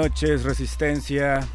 Noches, 0.00 0.44
Resistencia. 0.44 1.46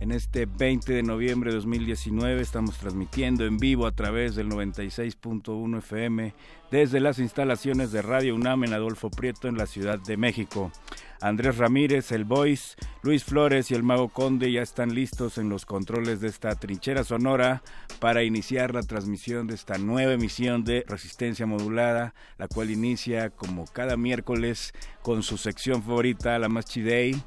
En 0.00 0.10
este 0.10 0.46
20 0.46 0.92
de 0.92 1.04
noviembre 1.04 1.50
de 1.50 1.56
2019 1.58 2.42
estamos 2.42 2.76
transmitiendo 2.76 3.46
en 3.46 3.58
vivo 3.58 3.86
a 3.86 3.92
través 3.92 4.34
del 4.34 4.48
96.1 4.48 5.78
FM 5.78 6.34
desde 6.72 6.98
las 6.98 7.20
instalaciones 7.20 7.92
de 7.92 8.02
Radio 8.02 8.34
UNAM 8.34 8.64
en 8.64 8.72
Adolfo 8.72 9.08
Prieto 9.08 9.46
en 9.46 9.56
la 9.56 9.66
Ciudad 9.66 10.00
de 10.00 10.16
México. 10.16 10.72
Andrés 11.20 11.58
Ramírez, 11.58 12.10
el 12.10 12.24
Voice, 12.24 12.74
Luis 13.02 13.22
Flores 13.22 13.70
y 13.70 13.74
el 13.74 13.84
Mago 13.84 14.08
Conde 14.08 14.50
ya 14.50 14.62
están 14.62 14.96
listos 14.96 15.38
en 15.38 15.48
los 15.48 15.64
controles 15.64 16.20
de 16.20 16.26
esta 16.26 16.56
trinchera 16.56 17.04
sonora 17.04 17.62
para 18.00 18.24
iniciar 18.24 18.74
la 18.74 18.82
transmisión 18.82 19.46
de 19.46 19.54
esta 19.54 19.78
nueva 19.78 20.14
emisión 20.14 20.64
de 20.64 20.84
Resistencia 20.88 21.46
Modulada, 21.46 22.14
la 22.36 22.48
cual 22.48 22.72
inicia 22.72 23.30
como 23.30 23.66
cada 23.66 23.96
miércoles 23.96 24.74
con 25.02 25.22
su 25.22 25.38
sección 25.38 25.84
favorita, 25.84 26.36
la 26.40 26.48
Machi 26.48 26.82
Day 26.82 27.22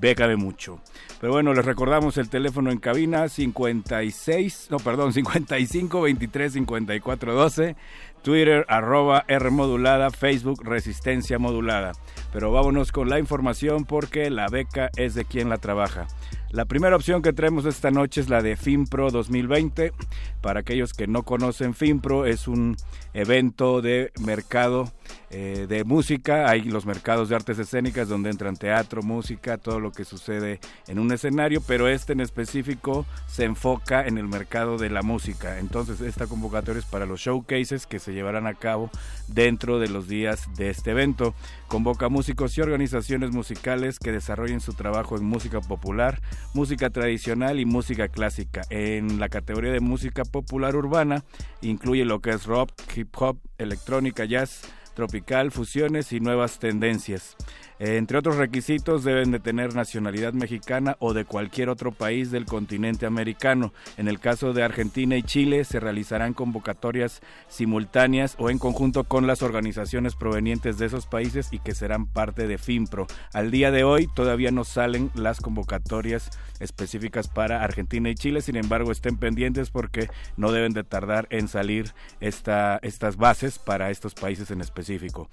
Bécame 0.00 0.36
mucho. 0.36 0.80
Pero 1.20 1.32
bueno, 1.32 1.54
les 1.54 1.64
recordamos 1.64 2.16
el 2.18 2.28
teléfono 2.28 2.70
en 2.70 2.78
cabina 2.78 3.28
56, 3.28 4.68
no, 4.70 4.78
perdón, 4.78 5.12
55 5.12 6.00
23 6.00 6.52
54 6.52 7.34
12, 7.34 7.76
Twitter 8.22 8.64
arroba 8.68 9.24
R 9.28 9.50
modulada, 9.50 10.10
Facebook 10.10 10.62
Resistencia 10.64 11.38
modulada. 11.38 11.92
Pero 12.32 12.50
vámonos 12.50 12.92
con 12.92 13.08
la 13.08 13.18
información 13.18 13.84
porque 13.84 14.30
la 14.30 14.48
beca 14.48 14.90
es 14.96 15.14
de 15.14 15.24
quien 15.24 15.48
la 15.48 15.58
trabaja. 15.58 16.06
La 16.50 16.66
primera 16.66 16.94
opción 16.94 17.20
que 17.20 17.32
traemos 17.32 17.66
esta 17.66 17.90
noche 17.90 18.20
es 18.20 18.28
la 18.28 18.40
de 18.40 18.56
FinPro 18.56 19.10
2020. 19.10 19.92
Para 20.40 20.60
aquellos 20.60 20.92
que 20.92 21.08
no 21.08 21.24
conocen, 21.24 21.74
FinPro 21.74 22.26
es 22.26 22.46
un 22.46 22.76
evento 23.12 23.82
de 23.82 24.12
mercado 24.20 24.92
eh, 25.36 25.66
de 25.68 25.82
música. 25.82 26.48
Hay 26.48 26.62
los 26.62 26.86
mercados 26.86 27.28
de 27.28 27.34
artes 27.34 27.58
escénicas 27.58 28.08
donde 28.08 28.30
entran 28.30 28.56
teatro, 28.56 29.02
música, 29.02 29.58
todo 29.58 29.80
lo 29.80 29.90
que 29.90 30.04
sucede 30.04 30.60
en 30.86 31.00
un 31.00 31.10
escenario, 31.10 31.60
pero 31.60 31.88
este 31.88 32.12
en 32.12 32.20
específico 32.20 33.04
se 33.26 33.42
enfoca 33.42 34.06
en 34.06 34.16
el 34.16 34.28
mercado 34.28 34.78
de 34.78 34.90
la 34.90 35.02
música. 35.02 35.58
Entonces, 35.58 36.00
esta 36.02 36.28
convocatoria 36.28 36.78
es 36.78 36.86
para 36.86 37.04
los 37.04 37.18
showcases 37.18 37.88
que 37.88 37.98
se 37.98 38.12
llevarán 38.12 38.46
a 38.46 38.54
cabo 38.54 38.90
dentro 39.26 39.80
de 39.80 39.88
los 39.88 40.06
días 40.06 40.46
de 40.54 40.70
este 40.70 40.92
evento. 40.92 41.34
Convoca 41.66 42.08
músicos 42.08 42.56
y 42.56 42.60
organizaciones 42.60 43.32
musicales 43.32 43.98
que 43.98 44.12
desarrollen 44.12 44.60
su 44.60 44.74
trabajo 44.74 45.16
en 45.16 45.24
música 45.24 45.60
popular, 45.60 46.20
música 46.52 46.90
tradicional 46.90 47.58
y 47.58 47.64
música 47.64 48.06
clásica. 48.06 48.62
En 48.70 49.18
la 49.18 49.28
categoría 49.28 49.72
de 49.72 49.80
música 49.80 50.24
popular 50.24 50.76
urbana 50.76 51.24
incluye 51.60 52.04
lo 52.04 52.20
que 52.20 52.30
es 52.30 52.44
rock, 52.44 52.70
hip 52.94 53.12
hop, 53.18 53.40
electrónica, 53.58 54.24
jazz, 54.26 54.62
tropical, 54.94 55.50
fusiones 55.50 56.12
y 56.12 56.20
nuevas 56.20 56.58
tendencias. 56.58 57.36
Entre 57.78 58.18
otros 58.18 58.36
requisitos 58.36 59.02
deben 59.02 59.32
de 59.32 59.40
tener 59.40 59.74
nacionalidad 59.74 60.32
mexicana 60.32 60.96
o 61.00 61.12
de 61.12 61.24
cualquier 61.24 61.68
otro 61.68 61.90
país 61.92 62.30
del 62.30 62.44
continente 62.44 63.06
americano. 63.06 63.72
En 63.96 64.06
el 64.08 64.20
caso 64.20 64.52
de 64.52 64.62
Argentina 64.62 65.16
y 65.16 65.22
Chile 65.22 65.64
se 65.64 65.80
realizarán 65.80 66.34
convocatorias 66.34 67.20
simultáneas 67.48 68.36
o 68.38 68.50
en 68.50 68.58
conjunto 68.58 69.04
con 69.04 69.26
las 69.26 69.42
organizaciones 69.42 70.14
provenientes 70.14 70.78
de 70.78 70.86
esos 70.86 71.06
países 71.06 71.48
y 71.52 71.58
que 71.58 71.74
serán 71.74 72.06
parte 72.06 72.46
de 72.46 72.58
FIMPRO. 72.58 73.06
Al 73.32 73.50
día 73.50 73.70
de 73.70 73.84
hoy 73.84 74.08
todavía 74.14 74.50
no 74.50 74.64
salen 74.64 75.10
las 75.14 75.40
convocatorias 75.40 76.30
específicas 76.60 77.28
para 77.28 77.64
Argentina 77.64 78.08
y 78.08 78.14
Chile, 78.14 78.40
sin 78.40 78.56
embargo 78.56 78.92
estén 78.92 79.16
pendientes 79.16 79.70
porque 79.70 80.08
no 80.36 80.52
deben 80.52 80.72
de 80.72 80.84
tardar 80.84 81.26
en 81.30 81.48
salir 81.48 81.92
esta, 82.20 82.78
estas 82.82 83.16
bases 83.16 83.58
para 83.58 83.90
estos 83.90 84.14
países 84.14 84.50
en 84.50 84.60
específico. 84.60 85.28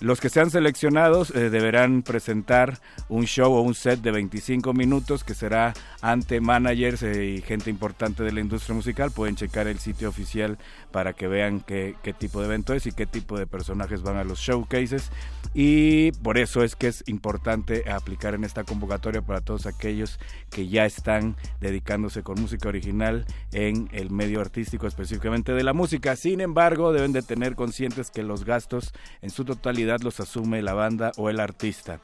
Los 0.00 0.20
que 0.20 0.28
sean 0.28 0.50
seleccionados 0.50 1.30
eh, 1.30 1.50
deberán 1.50 2.02
presentar 2.02 2.80
un 3.08 3.26
show 3.26 3.52
o 3.52 3.60
un 3.60 3.74
set 3.74 4.00
de 4.00 4.10
25 4.10 4.72
minutos 4.72 5.22
que 5.22 5.34
será 5.34 5.72
ante 6.00 6.40
managers 6.40 7.02
eh, 7.02 7.24
y 7.24 7.42
gente 7.42 7.70
importante 7.70 8.24
de 8.24 8.32
la 8.32 8.40
industria 8.40 8.74
musical. 8.74 9.12
Pueden 9.12 9.36
checar 9.36 9.68
el 9.68 9.78
sitio 9.78 10.08
oficial 10.08 10.58
para 10.90 11.12
que 11.12 11.28
vean 11.28 11.60
qué, 11.60 11.94
tipo 12.18 12.40
de 12.40 12.46
evento 12.46 12.74
es 12.74 12.86
y 12.86 12.92
qué 12.92 13.06
tipo 13.06 13.38
de 13.38 13.46
personajes 13.46 14.02
van 14.02 14.16
a 14.16 14.24
los 14.24 14.40
showcases. 14.40 15.10
Y 15.54 16.10
por 16.22 16.38
eso 16.38 16.64
es 16.64 16.74
que 16.74 16.88
es 16.88 17.04
importante 17.06 17.88
aplicar 17.90 18.34
en 18.34 18.42
esta 18.42 18.64
convocatoria 18.64 19.22
para 19.22 19.40
todos 19.40 19.66
aquellos 19.66 20.18
que 20.50 20.68
ya 20.68 20.84
están 20.86 21.36
dedicándose 21.60 22.22
con 22.22 22.40
música 22.40 22.68
original 22.68 23.26
en 23.52 23.88
el 23.92 24.10
medio 24.10 24.40
artístico, 24.40 24.88
específicamente 24.88 25.52
de 25.52 25.62
la 25.62 25.72
música. 25.72 26.16
Sin 26.16 26.40
embargo, 26.40 26.92
deben 26.92 27.12
de 27.12 27.22
tener 27.22 27.54
conscientes 27.54 28.10
que 28.10 28.24
los 28.24 28.44
gastos 28.44 28.92
en 29.22 29.30
su 29.30 29.44
totalidad 29.44 29.83
los 30.02 30.20
asume 30.20 30.62
la 30.62 30.74
banda 30.74 31.12
o 31.16 31.30
el 31.30 31.40
artista. 31.40 32.00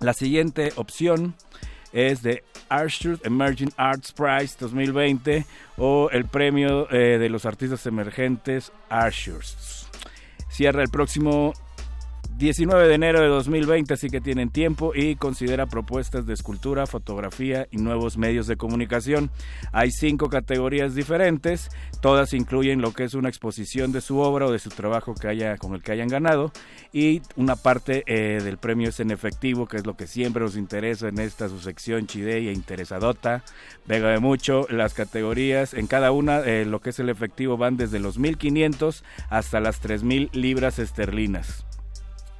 La 0.00 0.12
siguiente 0.12 0.72
opción 0.76 1.34
es 1.92 2.22
de 2.22 2.44
Arthur 2.68 3.18
Emerging 3.24 3.72
Arts 3.76 4.12
Prize 4.12 4.56
2020 4.60 5.44
o 5.76 6.08
el 6.10 6.24
premio 6.26 6.90
eh, 6.90 7.18
de 7.18 7.28
los 7.28 7.44
artistas 7.44 7.84
emergentes 7.86 8.72
Arthurs. 8.88 9.88
Cierra 10.48 10.82
el 10.82 10.88
próximo 10.88 11.52
19 12.40 12.88
de 12.88 12.94
enero 12.94 13.20
de 13.20 13.28
2020, 13.28 13.92
así 13.92 14.08
que 14.08 14.22
tienen 14.22 14.48
tiempo 14.48 14.92
y 14.94 15.14
considera 15.16 15.66
propuestas 15.66 16.24
de 16.24 16.32
escultura, 16.32 16.86
fotografía 16.86 17.68
y 17.70 17.76
nuevos 17.76 18.16
medios 18.16 18.46
de 18.46 18.56
comunicación. 18.56 19.30
Hay 19.72 19.90
cinco 19.90 20.30
categorías 20.30 20.94
diferentes, 20.94 21.68
todas 22.00 22.32
incluyen 22.32 22.80
lo 22.80 22.94
que 22.94 23.04
es 23.04 23.12
una 23.12 23.28
exposición 23.28 23.92
de 23.92 24.00
su 24.00 24.20
obra 24.20 24.46
o 24.46 24.52
de 24.52 24.58
su 24.58 24.70
trabajo 24.70 25.14
que 25.14 25.28
haya, 25.28 25.58
con 25.58 25.74
el 25.74 25.82
que 25.82 25.92
hayan 25.92 26.08
ganado 26.08 26.50
y 26.94 27.20
una 27.36 27.56
parte 27.56 28.04
eh, 28.06 28.40
del 28.42 28.56
premio 28.56 28.88
es 28.88 29.00
en 29.00 29.10
efectivo, 29.10 29.66
que 29.66 29.76
es 29.76 29.84
lo 29.84 29.98
que 29.98 30.06
siempre 30.06 30.42
nos 30.42 30.56
interesa 30.56 31.08
en 31.08 31.20
esta 31.20 31.50
su 31.50 31.60
sección 31.60 32.06
Chidey 32.06 32.48
e 32.48 32.52
interesadota. 32.54 33.44
Vega 33.86 34.08
de 34.08 34.18
mucho, 34.18 34.66
las 34.70 34.94
categorías 34.94 35.74
en 35.74 35.86
cada 35.86 36.10
una, 36.10 36.40
eh, 36.40 36.64
lo 36.64 36.80
que 36.80 36.88
es 36.88 36.98
el 37.00 37.10
efectivo 37.10 37.58
van 37.58 37.76
desde 37.76 37.98
los 37.98 38.16
1500 38.16 39.04
hasta 39.28 39.60
las 39.60 39.80
3000 39.80 40.30
libras 40.32 40.78
esterlinas. 40.78 41.66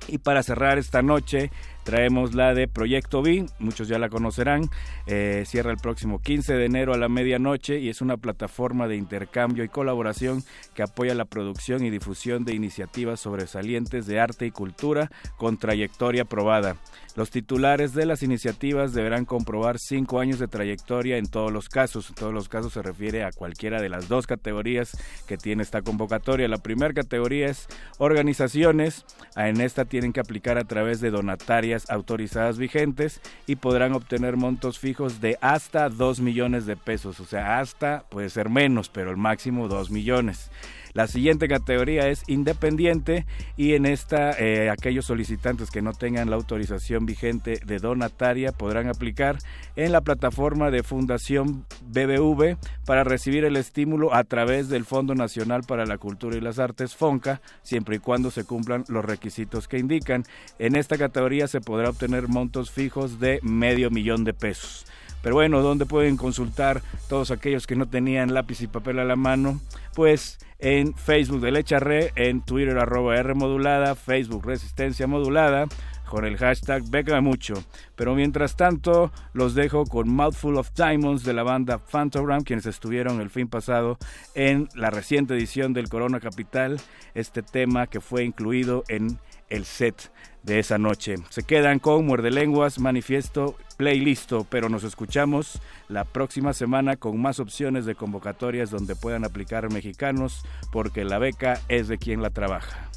Y 0.09 0.19
para 0.19 0.43
cerrar 0.43 0.79
esta 0.79 1.03
noche, 1.03 1.51
traemos 1.85 2.35
la 2.35 2.55
de 2.55 2.69
Proyecto 2.69 3.23
B, 3.23 3.47
muchos 3.59 3.89
ya 3.89 3.99
la 3.99 4.09
conocerán, 4.09 4.69
eh, 5.07 5.45
cierra 5.47 5.71
el 5.71 5.79
próximo 5.79 6.21
15 6.21 6.55
de 6.55 6.65
enero 6.65 6.95
a 6.95 6.99
la 6.99 7.09
medianoche 7.09 7.79
y 7.79 7.89
es 7.89 8.01
una 8.01 8.17
plataforma 8.17 8.89
de 8.89 8.97
intercambio 8.97 9.65
y 9.65 9.69
colaboración 9.69 10.43
que 10.75 10.83
apoya 10.83 11.15
la 11.15 11.25
producción 11.25 11.85
y 11.85 11.91
difusión 11.91 12.45
de 12.45 12.55
iniciativas 12.55 13.21
sobresalientes 13.21 14.07
de 14.07 14.21
arte 14.21 14.47
y 14.47 14.51
cultura 14.51 15.11
con 15.37 15.59
trayectoria 15.59 16.25
probada. 16.25 16.77
Los 17.17 17.31
titulares 17.31 17.93
de 17.93 18.07
las 18.07 18.23
iniciativas 18.23 18.93
deberán 18.93 19.25
comprobar 19.25 19.79
cinco 19.79 20.21
años 20.21 20.39
de 20.39 20.47
trayectoria 20.47 21.17
en 21.17 21.27
todos 21.27 21.53
los 21.53 21.69
casos. 21.69 22.09
En 22.09 22.15
todos 22.15 22.33
los 22.33 22.49
casos 22.49 22.73
se 22.73 22.83
refiere 22.83 23.25
a 23.25 23.33
cualquiera 23.33 23.83
de 23.83 23.89
las 23.89 24.09
dos 24.09 24.29
categorías 24.29 24.97
que 25.27 25.37
tiene 25.37 25.65
esta 25.65 25.83
convocatoria. 25.83 26.47
La 26.47 26.59
primera 26.59 26.95
categoría 26.95 27.49
es 27.49 27.67
organizaciones. 27.99 29.05
En 29.35 29.61
esta 29.61 29.85
tienen 29.85 30.13
que 30.13 30.21
aplicar 30.21 30.57
a 30.57 30.65
través 30.65 31.01
de 31.01 31.11
donatarias 31.11 31.70
autorizadas 31.89 32.59
vigentes 32.59 33.21
y 33.47 33.57
podrán 33.57 33.93
obtener 33.93 34.37
montos 34.37 34.79
fijos 34.79 35.21
de 35.21 35.39
hasta 35.41 35.89
2 35.89 36.21
millones 36.21 36.67
de 36.67 36.77
pesos. 36.77 37.21
O 37.21 37.25
sea, 37.25 37.59
hasta 37.59 38.05
puede 38.09 38.31
ser 38.31 38.49
menos, 38.49 38.89
pero 38.89 39.11
el 39.11 39.17
máximo 39.17 39.69
2 39.69 39.91
millones. 39.91 40.51
La 40.93 41.07
siguiente 41.07 41.49
categoría 41.49 42.09
es 42.09 42.23
independiente 42.27 43.27
y 43.57 43.75
en 43.75 43.87
esta 43.87 44.33
eh, 44.33 44.71
aquellos 44.71 45.07
solicitantes 45.07 45.71
que 45.71 45.83
no 45.83 45.93
tengan 45.93 46.31
la 46.31 46.37
autorización 46.37 47.07
vigente 47.07 47.61
de 47.65 47.79
donataria 47.79 48.53
podrán 48.53 48.89
aplicar 48.89 49.39
en 49.77 49.93
la 49.93 50.01
plataforma 50.01 50.71
de 50.71 50.83
Fundación 50.83 51.65
BBV 51.87 52.57
para 52.87 53.05
recibir 53.05 53.45
el 53.45 53.57
estímulo 53.57 54.15
a 54.15 54.25
través 54.25 54.69
del 54.69 54.85
Fondo 54.85 55.15
Nacional 55.15 55.63
para 55.67 55.87
la 55.87 55.99
Cultura 55.99 56.37
y 56.37 56.41
las 56.41 56.59
Artes 56.59 56.97
FONCA, 56.97 57.41
siempre 57.63 57.97
y 57.97 57.99
cuando 57.99 58.31
se 58.31 58.45
cumplan 58.45 58.85
los 58.89 59.05
requisitos 59.05 59.69
que 59.69 59.79
indican. 59.79 60.25
En 60.59 60.77
esta 60.77 60.99
categoría 60.99 61.47
se 61.47 61.61
podrá 61.61 61.91
obtener 61.91 62.29
montos 62.29 62.71
fijos 62.71 63.21
de 63.21 63.39
medio 63.43 63.91
millón 63.91 64.25
de 64.25 64.35
pesos. 64.35 64.87
Pero 65.23 65.35
bueno, 65.35 65.63
¿dónde 65.63 65.87
pueden 65.87 66.17
consultar 66.17 66.83
todos 67.09 67.31
aquellos 67.31 67.67
que 67.67 67.77
no 67.77 67.89
tenían 67.89 68.35
lápiz 68.35 68.61
y 68.63 68.67
papel 68.67 68.99
a 68.99 69.05
la 69.05 69.17
mano? 69.17 69.61
Pues 69.95 70.39
en 70.59 70.95
Facebook 70.95 71.41
de 71.41 71.53
Lecharre, 71.53 72.13
en 72.17 72.43
Twitter 72.43 72.79
arroba 72.79 73.17
R 73.17 73.35
modulada, 73.35 73.95
Facebook 73.95 74.47
Resistencia 74.47 75.07
Modulada, 75.07 75.67
con 76.11 76.27
el 76.27 76.37
hashtag 76.37 76.83
Beca 76.91 77.21
Mucho. 77.21 77.55
Pero 77.97 78.15
mientras 78.15 78.57
tanto, 78.57 79.13
los 79.33 79.55
dejo 79.55 79.85
con 79.87 80.11
Mouthful 80.11 80.57
of 80.57 80.73
Diamonds 80.75 81.25
de 81.25 81.33
la 81.33 81.45
banda 81.45 81.79
Phantogram, 81.79 82.43
quienes 82.43 82.67
estuvieron 82.67 83.21
el 83.21 83.31
fin 83.31 83.49
pasado 83.49 83.97
en 84.35 84.69
la 84.75 84.91
reciente 84.91 85.35
edición 85.35 85.73
del 85.73 85.89
Corona 85.89 86.21
Capital, 86.21 86.81
este 87.15 87.43
tema 87.43 87.87
que 87.87 88.01
fue 88.01 88.25
incluido 88.25 88.85
en 88.89 89.19
el 89.51 89.65
set 89.65 90.11
de 90.43 90.59
esa 90.59 90.79
noche. 90.79 91.17
Se 91.29 91.43
quedan 91.43 91.79
con 91.79 92.07
Muerde 92.07 92.31
Lenguas, 92.31 92.79
Manifiesto, 92.79 93.57
Playlisto, 93.77 94.47
pero 94.49 94.69
nos 94.69 94.85
escuchamos 94.85 95.61
la 95.89 96.05
próxima 96.05 96.53
semana 96.53 96.97
con 96.97 97.21
más 97.21 97.41
opciones 97.41 97.85
de 97.85 97.95
convocatorias 97.95 98.71
donde 98.71 98.97
puedan 98.97 99.25
aplicar 99.25 99.71
mexicanos, 99.73 100.43
porque 100.73 101.05
la 101.05 101.19
beca 101.19 101.61
es 101.69 101.89
de 101.89 101.99
quien 101.99 102.23
la 102.23 102.31
trabaja. 102.31 102.90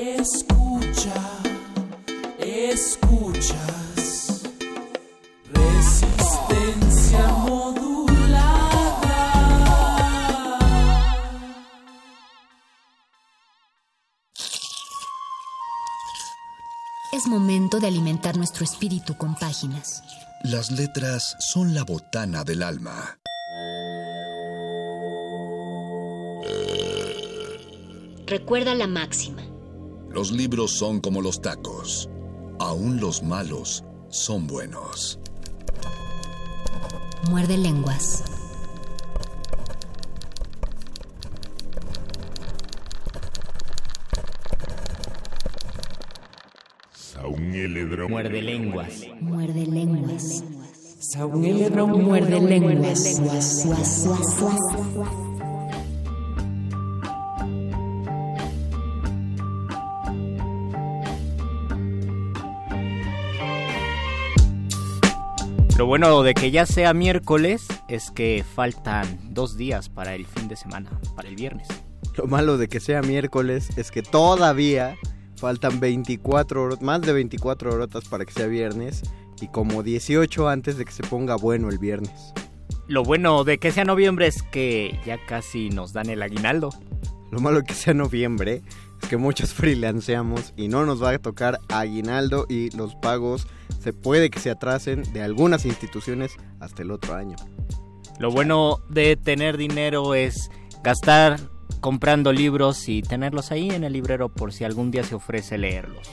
Escucha, 0.00 1.14
escuchas. 2.40 4.42
Resistencia 5.52 7.28
modulada. 7.28 8.74
Es 17.12 17.28
momento 17.28 17.78
de 17.78 17.86
alimentar 17.86 18.36
nuestro 18.36 18.64
espíritu 18.64 19.16
con 19.16 19.36
páginas. 19.36 20.02
Las 20.42 20.72
letras 20.72 21.36
son 21.38 21.72
la 21.72 21.84
botana 21.84 22.42
del 22.42 22.64
alma. 22.64 23.20
Recuerda 28.26 28.74
la 28.74 28.88
máxima. 28.88 29.53
Los 30.14 30.30
libros 30.30 30.70
son 30.70 31.00
como 31.00 31.20
los 31.20 31.42
tacos. 31.42 32.08
Aún 32.60 33.00
los 33.00 33.24
malos 33.24 33.82
son 34.10 34.46
buenos. 34.46 35.18
Muerde 37.28 37.58
lenguas. 37.58 38.22
Muerde 47.98 48.40
lenguas. 48.40 49.02
Muerde 49.20 49.66
lenguas. 49.66 50.44
Muerde 51.90 52.40
lenguas. 52.40 53.14
Lo 65.84 65.88
bueno 65.88 66.22
de 66.22 66.32
que 66.32 66.50
ya 66.50 66.64
sea 66.64 66.94
miércoles 66.94 67.66
es 67.88 68.10
que 68.10 68.42
faltan 68.54 69.20
dos 69.34 69.58
días 69.58 69.90
para 69.90 70.14
el 70.14 70.24
fin 70.24 70.48
de 70.48 70.56
semana, 70.56 70.98
para 71.14 71.28
el 71.28 71.36
viernes. 71.36 71.68
Lo 72.16 72.26
malo 72.26 72.56
de 72.56 72.68
que 72.68 72.80
sea 72.80 73.02
miércoles 73.02 73.68
es 73.76 73.90
que 73.90 74.00
todavía 74.00 74.96
faltan 75.36 75.80
24 75.80 76.62
horas, 76.62 76.80
más 76.80 77.02
de 77.02 77.12
24 77.12 77.74
horas 77.74 77.90
para 78.08 78.24
que 78.24 78.32
sea 78.32 78.46
viernes 78.46 79.02
y 79.42 79.48
como 79.48 79.82
18 79.82 80.48
antes 80.48 80.78
de 80.78 80.86
que 80.86 80.92
se 80.92 81.02
ponga 81.02 81.36
bueno 81.36 81.68
el 81.68 81.76
viernes. 81.76 82.32
Lo 82.88 83.04
bueno 83.04 83.44
de 83.44 83.58
que 83.58 83.70
sea 83.70 83.84
noviembre 83.84 84.26
es 84.26 84.42
que 84.42 84.98
ya 85.04 85.18
casi 85.26 85.68
nos 85.68 85.92
dan 85.92 86.08
el 86.08 86.22
aguinaldo. 86.22 86.70
Lo 87.30 87.40
malo 87.40 87.58
de 87.58 87.64
que 87.64 87.74
sea 87.74 87.92
noviembre 87.92 88.62
que 89.04 89.16
muchos 89.16 89.52
freelanceamos 89.54 90.52
y 90.56 90.68
no 90.68 90.84
nos 90.84 91.02
va 91.02 91.10
a 91.10 91.18
tocar 91.18 91.58
aguinaldo 91.68 92.46
y 92.48 92.70
los 92.76 92.94
pagos 92.96 93.46
se 93.80 93.92
puede 93.92 94.30
que 94.30 94.40
se 94.40 94.50
atrasen 94.50 95.02
de 95.12 95.22
algunas 95.22 95.64
instituciones 95.66 96.36
hasta 96.60 96.82
el 96.82 96.90
otro 96.90 97.14
año. 97.14 97.36
Lo 98.18 98.30
bueno 98.30 98.80
de 98.88 99.16
tener 99.16 99.56
dinero 99.56 100.14
es 100.14 100.50
gastar 100.82 101.40
comprando 101.80 102.32
libros 102.32 102.88
y 102.88 103.02
tenerlos 103.02 103.50
ahí 103.50 103.70
en 103.70 103.84
el 103.84 103.92
librero 103.92 104.28
por 104.28 104.52
si 104.52 104.64
algún 104.64 104.90
día 104.90 105.04
se 105.04 105.14
ofrece 105.14 105.58
leerlos. 105.58 106.08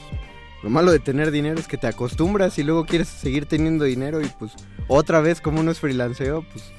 Lo 0.63 0.69
malo 0.69 0.91
de 0.91 0.99
tener 0.99 1.31
dinero 1.31 1.59
es 1.59 1.67
que 1.67 1.77
te 1.77 1.87
acostumbras 1.87 2.57
y 2.59 2.63
luego 2.63 2.85
quieres 2.85 3.07
seguir 3.07 3.45
teniendo 3.45 3.85
dinero 3.85 4.21
y 4.21 4.27
pues 4.37 4.51
otra 4.87 5.21
vez 5.21 5.41
como 5.41 5.59
uno 5.59 5.71
es 5.71 5.79
freelanceo, 5.79 6.45
pues 6.51 6.71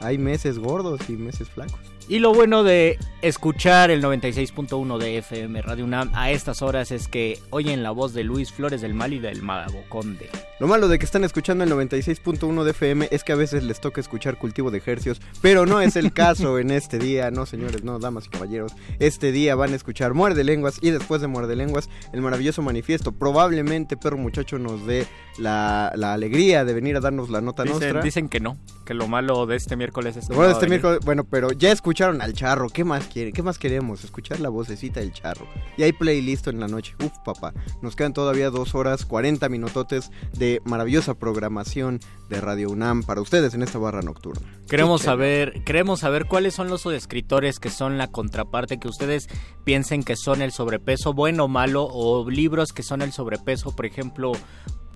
hay 0.00 0.18
meses 0.18 0.58
gordos 0.58 1.00
y 1.08 1.12
meses 1.12 1.48
flacos. 1.48 1.80
Y 2.08 2.20
lo 2.20 2.32
bueno 2.32 2.62
de 2.64 2.98
escuchar 3.20 3.90
el 3.90 4.02
96.1 4.02 4.96
de 4.98 5.18
FM 5.18 5.60
Radio 5.60 5.84
UNAM 5.84 6.10
a 6.14 6.30
estas 6.30 6.62
horas 6.62 6.90
es 6.92 7.06
que 7.08 7.38
oyen 7.50 7.82
la 7.82 7.90
voz 7.90 8.14
de 8.14 8.22
Luis 8.24 8.50
Flores 8.52 8.80
del 8.80 8.94
Mal 8.94 9.12
y 9.12 9.18
del 9.18 9.42
Mago 9.42 9.82
Conde. 9.90 10.30
Lo 10.60 10.68
malo 10.68 10.88
de 10.88 10.98
que 10.98 11.04
están 11.04 11.24
escuchando 11.24 11.64
el 11.64 11.70
96.1 11.72 12.62
de 12.64 12.70
FM 12.70 13.08
es 13.10 13.24
que 13.24 13.32
a 13.32 13.36
veces 13.36 13.62
les 13.64 13.80
toca 13.80 14.00
escuchar 14.00 14.38
cultivo 14.38 14.70
de 14.70 14.78
ejercios, 14.78 15.20
pero 15.42 15.66
no 15.66 15.80
es 15.82 15.96
el 15.96 16.12
caso 16.12 16.58
en 16.58 16.70
este 16.70 16.98
día, 16.98 17.30
no 17.30 17.44
señores, 17.44 17.84
no, 17.84 17.98
damas 17.98 18.26
y 18.26 18.28
caballeros. 18.30 18.72
Este 19.00 19.30
día 19.32 19.54
van 19.54 19.72
a 19.72 19.76
escuchar 19.76 20.14
Muerde 20.14 20.44
Lenguas 20.44 20.78
y 20.80 20.90
después 20.90 21.20
de 21.20 21.26
Muerde 21.26 21.56
Lenguas 21.56 21.90
el 22.14 22.22
maravilloso 22.22 22.62
manifiesto. 22.62 23.12
Probablemente 23.12 23.96
Perro 23.98 24.16
Muchacho 24.16 24.58
nos 24.58 24.86
dé 24.86 25.06
la, 25.38 25.92
la 25.96 26.14
alegría 26.14 26.64
de 26.64 26.72
venir 26.72 26.96
a 26.96 27.00
darnos 27.00 27.28
la 27.30 27.40
nota 27.40 27.64
Dicen, 27.64 27.78
nuestra. 27.80 28.00
dicen 28.02 28.28
que 28.28 28.40
no, 28.40 28.56
que 28.86 28.94
lo 28.94 29.08
malo 29.08 29.44
de 29.46 29.56
este 29.56 29.76
miércoles 29.76 30.16
es 30.16 30.28
que 30.28 30.34
Bueno, 30.34 30.50
no 30.50 30.54
este 30.56 30.68
miércoles- 30.68 31.00
bueno, 31.04 31.24
pero 31.24 31.50
ya 31.52 31.70
escucharon 31.98 32.22
al 32.22 32.32
charro. 32.32 32.68
¿Qué 32.68 32.84
más 32.84 33.08
quieren? 33.08 33.32
¿Qué 33.32 33.42
más 33.42 33.58
queremos? 33.58 34.04
Escuchar 34.04 34.38
la 34.38 34.50
vocecita 34.50 35.00
del 35.00 35.12
charro. 35.12 35.48
Y 35.76 35.82
hay 35.82 35.90
playlist 35.90 36.46
en 36.46 36.60
la 36.60 36.68
noche. 36.68 36.94
Uf, 37.04 37.10
papá. 37.24 37.52
Nos 37.82 37.96
quedan 37.96 38.12
todavía 38.12 38.50
dos 38.50 38.76
horas, 38.76 39.04
40 39.04 39.48
minutotes 39.48 40.12
de 40.32 40.62
maravillosa 40.64 41.14
programación 41.14 41.98
de 42.28 42.40
Radio 42.40 42.70
UNAM 42.70 43.02
para 43.02 43.20
ustedes 43.20 43.54
en 43.54 43.64
esta 43.64 43.80
barra 43.80 44.02
nocturna. 44.02 44.46
Queremos 44.68 45.02
saber, 45.02 45.64
queremos 45.64 45.98
saber 45.98 46.26
cuáles 46.26 46.54
son 46.54 46.68
los 46.68 46.86
escritores 46.86 47.58
que 47.58 47.68
son 47.68 47.98
la 47.98 48.06
contraparte 48.06 48.78
que 48.78 48.86
ustedes 48.86 49.26
piensen 49.64 50.04
que 50.04 50.14
son 50.14 50.40
el 50.40 50.52
sobrepeso, 50.52 51.14
bueno 51.14 51.46
o 51.46 51.48
malo, 51.48 51.88
o 51.90 52.30
libros 52.30 52.72
que 52.72 52.84
son 52.84 53.02
el 53.02 53.10
sobrepeso, 53.10 53.74
por 53.74 53.86
ejemplo, 53.86 54.30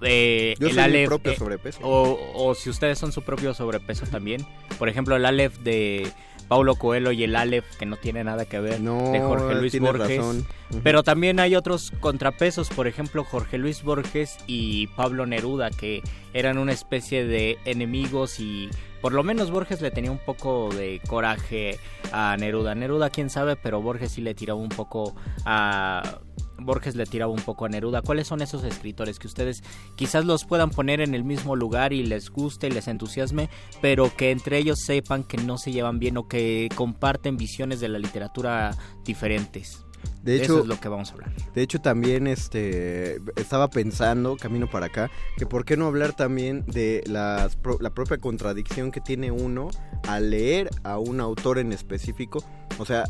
eh, 0.03 0.55
Yo 0.61 0.69
el 0.69 0.75
soy 0.75 0.83
mi 0.83 0.89
Aleph, 0.89 1.09
propio 1.09 1.33
eh, 1.33 1.37
sobrepeso. 1.37 1.81
O, 1.83 2.19
o 2.35 2.55
si 2.55 2.71
ustedes 2.71 2.97
son 2.97 3.11
su 3.11 3.23
propio 3.23 3.55
sobrepeso 3.55 4.07
también. 4.07 4.47
Por 4.79 4.89
ejemplo, 4.89 5.17
el 5.17 5.25
Aleph 5.25 5.59
de 5.59 6.13
Paulo 6.53 6.75
Coelho 6.75 7.13
y 7.13 7.25
el 7.25 7.35
Aleph 7.35 7.65
que 7.79 7.87
no 7.87 7.97
tiene 7.97 8.25
nada 8.25 8.45
que 8.45 8.61
ver 8.61 8.79
No, 8.79 9.11
de 9.11 9.21
Jorge 9.21 9.55
Luis 9.55 9.81
Borges. 9.81 10.19
razón. 10.19 10.47
Pero 10.83 11.03
también 11.03 11.41
hay 11.41 11.57
otros 11.57 11.95
contrapesos, 11.99 12.69
por 12.69 12.87
ejemplo, 12.87 13.25
Jorge 13.25 13.57
Luis 13.57 13.83
Borges 13.83 14.37
y 14.47 14.89
Pablo 14.89 15.25
Neruda, 15.25 15.71
que 15.71 16.03
eran 16.35 16.59
una 16.59 16.73
especie 16.73 17.25
de 17.25 17.57
enemigos 17.65 18.39
y 18.39 18.69
por 19.01 19.15
lo 19.15 19.23
menos 19.23 19.51
Borges 19.51 19.81
le 19.81 19.91
tenía 19.91 20.11
un 20.11 20.19
poco 20.19 20.69
de 20.75 21.01
coraje 21.09 21.79
a 22.13 22.37
Neruda. 22.39 22.75
Neruda, 22.75 23.09
quién 23.09 23.31
sabe, 23.31 23.57
pero 23.57 23.81
Borges 23.81 24.13
sí 24.13 24.21
le 24.21 24.35
tiraba 24.35 24.61
un 24.61 24.69
poco 24.69 25.15
a... 25.47 26.21
Borges 26.65 26.97
le 26.97 27.07
tiraba 27.07 27.33
un 27.33 27.41
poco 27.41 27.65
a 27.65 27.69
Neruda. 27.69 28.03
¿Cuáles 28.03 28.27
son 28.27 28.43
esos 28.43 28.65
escritores 28.65 29.19
que 29.19 29.27
ustedes 29.27 29.63
quizás 29.97 30.25
los 30.25 30.45
puedan 30.45 30.71
poner 30.71 31.01
en 31.01 31.15
el 31.15 31.25
mismo 31.25 31.57
lugar 31.57 31.93
y 31.93 32.03
les 32.05 32.31
guste 32.31 32.69
y 32.69 32.71
les 32.71 32.89
entusiasme, 32.89 33.49
pero 33.81 34.15
que 34.17 34.31
entre 34.31 34.59
ellos 34.59 34.81
sepan 34.81 35.25
que 35.25 35.37
no 35.37 35.59
se 35.59 35.73
llevan 35.73 35.99
bien 35.99 36.17
o 36.17 36.29
que 36.29 36.69
comparten 36.75 37.37
visiones 37.37 37.81
de 37.81 37.89
la 37.89 37.99
literatura 37.99 38.77
diferentes? 39.05 39.85
De 40.23 40.37
Eso 40.37 40.45
hecho, 40.45 40.59
es 40.61 40.67
lo 40.67 40.81
que 40.81 40.89
vamos 40.89 41.11
a 41.11 41.15
hablar. 41.15 41.33
De 41.55 41.63
hecho, 41.63 41.81
también 41.81 42.27
este 42.27 43.21
estaba 43.37 43.69
pensando, 43.71 44.37
camino 44.37 44.71
para 44.71 44.87
acá, 44.87 45.11
que 45.37 45.47
por 45.47 45.65
qué 45.65 45.77
no 45.77 45.87
hablar 45.87 46.15
también 46.15 46.65
de 46.67 47.03
las 47.07 47.59
la 47.81 47.91
propia 47.91 48.19
contradicción 48.19 48.93
que 48.93 49.01
tiene 49.01 49.31
uno 49.31 49.71
al 50.07 50.31
leer 50.31 50.71
a 50.85 50.99
un 50.99 51.21
autor 51.21 51.59
en 51.59 51.73
específico. 51.73 52.45
O 52.79 52.85
sea, 52.85 53.05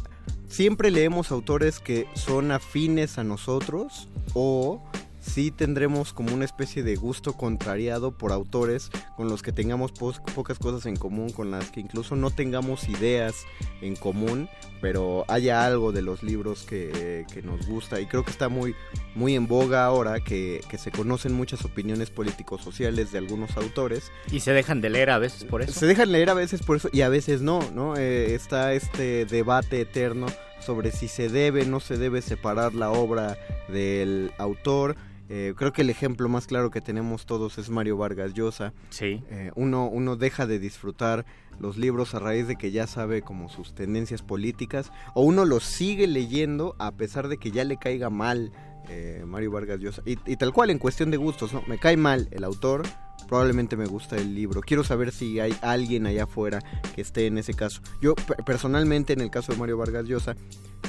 siempre 0.49 0.90
leemos 0.90 1.30
autores 1.30 1.80
que 1.80 2.06
son 2.14 2.50
afines 2.50 3.18
a 3.18 3.25
nosotros 3.25 4.08
o 4.34 4.82
sí 5.23 5.50
tendremos 5.50 6.12
como 6.12 6.35
una 6.35 6.45
especie 6.45 6.83
de 6.83 6.97
gusto 6.97 7.33
contrariado 7.35 8.12
por 8.12 8.33
autores 8.33 8.91
con 9.17 9.29
los 9.29 9.43
que 9.43 9.52
tengamos 9.52 9.93
pocas 9.93 10.59
cosas 10.59 10.87
en 10.87 10.97
común, 10.97 11.31
con 11.31 11.50
las 11.50 11.71
que 11.71 11.81
incluso 11.81 12.17
no 12.17 12.31
tengamos 12.31 12.88
ideas 12.88 13.47
en 13.81 13.97
común, 13.97 14.49
pero 14.81 15.25
haya 15.29 15.64
algo 15.64 15.93
de 15.93 16.02
los 16.02 16.23
libros 16.23 16.64
que, 16.64 17.25
que 17.33 17.41
nos 17.41 17.67
gusta 17.67 18.00
y 18.00 18.07
creo 18.07 18.25
que 18.25 18.33
está 18.33 18.49
muy, 18.49 18.75
muy 19.14 19.35
en 19.37 19.47
boga 19.47 19.85
ahora 19.85 20.21
que, 20.21 20.61
que 20.69 20.76
se 20.76 20.91
conocen 20.91 21.33
muchas 21.33 21.64
opiniones 21.64 22.11
políticos-sociales 22.11 23.12
de 23.12 23.19
algunos 23.19 23.57
autores. 23.57 24.11
Y 24.31 24.41
se 24.41 24.52
dejan 24.52 24.81
de 24.81 24.91
leer 24.91 25.11
a 25.11 25.19
veces 25.19 25.45
por 25.45 25.62
eso. 25.62 25.73
Se 25.73 25.87
dejan 25.87 26.12
leer 26.12 26.31
a 26.31 26.35
veces 26.35 26.62
por 26.62 26.76
eso 26.76 26.88
y 26.93 27.02
a 27.02 27.09
veces 27.09 27.43
no, 27.43 27.61
¿no? 27.73 27.97
Eh, 27.97 28.35
está 28.35 28.75
este 28.75 29.25
debate 29.25 29.81
eterno 29.81 30.26
sobre 30.61 30.93
si 30.93 31.09
se 31.09 31.29
debe 31.29 31.62
o 31.62 31.67
no 31.67 31.81
se 31.81 31.97
debe 31.97 32.23
separar 32.23 32.75
la 32.75 32.91
obra 32.91 33.37
del 33.69 34.33
autor. 34.38 34.97
Eh, 35.29 35.55
creo 35.57 35.73
que 35.73 35.83
el 35.83 35.88
ejemplo 35.91 36.29
más 36.29 36.47
claro 36.47 36.71
que 36.71 36.81
tenemos 36.81 37.25
todos 37.26 37.57
es 37.59 37.71
Mario 37.71 37.97
Vargas 37.97 38.35
Llosa. 38.35 38.73
Sí. 38.91 39.23
Eh, 39.31 39.50
uno, 39.55 39.87
uno 39.88 40.17
deja 40.17 40.47
de 40.47 40.59
disfrutar 40.59 41.25
los 41.59 41.76
libros 41.79 42.14
a 42.14 42.19
raíz 42.19 42.47
de 42.49 42.57
que 42.57 42.71
ya 42.71 42.87
sabe 42.87 43.23
como 43.23 43.49
sus 43.49 43.75
tendencias 43.75 44.23
políticas 44.23 44.91
o 45.14 45.23
uno 45.23 45.45
los 45.45 45.62
sigue 45.64 46.07
leyendo 46.07 46.75
a 46.79 46.93
pesar 46.93 47.29
de 47.29 47.38
que 47.38 47.50
ya 47.50 47.64
le 47.64 47.79
caiga 47.79 48.11
mal 48.11 48.52
eh, 48.88 49.23
Mario 49.26 49.52
Vargas 49.52 49.79
Llosa. 49.81 50.02
Y, 50.05 50.19
y 50.26 50.37
tal 50.37 50.52
cual 50.52 50.71
en 50.71 50.79
cuestión 50.79 51.11
de 51.11 51.17
gustos, 51.17 51.52
¿no? 51.55 51.62
Me 51.67 51.79
cae 51.79 51.97
mal 51.97 52.29
el 52.33 52.43
autor, 52.45 52.83
probablemente 53.29 53.76
me 53.76 53.87
gusta 53.87 54.17
el 54.17 54.35
libro. 54.35 54.61
Quiero 54.61 54.83
saber 54.85 55.12
si 55.12 55.38
hay 55.41 55.55
alguien 55.62 56.07
allá 56.07 56.25
afuera 56.25 56.59
que 56.95 57.00
esté 57.00 57.26
en 57.26 57.38
ese 57.38 57.55
caso. 57.55 57.81
Yo 58.02 58.14
pe- 58.17 58.43
personalmente 58.45 59.12
en 59.12 59.21
el 59.21 59.31
caso 59.31 59.52
de 59.52 59.59
Mario 59.59 59.79
Vargas 59.79 60.05
Llosa 60.07 60.35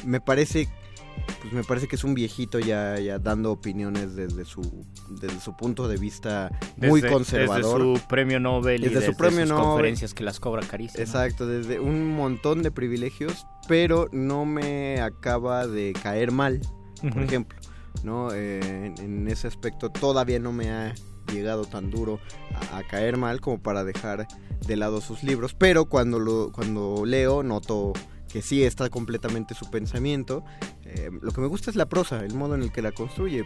me 0.06 0.20
parece 0.20 0.68
pues 1.42 1.54
me 1.54 1.64
parece 1.64 1.88
que 1.88 1.96
es 1.96 2.04
un 2.04 2.14
viejito 2.14 2.60
ya, 2.60 3.00
ya 3.00 3.20
dando 3.20 3.52
opiniones 3.52 4.16
desde 4.16 4.46
su 4.46 4.62
desde 5.10 5.40
su 5.40 5.56
punto 5.56 5.88
de 5.88 5.98
vista 5.98 6.50
muy 6.78 7.02
Desde- 7.02 7.14
conservador. 7.14 7.82
Desde 7.82 8.00
su 8.02 8.08
premio 8.08 8.40
Nobel 8.40 8.82
y 8.82 8.86
Desde 8.86 9.00
desde 9.02 9.12
su 9.12 9.18
premio 9.18 9.42
sus 9.42 9.50
Nobel. 9.50 9.64
conferencias 9.66 10.14
que 10.14 10.24
las 10.24 10.40
cobra 10.40 10.66
carísimo. 10.66 11.02
Exacto, 11.04 11.46
desde 11.48 11.80
un 11.80 12.16
montón 12.16 12.64
de 12.64 12.72
privilegios, 12.72 13.46
pero 13.68 14.10
no 14.12 14.46
me 14.46 15.02
acaba 15.02 15.68
de 15.68 15.94
caer 16.02 16.32
mal, 16.32 16.62
por 17.14 17.24
ejemplo. 17.24 17.58
¿no? 18.04 18.30
Eh, 18.34 18.60
en, 18.88 18.98
en 19.00 19.28
ese 19.28 19.48
aspecto 19.48 19.90
todavía 19.90 20.40
no 20.40 20.52
me 20.52 20.72
ha 20.72 20.94
llegado 21.32 21.64
tan 21.66 21.90
duro 21.92 22.20
a, 22.72 22.80
a 22.80 22.84
caer 22.84 23.18
mal 23.18 23.40
como 23.40 23.62
para 23.62 23.84
dejar 23.84 24.28
de 24.68 24.76
lado 24.76 25.00
sus 25.00 25.24
libros, 25.24 25.54
pero 25.54 25.86
cuando, 25.86 26.20
lo, 26.20 26.52
cuando 26.52 27.06
leo 27.06 27.44
noto 27.44 27.94
que 28.30 28.42
sí 28.42 28.64
está 28.64 28.90
completamente 28.90 29.54
su 29.54 29.70
pensamiento. 29.70 30.44
Eh, 30.96 31.10
lo 31.22 31.32
que 31.32 31.42
me 31.42 31.48
gusta 31.48 31.70
es 31.70 31.76
la 31.76 31.88
prosa, 31.88 32.24
el 32.24 32.34
modo 32.34 32.56
en 32.56 32.64
el 32.64 32.72
que 32.72 32.82
la 32.82 32.92
construye. 32.92 33.46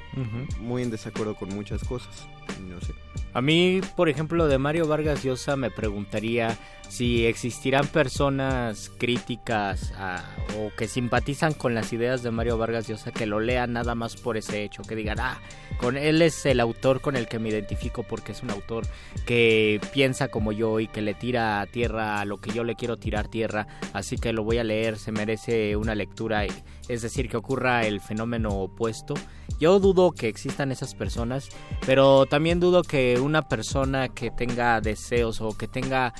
Muy 0.60 0.84
en 0.84 0.90
desacuerdo 0.90 1.36
con 1.36 1.50
muchas 1.50 1.84
cosas. 1.84 2.28
No 2.68 2.80
sé. 2.82 2.94
A 3.34 3.42
mí, 3.42 3.82
por 3.96 4.10
ejemplo, 4.10 4.48
de 4.48 4.58
Mario 4.58 4.88
Vargas 4.88 5.24
Llosa 5.24 5.56
me 5.56 5.70
preguntaría 5.70 6.58
si 6.90 7.26
existirán 7.26 7.86
personas 7.88 8.92
críticas 8.98 9.94
ah, 9.98 10.24
o 10.58 10.76
que 10.76 10.88
simpatizan 10.88 11.54
con 11.54 11.76
las 11.76 11.92
ideas 11.94 12.24
de 12.24 12.32
Mario 12.32 12.58
Vargas 12.58 12.88
Llosa 12.88 13.12
que 13.12 13.26
lo 13.26 13.40
lean 13.40 13.74
nada 13.74 13.94
más 13.94 14.16
por 14.16 14.38
ese 14.38 14.64
hecho, 14.64 14.82
que 14.84 14.96
digan, 14.96 15.20
ah, 15.20 15.40
con 15.78 15.98
él 15.98 16.22
es 16.22 16.46
el 16.46 16.60
autor 16.60 17.02
con 17.02 17.16
el 17.16 17.28
que 17.28 17.40
me 17.40 17.50
identifico 17.50 18.04
porque 18.04 18.32
es 18.32 18.42
un 18.42 18.50
autor 18.50 18.88
que 19.26 19.80
piensa 19.94 20.30
como 20.30 20.52
yo 20.52 20.80
y 20.80 20.88
que 20.88 21.02
le 21.02 21.14
tira 21.14 21.62
a 21.62 21.68
tierra 21.68 22.22
a 22.22 22.26
lo 22.26 22.40
que 22.40 22.52
yo 22.52 22.64
le 22.64 22.76
quiero 22.76 22.98
tirar 22.98 23.28
tierra, 23.28 23.68
así 23.94 24.18
que 24.18 24.34
lo 24.34 24.44
voy 24.44 24.58
a 24.58 24.64
leer, 24.64 24.98
se 24.98 25.12
merece 25.12 25.76
una 25.76 25.94
lectura, 25.94 26.46
es 26.88 27.02
decir, 27.02 27.30
que 27.30 27.38
ocurra 27.38 27.86
el 27.86 28.02
fenómeno 28.02 28.50
opuesto. 28.50 29.14
Yo 29.60 29.80
dudo 29.80 30.12
que 30.12 30.28
existan 30.28 30.72
esas 30.72 30.96
personas, 30.96 31.50
pero 31.86 32.26
también 32.26 32.60
dudo 32.60 32.84
que 32.84 33.20
una 33.20 33.48
persona 33.48 34.10
que 34.10 34.32
tenga 34.32 34.82
deseos 34.82 35.42
o 35.42 35.58
que 35.58 35.68
tenga 35.68 36.14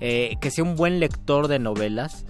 eh, 0.00 0.36
que 0.40 0.50
sea 0.50 0.64
un 0.64 0.76
buen 0.76 1.00
lector 1.00 1.48
de 1.48 1.58
novelas, 1.58 2.26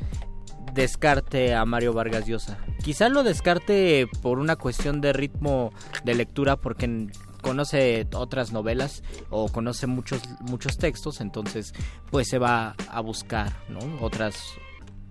descarte 0.75 1.55
a 1.55 1.65
Mario 1.65 1.93
Vargas 1.93 2.27
Llosa. 2.27 2.59
Quizá 2.83 3.09
lo 3.09 3.23
descarte 3.23 4.09
por 4.23 4.39
una 4.39 4.57
cuestión 4.57 5.01
de 5.01 5.13
ritmo 5.13 5.73
de 6.05 6.15
lectura, 6.15 6.57
porque 6.57 7.09
conoce 7.41 8.07
otras 8.15 8.53
novelas 8.53 9.03
o 9.31 9.49
conoce 9.49 9.87
muchos 9.87 10.23
muchos 10.41 10.79
textos, 10.79 11.21
entonces 11.21 11.75
pues 12.11 12.29
se 12.29 12.39
va 12.39 12.75
a 12.89 13.01
buscar 13.01 13.53
¿no? 13.69 13.81
otras 14.01 14.55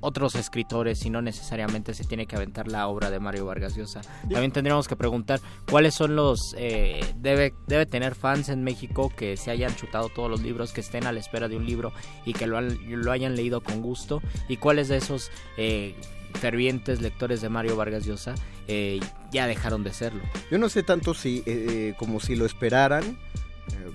otros 0.03 0.35
escritores 0.35 1.05
y 1.05 1.09
no 1.09 1.21
necesariamente 1.21 1.93
se 1.93 2.03
tiene 2.03 2.27
que 2.27 2.35
aventar 2.35 2.67
la 2.67 2.87
obra 2.87 3.09
de 3.09 3.19
Mario 3.19 3.45
Vargas 3.45 3.75
Llosa. 3.75 4.01
También 4.29 4.51
tendríamos 4.51 4.87
que 4.87 4.95
preguntar 4.95 5.39
cuáles 5.69 5.95
son 5.95 6.15
los... 6.15 6.53
Eh, 6.57 7.01
debe, 7.15 7.53
debe 7.67 7.85
tener 7.85 8.13
fans 8.13 8.49
en 8.49 8.63
México 8.63 9.11
que 9.15 9.37
se 9.37 9.49
hayan 9.49 9.73
chutado 9.75 10.09
todos 10.09 10.29
los 10.29 10.41
libros, 10.41 10.73
que 10.73 10.81
estén 10.81 11.07
a 11.07 11.13
la 11.13 11.21
espera 11.21 11.47
de 11.47 11.55
un 11.55 11.65
libro 11.65 11.93
y 12.25 12.33
que 12.33 12.47
lo, 12.47 12.59
lo 12.59 13.11
hayan 13.11 13.35
leído 13.35 13.61
con 13.61 13.81
gusto 13.81 14.21
y 14.47 14.57
cuáles 14.57 14.89
de 14.89 14.97
esos... 14.97 15.31
Eh, 15.57 15.95
fervientes 16.41 16.99
lectores 16.99 17.41
de 17.41 17.49
Mario 17.49 17.75
Vargas 17.75 18.07
Llosa 18.07 18.33
eh, 18.67 18.99
ya 19.31 19.45
dejaron 19.45 19.83
de 19.83 19.93
serlo. 19.93 20.23
Yo 20.49 20.57
no 20.57 20.67
sé 20.67 20.81
tanto 20.81 21.13
si 21.13 21.43
como 21.99 22.19
si 22.19 22.35
lo 22.35 22.47
esperaran, 22.47 23.19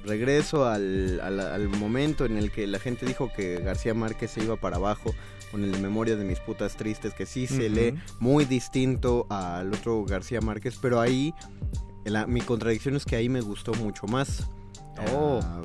regreso 0.05 0.67
al, 0.67 1.21
al, 1.21 1.69
momento 1.69 2.25
en 2.25 2.39
el 2.39 2.53
que 2.53 2.69
la 2.69 2.79
gente 2.79 3.07
dijo 3.07 3.31
que 3.35 3.59
García 3.59 3.93
Márquez 3.93 4.31
se 4.31 4.45
iba 4.45 4.55
para 4.55 4.77
abajo 4.77 5.15
con 5.51 5.65
el 5.65 5.73
de 5.73 5.79
Memoria 5.79 6.17
de 6.17 6.25
mis 6.25 6.41
putas 6.41 6.77
tristes, 6.77 7.15
que 7.15 7.27
sí 7.27 7.47
se 7.47 7.69
lee 7.69 7.95
muy 8.21 8.45
distinto 8.45 9.27
al 9.31 9.73
otro 9.73 10.05
García 10.05 10.41
Márquez, 10.41 10.79
pero 10.81 11.01
ahí 11.01 11.35
mi 12.27 12.41
contradicción 12.41 12.97
es 12.97 13.05
que 13.05 13.17
ahí 13.17 13.29
me 13.29 13.41
gustó 13.41 13.75
mucho 13.75 14.07
más. 14.07 14.49
Oh. 15.13 15.41
Ah, 15.43 15.63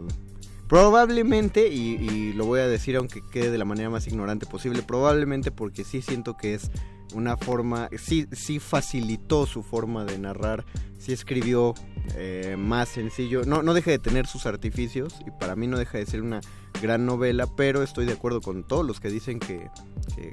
probablemente, 0.67 1.67
y, 1.67 2.33
lo 2.33 2.45
voy 2.45 2.59
a 2.59 2.67
decir 2.67 2.95
aunque 2.97 3.21
quede 3.31 3.51
de 3.51 3.57
la 3.57 3.65
manera 3.65 3.89
más 3.89 4.07
ignorante 4.07 4.45
posible, 4.45 4.81
probablemente 4.83 5.51
porque 5.51 5.83
sí 5.83 6.01
siento 6.01 6.35
que 6.37 6.55
es 6.55 6.71
una 7.13 7.37
forma, 7.37 7.89
sí, 7.97 8.27
sí 8.31 8.59
facilitó 8.59 9.45
su 9.45 9.63
forma 9.63 10.05
de 10.05 10.17
narrar, 10.17 10.65
sí 10.97 11.13
escribió 11.13 11.73
eh, 12.15 12.55
más 12.57 12.89
sencillo, 12.89 13.43
no, 13.45 13.63
no 13.63 13.73
deja 13.73 13.91
de 13.91 13.99
tener 13.99 14.27
sus 14.27 14.45
artificios 14.45 15.15
y 15.25 15.31
para 15.31 15.55
mí 15.55 15.67
no 15.67 15.77
deja 15.77 15.97
de 15.97 16.05
ser 16.05 16.21
una 16.21 16.41
gran 16.81 17.05
novela, 17.05 17.47
pero 17.55 17.83
estoy 17.83 18.05
de 18.05 18.13
acuerdo 18.13 18.41
con 18.41 18.63
todos 18.63 18.85
los 18.85 18.99
que 18.99 19.09
dicen 19.09 19.39
que, 19.39 19.69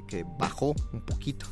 que, 0.07 0.25
bajó 0.37 0.75
un 0.91 1.01
poquito 1.01 1.45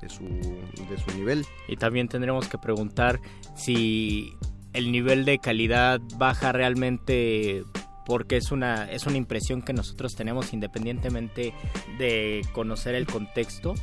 de 0.00 0.08
su, 0.08 0.24
de 0.24 0.98
su 1.04 1.16
nivel. 1.16 1.46
Y 1.68 1.76
también 1.76 2.08
tendremos 2.08 2.48
que 2.48 2.58
preguntar 2.58 3.20
si 3.54 4.32
el 4.72 4.92
nivel 4.92 5.24
de 5.24 5.38
calidad 5.38 6.00
baja 6.16 6.52
realmente 6.52 7.64
porque 8.06 8.36
es 8.36 8.50
una, 8.50 8.90
es 8.90 9.06
una 9.06 9.18
impresión 9.18 9.62
que 9.62 9.72
nosotros 9.72 10.16
tenemos 10.16 10.52
independientemente 10.52 11.54
de 11.98 12.44
conocer 12.52 12.94
el 12.96 13.06
contexto 13.06 13.74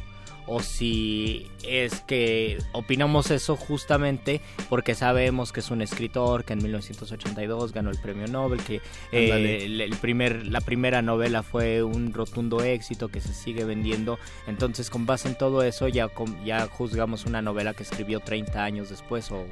o 0.48 0.62
si 0.62 1.52
es 1.64 2.02
que 2.02 2.58
opinamos 2.72 3.32
eso 3.32 3.56
justamente 3.56 4.42
porque 4.70 4.96
sabemos 4.96 5.52
que 5.52 5.60
es 5.60 5.70
un 5.70 5.82
escritor 5.82 6.46
que 6.46 6.54
en 6.54 6.64
1982 6.64 7.74
ganó 7.74 7.90
el 7.90 8.00
premio 8.00 8.28
Nobel, 8.28 8.64
que 8.64 8.82
eh, 9.12 9.66
el, 9.66 9.96
primer, 9.98 10.48
la 10.48 10.62
primera 10.62 11.02
novela 11.02 11.44
fue 11.44 11.84
un 11.84 12.14
rotundo 12.14 12.64
éxito 12.64 13.10
que 13.10 13.20
se 13.20 13.34
sigue 13.34 13.66
vendiendo. 13.66 14.18
Entonces, 14.48 14.90
con 14.90 15.06
base 15.06 15.28
en 15.28 15.38
todo 15.38 15.64
eso, 15.64 15.88
ya, 15.88 16.10
ya 16.46 16.68
juzgamos 16.68 17.26
una 17.26 17.42
novela 17.42 17.74
que 17.74 17.84
escribió 17.84 18.22
30 18.22 18.64
años 18.64 18.90
después 18.90 19.32
o 19.32 19.46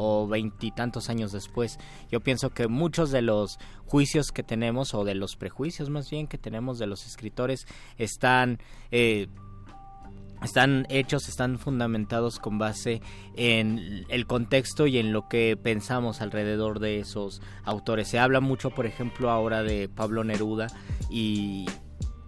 o 0.00 0.28
veintitantos 0.28 1.10
años 1.10 1.32
después. 1.32 1.78
Yo 2.10 2.20
pienso 2.20 2.50
que 2.50 2.68
muchos 2.68 3.10
de 3.10 3.20
los 3.20 3.58
juicios 3.84 4.30
que 4.30 4.44
tenemos, 4.44 4.94
o 4.94 5.04
de 5.04 5.16
los 5.16 5.34
prejuicios 5.36 5.90
más 5.90 6.08
bien 6.08 6.28
que 6.28 6.38
tenemos 6.38 6.78
de 6.78 6.86
los 6.86 7.04
escritores, 7.04 7.66
están 7.96 8.60
eh, 8.92 9.26
están 10.42 10.86
hechos, 10.88 11.28
están 11.28 11.58
fundamentados 11.58 12.38
con 12.38 12.58
base 12.58 13.00
en 13.34 14.04
el 14.08 14.26
contexto 14.26 14.86
y 14.86 14.98
en 14.98 15.12
lo 15.12 15.28
que 15.28 15.56
pensamos 15.56 16.20
alrededor 16.20 16.80
de 16.80 17.00
esos 17.00 17.42
autores. 17.64 18.08
Se 18.08 18.18
habla 18.18 18.40
mucho, 18.40 18.70
por 18.70 18.86
ejemplo, 18.86 19.30
ahora 19.30 19.62
de 19.62 19.88
Pablo 19.88 20.24
Neruda 20.24 20.68
y 21.10 21.66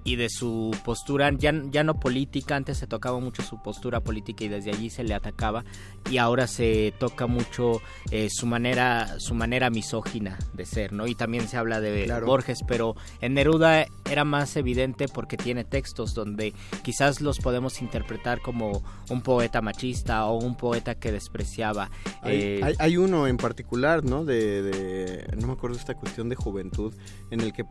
y 0.05 0.17
de 0.17 0.29
su 0.31 0.75
postura 0.85 1.31
ya, 1.37 1.53
ya 1.71 1.85
no 1.85 2.01
política, 2.01 2.57
antes 2.57 2.79
se 2.79 2.87
tocaba 2.87 3.21
mucho 3.21 3.43
su 3.43 3.63
postura 3.63 4.01
política 4.01 4.45
y 4.45 4.49
desde 4.49 4.71
allí 4.71 4.91
se 4.91 5.05
le 5.05 5.15
atacaba 5.15 5.65
y 6.11 6.19
ahora 6.19 6.47
se 6.47 6.95
toca 6.99 7.27
mucho 7.27 7.83
eh, 8.11 8.29
su 8.31 8.47
manera 8.47 9.19
su 9.19 9.35
manera 9.35 9.71
misógina 9.71 10.39
de 10.55 10.65
ser, 10.65 10.93
¿no? 10.93 11.07
Y 11.07 11.15
también 11.15 11.49
se 11.49 11.57
habla 11.57 11.81
de 11.81 12.11
Borges, 12.25 12.61
pero 12.67 12.97
en 13.21 13.35
Neruda 13.35 13.87
era 14.11 14.25
más 14.25 14.57
evidente 14.57 15.07
porque 15.09 15.37
tiene 15.37 15.65
textos 15.65 16.15
donde 16.15 16.55
quizás 16.83 17.21
los 17.21 17.39
podemos 17.39 17.83
interpretar 17.83 18.41
como 18.41 18.83
un 19.11 19.23
poeta 19.23 19.61
machista 19.61 20.27
o 20.27 20.39
un 20.39 20.57
poeta 20.57 20.95
que 20.95 21.13
despreciaba. 21.13 21.91
Hay, 22.23 22.37
eh, 22.37 22.77
hay, 22.79 22.97
uno 22.97 23.27
en 23.27 23.37
particular, 23.37 24.05
¿no? 24.05 24.25
De, 24.25 24.63
de, 24.63 25.37
no 25.37 25.49
me 25.49 25.53
acuerdo 25.53 25.77
esta 25.77 25.95
cuestión 25.95 26.29
de 26.29 26.37
juventud 26.37 26.95
en 27.31 27.41
el 27.41 27.53
que 27.53 27.65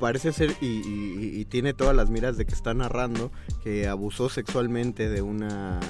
parece 0.00 0.32
ser 0.32 0.54
y 0.60 1.44
tiene 1.46 1.65
todas 1.74 1.94
las 1.94 2.10
miras 2.10 2.36
de 2.36 2.46
que 2.46 2.54
está 2.54 2.74
narrando 2.74 3.30
que 3.62 3.86
abusó 3.86 4.28
sexualmente 4.28 5.08
de 5.08 5.22
una 5.22 5.80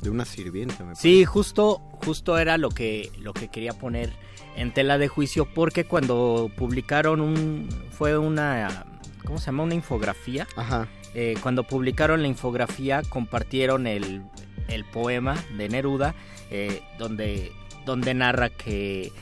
de 0.00 0.10
una 0.10 0.24
sirvienta. 0.24 0.84
Me 0.84 0.94
sí, 0.94 1.24
justo 1.24 1.80
justo 2.04 2.38
era 2.38 2.58
lo 2.58 2.70
que 2.70 3.10
lo 3.20 3.32
que 3.32 3.48
quería 3.48 3.72
poner 3.72 4.12
en 4.56 4.72
tela 4.72 4.98
de 4.98 5.08
juicio 5.08 5.46
porque 5.54 5.84
cuando 5.84 6.50
publicaron 6.56 7.20
un 7.20 7.68
fue 7.90 8.16
una 8.18 8.86
¿cómo 9.24 9.38
se 9.38 9.46
llama? 9.46 9.64
una 9.64 9.74
infografía. 9.74 10.46
Ajá. 10.56 10.88
Eh, 11.14 11.34
cuando 11.42 11.64
publicaron 11.64 12.22
la 12.22 12.28
infografía 12.28 13.02
compartieron 13.08 13.88
el, 13.88 14.22
el 14.68 14.84
poema 14.84 15.36
de 15.56 15.68
Neruda 15.68 16.14
eh, 16.50 16.82
donde 16.98 17.52
donde 17.84 18.14
narra 18.14 18.48
que 18.48 19.12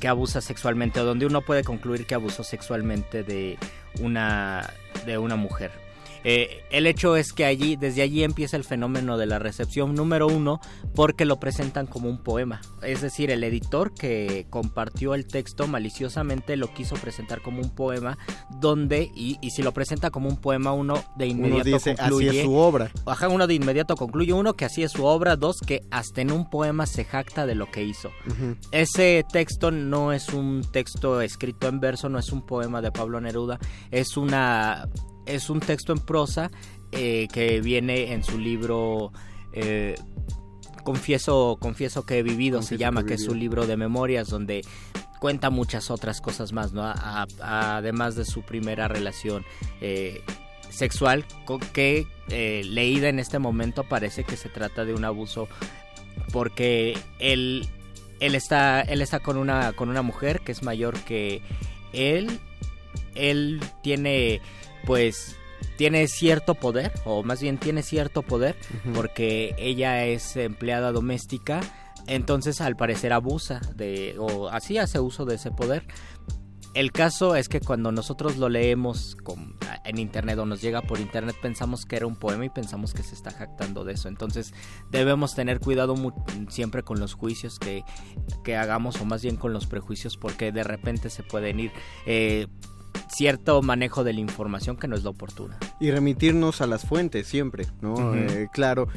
que 0.00 0.08
abusa 0.08 0.40
sexualmente 0.40 1.00
o 1.00 1.04
donde 1.04 1.26
uno 1.26 1.42
puede 1.42 1.64
concluir 1.64 2.06
que 2.06 2.14
abusó 2.14 2.44
sexualmente 2.44 3.22
de 3.22 3.58
una, 4.00 4.68
de 5.04 5.18
una 5.18 5.36
mujer. 5.36 5.85
Eh, 6.28 6.64
el 6.70 6.88
hecho 6.88 7.14
es 7.14 7.32
que 7.32 7.44
allí, 7.44 7.76
desde 7.76 8.02
allí 8.02 8.24
empieza 8.24 8.56
el 8.56 8.64
fenómeno 8.64 9.16
de 9.16 9.26
la 9.26 9.38
recepción 9.38 9.94
número 9.94 10.26
uno, 10.26 10.60
porque 10.96 11.24
lo 11.24 11.38
presentan 11.38 11.86
como 11.86 12.08
un 12.08 12.18
poema. 12.18 12.60
Es 12.82 13.00
decir, 13.00 13.30
el 13.30 13.44
editor 13.44 13.94
que 13.94 14.48
compartió 14.50 15.14
el 15.14 15.28
texto 15.28 15.68
maliciosamente 15.68 16.56
lo 16.56 16.74
quiso 16.74 16.96
presentar 16.96 17.42
como 17.42 17.60
un 17.60 17.70
poema, 17.70 18.18
donde, 18.60 19.08
y, 19.14 19.38
si 19.50 19.62
lo 19.62 19.72
presenta 19.72 20.10
como 20.10 20.28
un 20.28 20.36
poema, 20.38 20.72
uno 20.72 21.00
de 21.16 21.28
inmediato 21.28 21.78
concluye. 21.78 22.30
Así 22.30 22.38
es 22.38 22.44
su 22.44 22.56
obra. 22.56 22.90
Ajá, 23.06 23.28
uno 23.28 23.46
de 23.46 23.54
inmediato 23.54 23.94
concluye, 23.94 24.32
uno, 24.32 24.54
que 24.54 24.64
así 24.64 24.82
es 24.82 24.90
su 24.90 25.04
obra, 25.04 25.36
dos, 25.36 25.58
que 25.64 25.82
hasta 25.92 26.22
en 26.22 26.32
un 26.32 26.50
poema 26.50 26.86
se 26.86 27.04
jacta 27.04 27.46
de 27.46 27.54
lo 27.54 27.70
que 27.70 27.84
hizo. 27.84 28.10
Ese 28.72 29.24
texto 29.30 29.70
no 29.70 30.12
es 30.12 30.30
un 30.30 30.62
texto 30.72 31.20
escrito 31.20 31.68
en 31.68 31.78
verso, 31.78 32.08
no 32.08 32.18
es 32.18 32.32
un 32.32 32.44
poema 32.44 32.82
de 32.82 32.90
Pablo 32.90 33.20
Neruda, 33.20 33.60
es 33.92 34.16
una 34.16 34.88
es 35.26 35.50
un 35.50 35.60
texto 35.60 35.92
en 35.92 35.98
prosa 35.98 36.50
eh, 36.92 37.28
que 37.32 37.60
viene 37.60 38.12
en 38.12 38.24
su 38.24 38.38
libro 38.38 39.12
eh, 39.52 39.96
Confieso, 40.84 41.58
Confieso 41.60 42.06
que 42.06 42.18
he 42.18 42.22
vivido, 42.22 42.62
se 42.62 42.78
llama, 42.78 43.04
que, 43.04 43.14
es 43.14 43.24
su 43.24 43.34
libro 43.34 43.66
de 43.66 43.76
memorias 43.76 44.28
donde 44.28 44.64
cuenta 45.18 45.50
muchas 45.50 45.90
otras 45.90 46.20
cosas 46.20 46.52
más, 46.52 46.72
¿no? 46.72 46.84
además 47.40 48.14
de 48.14 48.24
su 48.24 48.42
primera 48.42 48.86
relación 48.86 49.44
eh, 49.80 50.22
sexual, 50.70 51.24
que 51.72 52.06
leída 52.28 53.08
en 53.08 53.18
este 53.18 53.40
momento 53.40 53.82
parece 53.82 54.22
que 54.22 54.36
se 54.36 54.48
trata 54.48 54.84
de 54.84 54.94
un 54.94 55.04
abuso 55.04 55.48
porque 56.32 56.96
él, 57.18 57.66
él, 58.20 58.34
está, 58.36 58.80
él 58.82 59.02
está 59.02 59.18
con 59.20 59.36
una, 59.36 59.72
con 59.72 59.88
una 59.88 60.02
mujer 60.02 60.40
que 60.40 60.52
es 60.52 60.62
mayor 60.62 60.94
que 61.00 61.42
él, 61.92 62.38
él 63.14 63.60
tiene 63.82 64.40
pues 64.86 65.36
tiene 65.76 66.08
cierto 66.08 66.54
poder, 66.54 66.92
o 67.04 67.22
más 67.22 67.42
bien 67.42 67.58
tiene 67.58 67.82
cierto 67.82 68.22
poder, 68.22 68.56
porque 68.94 69.54
ella 69.58 70.04
es 70.06 70.36
empleada 70.36 70.92
doméstica, 70.92 71.60
entonces 72.06 72.60
al 72.60 72.76
parecer 72.76 73.12
abusa 73.12 73.60
de, 73.74 74.16
o 74.18 74.48
así 74.48 74.78
hace 74.78 75.00
uso 75.00 75.24
de 75.26 75.34
ese 75.34 75.50
poder. 75.50 75.86
El 76.74 76.92
caso 76.92 77.36
es 77.36 77.48
que 77.48 77.60
cuando 77.60 77.90
nosotros 77.90 78.36
lo 78.36 78.50
leemos 78.50 79.16
en 79.84 79.98
internet 79.98 80.38
o 80.38 80.44
nos 80.44 80.60
llega 80.60 80.82
por 80.82 81.00
internet 81.00 81.34
pensamos 81.40 81.86
que 81.86 81.96
era 81.96 82.06
un 82.06 82.16
poema 82.16 82.44
y 82.44 82.50
pensamos 82.50 82.92
que 82.92 83.02
se 83.02 83.14
está 83.14 83.30
jactando 83.30 83.82
de 83.82 83.94
eso. 83.94 84.08
Entonces 84.08 84.52
debemos 84.90 85.34
tener 85.34 85.58
cuidado 85.58 85.94
siempre 86.50 86.82
con 86.82 87.00
los 87.00 87.14
juicios 87.14 87.58
que, 87.58 87.82
que, 88.44 88.56
hagamos 88.56 89.00
o 89.00 89.06
más 89.06 89.22
bien 89.22 89.36
con 89.36 89.54
los 89.54 89.66
prejuicios 89.66 90.18
porque 90.18 90.52
de 90.52 90.64
repente 90.64 91.08
se 91.08 91.22
pueden 91.22 91.60
ir... 91.60 91.72
Eh, 92.04 92.46
cierto 93.08 93.62
manejo 93.62 94.04
de 94.04 94.12
la 94.12 94.20
información 94.20 94.76
que 94.76 94.88
no 94.88 94.96
es 94.96 95.02
lo 95.02 95.10
oportuna. 95.10 95.58
Y 95.80 95.90
remitirnos 95.90 96.60
a 96.60 96.66
las 96.66 96.84
fuentes 96.84 97.26
siempre, 97.26 97.66
¿no? 97.80 98.14
Eh, 98.14 98.48
claro, 98.52 98.88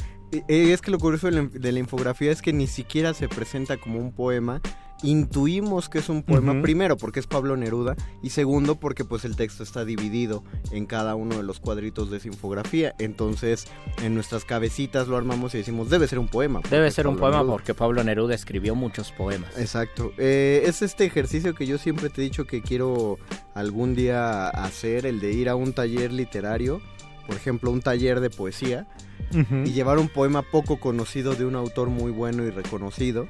es 0.47 0.81
que 0.81 0.91
lo 0.91 0.99
curioso 0.99 1.29
de 1.31 1.71
la, 1.71 1.79
infografía 1.79 2.31
es 2.31 2.41
que 2.41 2.53
ni 2.53 2.67
siquiera 2.67 3.13
se 3.13 3.27
presenta 3.27 3.77
como 3.77 3.99
un 3.99 4.11
poema. 4.11 4.61
Intuimos 5.01 5.87
que 5.87 5.99
es 5.99 6.09
un 6.09 6.23
poema, 6.23 6.61
primero 6.61 6.97
porque 6.97 7.19
es 7.19 7.27
Pablo 7.27 7.55
Neruda 7.55 7.95
y 8.21 8.31
segundo 8.31 8.75
porque 8.75 9.05
pues 9.05 9.23
el 9.23 9.35
texto 9.35 9.63
está 9.63 9.85
dividido 9.85 10.43
en 10.71 10.85
cada 10.85 11.15
uno 11.15 11.37
de 11.37 11.43
los 11.43 11.59
cuadritos 11.59 12.11
de 12.11 12.17
esa 12.17 12.27
infografía. 12.27 12.95
Entonces 12.99 13.67
en 14.03 14.13
nuestras 14.13 14.43
cabecitas 14.43 15.07
lo 15.07 15.15
armamos 15.15 15.55
y 15.55 15.59
decimos 15.59 15.89
debe 15.89 16.07
ser 16.07 16.19
un 16.19 16.27
poema. 16.27 16.61
Debe 16.69 16.91
ser 16.91 17.07
un 17.07 17.17
poema 17.17 17.45
porque 17.45 17.73
Pablo 17.73 18.03
Neruda 18.03 18.35
escribió 18.35 18.75
muchos 18.75 19.11
poemas. 19.11 19.57
Exacto. 19.57 20.11
Eh, 20.17 20.63
es 20.65 20.81
este 20.81 21.05
ejercicio 21.05 21.55
que 21.55 21.65
yo 21.65 21.77
siempre 21.77 22.09
te 22.09 22.21
he 22.21 22.23
dicho 22.25 22.45
que 22.45 22.61
quiero 22.61 23.17
algún 23.53 23.95
día 23.95 24.49
hacer, 24.49 25.05
el 25.05 25.19
de 25.19 25.31
ir 25.31 25.49
a 25.49 25.55
un 25.55 25.73
taller 25.73 26.11
literario, 26.11 26.81
por 27.25 27.35
ejemplo 27.35 27.71
un 27.71 27.81
taller 27.81 28.19
de 28.19 28.29
poesía 28.29 28.87
y 29.31 29.71
llevar 29.71 29.99
un 29.99 30.09
poema 30.09 30.41
poco 30.41 30.79
conocido 30.79 31.35
de 31.35 31.45
un 31.45 31.55
autor 31.55 31.89
muy 31.89 32.11
bueno 32.11 32.43
y 32.45 32.49
reconocido. 32.49 33.27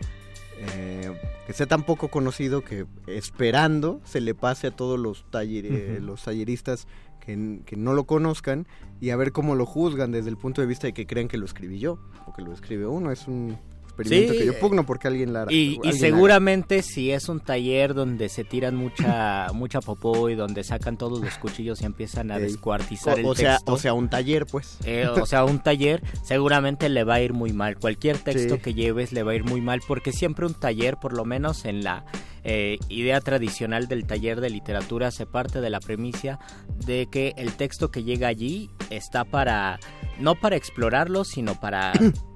Eh, 0.61 1.11
que 1.47 1.53
sea 1.53 1.65
tan 1.65 1.83
poco 1.83 2.09
conocido 2.09 2.61
que 2.61 2.85
esperando 3.07 4.01
se 4.03 4.19
le 4.19 4.35
pase 4.35 4.67
a 4.67 4.71
todos 4.71 4.99
los, 4.99 5.25
taller, 5.31 6.01
los 6.01 6.23
talleristas 6.23 6.85
que, 7.19 7.61
que, 7.65 7.75
no 7.75 7.93
lo 7.93 8.03
conozcan 8.03 8.67
y 8.99 9.11
a 9.11 9.15
ver 9.15 9.31
cómo 9.31 9.55
lo 9.55 9.65
juzgan 9.65 10.11
desde 10.11 10.29
el 10.29 10.37
punto 10.37 10.61
de 10.61 10.67
vista 10.67 10.87
de 10.87 10.93
que 10.93 11.07
crean 11.07 11.27
que 11.27 11.37
lo 11.37 11.45
escribí 11.45 11.79
yo 11.79 11.97
o 12.27 12.33
que 12.33 12.41
lo 12.41 12.51
escribe 12.53 12.87
uno. 12.87 13.11
Es 13.11 13.27
un, 13.27 13.57
experimento 14.01 14.39
que 14.39 14.45
yo 14.45 14.59
pugno 14.59 14.85
porque 14.85 15.07
alguien 15.07 15.33
la 15.33 15.45
Y, 15.49 15.79
y 15.83 15.93
seguramente 15.93 16.81
si 16.81 17.11
es 17.11 17.29
un 17.29 17.39
taller 17.39 17.93
donde 17.93 18.29
se 18.29 18.43
tiran 18.43 18.75
mucha 18.75 19.47
mucha 19.53 19.81
popó 19.81 20.29
y 20.29 20.35
donde 20.35 20.63
sacan 20.63 20.97
todos 20.97 21.21
los 21.21 21.37
cuchillos 21.37 21.81
y 21.81 21.85
empiezan 21.85 22.31
a 22.31 22.39
descuartizar 22.39 23.19
el 23.19 23.25
o 23.25 23.35
sea, 23.35 23.59
O 23.65 23.77
sea, 23.77 23.93
un 23.93 24.09
taller, 24.09 24.45
pues. 24.45 24.77
Eh, 24.85 25.07
o 25.07 25.25
sea, 25.25 25.45
un 25.45 25.59
taller 25.59 26.01
seguramente 26.23 26.89
le 26.89 27.03
va 27.03 27.15
a 27.15 27.21
ir 27.21 27.33
muy 27.33 27.53
mal. 27.53 27.77
Cualquier 27.77 28.17
texto 28.17 28.59
que 28.59 28.73
lleves 28.73 29.11
le 29.11 29.23
va 29.23 29.31
a 29.31 29.35
ir 29.35 29.43
muy 29.43 29.61
mal 29.61 29.81
porque 29.87 30.11
siempre 30.11 30.45
un 30.45 30.53
taller, 30.53 30.97
por 30.97 31.13
lo 31.13 31.25
menos 31.25 31.65
en 31.65 31.83
la 31.83 32.05
eh, 32.43 32.77
idea 32.87 33.19
tradicional 33.21 33.87
del 33.87 34.05
taller 34.05 34.41
de 34.41 34.49
literatura, 34.49 35.11
se 35.11 35.25
parte 35.25 35.61
de 35.61 35.69
la 35.69 35.79
premisa 35.79 36.39
de 36.85 37.07
que 37.11 37.33
el 37.37 37.53
texto 37.53 37.91
que 37.91 38.03
llega 38.03 38.27
allí 38.27 38.69
está 38.89 39.25
para, 39.25 39.79
no 40.19 40.35
para 40.35 40.55
explorarlo, 40.55 41.25
sino 41.25 41.59
para 41.59 41.93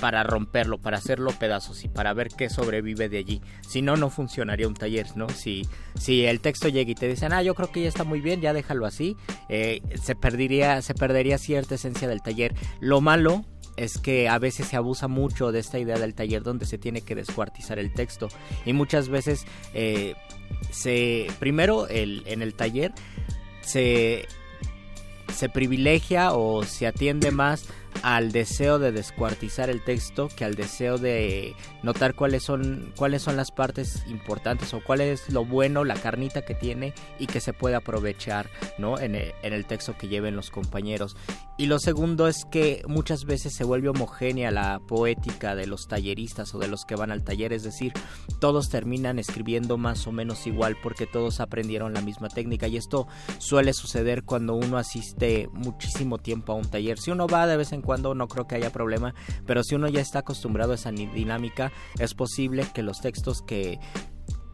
para 0.00 0.22
romperlo, 0.22 0.78
para 0.78 0.98
hacerlo 0.98 1.30
pedazos 1.32 1.84
y 1.84 1.88
para 1.88 2.12
ver 2.12 2.28
qué 2.28 2.50
sobrevive 2.50 3.08
de 3.08 3.18
allí. 3.18 3.42
Si 3.66 3.82
no, 3.82 3.96
no 3.96 4.10
funcionaría 4.10 4.68
un 4.68 4.74
taller, 4.74 5.06
¿no? 5.16 5.28
Si, 5.28 5.66
si 5.98 6.24
el 6.24 6.40
texto 6.40 6.68
llega 6.68 6.90
y 6.90 6.94
te 6.94 7.08
dicen, 7.08 7.32
ah, 7.32 7.42
yo 7.42 7.54
creo 7.54 7.70
que 7.70 7.82
ya 7.82 7.88
está 7.88 8.04
muy 8.04 8.20
bien, 8.20 8.40
ya 8.40 8.52
déjalo 8.52 8.86
así, 8.86 9.16
eh, 9.48 9.80
se, 10.02 10.14
perdería, 10.14 10.82
se 10.82 10.94
perdería 10.94 11.38
cierta 11.38 11.76
esencia 11.76 12.08
del 12.08 12.22
taller. 12.22 12.54
Lo 12.80 13.00
malo 13.00 13.44
es 13.76 13.98
que 13.98 14.28
a 14.28 14.38
veces 14.38 14.68
se 14.68 14.76
abusa 14.76 15.08
mucho 15.08 15.52
de 15.52 15.60
esta 15.60 15.78
idea 15.78 15.98
del 15.98 16.14
taller 16.14 16.42
donde 16.42 16.66
se 16.66 16.78
tiene 16.78 17.00
que 17.00 17.14
descuartizar 17.14 17.78
el 17.78 17.92
texto 17.92 18.28
y 18.64 18.72
muchas 18.72 19.08
veces 19.08 19.46
eh, 19.72 20.14
se 20.70 21.26
primero 21.40 21.88
el, 21.88 22.22
en 22.26 22.40
el 22.42 22.54
taller 22.54 22.92
se 23.62 24.28
se 25.34 25.48
privilegia 25.48 26.32
o 26.32 26.62
se 26.62 26.86
atiende 26.86 27.30
más 27.30 27.66
al 28.02 28.32
deseo 28.32 28.78
de 28.78 28.92
descuartizar 28.92 29.70
el 29.70 29.82
texto 29.82 30.28
que 30.28 30.44
al 30.44 30.54
deseo 30.54 30.98
de 30.98 31.54
notar 31.82 32.14
cuáles 32.14 32.42
son 32.42 32.92
cuáles 32.96 33.22
son 33.22 33.36
las 33.36 33.50
partes 33.50 34.04
importantes 34.08 34.74
o 34.74 34.82
cuál 34.82 35.00
es 35.00 35.28
lo 35.30 35.44
bueno 35.44 35.84
la 35.84 35.94
carnita 35.94 36.42
que 36.42 36.54
tiene 36.54 36.94
y 37.18 37.26
que 37.26 37.40
se 37.40 37.52
puede 37.52 37.76
aprovechar 37.76 38.50
no 38.78 38.98
en 38.98 39.14
el, 39.14 39.64
texto 39.66 39.96
que 39.96 40.08
lleven 40.08 40.36
los 40.36 40.50
compañeros. 40.50 41.16
Y 41.56 41.66
lo 41.66 41.78
segundo 41.78 42.28
es 42.28 42.44
que 42.44 42.82
muchas 42.86 43.24
veces 43.24 43.54
se 43.54 43.64
vuelve 43.64 43.88
homogénea 43.88 44.50
la 44.50 44.80
poética 44.86 45.54
de 45.54 45.66
los 45.66 45.86
talleristas 45.86 46.54
o 46.54 46.58
de 46.58 46.68
los 46.68 46.84
que 46.84 46.96
van 46.96 47.10
al 47.10 47.24
taller 47.24 47.52
es 47.52 47.62
decir 47.62 47.92
todos 48.40 48.68
terminan 48.68 49.18
escribiendo 49.18 49.78
más 49.78 50.06
o 50.06 50.12
menos 50.12 50.46
igual 50.46 50.76
porque 50.82 51.06
todos 51.06 51.40
aprendieron 51.40 51.94
la 51.94 52.00
misma 52.00 52.28
técnica. 52.28 52.66
Y 52.66 52.76
esto 52.76 53.06
suele 53.38 53.72
suceder 53.72 54.24
cuando 54.24 54.54
uno 54.54 54.76
asiste 54.76 55.48
muchísimo 55.52 56.18
tiempo 56.18 56.52
a 56.52 56.56
un 56.56 56.68
taller. 56.68 56.98
Si 56.98 57.10
uno 57.10 57.26
va 57.26 57.46
de 57.46 57.56
vez 57.56 57.72
en 57.72 57.82
cuando 57.84 58.14
no 58.14 58.26
creo 58.26 58.46
que 58.46 58.56
haya 58.56 58.70
problema, 58.70 59.14
pero 59.46 59.62
si 59.62 59.74
uno 59.74 59.88
ya 59.88 60.00
está 60.00 60.20
acostumbrado 60.20 60.72
a 60.72 60.74
esa 60.74 60.90
dinámica, 60.90 61.72
es 61.98 62.14
posible 62.14 62.66
que 62.74 62.82
los 62.82 63.00
textos 63.00 63.42
que 63.42 63.78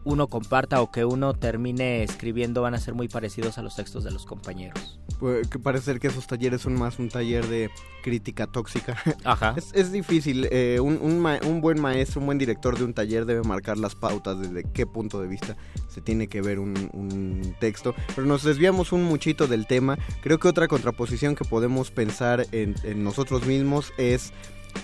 uno 0.03 0.27
comparta 0.27 0.81
o 0.81 0.91
que 0.91 1.05
uno 1.05 1.33
termine 1.33 2.03
escribiendo 2.03 2.61
van 2.61 2.73
a 2.73 2.79
ser 2.79 2.93
muy 2.93 3.07
parecidos 3.07 3.57
a 3.57 3.61
los 3.61 3.75
textos 3.75 4.03
de 4.03 4.11
los 4.11 4.25
compañeros. 4.25 4.99
Puede 5.19 5.45
parecer 5.59 5.99
que 5.99 6.07
esos 6.07 6.25
talleres 6.25 6.61
son 6.61 6.73
más 6.73 6.97
un 6.97 7.09
taller 7.09 7.45
de 7.47 7.69
crítica 8.01 8.47
tóxica. 8.47 8.97
Ajá. 9.23 9.55
Es, 9.73 9.91
difícil. 9.91 10.47
Eh, 10.51 10.79
un, 10.79 10.97
un, 11.01 11.61
buen 11.61 11.79
maestro, 11.79 12.19
un 12.19 12.25
buen 12.25 12.37
director 12.37 12.77
de 12.77 12.83
un 12.83 12.93
taller 12.93 13.25
debe 13.25 13.43
marcar 13.43 13.77
las 13.77 13.95
pautas 13.95 14.39
desde 14.39 14.63
qué 14.63 14.85
punto 14.85 15.21
de 15.21 15.27
vista 15.27 15.55
se 15.87 16.01
tiene 16.01 16.27
que 16.27 16.41
ver 16.41 16.59
un, 16.59 16.89
un 16.93 17.55
texto. 17.59 17.93
Pero 18.15 18.25
nos 18.25 18.43
desviamos 18.43 18.91
un 18.91 19.03
muchito 19.03 19.47
del 19.47 19.67
tema. 19.67 19.97
Creo 20.21 20.39
que 20.39 20.47
otra 20.47 20.67
contraposición 20.67 21.35
que 21.35 21.45
podemos 21.45 21.91
pensar 21.91 22.47
en, 22.51 22.75
en 22.83 23.03
nosotros 23.03 23.45
mismos 23.45 23.93
es 23.97 24.33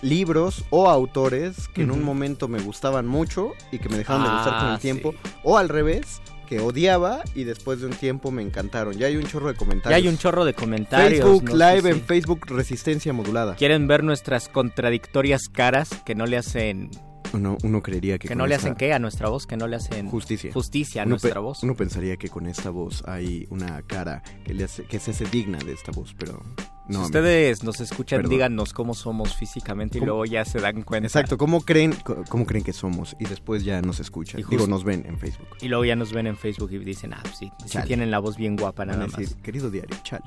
libros 0.02 0.65
o 0.69 0.89
autores 0.89 1.67
que 1.69 1.84
en 1.84 1.91
un 1.91 2.04
momento 2.04 2.47
me 2.47 2.60
gustaban 2.60 3.08
mucho 3.08 3.54
y 3.71 3.80
que 3.80 3.89
me 3.89 3.97
dejaron 3.97 4.23
de 4.23 4.30
gustar 4.30 4.60
con 4.60 4.69
el 4.69 4.76
ah, 4.76 4.80
tiempo, 4.80 5.15
o 5.43 5.58
al 5.58 5.69
revés, 5.69 6.21
que 6.47 6.60
odiaba 6.60 7.21
y 7.36 7.43
después 7.43 7.82
de 7.82 7.88
un 7.88 7.93
tiempo 7.93 8.32
me 8.32 8.41
encantaron. 8.41 8.93
Ya 8.93 9.08
hay 9.08 9.17
un 9.17 9.26
chorro 9.26 9.50
de 9.50 9.56
comentarios. 9.56 10.02
Ya 10.02 10.04
hay 10.04 10.08
un 10.08 10.17
chorro 10.17 10.45
de 10.45 10.54
comentarios. 10.54 11.23
Facebook 11.23 11.50
Live 11.50 11.89
en 11.89 12.02
Facebook 12.02 12.45
Resistencia 12.47 13.13
Modulada. 13.13 13.56
¿Quieren 13.56 13.88
ver 13.88 14.04
nuestras 14.04 14.50
contradictorias 14.50 15.50
caras 15.50 15.89
que 16.06 16.15
no 16.15 16.26
le 16.26 16.38
hacen 16.38 16.89
uno, 17.34 17.58
uno 17.63 17.82
creería 17.82 18.17
que... 18.17 18.28
Que 18.28 18.36
no 18.36 18.47
le 18.47 18.56
hacen 18.56 18.76
qué 18.76 18.93
a 18.93 19.00
nuestra 19.00 19.30
voz, 19.30 19.45
que 19.45 19.58
no 19.58 19.67
le 19.67 19.76
hacen... 19.76 20.10
Justicia. 20.10 20.52
Justicia 20.54 21.02
a 21.04 21.06
nuestra 21.06 21.39
voz. 21.39 21.63
Uno 21.63 21.76
pensaría 21.76 22.17
que 22.17 22.30
con 22.30 22.47
esta 22.47 22.69
voz 22.69 23.04
hay 23.06 23.47
una 23.50 23.82
cara 23.84 24.23
que, 24.45 24.54
le 24.54 24.63
hace, 24.63 24.86
que 24.86 25.00
se 25.00 25.12
hace 25.12 25.26
digna 25.26 25.58
de 25.60 25.73
esta 25.73 25.91
voz, 25.91 26.15
pero 26.17 26.41
si 26.89 26.97
ustedes 26.97 27.63
nos 27.63 27.80
escuchan, 27.80 28.28
díganos 28.28 28.73
cómo 28.73 28.93
somos 28.93 29.36
físicamente 29.36 29.97
y 29.97 30.02
luego 30.02 30.26
ya 30.26 30.45
se 30.45 30.60
dan 30.60 30.84
cuenta. 30.84 31.08
Exacto, 31.08 31.38
¿cómo 31.38 31.62
creen, 31.62 31.95
cómo 32.30 32.45
creen 32.45 32.63
que 32.63 32.73
somos? 32.73 33.15
Y 33.19 33.26
después 33.26 33.63
ya 33.63 33.82
nos 33.82 34.00
escuchan. 34.00 34.41
Digo, 34.50 34.67
nos 34.67 34.84
ven 34.84 35.06
en 35.06 35.17
Facebook. 35.19 35.47
Y 35.62 35.67
luego 35.67 35.86
ya 35.86 35.95
nos 35.95 36.13
ven 36.13 36.28
en 36.28 36.38
Facebook 36.38 36.71
y 36.71 36.80
dicen, 36.80 37.13
ah, 37.13 37.23
sí, 37.38 37.52
sí 37.65 37.80
tienen 37.86 38.12
la 38.12 38.19
voz 38.19 38.38
bien 38.38 38.56
guapa 38.56 38.86
nada 38.86 39.08
más. 39.08 39.36
Querido 39.43 39.69
diario, 39.69 39.97
chale. 40.04 40.23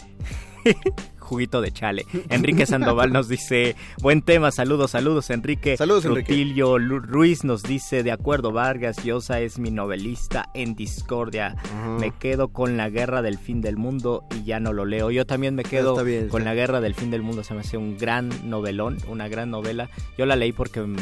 Juguito 1.31 1.61
de 1.61 1.71
chale. 1.71 2.07
Enrique 2.29 2.67
Sandoval 2.67 3.13
nos 3.13 3.29
dice, 3.29 3.77
buen 4.03 4.21
tema, 4.21 4.51
saludos, 4.51 4.91
saludos, 4.91 5.31
Enrique. 5.31 5.77
Saludos, 5.77 6.05
Rutilio 6.05 6.77
Ruiz 6.77 7.45
nos 7.45 7.63
dice, 7.63 8.03
de 8.03 8.11
acuerdo, 8.11 8.51
Vargas 8.51 9.05
Llosa 9.05 9.39
es 9.39 9.61
mi 9.61 9.71
novelista 9.71 10.51
en 10.55 10.75
discordia. 10.75 11.55
Me 12.01 12.11
quedo 12.11 12.49
con 12.49 12.77
la 12.77 12.91
guerra 12.91 13.23
del 13.23 13.39
fin 13.39 13.61
del 13.61 13.77
mundo 13.77 14.25
y 14.35 14.43
ya 14.43 14.59
no 14.59 14.73
lo 14.73 14.85
leo. 14.85 15.13
Yo 15.13 15.25
también 15.25 15.55
me 15.55 15.63
quedo 15.63 15.95
con 16.31 16.43
la 16.43 16.53
guerra 16.55 16.81
del 16.81 16.97
fin 16.97 17.13
del 17.13 17.23
mundo. 17.23 17.45
Se 17.45 17.55
me 17.55 17.61
hace 17.61 17.77
un 17.77 17.97
gran 17.97 18.51
novelón, 18.51 18.99
una 19.07 19.29
gran 19.29 19.53
novela. 19.53 19.89
Yo 20.19 20.27
la 20.27 20.35
leí 20.35 20.51
porque 20.51 20.81
mm, 20.81 20.97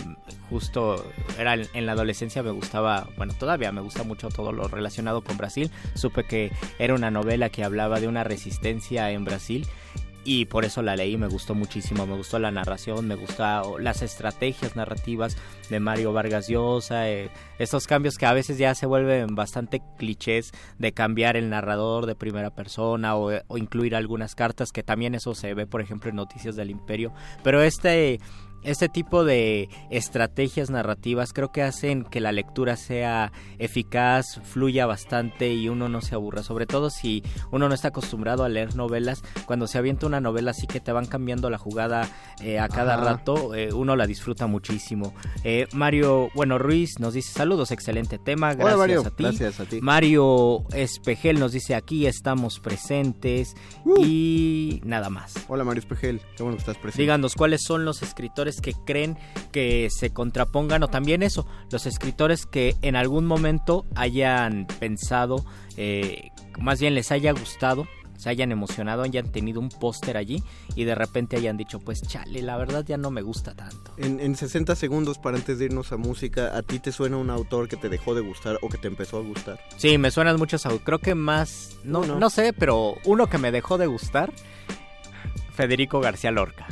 justo 0.50 1.02
era 1.38 1.54
en 1.54 1.86
la 1.86 1.92
adolescencia 1.92 2.42
me 2.42 2.50
gustaba, 2.50 3.08
bueno, 3.16 3.32
todavía 3.32 3.72
me 3.72 3.80
gusta 3.80 4.02
mucho 4.02 4.28
todo 4.28 4.52
lo 4.52 4.68
relacionado 4.68 5.22
con 5.22 5.38
Brasil. 5.38 5.70
Supe 5.94 6.24
que 6.24 6.52
era 6.78 6.94
una 6.94 7.10
novela 7.10 7.48
que 7.48 7.64
hablaba 7.64 7.98
de 7.98 8.08
una 8.08 8.24
resistencia 8.24 9.10
en 9.10 9.24
Brasil 9.24 9.66
y 10.28 10.44
por 10.44 10.66
eso 10.66 10.82
la 10.82 10.94
leí, 10.94 11.16
me 11.16 11.26
gustó 11.26 11.54
muchísimo, 11.54 12.06
me 12.06 12.14
gustó 12.14 12.38
la 12.38 12.50
narración, 12.50 13.08
me 13.08 13.14
gustó 13.14 13.78
las 13.78 14.02
estrategias 14.02 14.76
narrativas 14.76 15.38
de 15.70 15.80
Mario 15.80 16.12
Vargas 16.12 16.48
Llosa, 16.48 17.08
eh, 17.08 17.30
estos 17.58 17.86
cambios 17.86 18.18
que 18.18 18.26
a 18.26 18.34
veces 18.34 18.58
ya 18.58 18.74
se 18.74 18.84
vuelven 18.84 19.34
bastante 19.34 19.80
clichés 19.96 20.52
de 20.78 20.92
cambiar 20.92 21.38
el 21.38 21.48
narrador 21.48 22.04
de 22.04 22.14
primera 22.14 22.50
persona 22.50 23.16
o, 23.16 23.30
incluir 23.56 23.96
algunas 23.96 24.34
cartas, 24.34 24.70
que 24.70 24.82
también 24.82 25.14
eso 25.14 25.34
se 25.34 25.54
ve 25.54 25.66
por 25.66 25.80
ejemplo 25.80 26.10
en 26.10 26.16
Noticias 26.16 26.56
del 26.56 26.68
Imperio, 26.68 27.14
pero 27.42 27.62
este 27.62 28.20
este 28.62 28.88
tipo 28.88 29.24
de 29.24 29.68
estrategias 29.90 30.70
narrativas 30.70 31.32
creo 31.32 31.52
que 31.52 31.62
hacen 31.62 32.04
que 32.04 32.20
la 32.20 32.32
lectura 32.32 32.76
sea 32.76 33.32
eficaz, 33.58 34.40
fluya 34.44 34.86
bastante 34.86 35.52
y 35.52 35.68
uno 35.68 35.88
no 35.88 36.00
se 36.00 36.14
aburra, 36.14 36.42
sobre 36.42 36.66
todo 36.66 36.90
si 36.90 37.22
uno 37.50 37.68
no 37.68 37.74
está 37.74 37.88
acostumbrado 37.88 38.44
a 38.44 38.48
leer 38.48 38.74
novelas, 38.76 39.22
cuando 39.46 39.66
se 39.66 39.78
avienta 39.78 40.06
una 40.06 40.20
novela 40.20 40.50
así 40.50 40.66
que 40.66 40.80
te 40.80 40.92
van 40.92 41.06
cambiando 41.06 41.50
la 41.50 41.58
jugada 41.58 42.08
eh, 42.42 42.58
a 42.58 42.68
cada 42.68 42.96
rato, 42.96 43.54
eh, 43.54 43.72
uno 43.72 43.96
la 43.96 44.06
disfruta 44.06 44.46
muchísimo. 44.46 45.14
Eh, 45.44 45.66
Mario, 45.72 46.30
bueno, 46.34 46.58
Ruiz 46.58 46.98
nos 46.98 47.14
dice 47.14 47.32
saludos, 47.32 47.70
excelente 47.70 48.18
tema, 48.18 48.54
gracias 48.54 49.06
a 49.06 49.10
ti. 49.10 49.22
Gracias 49.22 49.60
a 49.60 49.64
ti. 49.64 49.80
Mario 49.80 50.64
Espejel 50.72 51.38
nos 51.38 51.52
dice 51.52 51.74
aquí 51.74 52.06
estamos 52.06 52.60
presentes 52.60 53.54
Uh. 53.84 54.02
y 54.04 54.80
nada 54.84 55.10
más. 55.10 55.34
Hola 55.48 55.64
Mario 55.64 55.80
Espejel, 55.80 56.20
qué 56.36 56.42
bueno 56.42 56.56
que 56.56 56.60
estás 56.60 56.76
presente. 56.76 57.02
Díganos 57.02 57.34
cuáles 57.34 57.62
son 57.62 57.84
los 57.84 58.02
escritores 58.02 58.47
que 58.60 58.72
creen 58.86 59.16
que 59.52 59.88
se 59.90 60.10
contrapongan 60.10 60.82
o 60.82 60.88
también 60.88 61.22
eso, 61.22 61.46
los 61.70 61.86
escritores 61.86 62.46
que 62.46 62.74
en 62.82 62.96
algún 62.96 63.26
momento 63.26 63.84
hayan 63.94 64.66
pensado, 64.80 65.44
eh, 65.76 66.30
más 66.58 66.80
bien 66.80 66.94
les 66.94 67.12
haya 67.12 67.32
gustado, 67.32 67.86
se 68.16 68.30
hayan 68.30 68.50
emocionado, 68.50 69.02
hayan 69.04 69.30
tenido 69.30 69.60
un 69.60 69.68
póster 69.68 70.16
allí 70.16 70.42
y 70.74 70.82
de 70.82 70.96
repente 70.96 71.36
hayan 71.36 71.56
dicho, 71.56 71.78
pues 71.78 72.02
chale, 72.02 72.42
la 72.42 72.56
verdad 72.56 72.84
ya 72.84 72.96
no 72.96 73.12
me 73.12 73.22
gusta 73.22 73.54
tanto. 73.54 73.92
En, 73.96 74.18
en 74.18 74.34
60 74.34 74.74
segundos 74.74 75.18
para 75.18 75.36
antes 75.36 75.60
de 75.60 75.66
irnos 75.66 75.92
a 75.92 75.96
música, 75.98 76.56
¿a 76.56 76.62
ti 76.62 76.80
te 76.80 76.90
suena 76.90 77.16
un 77.16 77.30
autor 77.30 77.68
que 77.68 77.76
te 77.76 77.88
dejó 77.88 78.16
de 78.16 78.22
gustar 78.22 78.58
o 78.60 78.68
que 78.68 78.76
te 78.76 78.88
empezó 78.88 79.18
a 79.18 79.22
gustar? 79.22 79.60
Sí, 79.76 79.98
me 79.98 80.10
suenan 80.10 80.36
muchos, 80.36 80.66
au- 80.66 80.80
creo 80.82 80.98
que 80.98 81.14
más, 81.14 81.76
no, 81.84 82.04
no 82.04 82.28
sé, 82.28 82.52
pero 82.52 82.96
uno 83.04 83.28
que 83.28 83.38
me 83.38 83.52
dejó 83.52 83.78
de 83.78 83.86
gustar, 83.86 84.32
Federico 85.54 86.00
García 86.00 86.30
Lorca. 86.30 86.66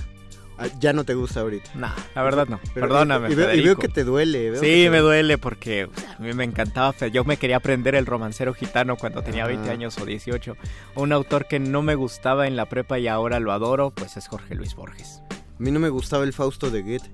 Ah, 0.58 0.68
ya 0.80 0.92
no 0.92 1.04
te 1.04 1.14
gusta 1.14 1.40
ahorita. 1.40 1.70
No, 1.74 1.88
la 2.14 2.22
verdad 2.22 2.46
no. 2.48 2.58
Pero- 2.74 2.88
Perdóname, 2.88 3.30
y, 3.30 3.34
veo, 3.34 3.44
y 3.46 3.48
Federico. 3.50 3.64
veo 3.66 3.76
que 3.76 3.88
te 3.88 4.04
duele. 4.04 4.50
veo 4.52 4.60
Sí, 4.60 4.66
te- 4.84 4.90
me 4.90 4.98
duele 4.98 5.36
porque 5.38 5.84
o 5.84 5.90
sea, 5.94 6.12
a 6.12 6.18
mí 6.22 6.32
me 6.32 6.44
encantaba. 6.44 6.94
Yo 7.08 7.24
me 7.24 7.36
quería 7.36 7.56
aprender 7.58 7.94
el 7.94 8.06
romancero 8.06 8.54
gitano 8.54 8.96
cuando 8.96 9.22
tenía 9.22 9.44
Ah. 9.44 9.48
20 9.48 9.70
años 9.70 9.98
o 9.98 10.06
18. 10.06 10.56
Un 10.94 11.12
autor 11.12 11.46
que 11.46 11.58
no 11.58 11.82
me 11.82 11.94
gustaba 11.94 12.46
en 12.46 12.56
la 12.56 12.66
prepa 12.66 12.98
y 12.98 13.06
ahora 13.08 13.38
lo 13.40 13.52
adoro, 13.52 13.90
pues 13.90 14.16
es 14.16 14.28
Jorge 14.28 14.54
Luis 14.54 14.74
Borges. 14.74 15.20
A 15.30 15.62
mí 15.62 15.70
no 15.70 15.78
me 15.80 15.88
gustaba 15.90 16.24
el 16.24 16.32
Fausto 16.32 16.70
de 16.70 16.82
Goethe. 16.82 17.10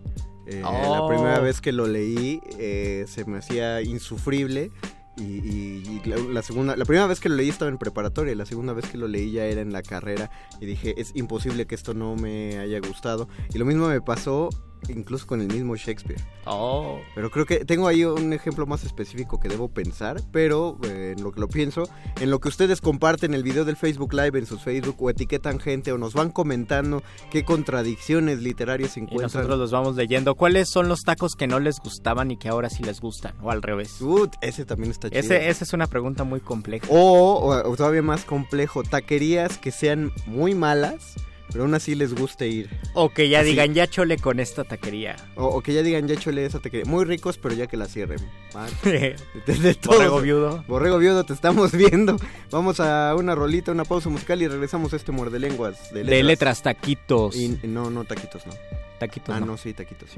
Eh, 0.46 0.62
Oh. 0.64 1.08
La 1.08 1.14
primera 1.16 1.38
vez 1.40 1.60
que 1.60 1.70
lo 1.72 1.86
leí 1.86 2.40
eh, 2.58 3.04
se 3.08 3.24
me 3.24 3.38
hacía 3.38 3.80
insufrible. 3.82 4.70
Y, 5.16 6.00
la, 6.06 6.16
la 6.16 6.42
segunda, 6.42 6.76
la 6.76 6.84
primera 6.84 7.06
vez 7.06 7.20
que 7.20 7.28
lo 7.28 7.36
leí 7.36 7.48
estaba 7.48 7.70
en 7.70 7.78
preparatoria, 7.78 8.34
la 8.34 8.46
segunda 8.46 8.72
vez 8.72 8.86
que 8.86 8.96
lo 8.96 9.08
leí 9.08 9.30
ya 9.30 9.44
era 9.44 9.60
en 9.60 9.72
la 9.72 9.82
carrera 9.82 10.30
y 10.60 10.66
dije 10.66 10.94
es 10.96 11.12
imposible 11.14 11.66
que 11.66 11.74
esto 11.74 11.92
no 11.92 12.16
me 12.16 12.58
haya 12.58 12.80
gustado. 12.80 13.28
Y 13.52 13.58
lo 13.58 13.64
mismo 13.64 13.88
me 13.88 14.00
pasó 14.00 14.48
incluso 14.88 15.26
con 15.26 15.40
el 15.40 15.48
mismo 15.48 15.76
Shakespeare. 15.76 16.20
Oh. 16.46 16.98
Pero 17.14 17.30
creo 17.30 17.46
que 17.46 17.64
tengo 17.64 17.86
ahí 17.88 18.04
un 18.04 18.32
ejemplo 18.32 18.66
más 18.66 18.84
específico 18.84 19.38
que 19.40 19.48
debo 19.48 19.68
pensar, 19.68 20.20
pero 20.32 20.78
eh, 20.84 21.14
en 21.16 21.22
lo 21.22 21.32
que 21.32 21.40
lo 21.40 21.48
pienso, 21.48 21.88
en 22.20 22.30
lo 22.30 22.40
que 22.40 22.48
ustedes 22.48 22.80
comparten 22.80 23.34
el 23.34 23.42
video 23.42 23.64
del 23.64 23.76
Facebook 23.76 24.12
Live 24.14 24.38
en 24.38 24.46
sus 24.46 24.62
Facebook 24.62 24.96
o 24.98 25.10
etiquetan 25.10 25.60
gente 25.60 25.92
o 25.92 25.98
nos 25.98 26.14
van 26.14 26.30
comentando 26.30 27.02
qué 27.30 27.44
contradicciones 27.44 28.40
literarias 28.42 28.92
se 28.92 29.00
Y 29.00 29.02
encuentran. 29.04 29.26
nosotros 29.32 29.58
los 29.58 29.70
vamos 29.70 29.96
leyendo. 29.96 30.34
¿Cuáles 30.34 30.68
son 30.70 30.88
los 30.88 31.02
tacos 31.02 31.34
que 31.36 31.46
no 31.46 31.60
les 31.60 31.78
gustaban 31.78 32.30
y 32.30 32.36
que 32.36 32.48
ahora 32.48 32.70
sí 32.70 32.82
les 32.82 33.00
gustan? 33.00 33.34
O 33.42 33.50
al 33.50 33.62
revés. 33.62 34.00
Uh, 34.00 34.28
ese 34.40 34.64
también 34.64 34.90
está 34.90 35.08
chido. 35.08 35.20
Ese, 35.20 35.48
esa 35.48 35.64
es 35.64 35.72
una 35.72 35.86
pregunta 35.86 36.24
muy 36.24 36.40
compleja. 36.40 36.86
O, 36.90 37.34
o- 37.52 37.70
o 37.70 37.76
todavía 37.76 38.02
más 38.02 38.24
complejo, 38.24 38.82
taquerías 38.82 39.58
que 39.58 39.70
sean 39.70 40.12
muy 40.26 40.54
malas, 40.54 41.14
pero 41.52 41.64
aún 41.64 41.74
así 41.74 41.94
les 41.94 42.14
guste 42.14 42.48
ir. 42.48 42.70
O 42.94 43.10
que 43.10 43.28
ya 43.28 43.40
Así. 43.40 43.50
digan, 43.50 43.74
ya 43.74 43.86
chole 43.86 44.16
con 44.16 44.40
esta 44.40 44.64
taquería. 44.64 45.16
O, 45.36 45.46
o 45.46 45.60
que 45.60 45.74
ya 45.74 45.82
digan, 45.82 46.08
ya 46.08 46.16
chole 46.16 46.44
esa 46.46 46.60
taquería. 46.60 46.90
Muy 46.90 47.04
ricos, 47.04 47.36
pero 47.38 47.54
ya 47.54 47.66
que 47.66 47.76
la 47.76 47.86
cierren. 47.86 48.18
¿va? 48.56 48.66
De, 48.82 49.16
de 49.46 49.74
todos. 49.74 49.96
Borrego 49.96 50.20
viudo. 50.20 50.64
Borrego 50.66 50.98
Viudo, 50.98 51.24
te 51.24 51.34
estamos 51.34 51.72
viendo. 51.76 52.16
Vamos 52.50 52.80
a 52.80 53.14
una 53.16 53.34
rolita, 53.34 53.70
una 53.70 53.84
pausa 53.84 54.08
musical 54.08 54.40
y 54.40 54.48
regresamos 54.48 54.92
a 54.94 54.96
este 54.96 55.12
muerde 55.12 55.38
lenguas 55.38 55.92
de 55.92 56.04
letras. 56.04 56.16
De 56.16 56.22
letras, 56.22 56.62
taquitos. 56.62 57.36
Y, 57.36 57.60
no, 57.64 57.90
no, 57.90 58.04
taquitos 58.04 58.46
no. 58.46 58.52
Taquitos 58.98 59.34
ah, 59.34 59.40
no. 59.40 59.46
no, 59.46 59.56
sí, 59.56 59.74
taquitos 59.74 60.10
sí. 60.10 60.16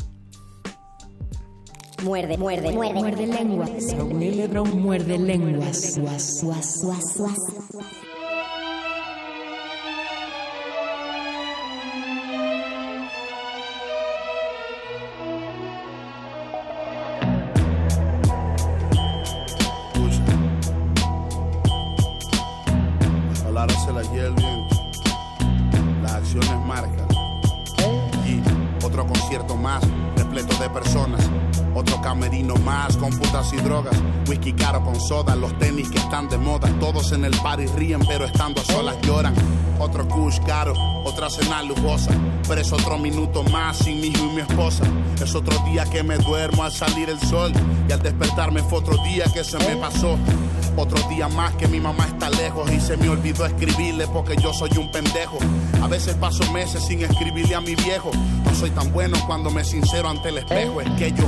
Muerde, 2.04 2.36
muerde, 2.36 2.70
muerde, 2.72 2.94
Muerde 3.00 3.26
lenguas. 3.26 3.70
Saúl 3.90 4.22
L. 4.22 4.46
Brown 4.48 4.82
muerde 4.82 5.18
lenguas. 5.18 5.96
Las 5.96 6.44
concierto 29.06 29.56
más, 29.56 29.82
repleto 30.16 30.56
de 30.58 30.70
personas. 30.70 31.28
Otro 31.74 32.00
camerino 32.00 32.54
más, 32.56 32.96
con 32.96 33.10
putas 33.10 33.52
y 33.52 33.56
drogas. 33.56 33.96
Whisky 34.28 34.52
caro 34.52 34.82
con 34.82 35.00
soda, 35.00 35.34
los 35.34 35.58
tenis 35.58 35.90
que 35.90 35.98
están 35.98 36.28
de 36.28 36.38
moda. 36.38 36.68
Todos 36.78 37.12
en 37.12 37.24
el 37.24 37.36
party 37.38 37.66
ríen, 37.66 38.00
pero 38.06 38.24
estando 38.24 38.60
a 38.60 38.64
solas 38.64 39.00
lloran. 39.02 39.34
Otro 39.78 40.06
kush 40.06 40.38
caro, 40.46 40.72
otra 41.04 41.28
cena 41.28 41.62
lujosa. 41.62 42.12
Pero 42.46 42.60
es 42.60 42.72
otro 42.72 42.98
minuto 42.98 43.42
más 43.44 43.78
sin 43.78 44.00
mi 44.00 44.08
hijo 44.08 44.24
y 44.24 44.34
mi 44.34 44.40
esposa. 44.42 44.84
Es 45.20 45.34
otro 45.34 45.58
día 45.70 45.84
que 45.84 46.02
me 46.02 46.16
duermo 46.18 46.62
al 46.62 46.72
salir 46.72 47.10
el 47.10 47.20
sol. 47.20 47.52
Y 47.88 47.92
al 47.92 48.02
despertarme 48.02 48.62
fue 48.62 48.78
otro 48.78 48.96
día 48.98 49.24
que 49.32 49.42
se 49.42 49.58
me 49.58 49.76
pasó. 49.76 50.16
Otro 50.76 51.00
día 51.08 51.28
más 51.28 51.54
que 51.54 51.68
mi 51.68 51.80
mamá 51.80 52.04
está 52.06 52.28
lejos 52.30 52.70
y 52.72 52.80
se 52.80 52.96
me 52.96 53.08
olvidó 53.08 53.46
escribirle 53.46 54.06
porque 54.08 54.36
yo 54.36 54.52
soy 54.52 54.70
un 54.76 54.90
pendejo. 54.90 55.38
A 55.80 55.86
veces 55.86 56.14
paso 56.14 56.50
meses 56.52 56.84
sin 56.84 57.02
escribirle 57.02 57.54
a 57.54 57.60
mi 57.60 57.76
viejo. 57.76 58.10
No 58.44 58.54
soy 58.54 58.70
tan 58.70 58.92
bueno 58.92 59.16
cuando 59.26 59.50
me 59.50 59.64
sincero 59.64 60.08
ante 60.08 60.30
el 60.30 60.38
espejo. 60.38 60.80
Es 60.80 60.90
que 60.98 61.12
yo 61.12 61.24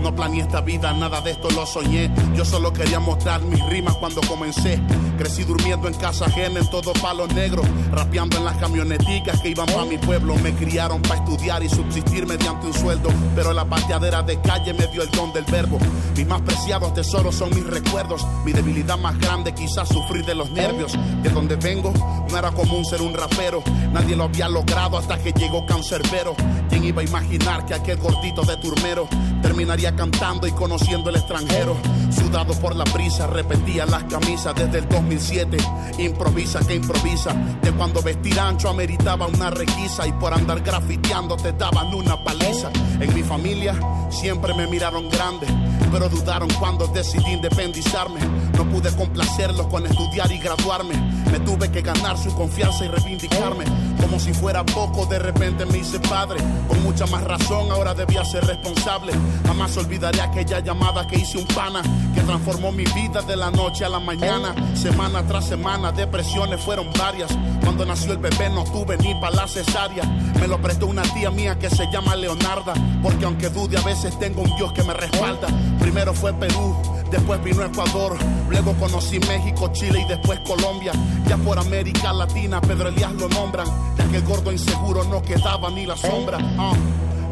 no 0.00 0.14
planeé 0.14 0.42
esta 0.42 0.60
vida, 0.60 0.92
nada 0.92 1.20
de 1.20 1.32
esto 1.32 1.50
lo 1.50 1.66
soñé. 1.66 2.10
Yo 2.34 2.44
solo 2.44 2.72
quería 2.72 3.00
mostrar 3.00 3.42
mis 3.42 3.64
rimas 3.66 3.94
cuando 3.96 4.20
comencé. 4.22 4.80
Crecí 5.18 5.44
durmiendo 5.44 5.88
en 5.88 5.94
casa 5.94 6.26
ajena 6.26 6.60
en 6.60 6.70
todo 6.70 6.92
palo 6.94 7.26
negro. 7.28 7.62
Rapeando 7.92 8.38
en 8.38 8.44
las 8.44 8.56
camioneticas 8.56 9.40
que 9.40 9.50
iban 9.50 9.66
para 9.66 9.84
mi 9.84 9.98
pueblo. 9.98 10.36
Me 10.36 10.54
criaron 10.54 11.02
para 11.02 11.16
estudiar 11.16 11.62
y 11.62 11.68
subsistir 11.68 12.26
mediante 12.26 12.66
un 12.66 12.74
sueldo. 12.74 13.10
Pero 13.34 13.52
la 13.52 13.64
pateadera 13.64 14.22
de 14.22 14.40
calle 14.40 14.72
me 14.72 14.86
dio 14.86 15.02
el 15.02 15.10
don 15.10 15.32
del 15.32 15.44
verbo. 15.44 15.78
Mis 16.16 16.26
más 16.26 16.40
preciados 16.42 16.94
tesoros 16.94 17.34
son 17.34 17.50
mis 17.50 17.66
recuerdos. 17.66 18.26
Mi 18.44 18.52
debilidad 18.52 18.98
más 18.98 19.18
grande 19.18 19.52
quizás 19.52 19.88
sufrir 19.88 20.24
de 20.24 20.34
los 20.34 20.50
nervios. 20.50 20.96
De 21.22 21.28
donde 21.28 21.56
vengo 21.56 21.92
no 22.30 22.38
era 22.38 22.50
común 22.52 22.84
ser 22.84 23.02
un 23.02 23.12
rapero. 23.12 23.62
Nadie 23.92 24.16
lo 24.16 24.24
había 24.24 24.48
logrado 24.48 24.96
hasta 24.96 25.18
que 25.18 25.32
llegó 25.32 25.66
Cancerbero. 25.66 26.34
¿Quién 26.70 26.84
iba 26.84 27.02
a 27.02 27.04
imaginar 27.04 27.66
que 27.66 27.74
aquel 27.74 27.98
gordito 27.98 28.42
de 28.42 28.56
turmero 28.56 29.08
terminaría 29.42 29.89
cantando 29.94 30.46
y 30.46 30.52
conociendo 30.52 31.10
el 31.10 31.16
extranjero? 31.16 31.76
Sudado 32.10 32.54
por 32.54 32.74
la 32.74 32.84
brisa, 32.84 33.26
repetía 33.26 33.86
las 33.86 34.04
camisas 34.04 34.54
desde 34.54 34.78
el 34.78 34.88
2007. 34.88 35.56
Improvisa 35.98 36.60
que 36.60 36.74
improvisa. 36.74 37.32
De 37.62 37.72
cuando 37.72 38.02
vestir 38.02 38.38
ancho 38.38 38.68
ameritaba 38.68 39.26
una 39.26 39.50
requisa 39.50 40.06
y 40.06 40.12
por 40.12 40.34
andar 40.34 40.60
grafiteando 40.60 41.36
te 41.36 41.52
daban 41.52 41.94
una 41.94 42.22
paliza. 42.22 42.70
En 43.00 43.14
mi 43.14 43.22
familia 43.22 43.78
siempre 44.10 44.54
me 44.54 44.66
miraron 44.66 45.08
grande, 45.08 45.46
pero 45.90 46.08
dudaron 46.08 46.48
cuando 46.58 46.86
decidí 46.88 47.32
independizarme. 47.32 48.20
No 48.56 48.64
pude 48.68 48.94
complacerlos 48.94 49.66
con 49.68 49.86
estudiar 49.86 50.30
y 50.30 50.38
graduarme. 50.38 50.94
Me 51.30 51.40
tuve 51.40 51.70
que 51.70 51.82
ganar 51.82 52.18
su 52.18 52.34
confianza 52.34 52.84
y 52.84 52.88
reivindicarme. 52.88 53.64
Como 54.00 54.18
si 54.18 54.32
fuera 54.32 54.64
poco, 54.64 55.06
de 55.06 55.18
repente 55.18 55.64
me 55.66 55.78
hice 55.78 56.00
padre. 56.00 56.40
Con 56.68 56.82
mucha 56.82 57.06
más 57.06 57.22
razón, 57.24 57.70
ahora 57.70 57.94
debía 57.94 58.24
ser 58.24 58.44
responsable. 58.44 59.12
Jamás 59.46 59.70
olvidaré 59.80 60.20
aquella 60.20 60.60
llamada 60.60 61.06
que 61.06 61.16
hice 61.18 61.38
un 61.38 61.46
pana 61.46 61.82
que 62.14 62.20
transformó 62.22 62.70
mi 62.72 62.84
vida 62.84 63.22
de 63.22 63.36
la 63.36 63.50
noche 63.50 63.84
a 63.84 63.88
la 63.88 63.98
mañana. 63.98 64.54
Semana 64.74 65.26
tras 65.26 65.46
semana, 65.46 65.92
depresiones 65.92 66.60
fueron 66.60 66.88
varias. 66.98 67.30
Cuando 67.62 67.84
nació 67.84 68.12
el 68.12 68.18
bebé 68.18 68.48
no 68.50 68.64
tuve 68.64 68.96
ni 68.98 69.14
para 69.14 69.36
la 69.36 69.48
cesárea. 69.48 70.04
Me 70.38 70.46
lo 70.46 70.60
prestó 70.60 70.86
una 70.86 71.02
tía 71.02 71.30
mía 71.30 71.58
que 71.58 71.70
se 71.70 71.90
llama 71.92 72.14
Leonarda. 72.16 72.74
Porque 73.02 73.24
aunque 73.24 73.48
dude, 73.48 73.76
a 73.78 73.82
veces 73.82 74.18
tengo 74.18 74.42
un 74.42 74.54
Dios 74.56 74.72
que 74.72 74.82
me 74.82 74.94
respalda. 74.94 75.48
Primero 75.78 76.14
fue 76.14 76.32
Perú, 76.34 76.76
después 77.10 77.42
vino 77.42 77.64
Ecuador. 77.64 78.16
Luego 78.48 78.74
conocí 78.74 79.18
México, 79.20 79.70
Chile 79.72 80.00
y 80.04 80.08
después 80.08 80.40
Colombia. 80.40 80.92
Ya 81.26 81.36
por 81.38 81.58
América 81.58 82.12
Latina, 82.12 82.60
Pedro 82.60 82.88
Elías 82.88 83.12
lo 83.14 83.28
nombran. 83.28 83.66
Ya 83.96 84.04
que 84.08 84.16
el 84.18 84.24
gordo 84.24 84.52
inseguro 84.52 85.04
no 85.04 85.22
quedaba 85.22 85.70
ni 85.70 85.86
la 85.86 85.96
sombra. 85.96 86.38
ah. 86.58 86.72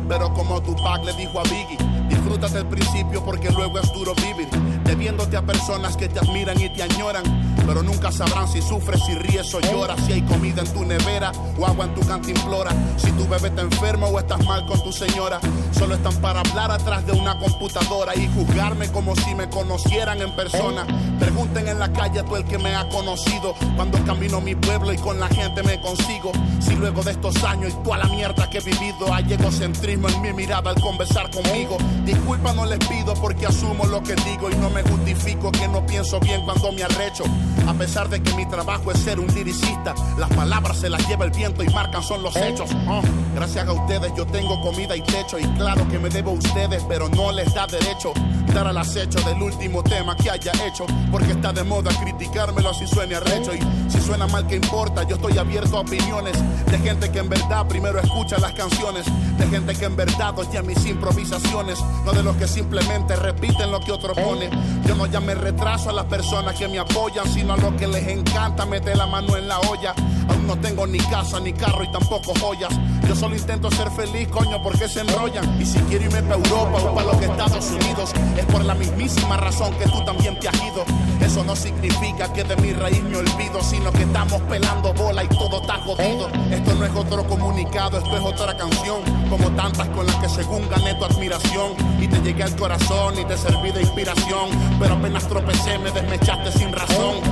Pero 0.09 0.33
como 0.33 0.61
Tupac 0.62 1.05
le 1.05 1.12
dijo 1.12 1.38
a 1.38 1.42
Biggie, 1.44 1.77
disfrútate 2.09 2.59
el 2.59 2.66
principio 2.66 3.23
porque 3.23 3.51
luego 3.51 3.79
es 3.79 3.92
duro 3.92 4.14
vivir. 4.14 4.49
Debiéndote 4.85 5.37
a 5.37 5.42
personas 5.42 5.97
que 5.97 6.09
te 6.09 6.18
admiran 6.18 6.59
y 6.61 6.71
te 6.71 6.83
añoran. 6.83 7.23
Pero 7.69 7.83
nunca 7.83 8.11
sabrán 8.11 8.49
si 8.49 8.63
sufres, 8.63 8.99
si 9.05 9.15
ríes 9.15 9.53
o 9.53 9.61
lloras, 9.61 10.01
si 10.07 10.15
hay 10.15 10.23
comida 10.23 10.63
en 10.63 10.73
tu 10.73 10.87
nevera 10.87 11.33
o 11.59 11.67
agua 11.67 11.85
en 11.85 11.95
tu 11.95 12.01
cantimplora, 12.01 12.71
si 12.97 13.13
tu 13.13 13.29
bebé 13.29 13.49
está 13.49 13.61
enfermo 13.61 14.07
o 14.07 14.19
estás 14.19 14.43
mal 14.47 14.65
con 14.65 14.83
tu 14.83 14.91
señora. 14.91 15.39
Solo 15.73 15.97
están 15.97 16.17
para 16.17 16.41
hablar 16.41 16.71
atrás 16.71 17.05
de 17.05 17.13
una 17.13 17.39
computadora 17.39 18.17
y 18.17 18.27
juzgarme 18.29 18.91
como 18.91 19.15
si 19.17 19.35
me 19.35 19.51
conocieran 19.51 20.23
en 20.23 20.35
persona. 20.35 20.87
Pregunten 21.21 21.69
en 21.69 21.79
la 21.79 21.93
calle 21.93 22.21
a 22.21 22.25
tú 22.25 22.37
el 22.37 22.45
que 22.45 22.57
me 22.57 22.75
ha 22.75 22.89
conocido 22.89 23.55
cuando 23.77 24.03
camino 24.05 24.41
mi 24.41 24.55
pueblo 24.55 24.91
y 24.91 24.97
con 24.97 25.21
la 25.21 25.29
gente 25.29 25.63
me 25.63 25.79
consigo. 25.83 26.33
Si 26.61 26.75
luego 26.75 27.03
de 27.03 27.11
estos 27.11 27.45
años 27.45 27.75
y 27.75 27.85
toda 27.85 27.99
la 27.99 28.07
mierda 28.07 28.49
que 28.49 28.59
he 28.59 28.63
vivido 28.63 29.13
hay 29.13 29.31
egocentrismo 29.31 30.09
en 30.09 30.23
mi 30.23 30.33
mirada 30.33 30.71
al 30.71 30.81
conversar 30.81 31.31
conmigo. 31.31 31.77
Disculpa 32.07 32.55
no 32.55 32.65
les 32.65 32.79
pido 32.79 33.13
porque 33.13 33.45
asumo 33.45 33.85
lo 33.85 34.03
que 34.03 34.15
digo 34.15 34.49
y 34.51 34.57
no 34.57 34.71
me 34.71 34.83
justifico 34.85 35.53
que 35.53 35.69
no 35.69 35.85
pienso 35.85 36.19
bien 36.19 36.41
cuando 36.47 36.73
me 36.73 36.83
arrecho. 36.83 37.25
A 37.66 37.75
pesar 37.75 38.09
de 38.09 38.23
que 38.23 38.35
mi 38.35 38.47
trabajo 38.47 38.90
es 38.90 38.99
ser 39.01 39.21
un 39.21 39.27
liricista, 39.35 39.94
las 40.16 40.31
palabras 40.31 40.79
se 40.79 40.88
las 40.88 41.07
lleva 41.09 41.25
el 41.25 41.31
viento 41.31 41.62
y 41.62 41.68
marcan 41.68 42.03
son 42.03 42.23
los 42.23 42.35
hechos. 42.37 42.71
Oh, 42.88 43.03
gracias 43.35 43.66
a 43.66 43.73
ustedes 43.73 44.12
yo 44.16 44.27
tengo 44.27 44.61
comida 44.61 44.97
y 44.97 45.03
techo 45.03 45.38
y 45.38 45.44
claro 45.57 45.87
que 45.88 45.99
me 45.99 46.09
debo 46.09 46.31
a 46.31 46.35
ustedes, 46.35 46.85
pero 46.88 47.09
no 47.09 47.33
les 47.33 47.53
da 47.55 47.66
derecho 47.66 48.12
dar 48.55 48.66
al 48.66 48.79
acecho 48.79 49.21
del 49.21 49.42
último 49.42 49.83
tema 49.83 50.16
que 50.16 50.31
haya 50.31 50.53
hecho, 50.66 50.87
porque 51.11 51.33
está 51.33 51.53
de 51.53 51.64
moda 51.64 51.90
criticármelo 52.01 52.73
si 52.75 52.87
suena 52.87 53.18
arrecho 53.18 53.53
y 53.55 53.90
si 53.90 54.01
suena 54.01 54.27
mal 54.27 54.47
que 54.47 54.57
importa, 54.57 55.03
yo 55.05 55.16
estoy 55.16 55.38
abierto 55.38 55.77
a 55.77 55.81
opiniones 55.81 56.37
de 56.66 56.79
gente 56.79 57.11
que 57.11 57.18
en 57.18 57.29
verdad 57.29 57.66
primero 57.66 57.99
escucha 58.01 58.38
las 58.38 58.53
canciones, 58.53 59.07
de 59.38 59.47
gente 59.49 59.75
que 59.75 59.85
en 59.85 59.97
verdad 59.97 60.38
oye 60.38 60.62
mis 60.62 60.85
improvisaciones, 60.87 61.79
no 62.05 62.12
de 62.12 62.23
los 62.23 62.37
que 62.37 62.49
simplemente 62.49 63.16
repiten 63.16 63.71
lo 63.71 63.81
que 63.81 63.92
otro 63.92 64.14
pone. 64.14 64.51
Yo 64.87 64.94
no 64.94 65.07
llame 65.07 65.35
retraso 65.35 65.90
a 65.90 65.92
las 65.92 66.07
personas 66.07 66.55
que 66.57 66.68
me 66.68 66.79
apoyan, 66.79 67.29
sino 67.33 67.48
a 67.51 67.57
los 67.57 67.73
que 67.75 67.87
les 67.87 68.07
encanta 68.09 68.67
meter 68.67 68.97
la 68.97 69.07
mano 69.07 69.37
en 69.37 69.49
la 69.49 69.59
olla. 69.61 69.95
Aún 70.29 70.47
no 70.47 70.59
tengo 70.59 70.87
ni 70.87 70.99
casa, 70.99 71.41
ni 71.41 71.53
carro 71.53 71.83
y 71.85 71.91
tampoco 71.91 72.35
joyas. 72.41 72.73
Yo 73.09 73.16
solo 73.16 73.37
intento 73.37 73.71
ser 73.71 73.90
feliz, 73.90 74.29
coño, 74.29 74.62
porque 74.62 74.87
se 74.87 75.01
enrollan. 75.01 75.59
Y 75.59 75.64
si 75.64 75.79
quiero 75.88 76.05
irme 76.05 76.23
para 76.25 76.35
Europa 76.35 76.79
o 76.83 76.94
para 76.94 77.07
los 77.07 77.23
Estados 77.23 77.71
Unidos, 77.71 78.12
es 78.37 78.44
por 78.44 78.62
la 78.62 78.75
mismísima 78.75 79.38
razón 79.38 79.73
que 79.79 79.87
tú 79.87 80.05
también 80.05 80.38
te 80.38 80.47
has 80.47 80.55
ido. 80.57 80.85
Eso 81.18 81.42
no 81.42 81.57
significa 81.57 82.31
que 82.35 82.44
de 82.44 82.55
mi 82.57 82.75
raíz 82.75 83.03
me 83.05 83.16
olvido, 83.16 83.62
sino 83.62 83.90
que 83.92 84.03
estamos 84.03 84.42
pelando 84.42 84.92
bola 84.92 85.25
y 85.25 85.29
todo 85.29 85.62
está 85.62 85.79
jodido. 85.79 86.29
Esto 86.51 86.75
no 86.75 86.85
es 86.85 86.94
otro 86.94 87.27
comunicado, 87.27 87.97
esto 87.97 88.14
es 88.14 88.23
otra 88.23 88.55
canción, 88.55 89.01
como 89.31 89.51
tantas 89.53 89.88
con 89.88 90.07
las 90.07 90.16
que 90.16 90.29
según 90.29 90.68
gané 90.68 90.94
tu 90.97 91.07
admiración. 91.07 91.73
Y 91.99 92.09
te 92.09 92.21
llegué 92.21 92.42
al 92.42 92.57
corazón 92.57 93.18
y 93.18 93.25
te 93.25 93.38
serví 93.38 93.73
de 93.73 93.81
inspiración, 93.81 94.51
pero 94.79 94.97
apenas 94.97 95.27
tropecé 95.27 95.79
me 95.79 95.90
desmechaste 95.92 96.53
sin 96.53 96.73
razón. 96.73 97.23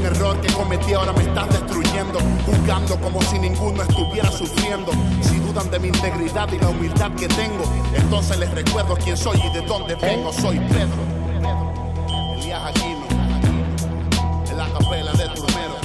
Un 0.00 0.06
error 0.06 0.40
que 0.40 0.50
cometí 0.54 0.94
ahora 0.94 1.12
me 1.12 1.24
estás 1.24 1.46
destruyendo, 1.50 2.20
juzgando 2.46 2.98
como 3.02 3.20
si 3.20 3.38
ninguno 3.38 3.82
estuviera 3.82 4.30
sufriendo. 4.32 4.92
Si 5.20 5.38
dudan 5.40 5.70
de 5.70 5.78
mi 5.78 5.88
integridad 5.88 6.50
y 6.50 6.58
la 6.58 6.70
humildad 6.70 7.12
que 7.16 7.28
tengo, 7.28 7.64
entonces 7.94 8.38
les 8.38 8.50
recuerdo 8.50 8.96
quién 8.96 9.14
soy 9.14 9.38
y 9.38 9.52
de 9.52 9.60
dónde 9.66 9.94
vengo. 9.96 10.32
Soy 10.32 10.58
Pedro, 10.58 11.02
Elías 12.34 12.62
Aquino, 12.64 13.04
en 14.50 14.56
la 14.56 14.68
capela 14.72 15.12
de 15.12 15.28
Turmero, 15.34 15.79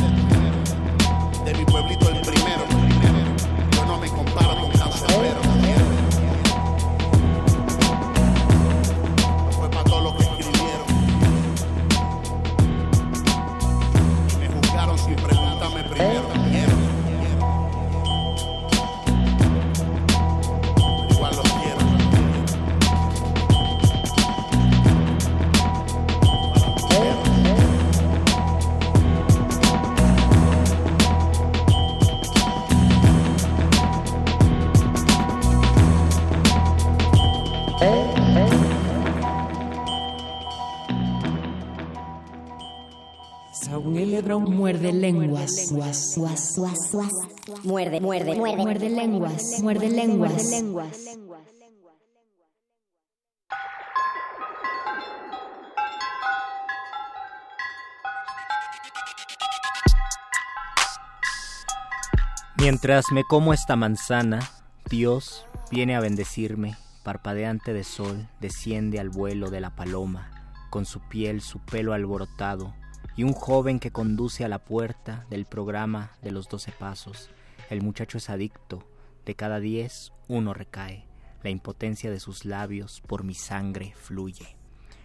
lenguas. 45.53 46.17
Muerde, 47.63 48.01
muerde, 48.01 48.35
muerde. 48.35 48.63
Muerde 48.63 48.89
lenguas. 48.89 49.59
Muerde 49.61 49.89
lenguas. 49.89 50.53
Mientras 62.57 63.11
me 63.11 63.23
como 63.23 63.53
esta 63.53 63.75
manzana, 63.75 64.39
Dios 64.89 65.45
viene 65.71 65.95
a 65.95 65.99
bendecirme, 65.99 66.77
parpadeante 67.03 67.73
de 67.73 67.83
sol, 67.83 68.27
desciende 68.39 68.99
al 68.99 69.09
vuelo 69.09 69.51
de 69.51 69.59
la 69.59 69.75
paloma, 69.75 70.31
con 70.71 70.85
su 70.85 71.01
piel, 71.01 71.41
su 71.41 71.59
pelo 71.59 71.93
alborotado, 71.93 72.73
y 73.15 73.23
un 73.23 73.33
joven 73.33 73.79
que 73.79 73.91
conduce 73.91 74.43
a 74.43 74.49
la 74.49 74.59
puerta 74.59 75.25
del 75.29 75.45
programa 75.45 76.11
de 76.21 76.31
los 76.31 76.49
doce 76.49 76.71
pasos. 76.71 77.29
El 77.69 77.81
muchacho 77.81 78.17
es 78.17 78.29
adicto, 78.29 78.83
de 79.25 79.35
cada 79.35 79.59
diez 79.59 80.11
uno 80.27 80.53
recae, 80.53 81.05
la 81.43 81.49
impotencia 81.49 82.11
de 82.11 82.19
sus 82.19 82.45
labios 82.45 83.01
por 83.07 83.23
mi 83.23 83.33
sangre 83.33 83.93
fluye. 83.95 84.55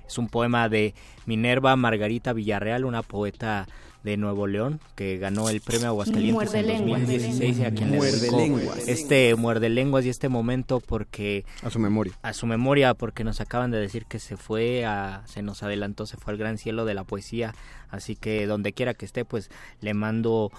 Es 0.07 0.18
un 0.18 0.29
poema 0.29 0.68
de 0.68 0.94
Minerva 1.25 1.77
Margarita 1.77 2.33
Villarreal, 2.33 2.85
una 2.85 3.03
poeta 3.03 3.68
de 4.03 4.17
Nuevo 4.17 4.47
León 4.47 4.81
que 4.95 5.19
ganó 5.19 5.49
el 5.51 5.61
premio 5.61 5.89
Aguascalientes 5.89 6.33
Muerde 6.35 6.61
en 6.61 6.67
lenguas. 6.67 7.01
2016 7.03 7.59
y 7.59 7.65
a 7.65 7.71
quien 7.75 7.91
le 7.91 7.97
Muerde 7.99 8.19
dedicó 8.19 8.37
lenguas. 8.39 8.89
este 8.89 9.35
muerde 9.35 9.69
lenguas 9.69 10.05
y 10.07 10.09
este 10.09 10.29
momento 10.29 10.81
porque 10.81 11.45
A 11.63 11.71
su 11.71 11.79
memoria. 11.79 12.13
a 12.23 12.33
su 12.33 12.47
memoria 12.47 12.95
porque 12.95 13.25
nos 13.25 13.40
acaban 13.40 13.71
de 13.71 13.79
decir 13.79 14.07
que 14.07 14.19
se 14.19 14.37
fue 14.37 14.85
a 14.87 15.23
se 15.27 15.42
nos 15.42 15.63
adelantó 15.63 16.07
se 16.07 16.17
fue 16.17 16.33
al 16.33 16.38
gran 16.38 16.57
cielo 16.57 16.85
de 16.87 16.94
la 16.94 17.05
poesía 17.05 17.55
así 17.90 18.17
que 18.17 18.46
donde 18.46 18.73
quiera 18.73 18.94
que 18.94 19.05
esté 19.05 19.25
pues 19.25 19.51
le 19.83 19.92
mando 19.94 20.51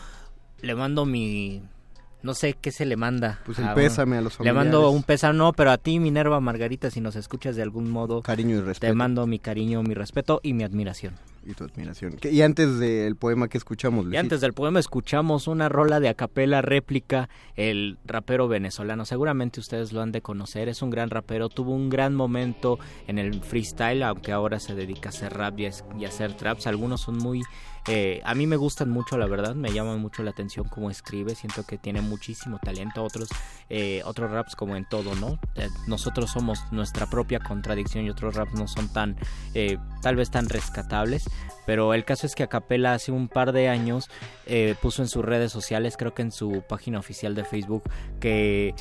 le 0.62 0.76
mando 0.76 1.06
mi 1.08 1.64
no 2.22 2.36
sé 2.36 2.54
qué 2.62 2.72
se 2.72 2.86
le 2.86 2.98
manda 2.98 3.40
Pues 3.48 3.58
el 3.58 3.66
a- 3.70 3.74
pésame 3.74 4.18
a 4.18 4.22
los 4.22 4.34
le 4.34 4.38
familiares. 4.38 4.64
mando 4.72 4.92
un 4.92 5.02
pésame 5.02 5.36
no 5.40 5.54
pero 5.54 5.72
a 5.72 5.80
ti 5.80 5.98
Minerva 6.00 6.40
Margarita 6.40 6.92
si 6.92 7.02
nos 7.02 7.16
escuchas 7.16 7.56
de 7.56 7.64
algún 7.64 7.90
modo 7.90 8.22
Cariño 8.22 8.58
y 8.58 8.60
te 8.60 8.66
respeto. 8.66 8.94
mando 8.94 9.26
mi 9.26 9.40
cariño 9.40 9.82
mi 9.82 9.96
respeto 9.96 10.40
y 10.44 10.54
mi 10.54 10.64
admiración 10.64 11.16
Y 11.44 11.54
tu 11.54 11.64
admiración. 11.64 12.18
Que- 12.18 12.32
Y 12.32 12.42
antes 12.44 12.78
del 12.78 13.16
poema 13.16 13.48
que 13.48 13.58
escuchamos, 13.58 14.06
y 14.12 14.18
antes 14.18 14.42
del 14.42 14.54
poema 14.54 14.80
escuchamos 14.80 15.48
una 15.48 15.70
rola 15.70 16.00
de 16.00 16.08
acapela 16.10 16.62
réplica, 16.62 17.30
el 17.56 17.98
rapero 18.06 18.48
venezolano. 18.48 19.06
Seguramente 19.06 19.60
ustedes 19.60 19.92
lo 19.92 20.02
han 20.02 20.12
de 20.12 20.22
conocer, 20.22 20.70
es 20.70 20.82
un 20.84 20.92
gran 20.92 21.10
rapero, 21.10 21.50
tuvo 21.50 21.74
un 21.74 21.90
gran 21.90 22.14
momento 22.14 22.78
en 23.08 23.18
el 23.18 23.42
freestyle, 23.42 24.04
aunque 24.04 24.32
ahora 24.32 24.60
se 24.60 24.76
dedica 24.76 25.10
a 25.10 25.14
hacer 25.14 25.34
rap 25.34 25.60
y 25.60 25.66
a, 25.66 25.70
es- 25.70 25.84
y 26.00 26.06
a 26.06 26.10
hacer 26.10 26.34
traps. 26.36 26.68
Algunos 26.68 27.02
son 27.02 27.18
muy... 27.18 27.42
eh, 27.88 28.22
a 28.24 28.36
mí 28.36 28.48
me 28.48 28.58
gustan 28.58 28.90
mucho, 28.90 29.18
la 29.18 29.26
verdad, 29.26 29.56
me 29.56 29.72
llaman 29.72 30.00
mucho 30.00 30.24
la 30.24 30.32
atención 30.32 30.68
cómo 30.68 30.90
escribe, 30.90 31.36
siento 31.36 31.66
que 31.66 31.78
tiene 31.78 32.02
muchísimo 32.02 32.60
talento. 32.60 33.04
Otros, 33.04 33.30
eh, 33.70 34.02
otros 34.06 34.32
raps 34.32 34.56
como 34.56 34.76
en 34.76 34.88
todo, 34.88 35.16
¿no? 35.16 35.40
Eh, 35.56 35.68
nosotros 35.88 36.32
somos 36.32 36.60
nuestra 36.72 37.10
propia 37.10 37.40
contradicción 37.40 38.06
y 38.06 38.10
otros 38.10 38.36
raps 38.36 38.54
no 38.54 38.68
son 38.68 38.92
tan, 38.92 39.18
tal 40.02 40.16
vez 40.16 40.30
tan 40.30 40.48
rescatables. 40.48 41.30
Pero 41.66 41.94
el 41.94 42.06
caso 42.06 42.26
es 42.26 42.36
que 42.36 42.44
Acapela 42.44 42.94
hace 42.94 43.12
un 43.12 43.28
par 43.28 43.52
de 43.52 43.70
años 43.70 44.10
puso 44.82 45.02
en 45.02 45.08
sus 45.08 45.24
redes 45.24 45.52
sociales, 45.52 45.96
creo 45.98 46.14
que 46.14 46.22
en 46.24 46.32
su 46.32 46.64
página 46.68 47.00
oficial 47.00 47.36
de 47.36 47.46
Facebook, 47.46 47.84
que 48.20 48.76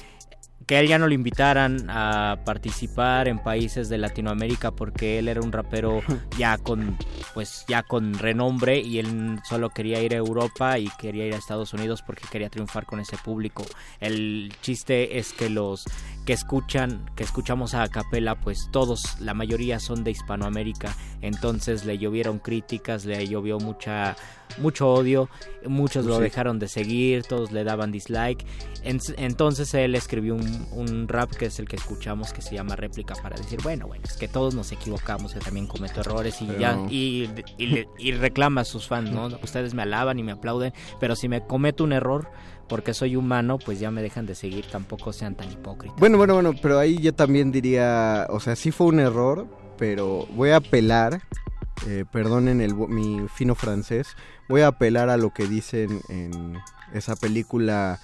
que 0.70 0.76
a 0.76 0.80
él 0.82 0.86
ya 0.86 1.00
no 1.00 1.08
le 1.08 1.16
invitaran 1.16 1.86
a 1.90 2.38
participar 2.44 3.26
en 3.26 3.40
países 3.40 3.88
de 3.88 3.98
Latinoamérica 3.98 4.70
porque 4.70 5.18
él 5.18 5.26
era 5.26 5.40
un 5.40 5.50
rapero 5.50 6.00
ya 6.38 6.58
con 6.58 6.96
pues 7.34 7.64
ya 7.66 7.82
con 7.82 8.14
renombre 8.14 8.78
y 8.78 9.00
él 9.00 9.40
solo 9.42 9.70
quería 9.70 10.00
ir 10.00 10.14
a 10.14 10.18
Europa 10.18 10.78
y 10.78 10.88
quería 10.90 11.26
ir 11.26 11.34
a 11.34 11.38
Estados 11.38 11.74
Unidos 11.74 12.02
porque 12.06 12.22
quería 12.30 12.50
triunfar 12.50 12.86
con 12.86 13.00
ese 13.00 13.16
público. 13.16 13.64
El 13.98 14.54
chiste 14.62 15.18
es 15.18 15.32
que 15.32 15.50
los 15.50 15.86
que 16.26 16.32
escuchan, 16.34 17.10
que 17.16 17.24
escuchamos 17.24 17.74
a 17.74 17.88
Capela, 17.88 18.34
pues 18.40 18.68
todos, 18.70 19.20
la 19.20 19.34
mayoría 19.34 19.80
son 19.80 20.04
de 20.04 20.10
Hispanoamérica, 20.12 20.94
entonces 21.22 21.84
le 21.84 21.98
llovieron 21.98 22.38
críticas, 22.38 23.04
le 23.04 23.26
llovió 23.26 23.58
mucha 23.58 24.16
mucho 24.58 24.88
odio, 24.92 25.28
muchos 25.64 26.04
lo 26.06 26.16
Sí. 26.16 26.22
dejaron 26.22 26.58
de 26.58 26.66
seguir, 26.66 27.22
todos 27.22 27.52
le 27.52 27.62
daban 27.62 27.92
dislike. 27.92 28.44
En- 28.82 28.98
entonces 29.16 29.72
él 29.74 29.94
escribió 29.94 30.34
un, 30.34 30.66
un 30.72 31.06
rap 31.06 31.30
que 31.30 31.46
es 31.46 31.60
el 31.60 31.68
que 31.68 31.76
escuchamos 31.76 32.32
que 32.32 32.42
se 32.42 32.56
llama 32.56 32.74
réplica 32.74 33.14
para 33.22 33.36
decir, 33.36 33.60
bueno, 33.62 33.86
bueno, 33.86 34.02
es 34.04 34.14
que 34.16 34.26
todos 34.26 34.56
nos 34.56 34.72
equivocamos, 34.72 35.34
yo 35.34 35.40
también 35.40 35.68
cometo 35.68 36.00
errores 36.00 36.42
y 36.42 36.46
Pero- 36.46 36.58
ya 36.58 36.76
y, 36.90 37.30
y, 37.58 37.86
y 37.98 38.12
reclama 38.12 38.62
a 38.62 38.64
sus 38.64 38.88
fans, 38.88 39.12
¿no? 39.12 39.28
Ustedes 39.44 39.72
me 39.72 39.82
alaban 39.82 40.18
y 40.18 40.24
me 40.24 40.32
aplauden, 40.32 40.72
pero 40.98 41.14
si 41.14 41.28
me 41.28 41.46
cometo 41.46 41.84
un 41.84 41.92
error 41.92 42.28
porque 42.70 42.94
soy 42.94 43.16
humano, 43.16 43.58
pues 43.58 43.80
ya 43.80 43.90
me 43.90 44.00
dejan 44.00 44.26
de 44.26 44.36
seguir, 44.36 44.64
tampoco 44.70 45.12
sean 45.12 45.34
tan 45.34 45.50
hipócritas. 45.50 45.98
Bueno, 45.98 46.16
bueno, 46.16 46.34
bueno, 46.34 46.54
pero 46.62 46.78
ahí 46.78 46.98
yo 46.98 47.12
también 47.12 47.50
diría, 47.50 48.28
o 48.30 48.38
sea, 48.38 48.54
sí 48.54 48.70
fue 48.70 48.86
un 48.86 49.00
error, 49.00 49.48
pero 49.76 50.28
voy 50.36 50.50
a 50.50 50.56
apelar, 50.56 51.20
eh, 51.88 52.04
perdonen 52.10 52.60
el, 52.60 52.76
mi 52.76 53.26
fino 53.34 53.56
francés, 53.56 54.14
voy 54.48 54.60
a 54.60 54.68
apelar 54.68 55.10
a 55.10 55.16
lo 55.16 55.30
que 55.30 55.48
dicen 55.48 56.00
en 56.08 56.58
esa 56.94 57.16
película 57.16 57.98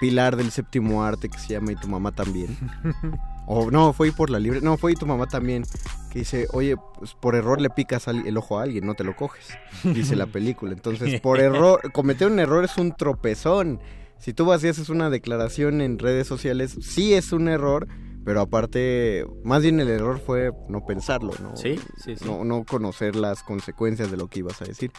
Pilar 0.00 0.36
del 0.36 0.52
Séptimo 0.52 1.04
Arte 1.04 1.28
que 1.28 1.38
se 1.38 1.54
llama 1.54 1.72
Y 1.72 1.76
tu 1.76 1.88
mamá 1.88 2.12
también. 2.12 2.56
O 3.46 3.70
no, 3.70 3.92
fue 3.92 4.10
por 4.12 4.30
la 4.30 4.38
libre, 4.38 4.60
no, 4.60 4.76
fue 4.76 4.92
y 4.92 4.94
tu 4.96 5.06
mamá 5.06 5.26
también, 5.26 5.64
que 6.10 6.20
dice, 6.20 6.48
oye, 6.52 6.76
pues 6.98 7.14
por 7.14 7.36
error 7.36 7.60
le 7.60 7.70
picas 7.70 8.08
el 8.08 8.36
ojo 8.36 8.58
a 8.58 8.64
alguien, 8.64 8.84
no 8.84 8.94
te 8.94 9.04
lo 9.04 9.14
coges, 9.14 9.46
dice 9.84 10.16
la 10.16 10.26
película. 10.26 10.72
Entonces, 10.72 11.20
por 11.20 11.40
error, 11.40 11.80
cometer 11.92 12.28
un 12.28 12.40
error 12.40 12.64
es 12.64 12.76
un 12.76 12.92
tropezón. 12.92 13.80
Si 14.18 14.32
tú 14.32 14.46
vas 14.46 14.64
y 14.64 14.68
haces 14.68 14.88
una 14.88 15.10
declaración 15.10 15.80
en 15.80 15.98
redes 15.98 16.26
sociales, 16.26 16.76
sí 16.80 17.14
es 17.14 17.32
un 17.32 17.48
error, 17.48 17.86
pero 18.24 18.40
aparte, 18.40 19.24
más 19.44 19.62
bien 19.62 19.78
el 19.78 19.88
error 19.88 20.18
fue 20.18 20.50
no 20.68 20.84
pensarlo, 20.84 21.32
¿no? 21.40 21.56
Sí, 21.56 21.78
sí, 22.02 22.16
sí. 22.16 22.24
No, 22.24 22.44
no 22.44 22.64
conocer 22.64 23.14
las 23.14 23.44
consecuencias 23.44 24.10
de 24.10 24.16
lo 24.16 24.26
que 24.26 24.40
ibas 24.40 24.60
a 24.62 24.64
decir. 24.64 24.90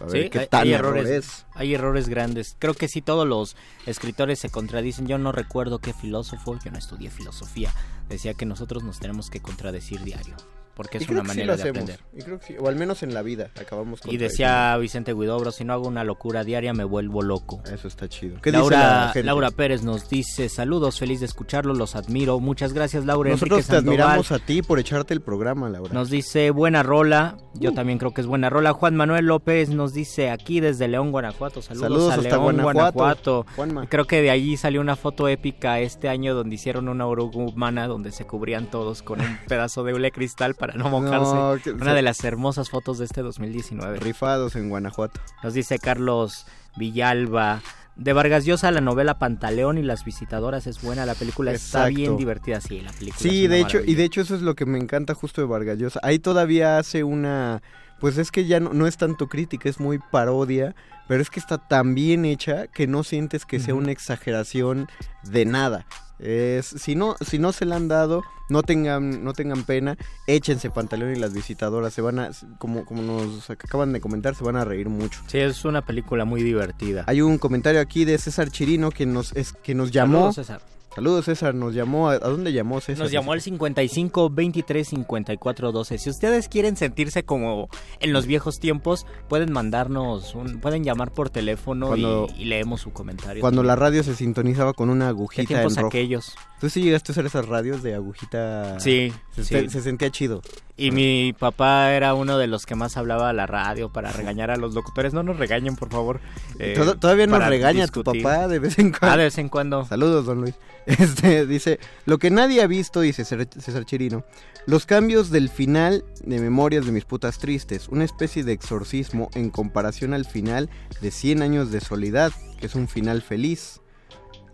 A 0.00 0.04
ver 0.04 0.24
Sí, 0.24 0.30
qué 0.30 0.38
hay, 0.40 0.46
tan 0.46 0.62
hay 0.62 0.72
error 0.74 0.96
errores, 0.96 1.26
es. 1.26 1.46
hay 1.54 1.74
errores 1.74 2.08
grandes. 2.08 2.56
Creo 2.58 2.74
que 2.74 2.88
sí 2.88 3.02
todos 3.02 3.26
los 3.26 3.56
escritores 3.86 4.38
se 4.38 4.50
contradicen. 4.50 5.06
Yo 5.06 5.18
no 5.18 5.32
recuerdo 5.32 5.80
qué 5.80 5.92
filósofo, 5.92 6.56
yo 6.64 6.70
no 6.70 6.78
estudié 6.78 7.10
filosofía, 7.10 7.72
decía 8.08 8.34
que 8.34 8.46
nosotros 8.46 8.84
nos 8.84 9.00
tenemos 9.00 9.28
que 9.30 9.40
contradecir 9.40 10.00
diario, 10.02 10.36
porque 10.78 10.98
Y 10.98 11.02
es 11.02 11.08
una 11.08 11.22
sí 11.22 11.26
manera 11.26 11.56
de 11.56 11.62
hacemos. 11.62 11.82
aprender. 11.82 12.00
Y 12.16 12.22
creo 12.22 12.38
que 12.38 12.46
sí, 12.46 12.54
o 12.56 12.68
al 12.68 12.76
menos 12.76 13.02
en 13.02 13.12
la 13.12 13.22
vida 13.22 13.50
acabamos 13.60 13.98
Y 14.04 14.16
decía 14.16 14.76
Vicente 14.76 15.12
Guidobro, 15.12 15.50
si 15.50 15.64
no 15.64 15.72
hago 15.72 15.88
una 15.88 16.04
locura 16.04 16.44
diaria 16.44 16.72
me 16.72 16.84
vuelvo 16.84 17.20
loco. 17.20 17.60
Eso 17.70 17.88
está 17.88 18.08
chido. 18.08 18.40
¿Qué 18.40 18.52
dice 18.52 18.60
Laura, 18.60 18.78
la 18.78 19.10
gente? 19.12 19.24
Laura 19.24 19.50
Pérez 19.50 19.82
nos 19.82 20.08
dice, 20.08 20.48
saludos, 20.48 21.00
feliz 21.00 21.18
de 21.18 21.26
escucharlo, 21.26 21.74
los 21.74 21.96
admiro. 21.96 22.38
Muchas 22.38 22.74
gracias, 22.74 23.04
Laura. 23.04 23.30
Nosotros 23.30 23.58
Enrique 23.58 23.70
te 23.70 23.76
Sandoval 23.76 24.00
admiramos 24.00 24.30
a 24.30 24.38
ti 24.38 24.62
por 24.62 24.78
echarte 24.78 25.14
el 25.14 25.20
programa, 25.20 25.68
Laura. 25.68 25.92
Nos 25.92 26.10
dice, 26.10 26.52
buena 26.52 26.84
rola. 26.84 27.38
Uh. 27.54 27.58
Yo 27.58 27.72
también 27.74 27.98
creo 27.98 28.14
que 28.14 28.20
es 28.20 28.28
buena 28.28 28.48
rola. 28.48 28.72
Juan 28.72 28.94
Manuel 28.94 29.26
López 29.26 29.70
nos 29.70 29.92
dice, 29.92 30.30
aquí 30.30 30.60
desde 30.60 30.86
León, 30.86 31.10
Guanajuato. 31.10 31.60
Saludos, 31.60 31.88
Saludos 31.88 32.12
a 32.12 32.14
hasta 32.14 32.28
León, 32.28 32.62
Guanajuato. 32.62 33.46
Creo 33.88 34.06
que 34.06 34.22
de 34.22 34.30
allí 34.30 34.56
salió 34.56 34.80
una 34.80 34.94
foto 34.94 35.26
épica 35.26 35.80
este 35.80 36.08
año 36.08 36.36
donde 36.36 36.54
hicieron 36.54 36.88
una 36.88 37.04
oruga 37.04 37.38
humana 37.38 37.88
donde 37.88 38.12
se 38.12 38.26
cubrían 38.26 38.70
todos 38.70 39.02
con 39.02 39.20
un 39.20 39.38
pedazo 39.48 39.82
de 39.82 39.94
hule 39.94 40.12
cristal 40.12 40.54
para 40.54 40.67
no 40.74 40.88
mojarse. 40.90 41.34
No, 41.34 41.56
que- 41.62 41.70
una 41.72 41.94
de 41.94 42.02
las 42.02 42.22
hermosas 42.24 42.70
fotos 42.70 42.98
de 42.98 43.04
este 43.04 43.22
2019. 43.22 43.98
Rifados 44.00 44.56
en 44.56 44.68
Guanajuato. 44.68 45.20
Nos 45.42 45.54
dice 45.54 45.78
Carlos 45.78 46.46
Villalba. 46.76 47.60
De 47.96 48.12
Vargas 48.12 48.44
Llosa, 48.44 48.70
la 48.70 48.80
novela 48.80 49.18
Pantaleón 49.18 49.76
y 49.76 49.82
las 49.82 50.04
visitadoras 50.04 50.68
es 50.68 50.80
buena. 50.80 51.04
La 51.04 51.16
película 51.16 51.50
está 51.50 51.86
bien 51.88 52.16
divertida. 52.16 52.60
Sí, 52.60 52.80
la 52.80 52.92
película 52.92 53.18
Sí, 53.20 53.48
de 53.48 53.58
hecho, 53.60 53.80
y 53.84 53.96
de 53.96 54.04
hecho 54.04 54.20
eso 54.20 54.36
es 54.36 54.42
lo 54.42 54.54
que 54.54 54.66
me 54.66 54.78
encanta 54.78 55.14
justo 55.14 55.40
de 55.40 55.48
Vargas 55.48 55.78
Llosa. 55.78 55.98
Ahí 56.04 56.20
todavía 56.20 56.78
hace 56.78 57.02
una, 57.02 57.60
pues 57.98 58.16
es 58.16 58.30
que 58.30 58.46
ya 58.46 58.60
no, 58.60 58.72
no 58.72 58.86
es 58.86 58.98
tanto 58.98 59.26
crítica, 59.28 59.68
es 59.68 59.80
muy 59.80 59.98
parodia, 60.12 60.76
pero 61.08 61.20
es 61.20 61.28
que 61.28 61.40
está 61.40 61.58
tan 61.58 61.96
bien 61.96 62.24
hecha 62.24 62.68
que 62.68 62.86
no 62.86 63.02
sientes 63.02 63.44
que 63.44 63.58
sea 63.58 63.74
una 63.74 63.90
exageración 63.90 64.86
de 65.24 65.44
nada. 65.44 65.84
Es, 66.18 66.66
si 66.66 66.94
no, 66.94 67.16
si 67.20 67.38
no 67.38 67.52
se 67.52 67.64
la 67.64 67.76
han 67.76 67.88
dado, 67.88 68.22
no 68.48 68.62
tengan, 68.62 69.22
no 69.24 69.32
tengan 69.32 69.64
pena, 69.64 69.96
échense 70.26 70.70
Pantaleón 70.70 71.14
y 71.14 71.18
las 71.18 71.32
visitadoras, 71.32 71.92
se 71.92 72.00
van 72.00 72.18
a, 72.18 72.30
como, 72.58 72.84
como 72.84 73.02
nos 73.02 73.48
acaban 73.50 73.92
de 73.92 74.00
comentar, 74.00 74.34
se 74.34 74.44
van 74.44 74.56
a 74.56 74.64
reír 74.64 74.88
mucho. 74.88 75.20
Sí, 75.26 75.38
es 75.38 75.64
una 75.64 75.84
película 75.84 76.24
muy 76.24 76.42
divertida. 76.42 77.04
Hay 77.06 77.20
un 77.20 77.38
comentario 77.38 77.80
aquí 77.80 78.04
de 78.04 78.18
César 78.18 78.50
Chirino 78.50 78.90
que 78.90 79.06
nos, 79.06 79.34
es, 79.36 79.52
que 79.52 79.74
nos 79.74 79.90
llamó. 79.90 80.32
Saludos, 80.32 80.34
César. 80.36 80.77
Saludos, 80.94 81.26
César, 81.26 81.54
nos 81.54 81.74
llamó. 81.74 82.08
¿A, 82.08 82.18
dónde 82.18 82.52
llamó 82.52 82.80
César? 82.80 83.04
Nos 83.04 83.12
llamó 83.12 83.32
al 83.32 83.40
55 83.40 84.30
23 84.30 84.88
54 84.88 85.70
12. 85.72 85.98
Si 85.98 86.10
ustedes 86.10 86.48
quieren 86.48 86.76
sentirse 86.76 87.22
como 87.24 87.68
en 88.00 88.12
los 88.12 88.26
viejos 88.26 88.58
tiempos, 88.58 89.06
pueden 89.28 89.52
mandarnos, 89.52 90.34
un, 90.34 90.60
pueden 90.60 90.82
llamar 90.84 91.12
por 91.12 91.30
teléfono 91.30 91.88
Cuando- 91.88 92.26
y, 92.36 92.42
y 92.42 92.44
leemos 92.46 92.80
su 92.80 92.92
comentario. 92.92 93.40
Cuando 93.40 93.62
la 93.62 93.76
radio 93.76 94.02
se 94.02 94.14
sintonizaba 94.16 94.72
con 94.72 94.90
una 94.90 95.04
¿Qué 95.04 95.10
agujita 95.10 95.42
en 95.42 95.46
tiempos 95.48 95.76
rojo. 95.76 95.86
aquellos? 95.88 96.34
¿Tú 96.60 96.68
sí 96.68 96.82
llegaste 96.82 97.10
a 97.10 97.14
usar 97.14 97.26
esas 97.26 97.46
radios 97.46 97.82
de 97.84 97.94
agujita? 97.94 98.80
Sí, 98.80 99.12
Se, 99.30 99.44
sí. 99.44 99.68
se 99.68 99.80
sentía 99.80 100.10
chido. 100.10 100.42
Y 100.76 100.90
mi 100.90 101.32
papá 101.38 101.92
era 101.92 102.14
uno 102.14 102.36
de 102.38 102.46
los 102.48 102.66
que 102.66 102.74
más 102.74 102.96
hablaba 102.96 103.28
a 103.28 103.32
la 103.32 103.46
radio 103.46 103.92
para 103.92 104.10
regañar 104.12 104.50
a 104.50 104.56
los 104.56 104.74
locutores. 104.74 105.12
No 105.14 105.22
nos 105.22 105.38
regañen, 105.38 105.76
por 105.76 105.88
favor. 105.90 106.20
eh, 106.58 106.74
Todavía 107.00 107.26
nos 107.28 107.44
regaña 107.46 107.82
discutir. 107.82 108.12
tu 108.22 108.22
papá 108.22 108.48
de 108.48 108.58
vez 108.58 108.78
en 108.78 108.90
cuando. 108.90 109.06
Ah, 109.14 109.16
de 109.16 109.24
vez 109.24 109.38
en 109.38 109.48
cuando. 109.48 109.84
Saludos, 109.84 110.26
don 110.26 110.40
Luis. 110.40 110.54
Este, 110.88 111.44
dice, 111.46 111.78
lo 112.06 112.18
que 112.18 112.30
nadie 112.30 112.62
ha 112.62 112.66
visto, 112.66 113.02
dice 113.02 113.22
César 113.26 113.46
César 113.60 113.84
Chirino, 113.84 114.24
los 114.66 114.86
cambios 114.86 115.28
del 115.30 115.50
final 115.50 116.02
de 116.24 116.40
Memorias 116.40 116.86
de 116.86 116.92
mis 116.92 117.04
putas 117.04 117.38
tristes, 117.38 117.88
una 117.88 118.04
especie 118.04 118.42
de 118.42 118.52
exorcismo 118.52 119.28
en 119.34 119.50
comparación 119.50 120.14
al 120.14 120.24
final 120.24 120.70
de 121.02 121.10
100 121.10 121.42
años 121.42 121.70
de 121.70 121.80
soledad, 121.82 122.32
que 122.58 122.66
es 122.66 122.74
un 122.74 122.88
final 122.88 123.20
feliz. 123.20 123.82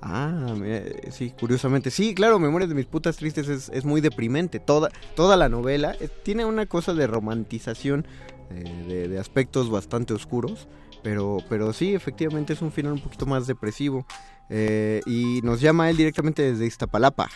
Ah, 0.07 0.55
mira, 0.55 0.82
sí, 1.11 1.32
curiosamente. 1.38 1.90
Sí, 1.90 2.14
claro, 2.14 2.38
Memorias 2.38 2.68
de 2.68 2.74
mis 2.74 2.84
putas 2.84 3.16
tristes 3.16 3.48
es, 3.48 3.70
es 3.70 3.86
muy 3.86 4.02
deprimente. 4.02 4.61
Toda, 4.61 4.90
toda 5.16 5.38
la 5.38 5.48
novela 5.48 5.96
eh, 5.98 6.11
tiene 6.22 6.44
una 6.44 6.66
cosa 6.66 6.92
de 6.92 7.07
romantización 7.07 8.07
eh, 8.50 8.84
de, 8.86 9.09
de 9.09 9.18
aspectos 9.18 9.70
bastante 9.70 10.12
oscuros. 10.12 10.68
Pero, 11.02 11.38
pero 11.48 11.72
sí, 11.72 11.94
efectivamente 11.94 12.52
es 12.52 12.61
un 12.61 12.70
final 12.70 12.92
un 12.92 13.00
poquito 13.00 13.24
más 13.24 13.46
depresivo. 13.46 14.07
Eh, 14.51 15.01
y 15.07 15.40
nos 15.42 15.61
llama 15.61 15.90
él 15.90 15.97
directamente 15.97 16.42
desde 16.42 16.66
Iztapalapa. 16.66 17.28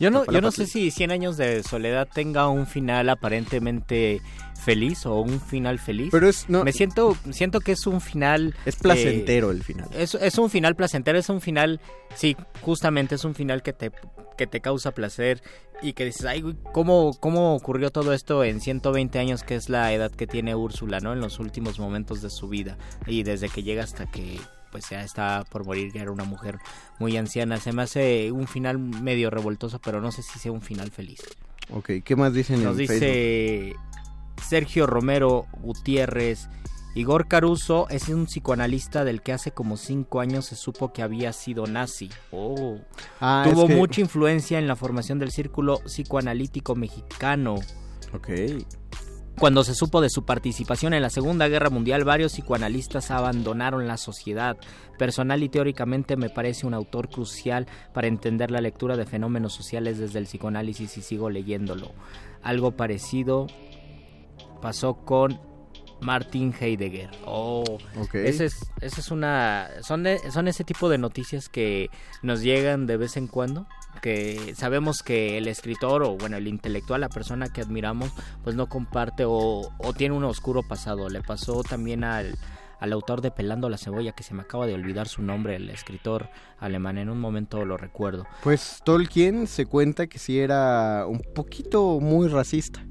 Yo 0.00 0.10
no, 0.10 0.24
yo 0.26 0.40
no 0.40 0.50
sé 0.50 0.66
si 0.66 0.90
100 0.90 1.10
años 1.12 1.36
de 1.36 1.62
soledad 1.62 2.08
tenga 2.12 2.48
un 2.48 2.66
final 2.66 3.08
aparentemente 3.08 4.20
feliz 4.64 5.06
o 5.06 5.20
un 5.20 5.40
final 5.40 5.78
feliz. 5.78 6.08
Pero 6.10 6.28
es, 6.28 6.48
no, 6.48 6.64
Me 6.64 6.72
siento, 6.72 7.16
siento 7.30 7.60
que 7.60 7.72
es 7.72 7.86
un 7.86 8.00
final... 8.00 8.54
es 8.64 8.76
placentero 8.76 9.50
el 9.50 9.62
final. 9.62 9.88
Es, 9.94 10.14
es 10.14 10.38
un 10.38 10.50
final 10.50 10.74
placentero, 10.74 11.18
es 11.18 11.28
un 11.28 11.40
final, 11.40 11.80
sí, 12.16 12.36
justamente 12.62 13.14
es 13.14 13.24
un 13.24 13.34
final 13.34 13.62
que 13.62 13.72
te, 13.72 13.92
que 14.36 14.46
te 14.46 14.60
causa 14.60 14.90
placer 14.92 15.42
y 15.82 15.92
que 15.92 16.06
dices, 16.06 16.24
ay, 16.24 16.40
güey, 16.40 16.56
¿cómo, 16.72 17.12
¿cómo 17.20 17.54
ocurrió 17.54 17.90
todo 17.90 18.12
esto 18.12 18.42
en 18.42 18.60
120 18.60 19.18
años, 19.18 19.42
que 19.42 19.54
es 19.54 19.68
la 19.68 19.92
edad 19.92 20.10
que 20.10 20.26
tiene 20.26 20.54
Úrsula, 20.54 20.98
¿no? 21.00 21.12
En 21.12 21.20
los 21.20 21.38
últimos 21.38 21.78
momentos 21.78 22.22
de 22.22 22.30
su 22.30 22.48
vida 22.48 22.78
y 23.06 23.22
desde 23.22 23.48
que 23.48 23.62
llega 23.62 23.84
hasta 23.84 24.10
que 24.10 24.40
pues 24.74 24.90
ya 24.90 25.04
está 25.04 25.44
por 25.52 25.64
morir, 25.64 25.92
ya 25.92 26.02
era 26.02 26.10
una 26.10 26.24
mujer 26.24 26.58
muy 26.98 27.16
anciana. 27.16 27.60
Se 27.60 27.70
me 27.70 27.82
hace 27.82 28.32
un 28.32 28.48
final 28.48 28.76
medio 28.80 29.30
revoltoso, 29.30 29.78
pero 29.80 30.00
no 30.00 30.10
sé 30.10 30.22
si 30.24 30.40
sea 30.40 30.50
un 30.50 30.62
final 30.62 30.90
feliz. 30.90 31.20
Ok, 31.72 31.90
¿qué 32.04 32.16
más 32.16 32.32
dicen 32.34 32.64
Nos 32.64 32.76
en 32.76 32.88
Facebook? 32.88 33.00
dice 33.06 33.76
Sergio 34.42 34.88
Romero 34.88 35.46
Gutiérrez. 35.60 36.48
Igor 36.96 37.28
Caruso 37.28 37.86
es 37.88 38.08
un 38.08 38.26
psicoanalista 38.26 39.04
del 39.04 39.22
que 39.22 39.32
hace 39.32 39.52
como 39.52 39.76
cinco 39.76 40.18
años 40.20 40.46
se 40.46 40.56
supo 40.56 40.92
que 40.92 41.02
había 41.02 41.32
sido 41.32 41.66
nazi. 41.68 42.10
Oh. 42.32 42.78
Ah, 43.20 43.46
Tuvo 43.48 43.62
es 43.62 43.68
que- 43.68 43.76
mucha 43.76 44.00
influencia 44.00 44.58
en 44.58 44.66
la 44.66 44.74
formación 44.74 45.20
del 45.20 45.30
círculo 45.30 45.78
psicoanalítico 45.84 46.74
mexicano. 46.74 47.54
Ok. 48.12 48.28
Cuando 49.38 49.64
se 49.64 49.74
supo 49.74 50.00
de 50.00 50.10
su 50.10 50.24
participación 50.24 50.94
en 50.94 51.02
la 51.02 51.10
Segunda 51.10 51.48
Guerra 51.48 51.68
Mundial, 51.68 52.04
varios 52.04 52.32
psicoanalistas 52.32 53.10
abandonaron 53.10 53.86
la 53.88 53.96
sociedad. 53.96 54.56
Personal 54.96 55.42
y 55.42 55.48
teóricamente 55.48 56.16
me 56.16 56.30
parece 56.30 56.66
un 56.66 56.72
autor 56.74 57.08
crucial 57.10 57.66
para 57.92 58.06
entender 58.06 58.52
la 58.52 58.60
lectura 58.60 58.96
de 58.96 59.06
fenómenos 59.06 59.52
sociales 59.52 59.98
desde 59.98 60.20
el 60.20 60.26
psicoanálisis 60.26 60.96
y 60.98 61.02
sigo 61.02 61.30
leyéndolo. 61.30 61.90
Algo 62.42 62.72
parecido 62.76 63.48
pasó 64.62 64.94
con 64.94 65.40
Martin 66.00 66.54
Heidegger. 66.58 67.10
Oh, 67.26 67.64
Ok. 68.00 68.14
ese 68.14 68.46
es, 68.46 68.70
ese 68.80 69.00
es 69.00 69.10
una, 69.10 69.68
son, 69.82 70.04
de- 70.04 70.30
son 70.30 70.46
ese 70.48 70.62
tipo 70.62 70.88
de 70.88 70.98
noticias 70.98 71.48
que 71.48 71.88
nos 72.22 72.40
llegan 72.42 72.86
de 72.86 72.96
vez 72.98 73.16
en 73.16 73.26
cuando, 73.26 73.66
sabemos 74.54 75.02
que 75.02 75.38
el 75.38 75.48
escritor 75.48 76.02
o 76.02 76.16
bueno 76.16 76.36
el 76.36 76.48
intelectual, 76.48 77.00
la 77.00 77.08
persona 77.08 77.48
que 77.48 77.60
admiramos, 77.60 78.10
pues 78.42 78.56
no 78.56 78.68
comparte 78.68 79.24
o, 79.26 79.72
o 79.78 79.92
tiene 79.92 80.14
un 80.14 80.24
oscuro 80.24 80.62
pasado. 80.62 81.08
Le 81.08 81.22
pasó 81.22 81.62
también 81.62 82.04
al, 82.04 82.34
al 82.80 82.92
autor 82.92 83.20
de 83.20 83.30
Pelando 83.30 83.68
la 83.68 83.78
cebolla, 83.78 84.12
que 84.12 84.22
se 84.22 84.34
me 84.34 84.42
acaba 84.42 84.66
de 84.66 84.74
olvidar 84.74 85.08
su 85.08 85.22
nombre, 85.22 85.56
el 85.56 85.70
escritor 85.70 86.28
alemán. 86.58 86.98
En 86.98 87.08
un 87.08 87.20
momento 87.20 87.64
lo 87.64 87.76
recuerdo. 87.76 88.26
Pues 88.42 88.80
Tolkien 88.84 89.46
se 89.46 89.66
cuenta 89.66 90.06
que 90.06 90.18
sí 90.18 90.38
era 90.38 91.06
un 91.06 91.22
poquito 91.34 91.98
muy 92.00 92.28
racista. 92.28 92.84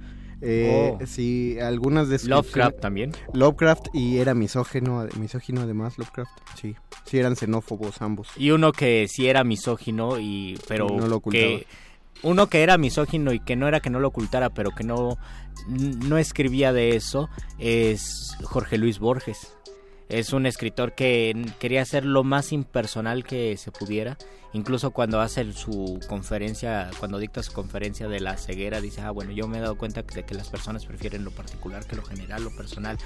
Eh, 0.46 0.92
Oh. 1.00 1.06
Sí, 1.06 1.58
algunas 1.60 2.10
descripciones... 2.10 2.46
Lovecraft 2.46 2.80
también. 2.80 3.12
Lovecraft 3.34 3.88
y 3.94 4.18
era 4.18 4.34
misógino, 4.34 5.08
misógino 5.20 5.62
además, 5.62 5.98
Lovecraft. 5.98 6.32
Sí, 6.60 6.76
sí 7.06 7.18
eran 7.18 7.36
xenófobos 7.36 8.02
ambos. 8.02 8.28
Y 8.38 8.52
uno 8.52 8.72
que 8.74 9.08
sí 9.08 9.28
era 9.28 9.44
misógino 9.44 10.20
y 10.20 10.60
pero 10.68 10.88
No 10.90 11.08
lo 11.08 11.18
ocultaba. 11.18 11.44
que 11.46 11.68
uno 12.24 12.48
que 12.48 12.64
era 12.64 12.78
misógino 12.78 13.34
y 13.34 13.40
que 13.40 13.56
no 13.56 13.68
era 13.68 13.80
que 13.80 13.90
no 13.90 14.00
lo 14.00 14.10
ocultara, 14.10 14.50
pero 14.50 14.72
que 14.72 14.84
no 14.84 15.18
no 15.68 16.18
escribía 16.18 16.74
de 16.74 16.96
eso 16.96 17.30
es 17.60 18.36
Jorge 18.44 18.78
Luis 18.78 19.00
Borges. 19.00 19.56
Es 20.10 20.34
un 20.34 20.46
escritor 20.46 20.94
que 20.94 21.46
quería 21.60 21.84
ser 21.86 22.06
lo 22.06 22.24
más 22.24 22.52
impersonal 22.52 23.24
que 23.24 23.56
se 23.58 23.72
pudiera. 23.72 24.18
Incluso 24.54 24.92
cuando 24.92 25.20
hace 25.20 25.52
su 25.54 26.00
conferencia, 26.08 26.92
cuando 27.00 27.18
dicta 27.18 27.42
su 27.42 27.52
conferencia 27.54 28.08
de 28.08 28.20
la 28.20 28.38
ceguera, 28.38 28.82
dice, 28.82 29.02
ah, 29.02 29.10
bueno, 29.10 29.32
yo 29.32 29.48
me 29.48 29.58
he 29.58 29.62
dado 29.62 29.78
cuenta 29.78 30.04
de 30.04 30.24
que 30.24 30.36
las 30.36 30.50
personas 30.50 30.86
prefieren 30.86 31.24
lo 31.24 31.32
particular 31.32 31.86
que 31.88 31.96
lo 31.96 32.04
general, 32.04 32.44
lo 32.44 32.56
personal, 32.56 32.98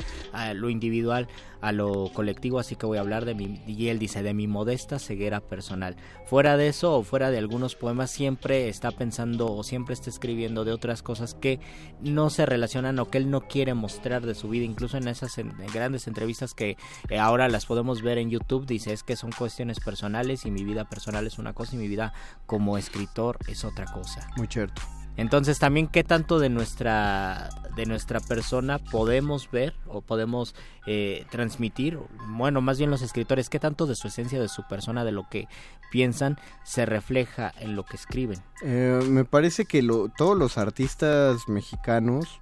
lo 0.56 0.70
individual, 0.70 1.30
a 1.62 1.72
lo 1.72 2.12
colectivo, 2.14 2.60
así 2.60 2.76
que 2.76 2.86
voy 2.86 2.98
a 2.98 3.02
hablar 3.02 3.26
de 3.26 3.34
mi, 3.34 3.62
y 3.66 3.88
él 3.88 3.98
dice, 3.98 4.24
de 4.24 4.34
mi 4.34 4.48
modesta 4.48 5.00
ceguera 5.00 5.40
personal. 5.40 5.96
Fuera 6.26 6.58
de 6.58 6.68
eso 6.68 6.96
o 6.98 7.04
fuera 7.04 7.32
de 7.32 7.38
algunos 7.38 7.76
poemas, 7.76 8.12
siempre 8.12 8.68
está 8.68 8.92
pensando 8.92 9.52
o 9.52 9.64
siempre 9.64 9.94
está 9.94 10.10
escribiendo 10.10 10.66
de 10.66 10.74
otras 10.74 11.02
cosas 11.02 11.34
que 11.34 11.60
no 12.02 12.30
se 12.30 12.46
relacionan 12.46 13.00
o 13.00 13.10
que 13.10 13.18
él 13.20 13.32
no 13.32 13.42
quiere 13.42 13.74
mostrar 13.74 14.26
de 14.26 14.36
su 14.36 14.50
vida, 14.50 14.66
incluso 14.66 14.98
en 14.98 15.08
esas 15.08 15.34
grandes 15.74 16.08
entrevistas 16.08 16.54
que 16.54 16.78
eh, 17.10 17.20
ahora 17.20 17.48
las 17.48 17.66
podemos 17.66 18.02
ver 18.02 18.18
en 18.18 18.30
YouTube, 18.30 18.66
dice, 18.66 18.92
es 18.92 19.04
que 19.04 19.16
son 19.16 19.32
cuestiones 19.32 19.80
personales 19.80 20.46
y 20.46 20.52
mi 20.52 20.66
vida 20.66 20.90
personal 20.90 21.26
es 21.26 21.37
una 21.40 21.54
cosa 21.54 21.76
y 21.76 21.80
mi 21.80 21.88
vida 21.88 22.14
como 22.46 22.78
escritor 22.78 23.38
es 23.48 23.64
otra 23.66 23.86
cosa. 23.86 24.28
Muy 24.38 24.48
cierto. 24.48 24.82
Entonces 25.16 25.58
también 25.58 25.88
qué 25.88 26.04
tanto 26.04 26.38
de 26.38 26.50
nuestra 26.50 27.50
de 27.76 27.86
nuestra 27.88 28.20
persona 28.20 28.78
podemos 28.80 29.50
ver 29.52 29.74
o 29.88 30.02
podemos 30.02 30.54
eh, 30.86 31.26
transmitir, 31.32 32.00
bueno, 32.30 32.60
más 32.62 32.78
bien 32.80 32.90
los 32.92 33.02
escritores, 33.02 33.50
qué 33.50 33.60
tanto 33.60 33.86
de 33.88 33.96
su 33.96 34.08
esencia, 34.08 34.40
de 34.40 34.48
su 34.48 34.64
persona, 34.68 35.04
de 35.04 35.12
lo 35.12 35.28
que 35.30 35.48
piensan, 35.92 36.38
se 36.64 36.86
refleja 36.88 37.52
en 37.60 37.76
lo 37.76 37.84
que 37.86 37.96
escriben. 37.98 38.40
Eh, 38.64 39.00
me 39.08 39.26
parece 39.26 39.66
que 39.66 39.82
lo- 39.84 40.10
todos 40.10 40.36
los 40.38 40.58
artistas 40.58 41.48
mexicanos, 41.48 42.40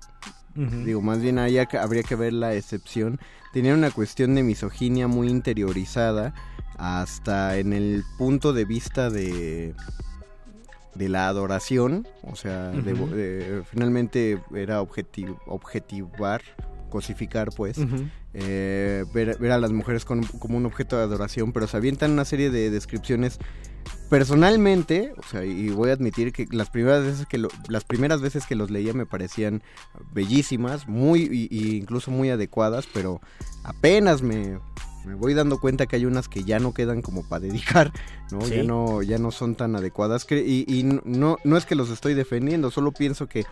digo, 0.55 1.01
más 1.01 1.19
bien 1.21 1.37
haya, 1.37 1.67
habría 1.81 2.03
que 2.03 2.15
ver 2.15 2.31
la 2.31 2.53
excepción, 2.53 3.19
tenían 3.51 3.77
una 3.77 3.91
cuestión 3.91 4.35
de 4.35 4.43
misoginia 4.43 5.07
muy 5.07 5.27
interiorizada 5.29 6.33
hasta 6.77 7.57
en 7.57 7.73
el 7.73 8.03
punto 8.17 8.53
de 8.53 8.65
vista 8.65 9.09
de 9.09 9.73
de 10.95 11.09
la 11.09 11.27
adoración, 11.27 12.07
o 12.23 12.37
sea, 12.37 12.69
de- 12.71 12.93
Ujú. 12.93 13.07
de- 13.13 13.63
finalmente 13.69 14.39
era 14.55 14.81
objeti- 14.81 15.37
objetivar, 15.45 16.41
cosificar, 16.89 17.49
pues, 17.53 17.77
eh, 18.33 19.03
ver, 19.13 19.37
ver 19.37 19.51
a 19.51 19.57
las 19.57 19.73
mujeres 19.73 20.05
con- 20.05 20.23
como 20.23 20.55
un 20.55 20.65
objeto 20.65 20.95
de 20.95 21.03
adoración, 21.03 21.51
pero 21.51 21.67
se 21.67 21.75
avientan 21.75 22.11
una 22.11 22.23
serie 22.23 22.49
de 22.49 22.69
descripciones 22.69 23.39
personalmente, 24.09 25.13
o 25.17 25.23
sea, 25.23 25.43
y 25.45 25.69
voy 25.69 25.89
a 25.89 25.93
admitir 25.93 26.31
que 26.31 26.47
las 26.51 26.69
primeras 26.69 27.03
veces 27.03 27.25
que 27.27 27.37
lo- 27.37 27.49
las 27.67 27.83
primeras 27.83 28.21
veces 28.21 28.45
que 28.45 28.55
los 28.55 28.71
leía 28.71 28.93
me 28.93 29.05
parecían 29.05 29.61
bellísimas, 30.13 30.87
muy 30.87 31.21
y, 31.23 31.47
y 31.51 31.75
incluso 31.77 32.11
muy 32.11 32.29
adecuadas, 32.29 32.87
pero 32.93 33.19
apenas 33.63 34.21
me, 34.21 34.59
me 35.05 35.15
voy 35.15 35.33
dando 35.33 35.59
cuenta 35.59 35.85
que 35.85 35.95
hay 35.97 36.05
unas 36.05 36.27
que 36.29 36.43
ya 36.43 36.59
no 36.59 36.73
quedan 36.73 37.01
como 37.01 37.27
para 37.27 37.41
dedicar, 37.41 37.91
¿no? 38.31 38.41
Sí. 38.41 38.55
Ya 38.55 38.63
no 38.63 39.01
ya 39.03 39.17
no 39.17 39.31
son 39.31 39.55
tan 39.55 39.75
adecuadas 39.75 40.25
que- 40.25 40.43
y, 40.45 40.65
y 40.67 40.83
no 40.83 41.37
no 41.43 41.57
es 41.57 41.65
que 41.65 41.75
los 41.75 41.89
estoy 41.89 42.13
defendiendo, 42.13 42.71
solo 42.71 42.91
pienso 42.91 43.27
que 43.27 43.45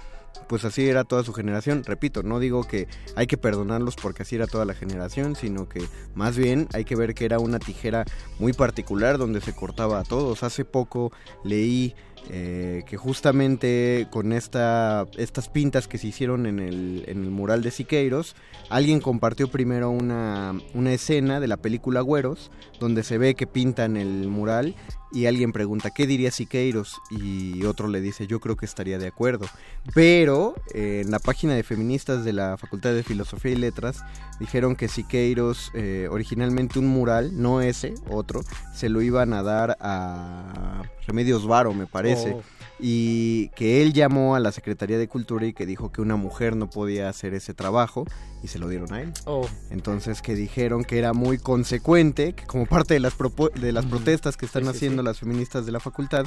pues 0.48 0.66
así 0.66 0.88
era 0.88 1.04
toda 1.04 1.24
su 1.24 1.34
generación. 1.34 1.84
Repito, 1.84 2.24
no 2.24 2.40
digo 2.40 2.64
que 2.64 2.88
hay 3.16 3.28
que 3.28 3.38
perdonarlos 3.38 3.96
porque 3.96 4.24
así 4.24 4.36
era 4.36 4.48
toda 4.48 4.66
la 4.66 4.74
generación, 4.74 5.36
sino 5.36 5.68
que 5.68 5.82
más 6.16 6.38
bien 6.38 6.68
hay 6.74 6.86
que 6.86 6.96
ver 6.96 7.14
que 7.14 7.26
era 7.26 7.40
una 7.40 7.60
tijera 7.60 8.06
muy 8.40 8.54
particular 8.54 9.18
donde 9.18 9.42
se 9.42 9.54
cortaba 9.54 10.00
a 10.00 10.04
todos. 10.04 10.44
Hace 10.44 10.66
poco 10.66 11.12
leí 11.44 11.96
eh, 12.30 12.84
que 12.88 12.96
justamente 12.96 14.08
con 14.10 14.32
esta, 14.32 15.06
estas 15.18 15.50
pintas 15.50 15.88
que 15.88 15.98
se 15.98 16.08
hicieron 16.08 16.46
en 16.46 16.60
el, 16.60 17.04
en 17.08 17.24
el 17.24 17.30
mural 17.32 17.62
de 17.64 17.72
Siqueiros, 17.72 18.36
alguien 18.70 19.02
compartió 19.02 19.50
primero 19.50 19.90
una, 19.90 20.54
una 20.74 20.94
escena 20.94 21.42
de 21.42 21.48
la 21.48 21.58
película 21.58 22.00
Güeros, 22.00 22.50
donde 22.80 23.04
se 23.04 23.18
ve 23.18 23.36
que 23.36 23.46
pintan 23.46 23.98
el 23.98 24.28
mural 24.28 24.76
y 25.14 25.28
alguien 25.28 25.52
pregunta, 25.52 25.92
¿qué 25.92 26.08
diría 26.08 26.32
Siqueiros? 26.32 27.00
Y 27.12 27.64
otro 27.66 27.88
le 27.88 28.02
dice, 28.02 28.26
yo 28.26 28.40
creo 28.40 28.56
que 28.56 28.66
estaría 28.66 28.98
de 28.98 29.08
acuerdo. 29.08 29.46
Pero 29.94 30.56
eh, 30.74 31.02
en 31.06 31.12
la 31.12 31.20
página 31.20 31.54
de 31.54 31.64
feministas 31.64 32.26
de 32.26 32.34
la 32.34 32.58
Facultad 32.58 32.94
de 32.94 33.04
Filosofía 33.04 33.52
y 33.52 33.56
Letras 33.56 34.04
dijeron 34.40 34.76
que 34.76 34.88
Siqueiros, 34.88 35.72
eh, 35.76 36.08
originalmente 36.10 36.80
un 36.80 36.88
mural, 36.88 37.40
no 37.40 37.62
ese, 37.62 37.94
otro, 38.10 38.42
se 38.74 38.90
lo 38.90 39.02
iban 39.02 39.34
a 39.34 39.44
dar 39.44 39.78
a 39.80 40.82
Remedios 41.08 41.46
Varo, 41.46 41.74
me 41.74 41.86
parece. 41.86 42.32
Oh. 42.32 42.44
Y 42.80 43.50
que 43.50 43.82
él 43.82 43.94
llamó 43.94 44.36
a 44.36 44.40
la 44.40 44.52
Secretaría 44.52 44.98
de 44.98 45.08
Cultura 45.08 45.46
y 45.46 45.54
que 45.54 45.66
dijo 45.66 45.92
que 45.92 46.02
una 46.02 46.16
mujer 46.16 46.56
no 46.56 46.70
podía 46.70 47.08
hacer 47.08 47.34
ese 47.34 47.54
trabajo 47.54 48.06
y 48.42 48.48
se 48.48 48.60
lo 48.60 48.68
dieron 48.68 48.92
a 48.94 49.02
él. 49.02 49.14
Oh. 49.26 49.48
Entonces 49.70 50.22
que 50.22 50.36
dijeron 50.36 50.84
que 50.84 50.98
era 50.98 51.14
muy 51.14 51.38
consecuente, 51.38 52.34
que 52.34 52.46
como 52.46 52.66
parte 52.66 52.94
de 52.96 53.00
las, 53.00 53.14
de 53.56 53.72
las 53.72 53.86
protestas 53.86 54.38
que 54.38 54.46
están 54.46 54.64
Sí, 54.64 54.70
sí, 54.72 54.76
haciendo 54.76 55.02
sí. 55.02 55.06
las 55.06 55.20
feministas 55.20 55.66
de 55.66 55.72
la 55.72 55.80
facultad, 55.80 56.26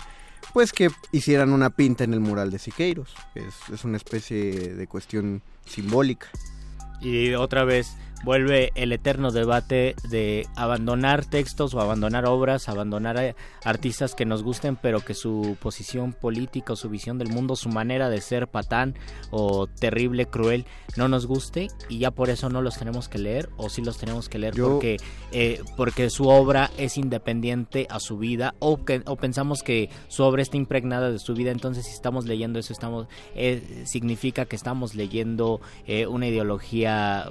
pues 0.53 0.73
que 0.73 0.91
hicieran 1.13 1.53
una 1.53 1.71
pinta 1.71 2.05
en 2.05 2.15
el 2.15 2.21
mural 2.21 2.51
de 2.51 2.59
Siqueiros. 2.59 3.15
que 3.35 3.41
Es, 3.41 3.55
es 3.73 3.85
una 3.85 3.97
especie 3.97 4.75
de 4.75 4.87
cuestión 4.87 5.43
simbólica. 5.67 6.29
Y 7.01 7.35
otra 7.35 7.65
vez 7.65 7.97
vuelve 8.25 8.73
el 8.75 8.93
eterno 8.93 9.31
debate 9.31 9.95
de 10.11 10.47
abandonar 10.57 11.25
textos 11.25 11.75
o 11.75 11.81
abandonar 11.81 12.27
obras, 12.27 12.69
abandonar 12.69 13.19
a 13.19 13.35
artistas 13.65 14.15
que 14.15 14.25
nos 14.25 14.43
gusten, 14.43 14.77
pero 14.77 15.01
que 15.01 15.15
su 15.15 15.57
posición 15.61 16.13
política 16.13 16.73
o 16.73 16.77
su 16.77 16.89
visión 16.89 17.19
del 17.19 17.29
mundo, 17.29 17.57
su 17.57 17.69
manera 17.69 18.09
de 18.09 18.21
ser 18.21 18.49
patán 18.49 18.95
o 19.31 19.67
terrible, 19.67 20.27
cruel, 20.27 20.65
no 20.97 21.09
nos 21.09 21.27
guste 21.27 21.69
y 21.89 21.99
ya 21.99 22.11
por 22.11 22.31
eso 22.31 22.49
no 22.49 22.63
los 22.63 22.79
tenemos 22.79 23.09
que 23.09 23.19
leer 23.19 23.49
o 23.57 23.69
sí 23.69 23.83
los 23.83 23.99
tenemos 23.99 24.29
que 24.29 24.39
leer 24.39 24.55
Yo- 24.55 24.71
porque, 24.73 24.97
eh, 25.33 25.61
porque 25.77 26.11
su 26.11 26.29
obra 26.29 26.71
es 26.79 26.97
independiente 26.99 27.87
a 27.91 28.01
su 28.01 28.19
vida 28.19 28.55
o, 28.59 28.85
que, 28.85 29.03
o 29.07 29.17
pensamos 29.17 29.63
que 29.63 29.91
su 30.09 30.25
obra 30.25 30.43
está 30.43 30.57
impregnada 30.57 31.11
de 31.11 31.19
su 31.19 31.35
vida, 31.35 31.51
entonces 31.51 31.85
si 31.87 31.93
estamos 31.93 32.25
leyendo 32.27 32.59
eso 32.59 32.73
estamos 32.73 33.07
eh, 33.35 33.83
significa 33.87 34.47
que 34.47 34.57
estamos 34.57 34.95
leyendo 34.95 35.61
eh, 35.87 36.07
una 36.07 36.27
ideología 36.29 37.31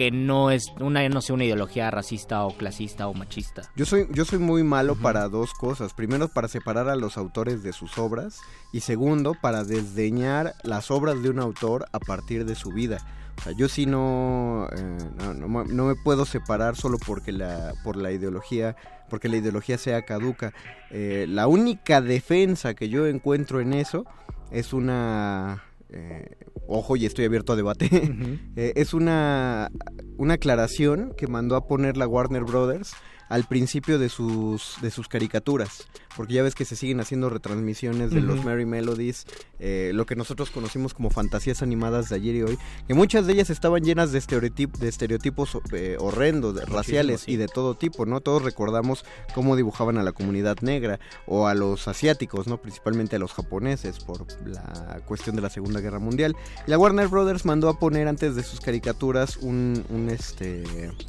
que 0.00 0.10
no 0.10 0.50
es 0.50 0.72
una 0.80 1.06
no 1.10 1.20
sé 1.20 1.34
una 1.34 1.44
ideología 1.44 1.90
racista 1.90 2.42
o 2.44 2.56
clasista 2.56 3.06
o 3.06 3.12
machista. 3.12 3.70
Yo 3.76 3.84
soy, 3.84 4.06
yo 4.12 4.24
soy 4.24 4.38
muy 4.38 4.64
malo 4.64 4.96
para 4.96 5.28
dos 5.28 5.52
cosas. 5.52 5.92
Primero, 5.92 6.28
para 6.28 6.48
separar 6.48 6.88
a 6.88 6.96
los 6.96 7.18
autores 7.18 7.62
de 7.62 7.74
sus 7.74 7.98
obras. 7.98 8.38
Y 8.72 8.80
segundo, 8.80 9.34
para 9.42 9.62
desdeñar 9.62 10.54
las 10.62 10.90
obras 10.90 11.22
de 11.22 11.28
un 11.28 11.38
autor 11.38 11.84
a 11.92 11.98
partir 11.98 12.46
de 12.46 12.54
su 12.54 12.70
vida. 12.70 12.96
O 13.38 13.42
sea, 13.42 13.52
yo 13.52 13.68
sí 13.68 13.84
no, 13.84 14.68
eh, 14.74 14.98
no, 15.18 15.34
no 15.34 15.48
me- 15.48 15.64
no 15.70 15.84
me 15.84 15.94
puedo 15.96 16.24
separar 16.24 16.76
solo 16.76 16.96
porque 17.06 17.30
la, 17.32 17.74
por 17.84 17.96
la 17.96 18.10
ideología, 18.10 18.76
porque 19.10 19.28
la 19.28 19.36
ideología 19.36 19.76
sea 19.76 20.06
caduca. 20.06 20.54
Eh, 20.90 21.26
la 21.28 21.46
única 21.46 22.00
defensa 22.00 22.72
que 22.72 22.88
yo 22.88 23.06
encuentro 23.06 23.60
en 23.60 23.74
eso 23.74 24.06
es 24.50 24.72
una... 24.72 25.62
eh, 25.90 26.38
ojo, 26.70 26.96
y 26.96 27.06
estoy 27.06 27.24
abierto 27.24 27.52
a 27.52 27.56
debate. 27.56 27.88
Eh, 28.56 28.72
es 28.76 28.94
una, 28.94 29.70
una 30.16 30.34
aclaración 30.34 31.14
que 31.16 31.26
mandó 31.26 31.56
a 31.56 31.66
poner 31.66 31.96
la 31.96 32.06
Warner 32.06 32.44
Brothers 32.44 32.94
al 33.30 33.44
principio 33.44 33.98
de 33.98 34.10
sus, 34.10 34.74
de 34.82 34.90
sus 34.90 35.08
caricaturas. 35.08 35.88
Porque 36.16 36.34
ya 36.34 36.42
ves 36.42 36.54
que 36.54 36.64
se 36.64 36.76
siguen 36.76 37.00
haciendo 37.00 37.30
retransmisiones 37.30 38.10
de 38.10 38.20
los. 38.20 38.44
Merry 38.44 38.66
Melodies, 38.66 39.24
eh, 39.58 39.92
lo 39.94 40.04
que 40.06 40.16
nosotros 40.16 40.50
conocimos 40.50 40.92
como 40.92 41.08
fantasías 41.08 41.62
animadas 41.62 42.08
de 42.08 42.16
ayer 42.16 42.34
y 42.34 42.42
hoy, 42.42 42.58
que 42.88 42.94
muchas 42.94 43.26
de 43.26 43.32
ellas 43.34 43.48
estaban 43.48 43.82
llenas 43.84 44.10
de, 44.12 44.18
estereotip- 44.20 44.76
de 44.78 44.88
estereotipos 44.88 45.56
eh, 45.72 45.96
horrendos, 46.00 46.54
Muchísimo, 46.54 46.76
raciales 46.76 47.20
sí. 47.22 47.32
y 47.32 47.36
de 47.36 47.46
todo 47.46 47.74
tipo, 47.76 48.06
¿no? 48.06 48.20
Todos 48.20 48.42
recordamos 48.42 49.04
cómo 49.34 49.54
dibujaban 49.56 49.98
a 49.98 50.02
la 50.02 50.12
comunidad 50.12 50.56
negra 50.62 50.98
o 51.26 51.46
a 51.46 51.54
los 51.54 51.86
asiáticos, 51.86 52.48
¿no? 52.48 52.60
Principalmente 52.60 53.16
a 53.16 53.18
los 53.20 53.32
japoneses 53.32 54.00
por 54.00 54.26
la 54.46 55.00
cuestión 55.06 55.36
de 55.36 55.42
la 55.42 55.50
Segunda 55.50 55.80
Guerra 55.80 56.00
Mundial. 56.00 56.34
Y 56.66 56.70
la 56.70 56.78
Warner 56.78 57.06
Brothers 57.08 57.44
mandó 57.44 57.68
a 57.68 57.78
poner 57.78 58.08
antes 58.08 58.34
de 58.34 58.42
sus 58.42 58.60
caricaturas 58.60 59.36
un, 59.36 59.84
un, 59.90 60.10
este 60.10 60.64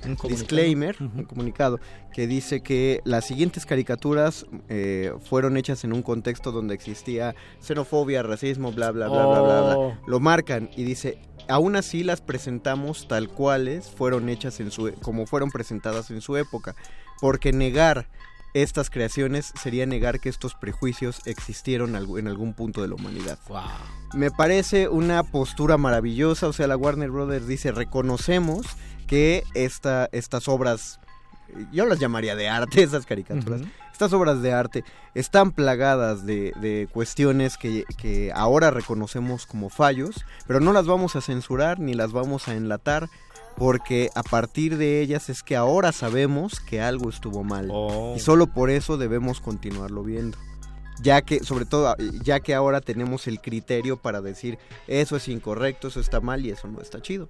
Un 0.05 0.15
disclaimer, 0.29 0.95
un 0.99 1.23
comunicado 1.23 1.79
que 2.13 2.27
dice 2.27 2.61
que 2.61 3.01
las 3.05 3.25
siguientes 3.25 3.65
caricaturas 3.65 4.45
eh, 4.69 5.13
fueron 5.23 5.57
hechas 5.57 5.83
en 5.83 5.93
un 5.93 6.01
contexto 6.03 6.51
donde 6.51 6.73
existía 6.73 7.35
xenofobia, 7.61 8.23
racismo, 8.23 8.71
bla 8.71 8.91
bla 8.91 9.07
bla 9.07 9.25
bla 9.25 9.41
bla 9.41 9.61
bla. 9.61 9.77
Oh. 9.77 9.97
Lo 10.07 10.19
marcan 10.19 10.69
y 10.75 10.83
dice, 10.83 11.19
aún 11.47 11.75
así 11.75 12.03
las 12.03 12.21
presentamos 12.21 13.07
tal 13.07 13.29
cuales 13.29 13.89
fueron 13.89 14.29
hechas 14.29 14.59
en 14.59 14.71
su 14.71 14.93
como 15.01 15.25
fueron 15.25 15.51
presentadas 15.51 16.11
en 16.11 16.21
su 16.21 16.37
época, 16.37 16.75
porque 17.19 17.53
negar 17.53 18.07
estas 18.53 18.89
creaciones 18.89 19.53
sería 19.61 19.85
negar 19.85 20.19
que 20.19 20.29
estos 20.29 20.55
prejuicios 20.55 21.21
existieron 21.25 21.95
en 21.95 22.27
algún 22.27 22.53
punto 22.53 22.81
de 22.81 22.89
la 22.89 22.95
humanidad. 22.95 23.39
Me 24.13 24.29
parece 24.29 24.89
una 24.89 25.23
postura 25.23 25.77
maravillosa, 25.77 26.47
o 26.47 26.53
sea, 26.53 26.67
la 26.67 26.75
Warner 26.75 27.09
Brothers 27.11 27.47
dice, 27.47 27.71
reconocemos 27.71 28.65
que 29.07 29.43
esta, 29.53 30.09
estas 30.11 30.47
obras, 30.47 30.99
yo 31.71 31.85
las 31.85 31.99
llamaría 31.99 32.35
de 32.35 32.49
arte, 32.49 32.83
esas 32.83 33.05
caricaturas, 33.05 33.61
estas 33.91 34.13
obras 34.13 34.41
de 34.41 34.53
arte 34.53 34.83
están 35.13 35.51
plagadas 35.51 36.25
de, 36.25 36.87
cuestiones 36.91 37.57
que, 37.57 37.85
que 37.97 38.31
ahora 38.33 38.71
reconocemos 38.71 39.45
como 39.45 39.69
fallos, 39.69 40.25
pero 40.47 40.59
no 40.59 40.73
las 40.73 40.87
vamos 40.87 41.15
a 41.15 41.21
censurar 41.21 41.79
ni 41.79 41.93
las 41.93 42.11
vamos 42.11 42.47
a 42.47 42.55
enlatar 42.55 43.09
porque 43.57 44.09
a 44.15 44.23
partir 44.23 44.77
de 44.77 45.01
ellas 45.01 45.29
es 45.29 45.43
que 45.43 45.55
ahora 45.55 45.91
sabemos 45.91 46.59
que 46.59 46.81
algo 46.81 47.09
estuvo 47.09 47.43
mal 47.43 47.67
Oh. 47.71 48.13
y 48.15 48.19
solo 48.19 48.47
por 48.47 48.69
eso 48.69 48.97
debemos 48.97 49.39
continuarlo 49.39 50.03
viendo. 50.03 50.37
Ya 51.01 51.21
que, 51.23 51.43
sobre 51.43 51.65
todo, 51.65 51.95
ya 52.23 52.41
que 52.41 52.53
ahora 52.53 52.79
tenemos 52.79 53.25
el 53.27 53.41
criterio 53.41 53.97
para 53.97 54.21
decir 54.21 54.59
eso 54.87 55.15
es 55.15 55.27
incorrecto, 55.27 55.87
eso 55.87 55.99
está 55.99 56.21
mal 56.21 56.45
y 56.45 56.51
eso 56.51 56.67
no 56.67 56.79
está 56.79 57.01
chido. 57.01 57.27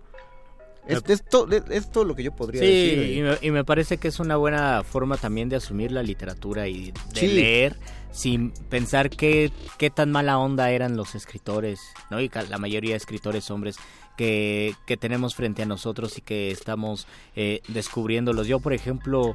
Es, 0.88 1.02
es 1.08 1.24
to- 1.24 1.48
es 1.52 1.92
todo 1.92 2.04
lo 2.06 2.16
que 2.16 2.24
yo 2.24 2.32
podría 2.36 2.62
Sí, 2.62 2.68
decir. 2.68 3.18
y 3.18 3.22
me, 3.22 3.38
y 3.42 3.52
me 3.52 3.64
parece 3.64 3.98
que 3.98 4.08
es 4.08 4.20
una 4.20 4.36
buena 4.36 4.84
forma 4.84 5.16
también 5.18 5.48
de 5.48 5.56
asumir 5.56 5.92
la 5.92 6.02
literatura 6.04 6.68
y 6.68 6.92
de 7.14 7.20
Sí. 7.20 7.28
leer 7.28 7.78
sin 8.12 8.52
pensar 8.70 9.10
qué, 9.10 9.52
qué 9.78 9.90
tan 9.90 10.12
mala 10.12 10.38
onda 10.40 10.72
eran 10.72 10.98
los 10.98 11.16
escritores, 11.16 11.80
¿no? 12.10 12.20
Y 12.20 12.30
la 12.50 12.58
mayoría 12.58 12.92
de 12.92 12.98
escritores 12.98 13.50
hombres 13.52 13.76
que, 14.18 14.74
que 14.86 14.98
tenemos 14.98 15.36
frente 15.36 15.62
a 15.62 15.66
nosotros 15.66 16.18
y 16.18 16.22
que 16.22 16.52
estamos 16.52 17.08
eh, 17.36 17.62
descubriéndolos. 17.70 18.48
Yo, 18.48 18.60
por 18.60 18.74
ejemplo, 18.74 19.34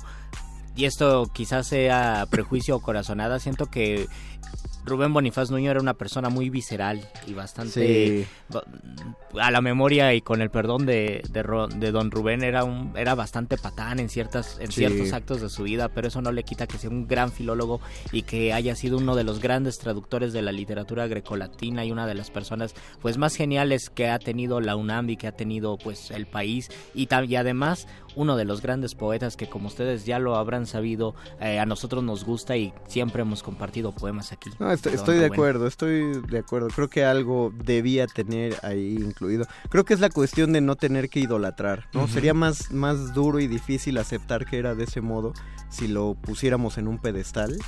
y 0.76 0.84
esto 0.84 1.24
quizás 1.32 1.66
sea 1.68 2.26
prejuicio 2.30 2.76
o 2.76 2.82
corazonada, 2.82 3.38
siento 3.38 3.66
que 3.66 4.07
Rubén 4.87 5.12
Bonifaz 5.12 5.51
Nuño 5.51 5.70
era 5.70 5.80
una 5.80 5.95
persona 5.95 6.28
muy 6.30 6.49
visceral 6.49 7.01
y 7.26 7.34
bastante 7.34 7.66
Sí. 7.66 8.26
a 9.41 9.51
la 9.51 9.61
memoria 9.61 10.14
y 10.14 10.20
con 10.22 10.41
el 10.41 10.51
perdón 10.51 10.87
de, 10.87 11.22
de, 11.30 11.43
de 11.76 11.93
don 11.93 12.11
Rubén 12.11 12.43
era 12.43 12.64
un 12.64 12.93
era 12.97 13.14
bastante 13.14 13.59
patán 13.59 13.99
en 14.01 14.09
ciertas 14.09 14.59
en 14.61 14.70
Sí. 14.70 14.80
ciertos 14.87 15.12
actos 15.12 15.41
de 15.41 15.49
su 15.49 15.64
vida 15.64 15.89
pero 15.89 16.09
eso 16.09 16.22
no 16.22 16.32
le 16.32 16.45
quita 16.45 16.66
que 16.66 16.78
sea 16.78 16.89
un 16.91 17.07
gran 17.07 17.32
filólogo 17.32 17.80
y 18.12 18.22
que 18.22 18.53
haya 18.53 18.74
sido 18.76 18.99
uno 18.99 19.16
de 19.16 19.24
los 19.24 19.41
grandes 19.41 19.78
traductores 19.78 20.32
de 20.32 20.43
la 20.43 20.53
literatura 20.53 21.07
grecolatina 21.07 21.84
y 21.84 21.91
una 21.93 22.07
de 22.07 22.14
las 22.14 22.30
personas 22.30 22.74
pues 23.03 23.18
más 23.18 23.34
geniales 23.34 23.91
que 23.91 24.09
ha 24.09 24.18
tenido 24.18 24.61
la 24.61 24.76
UNAM 24.76 25.11
y 25.11 25.16
que 25.16 25.26
ha 25.26 25.32
tenido 25.32 25.76
pues 25.78 26.11
el 26.11 26.26
país 26.26 26.70
y, 26.95 27.09
y 27.28 27.34
además 27.37 27.89
uno 28.14 28.37
de 28.37 28.45
los 28.47 28.62
grandes 28.62 28.95
poetas 28.95 29.37
que 29.37 29.47
como 29.49 29.68
ustedes 29.68 30.07
ya 30.07 30.18
lo 30.18 30.37
habrán 30.37 30.64
sabido 30.66 31.14
eh, 31.41 31.59
a 31.59 31.66
nosotros 31.66 32.03
nos 32.03 32.24
gusta 32.24 32.57
y 32.57 32.72
siempre 32.87 33.22
hemos 33.22 33.43
compartido 33.43 33.93
poemas 33.93 34.32
aquí 34.32 34.49
estoy, 34.77 35.18
de 35.18 35.27
acuerdo, 35.27 35.66
estoy 35.66 36.20
de 36.22 36.39
acuerdo. 36.39 36.68
Creo 36.68 36.89
que 36.89 37.05
algo 37.05 37.53
debía 37.64 38.07
tener 38.07 38.57
ahí 38.62 38.97
incluido. 38.97 39.47
Creo 39.68 39.85
que 39.85 39.95
es 39.95 40.01
la 40.01 40.11
cuestión 40.11 40.53
de 40.53 40.61
no 40.61 40.77
tener 40.77 41.09
que 41.09 41.20
idolatrar, 41.20 41.89
¿no? 41.93 42.09
Sería 42.09 42.35
más, 42.35 42.70
más 42.72 43.14
duro 43.14 43.41
y 43.41 43.47
difícil 43.47 43.99
aceptar 43.99 44.47
que 44.47 44.59
era 44.59 44.74
de 44.74 44.85
ese 44.85 45.01
modo 45.01 45.33
si 45.68 45.89
lo 45.89 46.14
pusiéramos 46.14 46.79
en 46.79 46.89
un 46.89 46.99
pedestal 46.99 47.59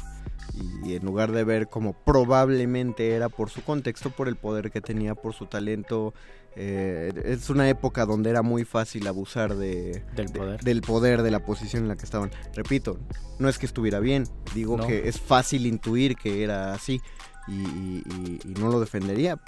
y 0.84 0.94
en 0.94 1.04
lugar 1.04 1.32
de 1.32 1.44
ver 1.44 1.68
como 1.68 1.92
probablemente 1.92 3.14
era 3.14 3.28
por 3.28 3.50
su 3.50 3.62
contexto, 3.62 4.10
por 4.10 4.28
el 4.28 4.36
poder 4.36 4.70
que 4.70 4.80
tenía, 4.80 5.14
por 5.14 5.34
su 5.34 5.46
talento. 5.46 6.14
Eh, 6.60 7.12
es 7.24 7.48
una 7.50 7.68
época 7.68 8.04
donde 8.04 8.30
era 8.30 8.42
muy 8.42 8.64
fácil 8.64 9.06
abusar 9.06 9.54
de, 9.54 10.02
Del 10.16 10.26
de- 10.26 10.38
poder. 10.38 10.60
del 10.62 10.80
poder, 10.82 11.22
de 11.22 11.30
la 11.30 11.44
posición 11.44 11.82
en 11.84 11.88
la 11.88 11.96
que 11.96 12.04
estaban. 12.04 12.30
Repito, 12.54 12.98
no 13.38 13.48
es 13.48 13.58
que 13.58 13.66
estuviera 13.66 14.00
bien, 14.00 14.24
digo 14.54 14.76
No. 14.76 14.86
que 14.86 15.08
es 15.08 15.20
fácil 15.20 15.66
intuir 15.66 16.16
que 16.16 16.42
era 16.42 16.72
así 16.74 17.00
y, 17.46 17.52
y- 17.52 18.02
y- 18.08 18.40
y 18.44 18.54
no 18.60 18.68
lo 18.70 18.80
defendería 18.80 19.38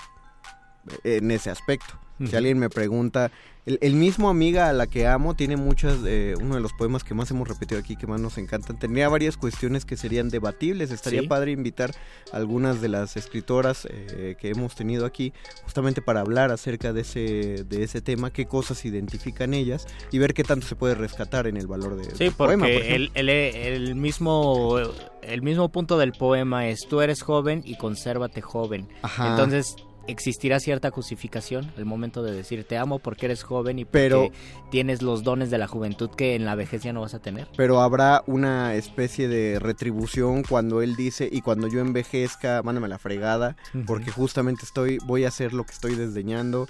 en 1.04 1.30
ese 1.30 1.50
aspecto. 1.50 1.98
Si 2.28 2.36
alguien 2.36 2.58
me 2.58 2.68
pregunta, 2.68 3.30
el, 3.66 3.78
el 3.82 3.94
mismo 3.94 4.28
amiga 4.30 4.68
a 4.68 4.72
la 4.72 4.86
que 4.86 5.06
amo 5.06 5.34
tiene 5.36 5.56
muchas, 5.56 5.98
eh, 6.06 6.34
uno 6.40 6.54
de 6.56 6.60
los 6.60 6.72
poemas 6.72 7.04
que 7.04 7.14
más 7.14 7.30
hemos 7.30 7.46
repetido 7.48 7.80
aquí, 7.80 7.96
que 7.96 8.06
más 8.06 8.20
nos 8.20 8.36
encantan, 8.38 8.78
tendría 8.78 9.08
varias 9.08 9.36
cuestiones 9.36 9.84
que 9.84 9.96
serían 9.96 10.28
debatibles. 10.28 10.90
Estaría 10.90 11.20
Sí. 11.22 11.26
padre 11.28 11.52
invitar 11.52 11.92
a 12.32 12.36
algunas 12.36 12.80
de 12.80 12.88
las 12.88 13.16
escritoras 13.16 13.86
eh, 13.90 14.36
que 14.40 14.50
hemos 14.50 14.74
tenido 14.74 15.06
aquí, 15.06 15.32
justamente 15.64 16.02
para 16.02 16.20
hablar 16.20 16.50
acerca 16.50 16.92
de 16.92 17.02
ese, 17.02 17.64
de 17.64 17.82
ese 17.84 18.00
tema, 18.00 18.30
qué 18.32 18.46
cosas 18.46 18.84
identifican 18.84 19.54
ellas 19.54 19.86
y 20.10 20.18
ver 20.18 20.34
qué 20.34 20.42
tanto 20.44 20.66
se 20.66 20.76
puede 20.76 20.94
rescatar 20.94 21.46
en 21.46 21.56
el 21.56 21.66
valor 21.66 21.96
de, 21.96 22.04
Sí, 22.04 22.24
del 22.24 22.32
porque 22.32 22.56
poema. 22.58 22.62
por 22.66 22.72
ejemplo. 22.72 23.10
el, 23.14 23.28
el- 23.28 23.54
el 23.88 23.94
mismo 23.94 24.78
el 25.22 25.42
mismo 25.42 25.68
punto 25.70 25.98
del 25.98 26.12
poema 26.12 26.68
es 26.68 26.80
tú 26.88 27.02
eres 27.02 27.22
joven 27.22 27.62
y 27.64 27.76
consérvate 27.76 28.40
joven. 28.40 28.88
Ajá. 29.02 29.30
Entonces 29.30 29.76
existirá 30.06 30.58
cierta 30.60 30.90
justificación 30.90 31.70
al 31.76 31.84
momento 31.84 32.22
de 32.22 32.32
decir 32.32 32.64
te 32.64 32.76
amo 32.78 32.98
porque 32.98 33.26
eres 33.26 33.42
joven 33.42 33.78
y 33.78 33.84
porque 33.84 33.98
Pero- 34.00 34.28
tienes 34.70 35.02
los 35.02 35.22
dones 35.22 35.50
de 35.50 35.58
la 35.58 35.66
juventud 35.68 36.10
que 36.10 36.34
en 36.34 36.44
la 36.44 36.54
vejez 36.54 36.82
ya 36.82 36.92
no 36.92 37.02
vas 37.02 37.14
a 37.14 37.20
tener. 37.20 37.46
pero 37.56 37.80
habrá 37.80 38.22
una 38.26 38.74
especie 38.74 39.28
de 39.28 39.58
retribución 39.58 40.42
cuando 40.42 40.82
él 40.82 40.96
dice 40.96 41.28
y 41.30 41.42
cuando 41.42 41.68
yo 41.68 41.80
envejezca, 41.80 42.62
mándame 42.62 42.88
la 42.88 42.98
fregada, 42.98 43.56
porque 43.86 44.10
justamente 44.10 44.64
estoy, 44.64 44.98
voy 45.06 45.24
a 45.24 45.28
hacer 45.28 45.52
lo 45.52 45.64
que 45.64 45.72
estoy 45.72 45.94
desdeñando, 45.94 46.66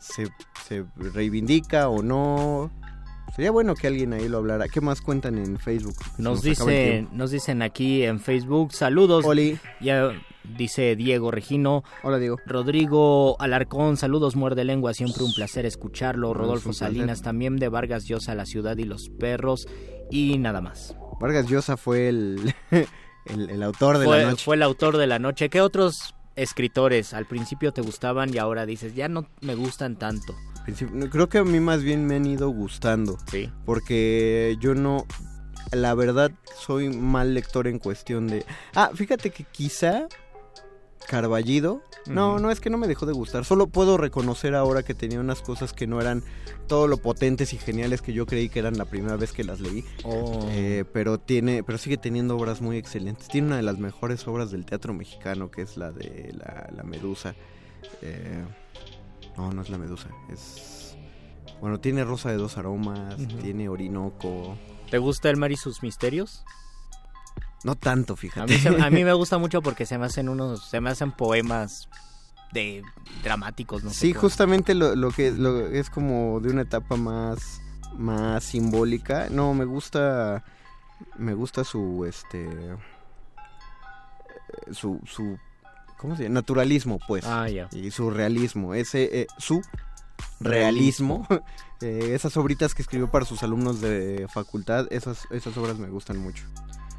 se, 0.00 0.28
se 0.66 0.84
reivindica 0.96 1.88
o 1.88 2.02
no. 2.02 2.70
Sería 3.34 3.50
bueno 3.50 3.74
que 3.74 3.86
alguien 3.88 4.12
ahí 4.12 4.28
lo 4.28 4.38
hablara. 4.38 4.68
¿Qué 4.68 4.80
más 4.80 5.00
cuentan 5.00 5.38
en 5.38 5.58
Facebook? 5.58 5.96
Nos 6.18 6.42
dicen, 6.42 7.08
nos 7.12 7.30
dicen 7.32 7.62
aquí 7.62 8.04
en 8.04 8.20
Facebook, 8.20 8.72
saludos. 8.72 9.24
Oli. 9.24 9.58
Ya 9.80 10.12
dice 10.56 10.96
Diego 10.96 11.30
Regino. 11.30 11.84
Hola, 12.02 12.18
Diego. 12.18 12.38
Rodrigo 12.46 13.36
Alarcón, 13.40 13.96
saludos, 13.96 14.36
muerde 14.36 14.64
lengua, 14.64 14.94
siempre 14.94 15.24
un 15.24 15.32
placer 15.34 15.66
escucharlo. 15.66 16.34
Rodolfo 16.34 16.70
es 16.70 16.76
un 16.76 16.78
placer. 16.78 16.88
Salinas 16.96 17.22
también 17.22 17.56
de 17.56 17.68
Vargas 17.68 18.04
Llosa, 18.04 18.34
La 18.34 18.46
Ciudad 18.46 18.76
y 18.76 18.84
los 18.84 19.08
Perros. 19.08 19.66
Y 20.10 20.38
nada 20.38 20.60
más. 20.60 20.96
Vargas 21.20 21.48
Llosa 21.48 21.76
fue 21.76 22.08
el, 22.08 22.54
el, 23.26 23.50
el 23.50 23.62
autor 23.62 23.98
de 23.98 24.04
fue, 24.04 24.18
la 24.22 24.30
noche. 24.30 24.44
fue 24.44 24.56
el 24.56 24.62
autor 24.62 24.96
de 24.96 25.06
la 25.06 25.18
noche. 25.18 25.48
¿Qué 25.48 25.60
otros 25.60 26.14
escritores 26.36 27.14
al 27.14 27.26
principio 27.26 27.72
te 27.72 27.80
gustaban 27.80 28.34
y 28.34 28.38
ahora 28.38 28.66
dices, 28.66 28.94
ya 28.94 29.08
no 29.08 29.26
me 29.40 29.54
gustan 29.54 29.96
tanto? 29.96 30.34
Creo 31.10 31.28
que 31.28 31.38
a 31.38 31.44
mí 31.44 31.60
más 31.60 31.82
bien 31.82 32.06
me 32.06 32.16
han 32.16 32.26
ido 32.26 32.48
gustando. 32.48 33.18
Sí. 33.30 33.50
Porque 33.66 34.56
yo 34.60 34.74
no. 34.74 35.06
La 35.72 35.94
verdad, 35.94 36.30
soy 36.58 36.88
mal 36.88 37.34
lector 37.34 37.66
en 37.66 37.78
cuestión 37.78 38.28
de. 38.28 38.44
Ah, 38.74 38.90
fíjate 38.94 39.30
que 39.30 39.44
quizá. 39.44 40.06
Carballido. 41.06 41.82
No, 42.06 42.38
no 42.38 42.50
es 42.50 42.60
que 42.60 42.70
no 42.70 42.78
me 42.78 42.86
dejó 42.86 43.06
de 43.06 43.12
gustar. 43.12 43.44
Solo 43.44 43.66
puedo 43.66 43.96
reconocer 43.96 44.54
ahora 44.54 44.82
que 44.82 44.94
tenía 44.94 45.20
unas 45.20 45.40
cosas 45.40 45.72
que 45.72 45.86
no 45.86 46.00
eran 46.00 46.22
todo 46.66 46.86
lo 46.86 46.98
potentes 46.98 47.52
y 47.52 47.58
geniales 47.58 48.02
que 48.02 48.12
yo 48.12 48.26
creí 48.26 48.48
que 48.48 48.58
eran 48.58 48.76
la 48.76 48.84
primera 48.84 49.16
vez 49.16 49.32
que 49.32 49.44
las 49.44 49.60
leí. 49.60 49.84
Oh. 50.02 50.46
Eh, 50.50 50.84
pero 50.92 51.18
tiene, 51.18 51.62
pero 51.62 51.78
sigue 51.78 51.96
teniendo 51.96 52.36
obras 52.36 52.60
muy 52.60 52.76
excelentes. 52.76 53.28
Tiene 53.28 53.48
una 53.48 53.56
de 53.56 53.62
las 53.62 53.78
mejores 53.78 54.26
obras 54.28 54.50
del 54.50 54.64
teatro 54.66 54.92
mexicano, 54.92 55.50
que 55.50 55.62
es 55.62 55.76
la 55.76 55.92
de 55.92 56.34
la, 56.36 56.70
la 56.74 56.82
Medusa. 56.82 57.34
Eh, 58.02 58.44
no, 59.36 59.52
no 59.52 59.62
es 59.62 59.70
la 59.70 59.78
Medusa. 59.78 60.08
Es 60.30 60.74
bueno, 61.60 61.80
tiene 61.80 62.04
Rosa 62.04 62.30
de 62.30 62.36
dos 62.36 62.58
aromas, 62.58 63.16
tiene 63.40 63.70
Orinoco. 63.70 64.56
¿Te 64.90 64.98
gusta 64.98 65.30
el 65.30 65.38
mar 65.38 65.50
y 65.50 65.56
sus 65.56 65.82
misterios? 65.82 66.44
No 67.64 67.74
tanto, 67.74 68.12
A 68.14 68.16
fíjate. 68.16 68.52
mí, 68.52 68.58
se- 68.60 68.68
a 68.82 68.90
mí 68.90 69.02
me 69.04 69.12
gusta 69.14 69.38
mucho 69.38 69.60
porque 69.62 69.86
se 69.86 69.98
me 69.98 70.06
hacen 70.06 70.28
unos, 70.28 70.64
se 70.68 70.80
me 70.80 70.90
hacen 70.90 71.10
poemas 71.12 71.88
de 72.52 72.82
dramáticos, 73.24 73.82
no 73.82 73.90
sí, 73.90 74.12
justamente 74.12 74.74
lo, 74.74 74.94
lo 74.94 75.10
que 75.10 75.32
lo- 75.32 75.66
es 75.66 75.90
como 75.90 76.38
de 76.40 76.50
una 76.50 76.62
etapa 76.62 76.96
más 76.96 77.60
más 77.96 78.44
simbólica. 78.44 79.28
No, 79.30 79.54
me 79.54 79.64
gusta 79.64 80.44
me 81.18 81.34
gusta 81.34 81.64
su 81.64 82.04
este 82.08 82.48
su 84.72 85.00
su 85.06 85.38
¿cómo 85.96 86.16
se 86.16 86.24
llama? 86.24 86.34
naturalismo, 86.34 86.98
pues. 87.06 87.24
Ah, 87.24 87.48
ya. 87.48 87.68
y 87.72 87.90
su 87.90 88.10
realismo, 88.10 88.74
ese 88.74 89.20
eh, 89.22 89.26
su 89.38 89.62
realismo, 90.40 91.26
eh, 91.80 92.10
esas 92.14 92.36
obritas 92.36 92.74
que 92.74 92.82
escribió 92.82 93.10
para 93.10 93.24
sus 93.24 93.42
alumnos 93.42 93.80
de 93.80 94.26
facultad, 94.32 94.86
esas 94.90 95.26
esas 95.30 95.56
obras 95.56 95.78
me 95.78 95.88
gustan 95.88 96.18
mucho. 96.18 96.44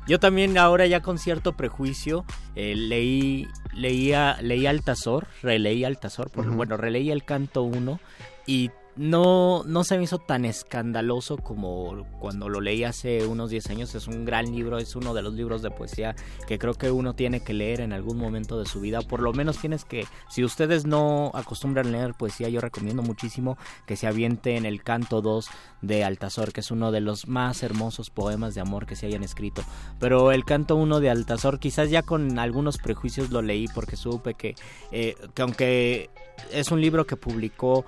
Yo 0.08 0.20
también 0.20 0.58
ahora 0.58 0.86
ya 0.86 1.02
con 1.02 1.18
cierto 1.18 1.54
prejuicio 1.54 2.26
eh, 2.56 2.76
leí 2.76 3.48
leía 3.74 4.38
leí 4.42 4.68
Altazor, 4.68 5.28
releí 5.42 5.84
Altazor, 5.84 6.30
por, 6.30 6.48
Ujú. 6.48 6.56
bueno, 6.56 6.78
releí 6.78 7.10
el 7.12 7.24
canto 7.24 7.64
1 7.64 8.00
y 8.46 8.70
no, 8.98 9.64
no 9.66 9.84
se 9.84 9.98
me 9.98 10.04
hizo 10.04 10.20
tan 10.20 10.46
escandaloso 10.46 11.38
como 11.38 12.06
cuando 12.20 12.48
lo 12.48 12.62
leí 12.62 12.84
hace 12.84 13.26
unos 13.26 13.50
10 13.50 13.70
años. 13.70 13.96
Es 13.96 14.08
un 14.08 14.26
gran 14.26 14.46
libro, 14.54 14.78
es 14.78 14.96
uno 14.96 15.14
de 15.14 15.22
los 15.22 15.34
libros 15.34 15.62
de 15.62 15.72
poesía 15.72 16.16
que 16.48 16.58
creo 16.58 16.74
que 16.74 16.92
uno 16.92 17.14
tiene 17.14 17.42
que 17.42 17.54
leer 17.54 17.82
en 17.82 17.94
algún 17.94 18.18
momento 18.18 18.60
de 18.60 18.66
su 18.66 18.80
vida. 18.80 19.02
Por 19.02 19.22
lo 19.22 19.34
menos 19.34 19.58
tienes 19.58 19.84
que, 19.84 20.06
si 20.30 20.44
ustedes 20.44 20.86
no 20.86 21.32
acostumbran 21.34 21.92
leer 21.92 22.14
poesía, 22.14 22.50
yo 22.50 22.62
recomiendo 22.62 23.04
muchísimo 23.04 23.58
que 23.86 23.98
se 23.98 24.08
aviente 24.08 24.56
en 24.56 24.66
el 24.66 24.82
canto 24.84 25.22
2 25.22 25.48
de 25.82 26.04
Altazor, 26.04 26.54
que 26.54 26.62
es 26.62 26.72
uno 26.72 26.92
de 26.92 27.02
los 27.02 27.28
más 27.28 27.64
hermosos 27.64 28.10
poemas 28.10 28.56
de 28.56 28.62
amor 28.62 28.86
que 28.86 28.96
se 28.96 29.08
hayan 29.08 29.24
escrito. 29.24 29.64
Pero 30.00 30.32
el 30.32 30.46
canto 30.46 30.76
1 30.76 31.00
de 31.00 31.10
Altazor, 31.10 31.60
quizás 31.60 31.90
ya 31.90 32.02
con 32.02 32.40
algunos 32.40 32.78
prejuicios 32.78 33.30
lo 33.30 33.42
leí 33.42 33.68
porque 33.68 33.98
supe 33.98 34.36
que, 34.36 34.56
eh, 34.92 35.16
que 35.34 35.42
aunque 35.42 36.10
es 36.52 36.72
un 36.72 36.82
libro 36.82 37.06
que 37.06 37.16
publicó 37.16 37.86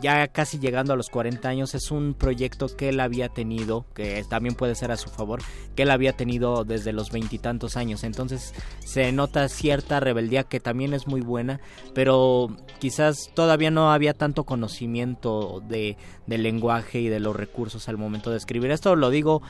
ya 0.00 0.28
casi 0.28 0.58
llegando 0.58 0.92
a 0.92 0.96
los 0.96 1.08
40 1.08 1.48
años, 1.48 1.74
es 1.74 1.90
un 1.90 2.14
proyecto 2.14 2.66
que 2.76 2.90
él 2.90 3.00
había 3.00 3.28
tenido, 3.28 3.86
que 3.94 4.24
también 4.28 4.54
puede 4.54 4.74
ser 4.74 4.90
a 4.90 4.96
su 4.96 5.08
favor, 5.10 5.40
que 5.74 5.82
él 5.82 5.90
había 5.90 6.12
tenido 6.12 6.64
desde 6.64 6.92
los 6.92 7.10
veintitantos 7.10 7.76
años. 7.76 8.04
Entonces 8.04 8.54
se 8.84 9.12
nota 9.12 9.48
cierta 9.48 10.00
rebeldía 10.00 10.44
que 10.44 10.60
también 10.60 10.94
es 10.94 11.06
muy 11.06 11.20
buena, 11.20 11.60
pero 11.94 12.56
quizás 12.78 13.30
todavía 13.34 13.70
no 13.70 13.92
había 13.92 14.14
tanto 14.14 14.44
conocimiento 14.44 15.62
de, 15.66 15.96
del 16.26 16.42
lenguaje 16.42 17.00
y 17.00 17.08
de 17.08 17.20
los 17.20 17.36
recursos 17.36 17.88
al 17.88 17.96
momento 17.96 18.30
de 18.30 18.36
escribir. 18.36 18.70
Esto 18.70 18.96
lo 18.96 19.10
digo 19.10 19.42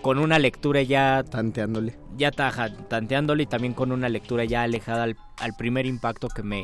con 0.00 0.18
una 0.18 0.38
lectura 0.38 0.82
ya 0.82 1.22
tanteándole. 1.22 1.98
Ya 2.16 2.30
taja, 2.30 2.74
tanteándole 2.88 3.44
y 3.44 3.46
también 3.46 3.74
con 3.74 3.92
una 3.92 4.08
lectura 4.08 4.44
ya 4.44 4.62
alejada 4.62 5.04
al, 5.04 5.16
al 5.38 5.54
primer 5.54 5.86
impacto 5.86 6.28
que 6.28 6.42
me 6.42 6.62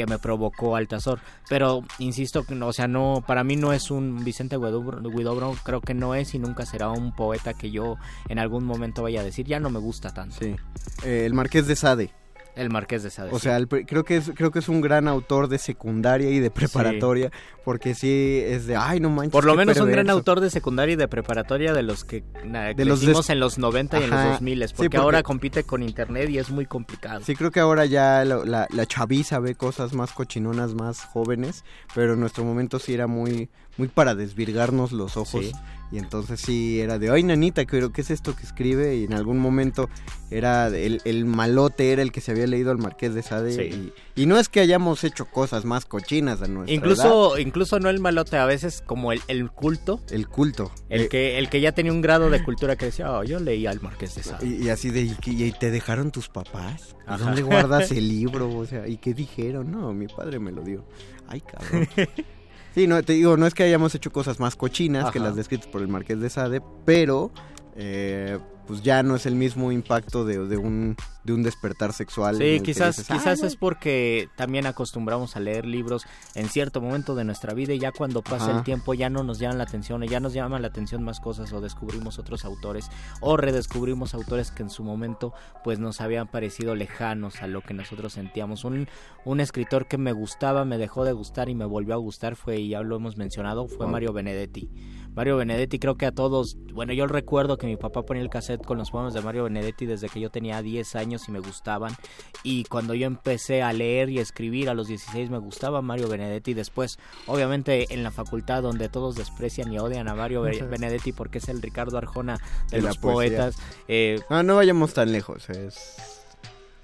que 0.00 0.06
me 0.06 0.18
provocó 0.18 0.76
Altazor. 0.76 1.20
Pero 1.48 1.82
insisto, 1.98 2.44
o 2.62 2.72
sea, 2.72 2.88
no, 2.88 3.22
para 3.26 3.44
mí 3.44 3.56
no 3.56 3.74
es 3.74 3.90
un 3.90 4.24
Vicente 4.24 4.56
Huidobro, 4.56 5.54
creo 5.62 5.82
que 5.82 5.92
no 5.92 6.14
es 6.14 6.34
y 6.34 6.38
nunca 6.38 6.64
será 6.64 6.88
un 6.88 7.14
poeta 7.14 7.52
que 7.52 7.70
yo 7.70 7.96
en 8.28 8.38
algún 8.38 8.64
momento 8.64 9.02
vaya 9.02 9.20
a 9.20 9.24
decir, 9.24 9.46
ya 9.46 9.60
no 9.60 9.68
me 9.68 9.78
gusta 9.78 10.08
tanto. 10.14 10.36
Sí. 10.40 10.56
Eh, 11.04 11.24
el 11.26 11.34
Marqués 11.34 11.66
de 11.66 11.76
Sade. 11.76 12.10
El 12.56 12.70
Marqués 12.70 13.02
de 13.02 13.10
Sade. 13.10 13.30
O 13.32 13.38
sea, 13.38 13.58
creo 13.66 14.04
que 14.04 14.16
es 14.16 14.30
creo 14.34 14.50
que 14.50 14.58
es 14.58 14.68
un 14.68 14.80
gran 14.80 15.08
autor 15.08 15.48
de 15.48 15.58
secundaria 15.58 16.30
y 16.30 16.40
de 16.40 16.50
preparatoria, 16.50 17.30
porque 17.64 17.94
sí 17.94 18.42
es 18.44 18.66
de, 18.66 18.76
ay, 18.76 19.00
no 19.00 19.10
manches. 19.10 19.32
Por 19.32 19.44
lo 19.44 19.54
menos 19.54 19.78
un 19.78 19.90
gran 19.90 20.10
autor 20.10 20.40
de 20.40 20.50
secundaria 20.50 20.94
y 20.94 20.96
de 20.96 21.08
preparatoria 21.08 21.72
de 21.72 21.82
los 21.82 22.04
que 22.04 22.22
de 22.42 22.84
los 22.84 23.30
en 23.30 23.40
los 23.40 23.58
90 23.58 24.00
y 24.00 24.04
en 24.04 24.10
los 24.10 24.24
2000, 24.24 24.66
porque, 24.76 24.96
ahora 24.96 25.22
compite 25.22 25.64
con 25.64 25.82
internet 25.82 26.28
y 26.30 26.38
es 26.38 26.50
muy 26.50 26.66
complicado. 26.66 27.20
Sí, 27.24 27.34
creo 27.34 27.50
que 27.50 27.60
ahora 27.60 27.86
ya 27.86 28.24
la, 28.24 28.66
la, 28.68 28.86
chaviza 28.86 29.38
ve 29.38 29.54
cosas 29.54 29.92
más 29.92 30.12
cochinonas, 30.12 30.74
más 30.74 31.04
jóvenes, 31.04 31.64
pero 31.94 32.14
en 32.14 32.20
nuestro 32.20 32.44
momento 32.44 32.78
sí 32.78 32.94
era 32.94 33.06
muy 33.06 33.48
muy 33.80 33.88
para 33.88 34.14
desvirgarnos 34.14 34.92
los 34.92 35.16
ojos. 35.16 35.52
Y 35.90 35.98
entonces 35.98 36.38
sí 36.38 36.80
era 36.80 36.98
de, 36.98 37.10
ay, 37.10 37.22
nanita, 37.22 37.64
creo 37.64 37.92
¿qué 37.92 38.02
es 38.02 38.10
esto 38.10 38.36
que 38.36 38.42
escribe? 38.42 38.96
Y 38.96 39.04
en 39.04 39.14
algún 39.14 39.38
momento 39.38 39.88
era 40.30 40.68
el, 40.68 41.00
el 41.04 41.24
malote, 41.24 41.92
era 41.92 42.02
el 42.02 42.12
que 42.12 42.20
se 42.20 42.30
había 42.30 42.46
leído 42.46 42.70
al 42.70 42.76
Marqués 42.76 43.14
de 43.14 43.22
Sade. 43.22 43.92
Y, 44.14 44.26
no 44.26 44.38
es 44.38 44.50
que 44.50 44.60
hayamos 44.60 45.02
hecho 45.02 45.24
cosas 45.24 45.64
más 45.64 45.86
cochinas 45.86 46.42
a 46.42 46.46
nuestra 46.46 46.74
incluso, 46.74 47.38
Incluso 47.38 47.80
no 47.80 47.88
el 47.88 48.00
malote, 48.00 48.36
a 48.36 48.44
veces 48.44 48.84
como 48.86 49.12
el, 49.12 49.22
el 49.28 49.50
culto. 49.50 49.98
El 50.10 50.28
culto. 50.28 50.70
El, 50.90 51.02
eh, 51.02 51.08
que, 51.08 51.38
el 51.38 51.48
que 51.48 51.62
ya 51.62 51.72
tenía 51.72 51.90
un 51.90 52.02
grado 52.02 52.28
de 52.28 52.44
cultura 52.44 52.76
que 52.76 52.84
decía, 52.84 53.10
oh, 53.10 53.24
yo 53.24 53.40
leí 53.40 53.66
al 53.66 53.80
Marqués 53.80 54.14
de 54.14 54.22
Sade. 54.22 54.46
Y, 54.46 54.68
así 54.68 54.90
de, 54.90 55.16
¿y, 55.24 55.52
te 55.52 55.70
dejaron 55.70 56.10
tus 56.12 56.28
papás? 56.28 56.94
dónde 57.18 57.40
guardas 57.40 57.90
el 57.92 58.06
libro? 58.20 58.54
O 58.54 58.66
sea, 58.66 58.86
¿y 58.86 58.98
qué 58.98 59.14
dijeron? 59.14 59.72
No, 59.72 59.94
mi 59.94 60.06
padre 60.06 60.38
me 60.38 60.52
lo 60.52 60.62
dio. 60.62 60.84
Ay, 61.26 61.40
cabrón. 61.40 61.88
Sí, 62.74 62.86
no, 62.86 63.02
te 63.02 63.14
digo, 63.14 63.36
no 63.36 63.46
es 63.46 63.54
que 63.54 63.64
hayamos 63.64 63.94
hecho 63.94 64.12
cosas 64.12 64.38
más 64.38 64.56
cochinas 64.56 65.10
que 65.10 65.18
las 65.18 65.34
descritas 65.34 65.66
por 65.66 65.82
el 65.82 65.88
Marqués 65.88 66.20
de 66.20 66.30
Sade, 66.30 66.62
pero 66.84 67.32
eh, 67.74 68.38
pues 68.66 68.82
ya 68.82 69.02
no 69.02 69.16
es 69.16 69.26
el 69.26 69.34
mismo 69.34 69.72
impacto 69.72 70.24
de, 70.24 70.38
un, 70.56 70.96
de 71.24 71.32
un 71.32 71.42
despertar 71.42 71.92
sexual. 71.92 72.36
Sí, 72.36 72.60
quizás, 72.62 73.06
quizás 73.06 73.42
es 73.42 73.56
porque 73.56 74.28
también 74.36 74.66
acostumbramos 74.66 75.36
a 75.36 75.40
leer 75.40 75.66
libros 75.66 76.06
en 76.34 76.48
cierto 76.48 76.80
momento 76.80 77.14
de 77.14 77.24
nuestra 77.24 77.54
vida 77.54 77.74
y 77.74 77.78
ya 77.78 77.92
cuando 77.92 78.22
pasa 78.22 78.56
el 78.56 78.62
tiempo 78.64 78.94
ya 78.94 79.10
no 79.10 79.22
nos 79.22 79.38
llaman 79.38 79.58
la 79.58 79.64
atención, 79.64 80.02
ya 80.02 80.20
nos 80.20 80.32
llaman 80.32 80.62
la 80.62 80.68
atención 80.68 81.02
más 81.02 81.20
cosas 81.20 81.52
o 81.52 81.60
descubrimos 81.60 82.18
otros 82.18 82.44
autores 82.44 82.90
o 83.20 83.36
redescubrimos 83.36 84.14
autores 84.14 84.50
que 84.50 84.62
en 84.62 84.70
su 84.70 84.82
momento 84.82 85.32
pues 85.62 85.78
nos 85.78 86.00
habían 86.00 86.28
parecido 86.28 86.74
lejanos 86.74 87.42
a 87.42 87.46
lo 87.46 87.60
que 87.60 87.74
nosotros 87.74 88.12
sentíamos. 88.12 88.64
Un, 88.64 88.88
un 89.24 89.40
escritor 89.40 89.86
que 89.86 89.98
me 89.98 90.12
gustaba, 90.12 90.64
me 90.64 90.78
dejó 90.78 91.04
de 91.04 91.12
gustar 91.12 91.48
y 91.48 91.54
me 91.54 91.64
volvió 91.64 91.94
a 91.94 91.98
gustar 91.98 92.36
fue, 92.36 92.58
y 92.58 92.70
ya 92.70 92.82
lo 92.82 92.96
hemos 92.96 93.16
mencionado, 93.16 93.68
fue 93.68 93.86
Mario 93.86 94.12
Benedetti. 94.12 94.70
Mario 95.14 95.36
Benedetti, 95.36 95.78
creo 95.80 95.96
que 95.96 96.06
a 96.06 96.12
todos, 96.12 96.56
bueno, 96.72 96.92
yo 96.92 97.06
recuerdo 97.06 97.58
que 97.58 97.66
mi 97.66 97.76
papá 97.76 98.04
ponía 98.04 98.22
el 98.22 98.30
cassette 98.30 98.64
con 98.64 98.78
los 98.78 98.92
poemas 98.92 99.12
de 99.12 99.20
Mario 99.20 99.44
Benedetti 99.44 99.84
desde 99.84 100.08
que 100.08 100.20
yo 100.20 100.30
tenía 100.30 100.62
10 100.62 100.94
años 100.94 101.09
y 101.28 101.32
me 101.32 101.40
gustaban. 101.40 101.96
Y 102.42 102.64
cuando 102.64 102.94
yo 102.94 103.06
empecé 103.06 103.62
a 103.62 103.72
leer 103.72 104.10
y 104.10 104.18
escribir 104.18 104.68
a 104.70 104.74
los 104.74 104.88
16 104.88 105.30
me 105.30 105.38
gustaba 105.38 105.82
Mario 105.82 106.08
Benedetti. 106.08 106.54
Después, 106.54 106.98
obviamente, 107.26 107.92
en 107.92 108.02
la 108.02 108.10
facultad 108.10 108.62
donde 108.62 108.88
todos 108.88 109.16
desprecian 109.16 109.72
y 109.72 109.78
odian 109.78 110.08
a 110.08 110.14
Mario 110.14 110.42
Benedetti 110.42 111.12
porque 111.12 111.38
es 111.38 111.48
el 111.48 111.62
Ricardo 111.62 111.98
Arjona 111.98 112.38
de, 112.70 112.80
los 112.80 112.98
poetas. 112.98 113.56
Eh, 113.88 114.20
no, 114.30 114.42
no 114.42 114.56
vayamos 114.56 114.94
tan 114.94 115.12
lejos, 115.12 115.50
es, 115.50 115.96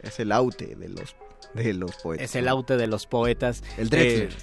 es 0.01 0.21
el 0.21 0.33
aute 0.33 0.77
de 0.77 0.89
los 0.89 1.15
de 1.55 1.73
los 1.73 1.97
poetas. 1.97 2.25
Es 2.25 2.37
el 2.37 2.49
aute 2.49 2.77
de 2.77 2.87
los 2.87 3.07
poetas. 3.07 3.63
El 3.79 3.89
Drexler. 3.89 4.37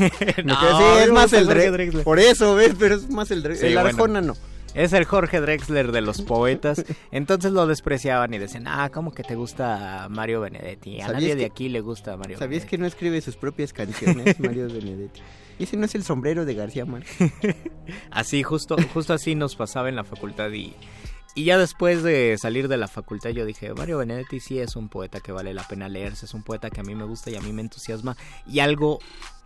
Eh, 0.00 0.42
no, 0.44 0.54
sí, 0.78 0.84
es 1.02 1.10
más 1.10 1.32
el 1.32 1.46
Drexler. 1.46 2.04
Por 2.04 2.18
eso, 2.18 2.54
¿ves? 2.54 2.74
Pero 2.78 2.94
es 2.94 3.10
más 3.10 3.30
el 3.30 3.42
Drexler. 3.42 3.72
el 3.72 3.78
Arjona 3.78 4.20
no. 4.20 4.34
Es 4.74 4.92
el 4.92 5.04
Jorge 5.04 5.40
Drexler 5.40 5.92
de 5.92 6.00
los 6.00 6.20
poetas. 6.22 6.84
Entonces 7.12 7.52
lo 7.52 7.66
despreciaban 7.66 8.34
y 8.34 8.38
decían, 8.38 8.66
ah, 8.66 8.90
¿cómo 8.92 9.12
que 9.12 9.22
te 9.22 9.36
gusta 9.36 10.08
Mario 10.10 10.40
Benedetti? 10.40 11.00
A 11.00 11.08
nadie 11.08 11.36
de 11.36 11.44
aquí 11.44 11.68
le 11.68 11.80
gusta 11.80 12.16
Mario 12.16 12.38
¿Sabías 12.38 12.64
que 12.64 12.76
no 12.76 12.86
escribe 12.86 13.20
sus 13.20 13.36
propias 13.36 13.72
canciones, 13.72 14.38
Mario 14.40 14.66
Benedetti? 14.66 15.20
¿Y 15.58 15.64
ese 15.64 15.76
no 15.76 15.86
es 15.86 15.94
el 15.94 16.02
sombrero 16.02 16.44
de 16.44 16.54
García 16.54 16.84
Márquez? 16.84 17.32
así, 18.10 18.42
justo, 18.42 18.76
justo 18.92 19.12
así 19.12 19.36
nos 19.36 19.54
pasaba 19.54 19.88
en 19.88 19.96
la 19.96 20.04
facultad 20.04 20.50
y... 20.50 20.74
Y 21.36 21.46
ya 21.46 21.58
después 21.58 22.04
de 22.04 22.36
salir 22.38 22.68
de 22.68 22.76
la 22.76 22.86
facultad 22.86 23.30
yo 23.30 23.44
dije, 23.44 23.74
Mario 23.74 23.98
Benedetti 23.98 24.38
sí 24.38 24.60
es 24.60 24.76
un 24.76 24.88
poeta 24.88 25.18
que 25.18 25.32
vale 25.32 25.52
la 25.52 25.66
pena 25.66 25.88
leerse, 25.88 26.26
es 26.26 26.34
un 26.34 26.44
poeta 26.44 26.70
que 26.70 26.80
a 26.80 26.84
mí 26.84 26.94
me 26.94 27.02
gusta 27.02 27.28
y 27.28 27.34
a 27.34 27.40
mí 27.40 27.52
me 27.52 27.60
entusiasma. 27.60 28.16
Y 28.46 28.60
algo 28.60 29.00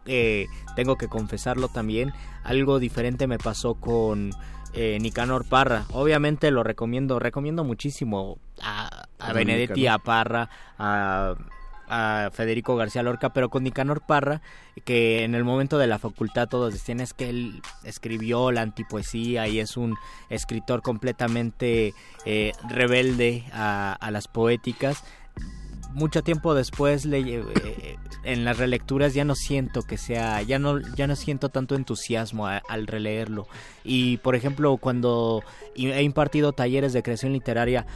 eh, 0.04 0.48
tengo 0.76 0.96
que 0.96 1.08
confesarlo 1.08 1.68
también, 1.68 2.12
algo 2.42 2.78
diferente 2.78 3.26
me 3.26 3.38
pasó 3.38 3.74
con 3.74 4.32
eh, 4.72 4.98
Nicanor 5.00 5.44
Parra. 5.44 5.86
Obviamente 5.92 6.50
lo 6.50 6.62
recomiendo, 6.62 7.18
recomiendo 7.18 7.64
muchísimo 7.64 8.38
a, 8.62 9.06
a 9.18 9.32
Benedetti, 9.32 9.86
a 9.86 9.98
Parra, 9.98 10.50
a, 10.78 11.34
a, 11.88 12.30
Federico 12.32 12.76
García 12.76 13.02
Lorca, 13.02 13.32
pero 13.32 13.48
con 13.48 13.64
Nicanor 13.64 14.02
Parra, 14.06 14.42
que 14.84 15.24
en 15.24 15.34
el 15.34 15.44
momento 15.44 15.78
de 15.78 15.86
la 15.86 15.98
facultad 15.98 16.48
todos 16.48 16.72
decían 16.72 17.00
es 17.00 17.14
que 17.14 17.30
él 17.30 17.62
escribió 17.84 18.52
la 18.52 18.62
antipoesía 18.62 19.48
y 19.48 19.58
es 19.58 19.76
un 19.76 19.94
escritor 20.28 20.82
completamente 20.82 21.94
eh, 22.24 22.52
rebelde 22.68 23.44
a, 23.52 23.92
a 23.92 24.10
las 24.10 24.28
poéticas 24.28 25.02
mucho 25.98 26.22
tiempo 26.22 26.54
después 26.54 27.04
le, 27.04 27.18
eh, 27.20 27.98
en 28.24 28.44
las 28.44 28.56
relecturas 28.56 29.14
ya 29.14 29.24
no 29.24 29.34
siento 29.34 29.82
que 29.82 29.98
sea 29.98 30.40
ya 30.42 30.58
no 30.58 30.78
ya 30.96 31.06
no 31.06 31.16
siento 31.16 31.48
tanto 31.48 31.74
entusiasmo 31.74 32.46
al 32.46 32.86
releerlo. 32.86 33.46
Y 33.84 34.18
por 34.18 34.34
ejemplo 34.34 34.76
cuando 34.78 35.42
he 35.76 36.02
impartido 36.02 36.52
talleres 36.52 36.92
de 36.92 37.02
creación 37.02 37.32
literaria 37.32 37.86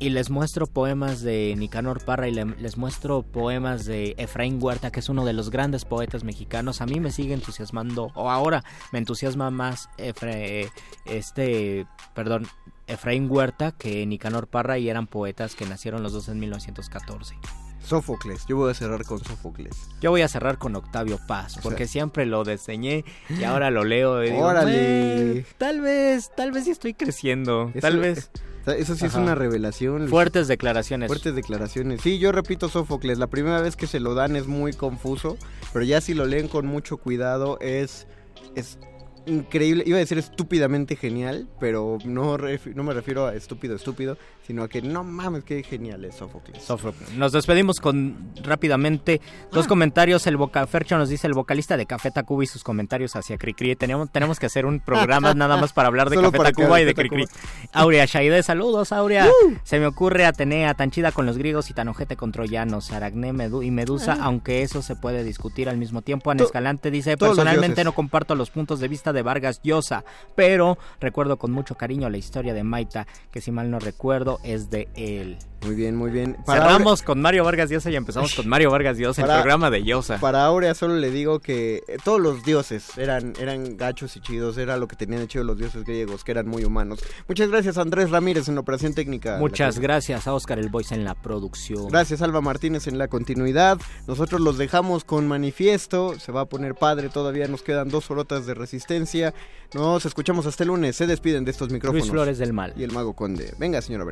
y 0.00 0.08
les 0.08 0.30
muestro 0.30 0.66
poemas 0.66 1.20
de 1.20 1.54
Nicanor 1.58 2.02
Parra 2.02 2.26
y 2.26 2.32
les 2.32 2.78
muestro 2.78 3.22
poemas 3.22 3.84
de 3.84 4.14
Efraín 4.16 4.58
Huerta, 4.60 4.90
que 4.90 5.00
es 5.00 5.10
uno 5.10 5.26
de 5.26 5.34
los 5.34 5.50
grandes 5.50 5.84
poetas 5.84 6.24
mexicanos, 6.24 6.80
a 6.80 6.86
mí 6.86 6.98
me 7.00 7.12
sigue 7.12 7.34
entusiasmando, 7.34 8.10
o 8.14 8.30
ahora 8.30 8.64
me 8.92 8.98
entusiasma 8.98 9.50
más 9.50 9.90
este, 9.98 11.86
perdón, 12.14 12.46
Efraín 12.90 13.30
Huerta 13.30 13.72
que 13.72 14.04
Nicanor 14.06 14.48
Parra 14.48 14.78
y 14.78 14.88
eran 14.88 15.06
poetas 15.06 15.54
que 15.54 15.64
nacieron 15.66 16.02
los 16.02 16.12
dos 16.12 16.28
en 16.28 16.40
1914. 16.40 17.36
Sófocles, 17.82 18.44
yo 18.46 18.56
voy 18.56 18.70
a 18.70 18.74
cerrar 18.74 19.04
con 19.04 19.18
Sófocles. 19.24 19.74
Yo 20.00 20.10
voy 20.10 20.22
a 20.22 20.28
cerrar 20.28 20.58
con 20.58 20.76
Octavio 20.76 21.18
Paz, 21.26 21.58
porque 21.62 21.86
siempre 21.86 22.26
lo 22.26 22.44
diseñé 22.44 23.04
y 23.30 23.44
ahora 23.44 23.70
lo 23.70 23.84
leo. 23.84 24.24
Y 24.24 24.30
¡Órale! 24.30 25.46
tal 25.56 25.80
vez, 25.80 26.30
tal 26.36 26.52
vez 26.52 26.64
sí 26.64 26.70
estoy 26.70 26.94
creciendo, 26.94 27.72
tal 27.80 27.98
vez. 27.98 28.30
Eso 28.66 28.94
sí 28.94 29.06
es 29.06 29.14
una 29.14 29.34
revelación. 29.34 30.08
Fuertes 30.08 30.46
declaraciones. 30.46 31.08
Fuertes 31.08 31.34
declaraciones. 31.34 32.02
Sí, 32.02 32.18
yo 32.18 32.30
repito 32.30 32.68
Sófocles, 32.68 33.18
la 33.18 33.26
primera 33.26 33.60
vez 33.60 33.74
que 33.74 33.86
se 33.86 34.00
lo 34.00 34.14
dan 34.14 34.36
es 34.36 34.46
muy 34.46 34.72
confuso, 34.72 35.38
pero 35.72 35.84
ya 35.84 36.00
si 36.00 36.14
lo 36.14 36.26
leen 36.26 36.46
con 36.46 36.66
mucho 36.66 36.98
cuidado 36.98 37.58
es, 37.60 38.06
es 38.54 38.78
increíble, 39.26 39.84
iba 39.86 39.96
a 39.96 40.00
decir 40.00 40.18
estúpidamente 40.18 40.96
genial, 40.96 41.48
pero 41.58 41.98
no, 42.04 42.36
no 42.38 42.82
me 42.82 42.94
refiero 42.94 43.26
a 43.26 43.34
estúpido, 43.34 43.76
estúpido, 43.76 44.16
sino 44.50 44.64
a 44.64 44.68
que 44.68 44.82
no 44.82 45.04
mames, 45.04 45.44
qué 45.44 45.62
genial 45.62 46.04
es 46.04 46.16
Sófocles. 46.16 46.68
Nos 47.16 47.30
despedimos 47.30 47.78
con 47.78 48.32
rápidamente 48.42 49.20
dos 49.52 49.66
ah. 49.66 49.68
comentarios. 49.68 50.26
El 50.26 50.36
Boca 50.36 50.66
Fercho 50.66 50.98
nos 50.98 51.08
dice 51.08 51.28
el 51.28 51.34
vocalista 51.34 51.76
de 51.76 51.86
Café 51.86 52.10
Tacuba 52.10 52.42
y 52.42 52.48
sus 52.48 52.64
comentarios 52.64 53.14
hacia 53.14 53.38
Cricri. 53.38 53.76
Tenemos, 53.76 54.10
tenemos 54.10 54.40
que 54.40 54.46
hacer 54.46 54.66
un 54.66 54.80
programa 54.80 55.34
nada 55.36 55.56
más 55.56 55.72
para 55.72 55.86
hablar 55.86 56.10
de 56.10 56.20
Café 56.20 56.38
Tacuba 56.38 56.80
y 56.80 56.84
de 56.84 56.94
Cricri. 56.94 57.26
Aurea 57.72 58.06
Shaide, 58.06 58.42
saludos, 58.42 58.90
Aurea. 58.90 59.28
Se 59.62 59.78
me 59.78 59.86
ocurre 59.86 60.26
Atenea, 60.26 60.74
tan 60.74 60.90
chida 60.90 61.12
con 61.12 61.26
los 61.26 61.38
griegos 61.38 61.70
y 61.70 61.72
tan 61.72 61.86
ojete 61.86 62.16
con 62.16 62.32
troyanos, 62.32 62.90
Aracné 62.90 63.28
y 63.28 63.70
Medusa, 63.70 64.16
ah. 64.18 64.24
aunque 64.24 64.62
eso 64.62 64.82
se 64.82 64.96
puede 64.96 65.22
discutir 65.22 65.68
al 65.68 65.76
mismo 65.76 66.02
tiempo. 66.02 66.32
Ana 66.32 66.42
Escalante 66.42 66.90
dice, 66.90 67.16
personalmente 67.16 67.84
no 67.84 67.92
comparto 67.92 68.34
los 68.34 68.50
puntos 68.50 68.80
de 68.80 68.88
vista 68.88 69.12
de 69.12 69.22
Vargas 69.22 69.60
Llosa, 69.62 70.02
pero 70.34 70.76
recuerdo 70.98 71.36
con 71.36 71.52
mucho 71.52 71.76
cariño 71.76 72.10
la 72.10 72.18
historia 72.18 72.52
de 72.52 72.64
Maita, 72.64 73.06
que 73.30 73.40
si 73.40 73.52
mal 73.52 73.70
no 73.70 73.78
recuerdo 73.78 74.39
es 74.42 74.70
de 74.70 74.88
él. 74.94 75.38
Muy 75.62 75.74
bien, 75.74 75.94
muy 75.94 76.10
bien. 76.10 76.38
Cerramos 76.46 77.02
con 77.02 77.20
Mario 77.20 77.44
Vargas 77.44 77.68
Llosa 77.68 77.90
y 77.90 77.96
empezamos 77.96 78.34
con 78.34 78.48
Mario 78.48 78.70
Vargas 78.70 78.96
Llosa, 78.96 79.22
el 79.22 79.28
programa 79.28 79.70
de 79.70 79.84
Llosa. 79.84 80.18
Para 80.18 80.46
Aurea 80.46 80.74
solo 80.74 80.96
le 80.96 81.10
digo 81.10 81.40
que 81.40 81.82
eh, 81.86 81.98
todos 82.02 82.18
los 82.18 82.42
dioses 82.44 82.96
eran, 82.96 83.34
eran 83.38 83.76
gachos 83.76 84.16
y 84.16 84.20
chidos, 84.20 84.56
era 84.56 84.78
lo 84.78 84.88
que 84.88 84.96
tenían 84.96 85.20
hecho 85.20 85.44
los 85.44 85.58
dioses 85.58 85.84
griegos, 85.84 86.24
que 86.24 86.32
eran 86.32 86.48
muy 86.48 86.64
humanos. 86.64 87.00
Muchas 87.28 87.50
gracias 87.50 87.76
Andrés 87.76 88.10
Ramírez 88.10 88.48
en 88.48 88.54
la 88.54 88.62
operación 88.62 88.94
técnica. 88.94 89.36
Muchas 89.38 89.78
gracias 89.78 90.26
a 90.26 90.32
Oscar 90.32 90.58
El 90.58 90.70
Voice 90.70 90.94
en 90.94 91.04
la 91.04 91.14
producción. 91.14 91.88
Gracias 91.88 92.22
Alba 92.22 92.40
Martínez 92.40 92.86
en 92.86 92.96
la 92.96 93.08
continuidad. 93.08 93.78
Nosotros 94.06 94.40
los 94.40 94.56
dejamos 94.56 95.04
con 95.04 95.28
manifiesto, 95.28 96.18
se 96.18 96.32
va 96.32 96.42
a 96.42 96.46
poner 96.46 96.74
padre, 96.74 97.10
todavía 97.10 97.48
nos 97.48 97.62
quedan 97.62 97.90
dos 97.90 98.10
horotas 98.10 98.46
de 98.46 98.54
resistencia. 98.54 99.34
Nos 99.74 100.06
escuchamos 100.06 100.46
hasta 100.46 100.64
el 100.64 100.68
lunes, 100.68 100.96
se 100.96 101.06
despiden 101.06 101.44
de 101.44 101.50
estos 101.50 101.70
micrófonos. 101.70 102.00
Luis 102.00 102.10
Flores 102.10 102.38
del 102.38 102.52
Mal. 102.52 102.72
Y 102.76 102.82
el 102.82 102.92
Mago 102.92 103.12
Conde. 103.12 103.54
Venga, 103.58 103.82
señora 103.82 104.04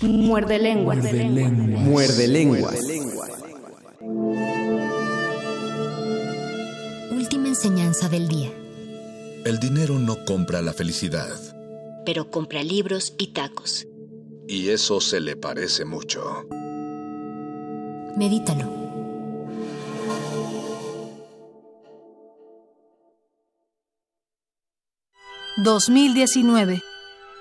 Muerde 0.00 0.58
lenguas. 0.58 0.98
Muerde 0.98 1.12
lenguas. 1.12 1.80
Muerde 1.80 2.28
lenguas. 2.28 2.78
Última 7.10 7.48
enseñanza 7.48 8.08
del 8.08 8.28
día. 8.28 8.50
El 9.44 9.58
dinero 9.58 9.98
no 9.98 10.24
compra 10.24 10.62
la 10.62 10.72
felicidad. 10.72 11.36
Pero 12.04 12.30
compra 12.30 12.62
libros 12.62 13.14
y 13.18 13.28
tacos. 13.28 13.86
Y 14.46 14.68
eso 14.70 15.00
se 15.00 15.20
le 15.20 15.36
parece 15.36 15.84
mucho. 15.84 16.46
Medítalo. 18.16 18.88
...2019... 25.64 26.87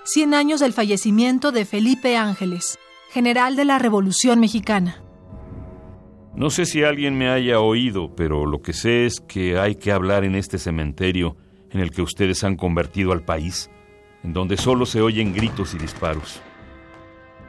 100 0.10 0.34
años 0.34 0.62
del 0.62 0.72
fallecimiento 0.72 1.51
de 1.51 1.66
Felipe 1.66 2.16
Ángeles, 2.16 2.80
general 3.12 3.58
de 3.58 3.66
la 3.66 3.78
Revolución 3.78 4.39
Mexicana. 4.39 5.03
No 6.34 6.49
sé 6.49 6.66
si 6.66 6.82
alguien 6.82 7.18
me 7.18 7.28
haya 7.30 7.60
oído, 7.60 8.16
pero 8.16 8.45
lo 8.45 8.62
que 8.62 8.72
sé 8.72 9.05
es 9.05 9.20
que 9.20 9.60
hay 9.60 9.76
que 9.76 9.91
hablar 9.91 10.24
en 10.24 10.36
este 10.36 10.60
cementerio 10.60 11.36
en 11.72 11.82
el 11.82 11.91
que 11.91 12.01
ustedes 12.01 12.45
han 12.45 12.55
convertido 12.55 13.12
al 13.12 13.26
país, 13.26 13.70
en 14.24 14.32
donde 14.32 14.55
solo 14.55 14.86
se 14.86 15.01
oyen 15.01 15.34
gritos 15.34 15.74
y 15.74 15.78
disparos. 15.78 16.41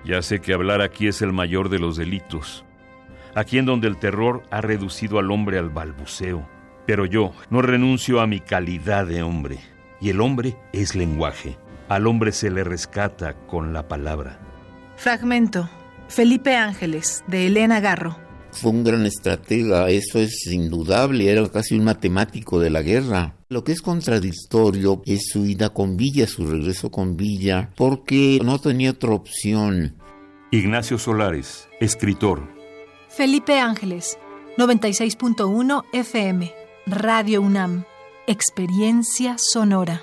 Ya 0.04 0.20
sé 0.20 0.40
que 0.40 0.52
hablar 0.52 0.82
aquí 0.82 1.06
es 1.06 1.22
el 1.22 1.32
mayor 1.32 1.68
de 1.68 1.78
los 1.78 1.96
delitos, 1.96 2.64
aquí 3.36 3.58
en 3.58 3.66
donde 3.66 3.86
el 3.86 3.98
terror 3.98 4.42
ha 4.50 4.60
reducido 4.62 5.20
al 5.20 5.30
hombre 5.30 5.60
al 5.60 5.70
balbuceo, 5.70 6.44
pero 6.88 7.06
yo 7.06 7.30
no 7.50 7.62
renuncio 7.62 8.20
a 8.20 8.26
mi 8.26 8.40
calidad 8.40 9.06
de 9.06 9.22
hombre, 9.22 9.60
y 10.00 10.10
el 10.10 10.20
hombre 10.20 10.56
es 10.72 10.96
lenguaje. 10.96 11.56
Al 11.88 12.06
hombre 12.06 12.32
se 12.32 12.50
le 12.50 12.64
rescata 12.64 13.34
con 13.46 13.72
la 13.72 13.88
palabra. 13.88 14.38
Fragmento. 14.96 15.68
Felipe 16.08 16.56
Ángeles, 16.56 17.22
de 17.26 17.46
Elena 17.46 17.80
Garro. 17.80 18.16
Fue 18.50 18.70
un 18.70 18.82
gran 18.82 19.04
estratega, 19.04 19.90
eso 19.90 20.18
es 20.18 20.46
indudable, 20.46 21.30
era 21.30 21.46
casi 21.48 21.76
un 21.76 21.84
matemático 21.84 22.58
de 22.58 22.70
la 22.70 22.82
guerra. 22.82 23.34
Lo 23.48 23.62
que 23.62 23.72
es 23.72 23.82
contradictorio 23.82 25.02
es 25.04 25.28
su 25.30 25.44
ida 25.44 25.68
con 25.68 25.96
Villa, 25.96 26.26
su 26.26 26.46
regreso 26.46 26.90
con 26.90 27.16
Villa, 27.16 27.70
porque 27.76 28.40
no 28.42 28.58
tenía 28.58 28.92
otra 28.92 29.10
opción. 29.10 29.96
Ignacio 30.50 30.98
Solares, 30.98 31.68
escritor. 31.78 32.48
Felipe 33.08 33.60
Ángeles, 33.60 34.18
96.1 34.56 35.84
FM, 35.92 36.52
Radio 36.86 37.42
UNAM, 37.42 37.84
Experiencia 38.26 39.36
Sonora. 39.38 40.02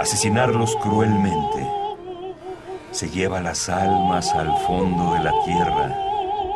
asesinarlos 0.00 0.76
cruelmente. 0.76 1.68
Se 2.90 3.10
lleva 3.10 3.42
las 3.42 3.68
almas 3.68 4.32
al 4.34 4.56
fondo 4.66 5.12
de 5.12 5.22
la 5.22 5.32
tierra. 5.44 5.94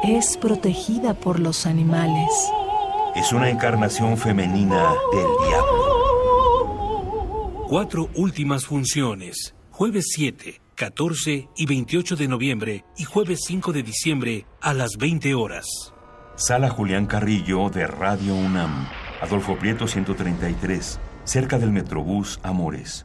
Es 0.03 0.39
protegida 0.39 1.13
por 1.13 1.39
los 1.39 1.67
animales. 1.67 2.31
Es 3.15 3.33
una 3.33 3.51
encarnación 3.51 4.17
femenina 4.17 4.95
del 5.13 5.27
diablo. 5.47 5.85
Cuatro 7.69 8.09
últimas 8.15 8.65
funciones. 8.65 9.55
Jueves 9.71 10.07
7, 10.15 10.63
14 10.75 11.49
y 11.55 11.67
28 11.67 12.17
de 12.17 12.29
noviembre 12.29 12.85
y 12.97 13.05
jueves 13.05 13.41
5 13.47 13.73
de 13.73 13.83
diciembre 13.83 14.47
a 14.63 14.73
las 14.73 14.97
20 14.99 15.35
horas. 15.35 15.67
Sala 16.37 16.71
Julián 16.71 17.05
Carrillo 17.07 17.69
de 17.69 17.87
Radio 17.87 18.35
UNAM. 18.35 18.89
Adolfo 19.21 19.57
Prieto 19.59 19.87
133, 19.87 20.99
cerca 21.25 21.59
del 21.59 21.73
Metrobús 21.73 22.41
Amores. 22.43 23.05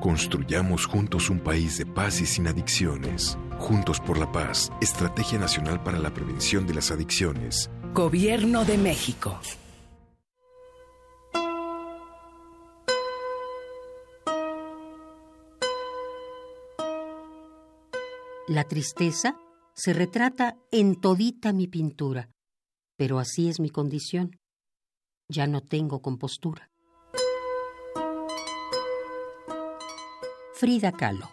Construyamos 0.00 0.86
juntos 0.86 1.28
un 1.28 1.40
país 1.40 1.76
de 1.76 1.84
paz 1.84 2.22
y 2.22 2.26
sin 2.26 2.46
adicciones. 2.46 3.36
Juntos 3.58 4.00
por 4.00 4.16
la 4.16 4.32
paz, 4.32 4.72
Estrategia 4.80 5.38
Nacional 5.38 5.82
para 5.82 5.98
la 5.98 6.14
Prevención 6.14 6.66
de 6.66 6.72
las 6.72 6.90
Adicciones. 6.90 7.70
Gobierno 7.92 8.64
de 8.64 8.78
México. 8.78 9.38
La 18.48 18.64
tristeza 18.64 19.36
se 19.74 19.92
retrata 19.92 20.56
en 20.72 20.98
todita 20.98 21.52
mi 21.52 21.68
pintura, 21.68 22.30
pero 22.96 23.18
así 23.18 23.50
es 23.50 23.60
mi 23.60 23.68
condición. 23.68 24.40
Ya 25.28 25.46
no 25.46 25.60
tengo 25.60 26.00
compostura. 26.00 26.69
Frida 30.60 30.92
Kahlo. 30.92 31.30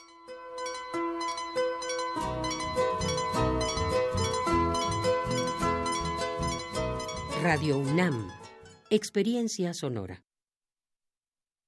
Radio 7.44 7.78
UNAM. 7.78 8.32
Experiencia 8.90 9.74
sonora. 9.74 10.24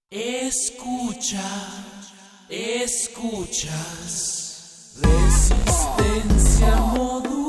Escucha, 0.10 1.44
escuchas. 2.50 3.76
Resistencia 5.02 6.78
modulada. 6.96 7.49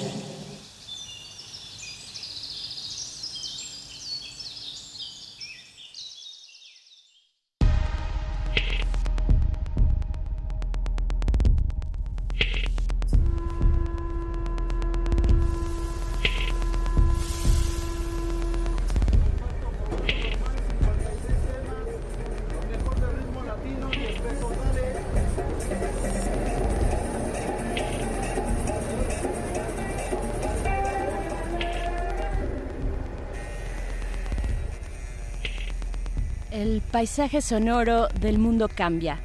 Paisaje 37.01 37.41
sonoro 37.41 38.09
del 38.19 38.37
mundo 38.37 38.69
cambia. 38.69 39.19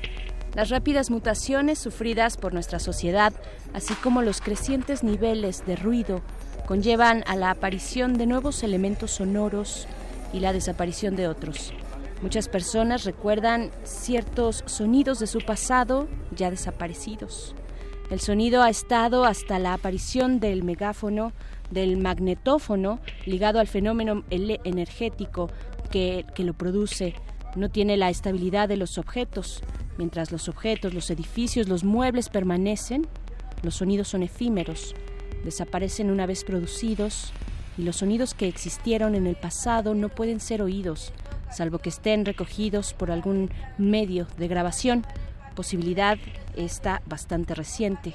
Las 0.55 0.71
rápidas 0.71 1.11
mutaciones 1.11 1.79
sufridas 1.79 2.39
por 2.39 2.55
nuestra 2.55 2.79
sociedad, 2.79 3.35
así 3.75 3.93
como 3.97 4.23
los 4.23 4.41
crecientes 4.41 5.05
niveles 5.05 5.63
de 5.67 5.77
ruido, 5.77 6.23
conllevan 6.65 7.23
a 7.27 7.37
la 7.37 7.51
aparición 7.51 8.17
de 8.17 8.25
nuevos 8.25 8.63
elementos 8.63 9.11
sonoros 9.11 9.87
y 10.33 10.41
la 10.41 10.55
desaparición 10.55 11.17
de 11.17 11.29
otros. 11.29 11.75
Muchas 12.23 12.49
personas 12.49 13.05
recuerdan 13.05 13.71
ciertos 13.85 14.65
sonidos 14.65 15.19
de 15.19 15.27
su 15.27 15.41
pasado 15.41 16.09
ya 16.35 16.51
desaparecidos. 16.51 17.55
El 18.09 18.21
sonido 18.21 18.63
ha 18.63 18.71
estado 18.71 19.27
hasta 19.27 19.59
la 19.59 19.75
aparición 19.75 20.41
del 20.41 20.63
megáfono, 20.63 21.35
del 21.71 21.99
magnetófono, 21.99 23.01
ligado 23.27 23.61
al 23.61 23.67
fenómeno 23.67 24.25
energético 24.31 25.51
que, 25.91 26.25
que 26.35 26.43
lo 26.43 26.55
produce. 26.55 27.15
No 27.57 27.71
tiene 27.71 27.97
la 27.97 28.11
estabilidad 28.11 28.69
de 28.69 28.77
los 28.77 28.99
objetos. 28.99 29.63
Mientras 29.99 30.31
los 30.31 30.49
objetos, 30.49 30.95
los 30.95 31.11
edificios, 31.11 31.69
los 31.69 31.83
muebles 31.83 32.29
permanecen, 32.29 33.07
los 33.63 33.77
sonidos 33.77 34.09
son 34.09 34.23
efímeros, 34.23 34.95
desaparecen 35.43 36.11
una 36.11 36.27
vez 36.27 36.45
producidos 36.45 37.33
y 37.79 37.83
los 37.83 37.97
sonidos 37.97 38.35
que 38.35 38.47
existieron 38.47 39.15
en 39.15 39.27
el 39.27 39.37
pasado 39.37 39.95
no 39.95 40.09
pueden 40.11 40.41
ser 40.41 40.61
oídos, 40.61 41.13
salvo 41.51 41.79
que 41.79 41.89
estén 41.89 42.25
recogidos 42.25 42.93
por 42.93 43.11
algún 43.11 43.51
medio 43.79 44.27
de 44.37 44.49
grabación, 44.49 45.07
posibilidad 45.55 46.19
está 46.57 47.03
bastante 47.07 47.55
reciente. 47.55 48.15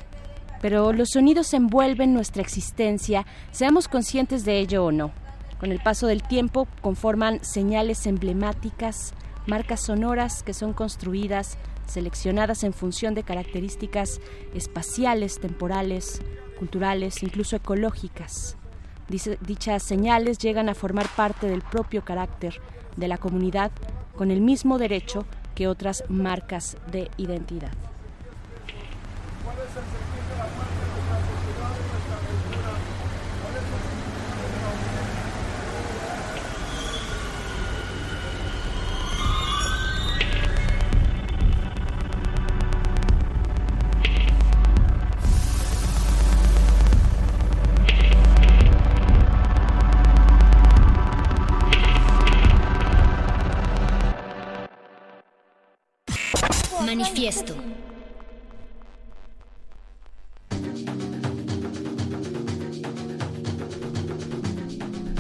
Pero 0.62 0.94
los 0.94 1.10
sonidos 1.10 1.54
envuelven 1.54 2.14
nuestra 2.14 2.44
existencia, 2.44 3.26
seamos 3.52 3.88
conscientes 3.88 4.46
de 4.46 4.60
ello 4.60 4.86
o 4.86 4.92
no. 4.92 5.12
Con 5.60 5.72
el 5.72 5.80
paso 5.80 6.08
del 6.08 6.24
tiempo 6.24 6.68
conforman 6.82 7.44
señales 7.44 8.06
emblemáticas, 8.06 9.14
marcas 9.52 9.82
sonoras 9.82 10.44
que 10.44 10.54
son 10.54 10.72
construidas, 10.72 11.58
seleccionadas 11.86 12.64
en 12.64 12.72
función 12.72 13.14
de 13.14 13.24
características 13.24 14.22
espaciales, 14.56 15.42
temporales, 15.42 16.22
culturales, 16.58 17.22
incluso 17.22 17.58
ecológicas. 17.58 18.56
Dichas 19.10 19.84
señales 19.84 20.38
llegan 20.38 20.70
a 20.70 20.74
formar 20.74 21.10
parte 21.18 21.48
del 21.48 21.64
propio 21.64 22.06
carácter 22.06 22.62
de 22.96 23.10
la 23.10 23.18
comunidad 23.18 23.72
con 24.16 24.32
el 24.32 24.40
mismo 24.40 24.78
derecho 24.78 25.26
que 25.54 25.68
otras 25.68 26.06
marcas 26.08 26.78
de 26.90 27.12
identidad. 27.18 27.74
Manifiesto. 57.02 57.56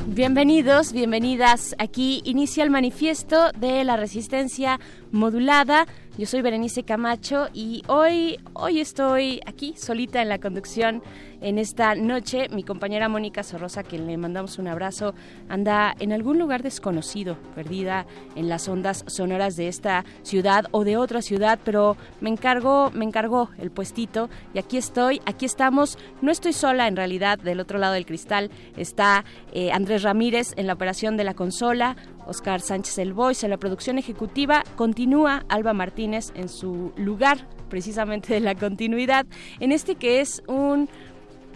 Bienvenidos, 0.05 0.93
bienvenidas. 0.93 1.73
Aquí 1.79 2.21
inicia 2.23 2.63
el 2.63 2.69
manifiesto 2.69 3.51
de 3.53 3.83
la 3.83 3.97
resistencia 3.97 4.79
modulada. 5.11 5.87
Yo 6.17 6.25
soy 6.25 6.41
Berenice 6.41 6.83
Camacho 6.83 7.47
y 7.53 7.83
hoy, 7.87 8.37
hoy 8.51 8.81
estoy 8.81 9.39
aquí 9.45 9.75
solita 9.77 10.21
en 10.21 10.27
la 10.27 10.39
conducción 10.39 11.01
en 11.39 11.57
esta 11.57 11.95
noche. 11.95 12.49
Mi 12.49 12.63
compañera 12.63 13.07
Mónica 13.07 13.43
Sorrosa, 13.43 13.83
quien 13.83 14.07
le 14.07 14.17
mandamos 14.17 14.59
un 14.59 14.67
abrazo, 14.67 15.15
anda 15.47 15.95
en 15.99 16.11
algún 16.11 16.37
lugar 16.37 16.63
desconocido, 16.63 17.37
perdida 17.55 18.05
en 18.35 18.49
las 18.49 18.67
ondas 18.67 19.05
sonoras 19.07 19.55
de 19.55 19.69
esta 19.69 20.03
ciudad 20.21 20.65
o 20.71 20.83
de 20.83 20.97
otra 20.97 21.21
ciudad, 21.21 21.59
pero 21.63 21.95
me 22.19 22.29
encargó, 22.29 22.91
me 22.91 23.05
encargó 23.05 23.49
el 23.57 23.71
puestito 23.71 24.29
y 24.53 24.59
aquí 24.59 24.75
estoy, 24.75 25.21
aquí 25.25 25.45
estamos. 25.45 25.97
No 26.21 26.29
estoy 26.29 26.51
sola 26.51 26.89
en 26.89 26.97
realidad, 26.97 27.39
del 27.39 27.61
otro 27.61 27.79
lado 27.79 27.93
del 27.93 28.05
cristal 28.05 28.51
está 28.75 29.23
eh, 29.53 29.71
Andrés 29.71 30.03
Ramírez 30.03 30.53
en 30.57 30.67
la 30.67 30.73
operación 30.73 31.15
de 31.15 31.23
la 31.23 31.35
consola, 31.35 31.95
Oscar 32.31 32.61
Sánchez 32.61 32.97
El 32.97 33.13
Voice. 33.13 33.45
En 33.45 33.51
la 33.51 33.57
producción 33.57 33.97
ejecutiva, 33.97 34.63
continúa 34.75 35.45
Alba 35.49 35.73
Martínez 35.73 36.31
en 36.33 36.49
su 36.49 36.93
lugar 36.95 37.47
precisamente 37.69 38.33
de 38.33 38.39
la 38.39 38.55
continuidad, 38.55 39.25
en 39.59 39.71
este 39.71 39.95
que 39.95 40.19
es 40.19 40.43
un 40.47 40.89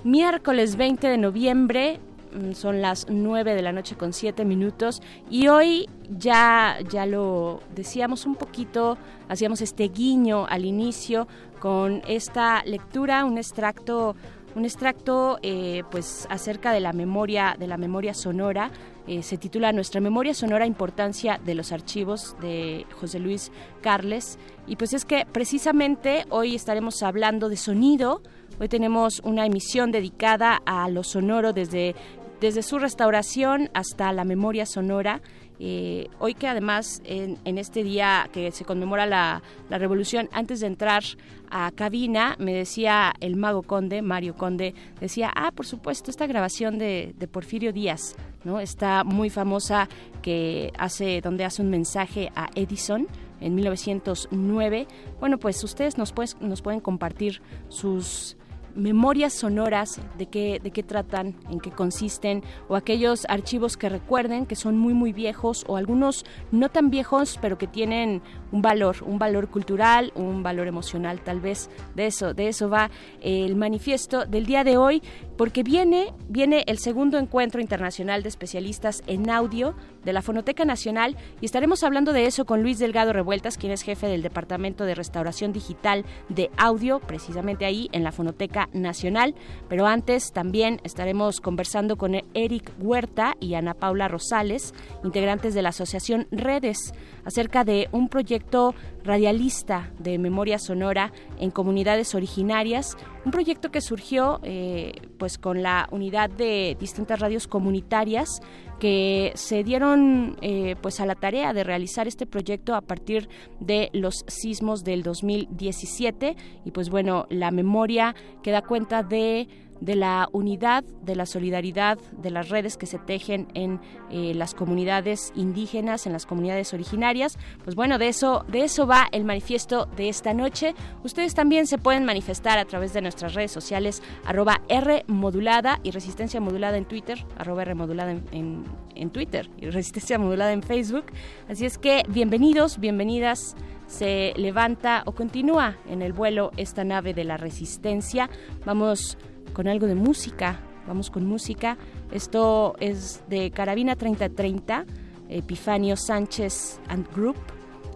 miércoles 0.04 0.76
20 0.78 1.08
de 1.08 1.18
noviembre, 1.18 2.00
mm, 2.34 2.54
son 2.54 2.82
las 2.82 3.08
9 3.10 3.54
de 3.54 3.62
la 3.62 3.72
noche 3.74 3.96
con 3.96 4.14
7 4.14 4.46
minutos 4.46 5.02
y 5.30 5.48
hoy 5.50 5.90
ya, 6.10 6.78
ya 6.90 7.06
lo 7.06 7.62
decíamos 7.76 8.26
un 8.26 8.36
poquito, 8.36 8.98
hacíamos 9.28 9.62
este 9.62 9.90
guiño 9.90 10.46
al 10.48 10.64
inicio 10.64 11.28
con 11.60 12.02
esta 12.08 12.64
lectura, 12.64 13.26
un 13.26 13.38
extracto 13.38 14.16
un 14.56 14.64
extracto 14.64 15.38
eh, 15.42 15.84
pues 15.92 16.28
acerca 16.30 16.72
de 16.72 16.80
la 16.80 16.94
memoria 16.94 17.58
de 17.60 17.68
la 17.68 17.76
memoria 17.76 18.14
sonora 18.14 18.72
eh, 19.08 19.24
se 19.24 19.38
titula 19.38 19.72
Nuestra 19.72 20.02
memoria 20.02 20.34
sonora 20.34 20.66
importancia 20.66 21.40
de 21.44 21.56
los 21.56 21.72
archivos 21.72 22.36
de 22.42 22.86
José 23.00 23.20
Luis 23.20 23.52
Carles. 23.82 24.40
Y 24.68 24.76
pues 24.76 24.94
es 24.94 25.06
que 25.06 25.26
precisamente 25.32 26.26
hoy 26.30 26.56
estaremos 26.56 27.04
hablando 27.04 27.50
de 27.50 27.58
sonido. 27.58 28.22
Hoy 28.60 28.68
tenemos 28.68 29.22
una 29.24 29.46
emisión 29.46 29.92
dedicada 29.92 30.62
a 30.66 30.90
lo 30.90 31.04
sonoro 31.04 31.54
desde 31.54 31.96
desde 32.40 32.64
su 32.64 32.80
restauración 32.80 33.70
hasta 33.74 34.12
la 34.12 34.24
memoria 34.24 34.66
sonora 34.66 35.22
eh, 35.60 36.10
hoy 36.20 36.34
que 36.34 36.48
además 36.48 37.02
en, 37.06 37.58
este 37.58 37.84
día 37.84 38.30
que 38.32 38.52
se 38.52 38.66
conmemora 38.66 39.06
la, 39.06 39.42
revolución, 39.70 40.30
antes 40.32 40.60
de 40.60 40.68
entrar 40.68 41.04
a 41.50 41.72
cabina, 41.72 42.36
me 42.40 42.54
decía 42.54 43.14
el 43.20 43.36
mago 43.36 43.64
conde, 43.64 44.02
Mario 44.02 44.36
Conde, 44.36 44.74
decía, 45.00 45.32
ah, 45.36 45.52
por 45.52 45.66
supuesto, 45.66 46.12
esta 46.12 46.28
grabación 46.28 46.78
de, 46.78 47.14
Porfirio 47.32 47.74
Díaz, 47.74 48.16
¿no? 48.44 48.60
Está 48.60 49.04
muy 49.04 49.30
famosa 49.30 49.90
que 50.22 50.72
hace, 50.78 51.22
donde 51.22 51.44
hace 51.44 51.62
un 51.62 51.70
mensaje 51.70 52.32
a 52.36 52.50
Edison 52.56 53.08
en 53.42 53.56
1909. 53.56 54.88
Bueno, 55.20 55.38
pues 55.38 55.64
ustedes 55.64 55.98
nos, 55.98 56.14
nos 56.40 56.62
pueden 56.62 56.80
compartir 56.80 57.42
sus 57.70 58.38
memorias 58.76 59.34
sonoras 59.34 60.00
de 60.18 60.28
qué, 60.28 60.60
de 60.62 60.72
qué 60.72 60.84
tratan, 60.84 61.36
en 61.50 61.60
qué 61.60 61.72
consisten, 61.72 62.44
o 62.68 62.76
aquellos 62.76 63.26
archivos 63.30 63.78
que 63.78 63.90
recuerden 63.90 64.46
que 64.46 64.56
son 64.56 64.78
muy 64.78 64.94
muy 64.94 65.14
viejos 65.14 65.64
o 65.68 65.78
algunos 65.78 66.26
no 66.52 66.70
tan 66.70 66.90
viejos 66.90 67.40
pero 67.42 67.58
que 67.58 67.68
tienen 67.68 68.22
un 68.52 68.62
valor, 68.62 68.98
un 69.06 69.20
valor 69.20 69.50
cultural, 69.50 70.12
un 70.16 70.44
valor 70.44 70.68
emocional 70.68 71.22
tal 71.22 71.40
vez. 71.40 71.70
De 71.96 72.08
eso, 72.08 72.34
de 72.34 72.48
eso 72.48 72.70
va 72.70 72.90
el 73.22 73.56
manifiesto 73.56 74.26
del 74.26 74.46
día 74.46 74.64
de 74.64 74.78
hoy 74.78 75.02
porque 75.38 75.64
viene, 75.64 76.14
viene 76.30 76.64
el 76.68 76.78
segundo 76.78 77.18
encuentro 77.18 77.62
internacional 77.62 78.24
de 78.24 78.30
especialistas 78.30 79.04
en 79.08 79.30
audio 79.30 79.76
de 80.04 80.14
la 80.14 80.22
Fonoteca 80.22 80.66
Nacional 80.66 81.18
y 81.42 81.46
estaremos 81.46 81.84
hablando 81.84 82.14
de 82.14 82.26
eso 82.26 82.46
con 82.46 82.62
Luis 82.62 82.80
Delgado 82.80 83.12
Revueltas, 83.12 83.58
quien 83.58 83.72
es 83.72 83.82
jefe 83.82 84.08
del 84.08 84.22
Departamento 84.22 84.86
de 84.86 84.96
Restauración 84.96 85.52
Digital 85.52 86.06
de 86.30 86.50
Audio, 86.58 87.00
precisamente 87.00 87.66
ahí 87.66 87.90
en 87.92 88.04
la 88.04 88.12
Fonoteca 88.12 88.70
Nacional. 88.74 89.36
Pero 89.68 89.88
antes 89.88 90.32
también 90.32 90.80
estaremos 90.84 91.42
conversando 91.42 91.98
con 91.98 92.16
Eric 92.34 92.72
Huerta 92.80 93.34
y 93.40 93.56
Ana 93.56 93.74
Paula 93.74 94.08
Rosales, 94.08 94.74
integrantes 95.04 95.54
de 95.54 95.62
la 95.62 95.70
Asociación 95.70 96.28
Redes, 96.32 96.94
acerca 97.26 97.64
de 97.64 97.90
un 97.92 98.08
proyecto 98.08 98.74
radialista 99.04 99.92
de 100.00 100.18
memoria 100.18 100.60
sonora 100.60 101.12
en 101.40 101.52
comunidades 101.52 102.16
originarias, 102.16 102.96
un 103.26 103.32
proyecto 103.32 103.72
que 103.72 103.82
surgió 103.82 104.40
eh, 104.44 104.94
pues 105.18 105.38
con 105.38 105.64
la 105.64 105.88
unidad 105.92 106.30
de 106.30 106.78
distintas 106.80 107.20
radios 107.20 107.48
comunitarias 107.48 108.42
que 108.80 109.32
se 109.36 109.64
dieron 109.64 110.38
eh, 110.42 110.76
pues 110.82 111.00
a 111.00 111.06
la 111.06 111.16
tarea 111.16 111.54
de 111.54 111.64
realizar 111.64 112.08
este 112.08 112.26
proyecto 112.26 112.76
a 112.76 112.82
partir 112.82 113.30
de 113.60 113.90
los 113.94 114.26
sismos 114.28 114.84
del 114.84 115.02
2017 115.04 116.36
y 116.66 116.72
pues 116.72 116.90
bueno 116.90 117.26
la 117.30 117.52
memoria 117.52 118.16
que 118.44 118.52
da 118.52 118.62
cuenta 118.62 119.02
de 119.02 119.48
de 119.82 119.96
la 119.96 120.30
unidad, 120.32 120.84
de 121.04 121.16
la 121.16 121.26
solidaridad, 121.26 121.98
de 122.22 122.32
las 122.32 122.50
redes 122.50 122.78
que 122.78 122.86
se 122.86 122.98
tejen 123.00 123.48
en 123.54 123.80
eh, 124.10 124.34
las 124.34 124.54
comunidades 124.54 125.32
indígenas, 125.36 126.06
en 126.06 126.14
las 126.14 126.26
comunidades 126.26 126.74
originarias. 126.74 127.38
Pues 127.64 127.76
bueno, 127.76 127.98
de 127.98 128.08
eso, 128.08 128.46
de 128.48 128.64
eso 128.64 128.88
va 128.88 129.08
el 129.12 129.26
manifiesto 129.26 129.86
de 129.96 130.10
esta 130.10 130.34
noche. 130.34 130.76
Ustedes 131.04 131.34
también 131.34 131.68
se 131.68 131.78
pueden 131.78 132.06
manifestar 132.06 132.58
a 132.58 132.66
través 132.66 132.94
de 132.94 133.02
nuestras 133.02 133.34
redes 133.34 133.52
sociales, 133.52 134.02
arroba 134.26 134.62
R 134.70 135.04
modulada 135.08 135.80
y 135.84 135.92
resistencia 135.92 136.40
modulada 136.40 136.78
en 136.78 136.86
Twitter, 136.86 137.26
arroba 137.38 137.64
R 137.64 137.76
modulada 137.76 138.12
en, 138.12 138.64
en 138.96 139.10
Twitter 139.10 139.50
y 139.58 139.70
resistencia 139.70 140.18
modulada 140.18 140.54
en 140.54 140.64
Facebook. 140.64 141.06
Así 141.50 141.66
es 141.66 141.78
que 141.78 142.04
bienvenidos, 142.08 142.80
bienvenidas 142.80 143.56
se 143.88 144.34
levanta 144.36 145.04
o 145.06 145.12
continúa 145.14 145.78
en 145.88 146.02
el 146.02 146.14
vuelo 146.14 146.52
esta 146.58 146.84
nave 146.84 147.14
de 147.14 147.24
la 147.24 147.38
resistencia. 147.38 148.30
Vamos 148.66 149.18
con 149.54 149.68
algo 149.68 149.88
de 149.88 149.96
música. 149.96 150.60
Vamos 150.88 151.10
con 151.10 151.26
música. 151.26 151.78
Esto 152.12 152.76
es 152.80 153.24
de 153.28 153.52
Carabina 153.52 153.96
3030, 153.96 154.86
Epifanio 155.30 155.98
Sánchez 155.98 156.80
and 156.88 157.12
Group. 157.14 157.38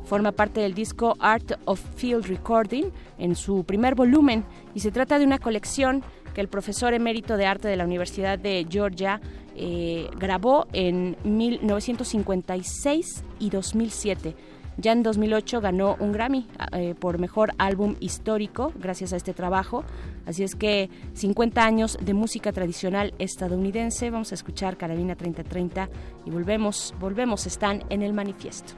Forma 0.05 0.31
parte 0.31 0.61
del 0.61 0.73
disco 0.73 1.15
Art 1.19 1.51
of 1.65 1.79
Field 1.95 2.25
Recording 2.25 2.85
en 3.19 3.35
su 3.35 3.63
primer 3.63 3.93
volumen 3.93 4.43
y 4.73 4.79
se 4.79 4.91
trata 4.91 5.19
de 5.19 5.25
una 5.25 5.37
colección 5.37 6.03
que 6.33 6.41
el 6.41 6.47
profesor 6.47 6.93
emérito 6.93 7.37
de 7.37 7.45
arte 7.45 7.67
de 7.67 7.75
la 7.75 7.85
Universidad 7.85 8.39
de 8.39 8.65
Georgia 8.67 9.21
eh, 9.55 10.09
grabó 10.17 10.67
en 10.73 11.15
1956 11.23 13.23
y 13.39 13.49
2007 13.49 14.35
ya 14.79 14.91
en 14.91 15.03
2008 15.03 15.61
ganó 15.61 15.95
un 15.99 16.11
Grammy 16.11 16.47
eh, 16.73 16.95
por 16.97 17.19
mejor 17.19 17.51
álbum 17.57 17.95
histórico 17.99 18.71
gracias 18.75 19.13
a 19.13 19.17
este 19.17 19.33
trabajo. 19.33 19.83
Así 20.25 20.43
es 20.43 20.55
que 20.55 20.89
50 21.13 21.63
años 21.63 21.97
de 22.01 22.13
música 22.13 22.51
tradicional 22.51 23.13
estadounidense. 23.19 24.09
Vamos 24.09 24.31
a 24.31 24.35
escuchar 24.35 24.77
Carabina 24.77 25.15
3030 25.15 25.89
y 26.25 26.29
volvemos, 26.29 26.93
volvemos, 26.99 27.45
están 27.45 27.83
en 27.89 28.01
el 28.01 28.13
manifiesto. 28.13 28.73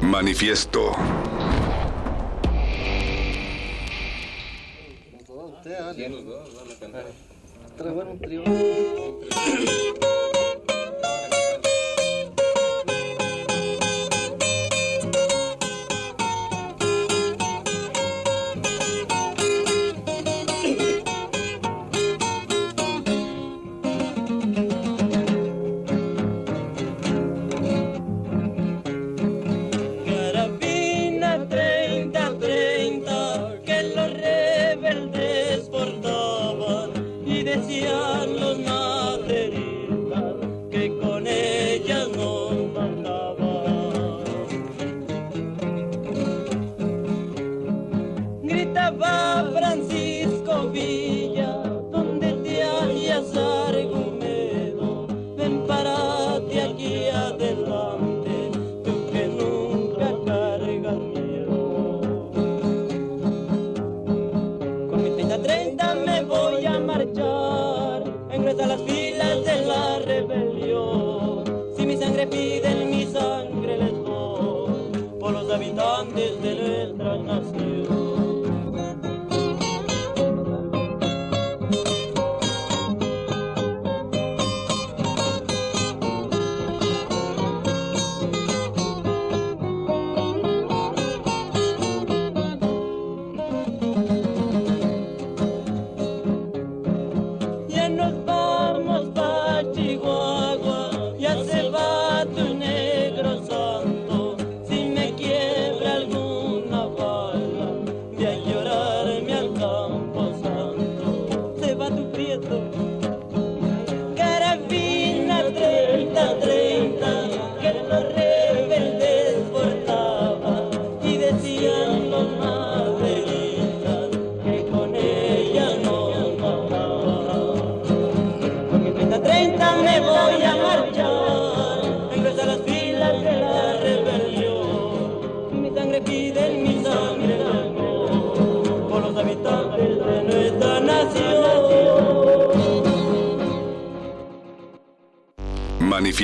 Manifiesto. 0.00 0.92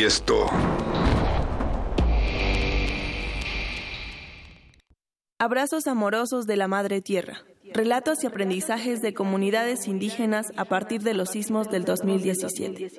Manifiesto. 0.08 0.46
Abrazos 5.38 5.86
amorosos 5.86 6.46
de 6.46 6.56
la 6.56 6.66
Madre 6.66 7.02
Tierra. 7.02 7.42
Relatos 7.74 8.24
y 8.24 8.26
aprendizajes 8.26 9.02
de 9.02 9.12
comunidades 9.12 9.86
indígenas 9.86 10.46
a 10.56 10.64
partir 10.64 11.02
de 11.02 11.12
los 11.12 11.28
sismos 11.28 11.68
del 11.70 11.84
2017. 11.84 12.90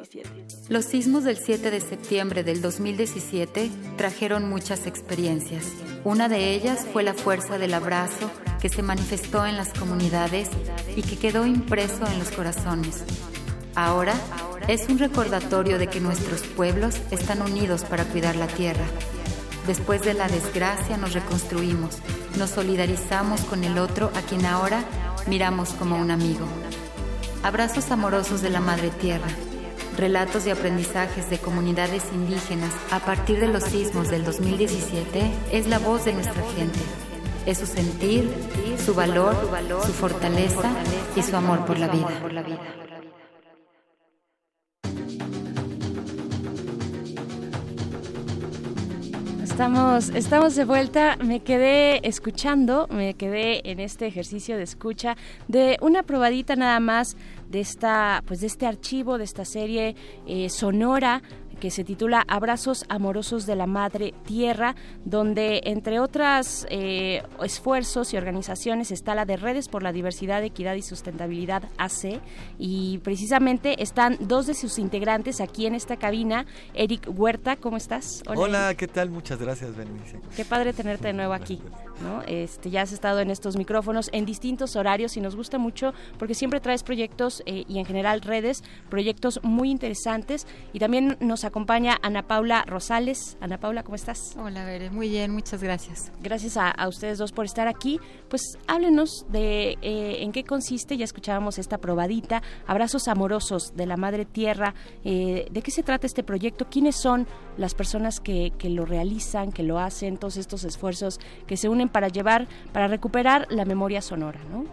Los 0.69 0.85
sismos 0.85 1.23
del 1.23 1.37
7 1.37 1.71
de 1.71 1.81
septiembre 1.81 2.43
del 2.43 2.61
2017 2.61 3.71
trajeron 3.97 4.47
muchas 4.47 4.85
experiencias. 4.85 5.65
Una 6.03 6.29
de 6.29 6.53
ellas 6.53 6.85
fue 6.93 7.01
la 7.01 7.15
fuerza 7.15 7.57
del 7.57 7.73
abrazo 7.73 8.29
que 8.61 8.69
se 8.69 8.83
manifestó 8.83 9.47
en 9.47 9.57
las 9.57 9.73
comunidades 9.73 10.49
y 10.95 11.01
que 11.01 11.17
quedó 11.17 11.47
impreso 11.47 12.05
en 12.05 12.19
los 12.19 12.29
corazones. 12.29 13.03
Ahora 13.73 14.13
es 14.69 14.87
un 14.87 14.99
recordatorio 14.99 15.79
de 15.79 15.87
que 15.87 15.99
nuestros 15.99 16.41
pueblos 16.41 17.01
están 17.09 17.41
unidos 17.41 17.83
para 17.85 18.05
cuidar 18.05 18.35
la 18.35 18.45
tierra. 18.45 18.85
Después 19.65 20.03
de 20.03 20.13
la 20.13 20.27
desgracia 20.27 20.95
nos 20.95 21.13
reconstruimos, 21.13 21.97
nos 22.37 22.51
solidarizamos 22.51 23.41
con 23.41 23.63
el 23.63 23.79
otro 23.79 24.11
a 24.15 24.21
quien 24.21 24.45
ahora 24.45 24.83
miramos 25.25 25.71
como 25.71 25.97
un 25.97 26.11
amigo. 26.11 26.45
Abrazos 27.41 27.89
amorosos 27.89 28.43
de 28.43 28.51
la 28.51 28.59
Madre 28.59 28.91
Tierra. 28.91 29.29
Relatos 29.97 30.45
y 30.45 30.51
aprendizajes 30.51 31.31
de 31.31 31.39
comunidades 31.39 32.03
indígenas 32.13 32.71
a 32.91 32.99
partir 32.99 33.39
de 33.39 33.47
los 33.47 33.63
sismos 33.63 34.09
del 34.09 34.23
2017 34.23 35.31
es 35.51 35.65
la 35.65 35.79
voz 35.79 36.05
de 36.05 36.13
nuestra 36.13 36.43
gente. 36.55 36.79
Es 37.47 37.57
su 37.57 37.65
sentir, 37.65 38.31
su 38.85 38.93
valor, 38.93 39.35
su 39.83 39.93
fortaleza 39.93 40.69
y 41.15 41.23
su 41.23 41.35
amor 41.35 41.65
por 41.65 41.79
la 41.79 41.87
vida. 41.87 42.88
Estamos, 49.59 50.07
estamos 50.11 50.55
de 50.55 50.63
vuelta. 50.63 51.17
Me 51.17 51.41
quedé 51.41 52.07
escuchando, 52.07 52.87
me 52.89 53.15
quedé 53.15 53.69
en 53.69 53.81
este 53.81 54.07
ejercicio 54.07 54.55
de 54.55 54.63
escucha 54.63 55.17
de 55.49 55.77
una 55.81 56.03
probadita 56.03 56.55
nada 56.55 56.79
más 56.79 57.17
de 57.49 57.59
esta, 57.59 58.23
pues 58.25 58.39
de 58.39 58.47
este 58.47 58.65
archivo, 58.65 59.17
de 59.17 59.25
esta 59.25 59.43
serie 59.43 59.97
eh, 60.25 60.49
sonora 60.49 61.21
que 61.59 61.71
se 61.71 61.83
titula 61.83 62.23
Abrazos 62.27 62.85
Amorosos 62.89 63.45
de 63.45 63.55
la 63.55 63.67
Madre 63.67 64.13
Tierra, 64.25 64.75
donde 65.05 65.61
entre 65.65 65.99
otras 65.99 66.65
eh, 66.69 67.21
esfuerzos 67.43 68.13
y 68.13 68.17
organizaciones 68.17 68.91
está 68.91 69.13
la 69.13 69.25
de 69.25 69.37
Redes 69.37 69.67
por 69.67 69.83
la 69.83 69.91
Diversidad, 69.91 70.43
Equidad 70.43 70.75
y 70.75 70.81
Sustentabilidad 70.81 71.63
AC 71.77 72.21
y 72.57 72.99
precisamente 72.99 73.83
están 73.83 74.17
dos 74.21 74.47
de 74.47 74.53
sus 74.53 74.79
integrantes 74.79 75.41
aquí 75.41 75.65
en 75.65 75.75
esta 75.75 75.97
cabina. 75.97 76.45
Eric 76.73 77.07
Huerta, 77.07 77.57
¿cómo 77.57 77.77
estás? 77.77 78.23
Hola, 78.27 78.73
¿qué 78.75 78.87
tal? 78.87 79.09
Muchas 79.09 79.39
gracias, 79.39 79.75
Bernice. 79.75 80.19
Qué 80.35 80.45
padre 80.45 80.73
tenerte 80.73 81.07
de 81.07 81.13
nuevo 81.13 81.33
aquí. 81.33 81.61
¿no? 82.01 82.21
Este, 82.27 82.69
ya 82.69 82.83
has 82.83 82.91
estado 82.91 83.19
en 83.19 83.29
estos 83.29 83.57
micrófonos 83.57 84.09
en 84.13 84.25
distintos 84.25 84.75
horarios 84.75 85.17
y 85.17 85.21
nos 85.21 85.35
gusta 85.35 85.57
mucho 85.57 85.93
porque 86.17 86.33
siempre 86.33 86.59
traes 86.59 86.83
proyectos 86.83 87.43
eh, 87.45 87.65
y 87.67 87.79
en 87.79 87.85
general 87.85 88.21
redes, 88.21 88.63
proyectos 88.89 89.41
muy 89.43 89.69
interesantes 89.69 90.47
y 90.73 90.79
también 90.79 91.17
nos 91.19 91.43
acompaña 91.49 91.99
Ana 92.01 92.23
Paula 92.23 92.63
Rosales. 92.65 93.37
Ana 93.41 93.59
Paula, 93.59 93.83
¿cómo 93.83 93.95
estás? 93.95 94.35
Hola, 94.37 94.65
Bere, 94.65 94.89
muy 94.89 95.09
bien, 95.09 95.31
muchas 95.31 95.61
gracias. 95.61 96.11
Gracias 96.21 96.57
a, 96.57 96.87
ustedes 96.87 97.17
dos 97.17 97.31
por 97.31 97.45
estar 97.45 97.67
aquí. 97.67 97.99
Pues 98.29 98.57
háblenos 98.67 99.25
de 99.29 99.77
eh, 99.81 100.23
en 100.23 100.31
qué 100.31 100.43
consiste, 100.43 100.97
ya 100.97 101.05
escuchábamos 101.05 101.59
esta 101.59 101.77
probadita, 101.77 102.41
Abrazos 102.65 103.07
Amorosos 103.07 103.75
de 103.75 103.85
la 103.85 103.97
Madre 103.97 104.25
Tierra. 104.25 104.73
Eh, 105.03 105.47
¿De 105.51 105.61
qué 105.61 105.71
se 105.71 105.83
trata 105.83 106.07
este 106.07 106.23
proyecto? 106.23 106.69
¿Quiénes 106.69 106.95
son 106.95 107.27
las 107.57 107.73
personas 107.73 108.19
que, 108.19 108.53
que 108.57 108.69
lo 108.69 108.85
realizan, 108.85 109.51
que 109.51 109.63
lo 109.63 109.79
hacen, 109.79 110.17
todos 110.17 110.37
estos 110.37 110.63
esfuerzos 110.63 111.19
que 111.45 111.57
se 111.57 111.69
unen 111.69 111.89
para 111.89 112.07
llevar, 112.07 112.47
para 112.71 112.87
recuperar 112.87 113.47
la 113.49 113.65
memoria 113.65 114.01
sonora, 114.01 114.39
¿no? 114.51 114.65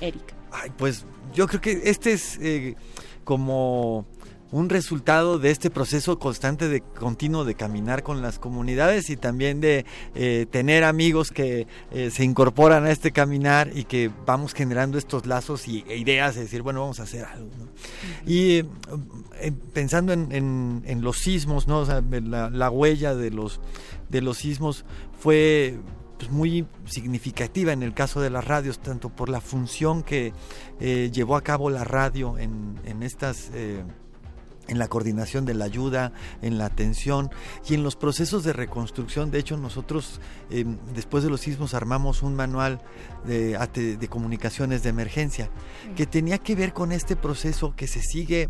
Eric. 0.00 0.34
Ay, 0.52 0.70
pues 0.76 1.04
yo 1.32 1.46
creo 1.46 1.60
que 1.60 1.82
este 1.84 2.12
es 2.12 2.38
eh, 2.40 2.76
como 3.24 4.06
un 4.54 4.68
resultado 4.68 5.40
de 5.40 5.50
este 5.50 5.68
proceso 5.68 6.20
constante 6.20 6.68
de 6.68 6.80
continuo 6.80 7.44
de 7.44 7.56
caminar 7.56 8.04
con 8.04 8.22
las 8.22 8.38
comunidades 8.38 9.10
y 9.10 9.16
también 9.16 9.60
de 9.60 9.84
eh, 10.14 10.46
tener 10.48 10.84
amigos 10.84 11.32
que 11.32 11.66
eh, 11.90 12.10
se 12.12 12.22
incorporan 12.22 12.84
a 12.84 12.92
este 12.92 13.10
caminar 13.10 13.72
y 13.74 13.82
que 13.82 14.12
vamos 14.24 14.54
generando 14.54 14.96
estos 14.96 15.26
lazos 15.26 15.66
y, 15.66 15.84
e 15.88 15.96
ideas 15.96 16.36
de 16.36 16.42
decir 16.42 16.62
bueno 16.62 16.82
vamos 16.82 17.00
a 17.00 17.02
hacer 17.02 17.24
algo 17.24 17.50
y 18.26 18.62
pensando 19.72 20.12
en, 20.12 21.00
los 21.02 21.18
sismos 21.18 21.66
no 21.66 21.84
la, 21.84 22.48
la, 22.48 22.70
huella 22.70 23.16
de 23.16 23.32
los 23.32 23.60
de 24.08 24.20
los 24.20 24.38
sismos 24.38 24.84
fue 25.18 25.80
pues, 26.16 26.30
muy 26.30 26.64
significativa 26.84 27.72
en 27.72 27.82
el 27.82 27.92
caso 27.92 28.20
de 28.20 28.30
las 28.30 28.44
radios, 28.44 28.78
tanto 28.78 29.08
por 29.08 29.28
la 29.28 29.40
función 29.40 30.04
que 30.04 30.32
eh, 30.78 31.10
llevó 31.12 31.34
a 31.34 31.42
cabo 31.42 31.70
la 31.70 31.82
radio 31.82 32.38
en, 32.38 32.78
en 32.84 33.02
estas... 33.02 33.50
Eh, 34.68 34.74
en 34.74 34.78
la 34.78 34.88
coordinación 34.88 35.44
de 35.44 35.54
la 35.54 35.64
ayuda, 35.64 36.12
en 36.42 36.58
la 36.58 36.66
atención 36.66 37.30
y 37.68 37.74
en 37.74 37.82
los 37.82 37.96
procesos 37.96 38.44
de 38.44 38.52
reconstrucción. 38.52 39.30
De 39.30 39.38
hecho, 39.38 39.56
nosotros 39.56 40.20
em, 40.50 40.76
después 40.94 41.24
de 41.24 41.30
los 41.30 41.40
sismos 41.40 41.74
armamos 41.74 42.22
un 42.22 42.34
manual 42.34 42.80
de, 43.26 43.58
comunicaciones 44.10 44.82
de 44.82 44.90
emergencia 44.90 45.50
que 45.96 46.06
tenía 46.06 46.38
que 46.38 46.54
ver 46.54 46.72
con 46.72 46.92
este 46.92 47.16
proceso 47.16 47.74
que 47.74 47.86
se 47.86 48.02
sigue 48.02 48.48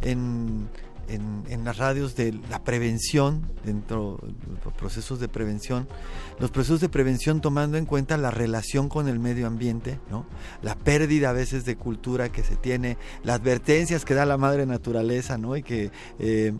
en, 0.00 0.68
en, 1.08 1.64
las 1.64 1.78
radios 1.78 2.14
de 2.16 2.32
la 2.50 2.62
prevención, 2.62 3.50
dentro 3.64 4.18
de 4.22 4.64
los 4.64 4.74
procesos 4.74 5.20
de 5.20 5.28
prevención, 5.28 5.88
los 6.38 6.50
procesos 6.50 6.80
de 6.80 6.88
prevención 6.88 7.40
tomando 7.40 7.78
en 7.78 7.86
cuenta 7.86 8.16
la 8.16 8.30
relación 8.30 8.88
con 8.88 9.08
el 9.08 9.18
medio 9.18 9.46
ambiente, 9.46 9.98
¿no? 10.10 10.26
la 10.62 10.74
pérdida 10.74 11.30
a 11.30 11.32
veces 11.32 11.64
de 11.64 11.76
cultura 11.76 12.30
que 12.30 12.42
se 12.42 12.56
tiene, 12.56 12.96
las 13.22 13.40
advertencias 13.40 14.04
que 14.04 14.14
da 14.14 14.26
la 14.26 14.36
madre 14.36 14.66
naturaleza 14.66 15.38
¿no? 15.38 15.56
y 15.56 15.62
que 15.62 15.90
eh, 16.18 16.52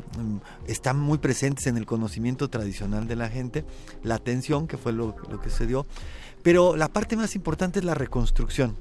están 0.66 0.98
muy 0.98 1.18
presentes 1.18 1.66
en 1.66 1.76
el 1.76 1.86
conocimiento 1.86 2.48
tradicional 2.48 3.06
de 3.06 3.16
la 3.16 3.28
gente, 3.28 3.64
la 4.02 4.16
atención, 4.16 4.66
que 4.66 4.76
fue 4.76 4.92
lo, 4.92 5.14
lo 5.30 5.40
que 5.40 5.50
se 5.50 5.66
dio, 5.66 5.86
pero 6.42 6.76
la 6.76 6.88
parte 6.88 7.16
más 7.16 7.34
importante 7.34 7.78
es 7.78 7.84
la 7.84 7.94
reconstrucción. 7.94 8.76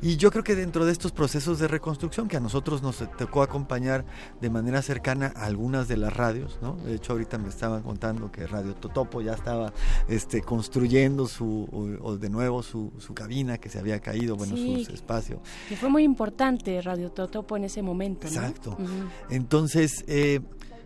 Y 0.00 0.16
yo 0.16 0.30
creo 0.30 0.44
que 0.44 0.54
dentro 0.54 0.84
de 0.84 0.92
estos 0.92 1.12
procesos 1.12 1.58
de 1.58 1.68
reconstrucción, 1.68 2.28
que 2.28 2.36
a 2.36 2.40
nosotros 2.40 2.82
nos 2.82 2.98
tocó 3.16 3.42
acompañar 3.42 4.04
de 4.40 4.50
manera 4.50 4.82
cercana 4.82 5.32
a 5.36 5.46
algunas 5.46 5.88
de 5.88 5.96
las 5.96 6.12
radios, 6.14 6.58
¿no? 6.62 6.76
De 6.76 6.94
hecho, 6.94 7.12
ahorita 7.12 7.38
me 7.38 7.48
estaban 7.48 7.82
contando 7.82 8.30
que 8.30 8.46
Radio 8.46 8.74
Totopo 8.74 9.20
ya 9.20 9.32
estaba 9.32 9.72
este, 10.08 10.42
construyendo 10.42 11.26
su, 11.26 11.68
o, 12.02 12.16
de 12.16 12.30
nuevo 12.30 12.62
su, 12.62 12.92
su, 12.98 13.14
cabina 13.14 13.58
que 13.58 13.68
se 13.68 13.78
había 13.78 14.00
caído, 14.00 14.36
bueno, 14.36 14.56
su 14.56 14.92
espacio. 14.92 15.40
Que 15.68 15.76
fue 15.76 15.88
muy 15.88 16.02
importante 16.02 16.80
Radio 16.80 17.10
Totopo 17.10 17.56
en 17.56 17.64
ese 17.64 17.82
momento. 17.82 18.26
Exacto. 18.26 18.76
Entonces, 19.30 20.04
eh, 20.06 20.40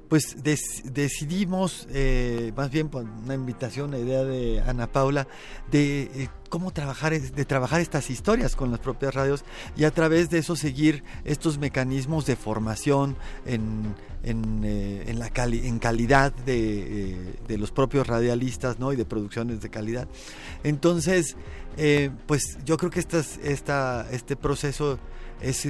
pues 0.08 0.36
decidimos, 0.42 1.86
eh, 1.90 2.52
más 2.56 2.70
bien 2.70 2.88
por 2.88 3.04
una 3.04 3.34
invitación, 3.34 3.90
la 3.90 3.98
idea 3.98 4.24
de 4.24 4.60
Ana 4.60 4.86
Paula, 4.86 5.26
de 5.70 6.02
eh, 6.02 6.28
cómo 6.56 6.70
trabajar, 6.70 7.20
de 7.20 7.44
trabajar 7.44 7.82
estas 7.82 8.08
historias 8.08 8.56
con 8.56 8.70
las 8.70 8.80
propias 8.80 9.14
radios 9.14 9.44
y 9.76 9.84
a 9.84 9.90
través 9.90 10.30
de 10.30 10.38
eso 10.38 10.56
seguir 10.56 11.04
estos 11.26 11.58
mecanismos 11.58 12.24
de 12.24 12.34
formación 12.34 13.14
en, 13.44 13.94
en, 14.22 14.62
eh, 14.64 15.14
la 15.14 15.30
en 15.36 15.78
calidad 15.78 16.32
de, 16.32 17.34
de, 17.46 17.58
los 17.58 17.72
propios 17.72 18.06
radialistas 18.06 18.78
¿no? 18.78 18.90
y 18.94 18.96
de 18.96 19.04
producciones 19.04 19.60
de 19.60 19.68
calidad. 19.68 20.08
Entonces, 20.64 21.36
pues 22.24 22.56
yo 22.64 22.78
creo 22.78 22.90
que 22.90 23.00
estas, 23.00 23.36
esta, 23.44 24.08
este 24.10 24.34
proceso 24.34 24.98
es 25.42 25.68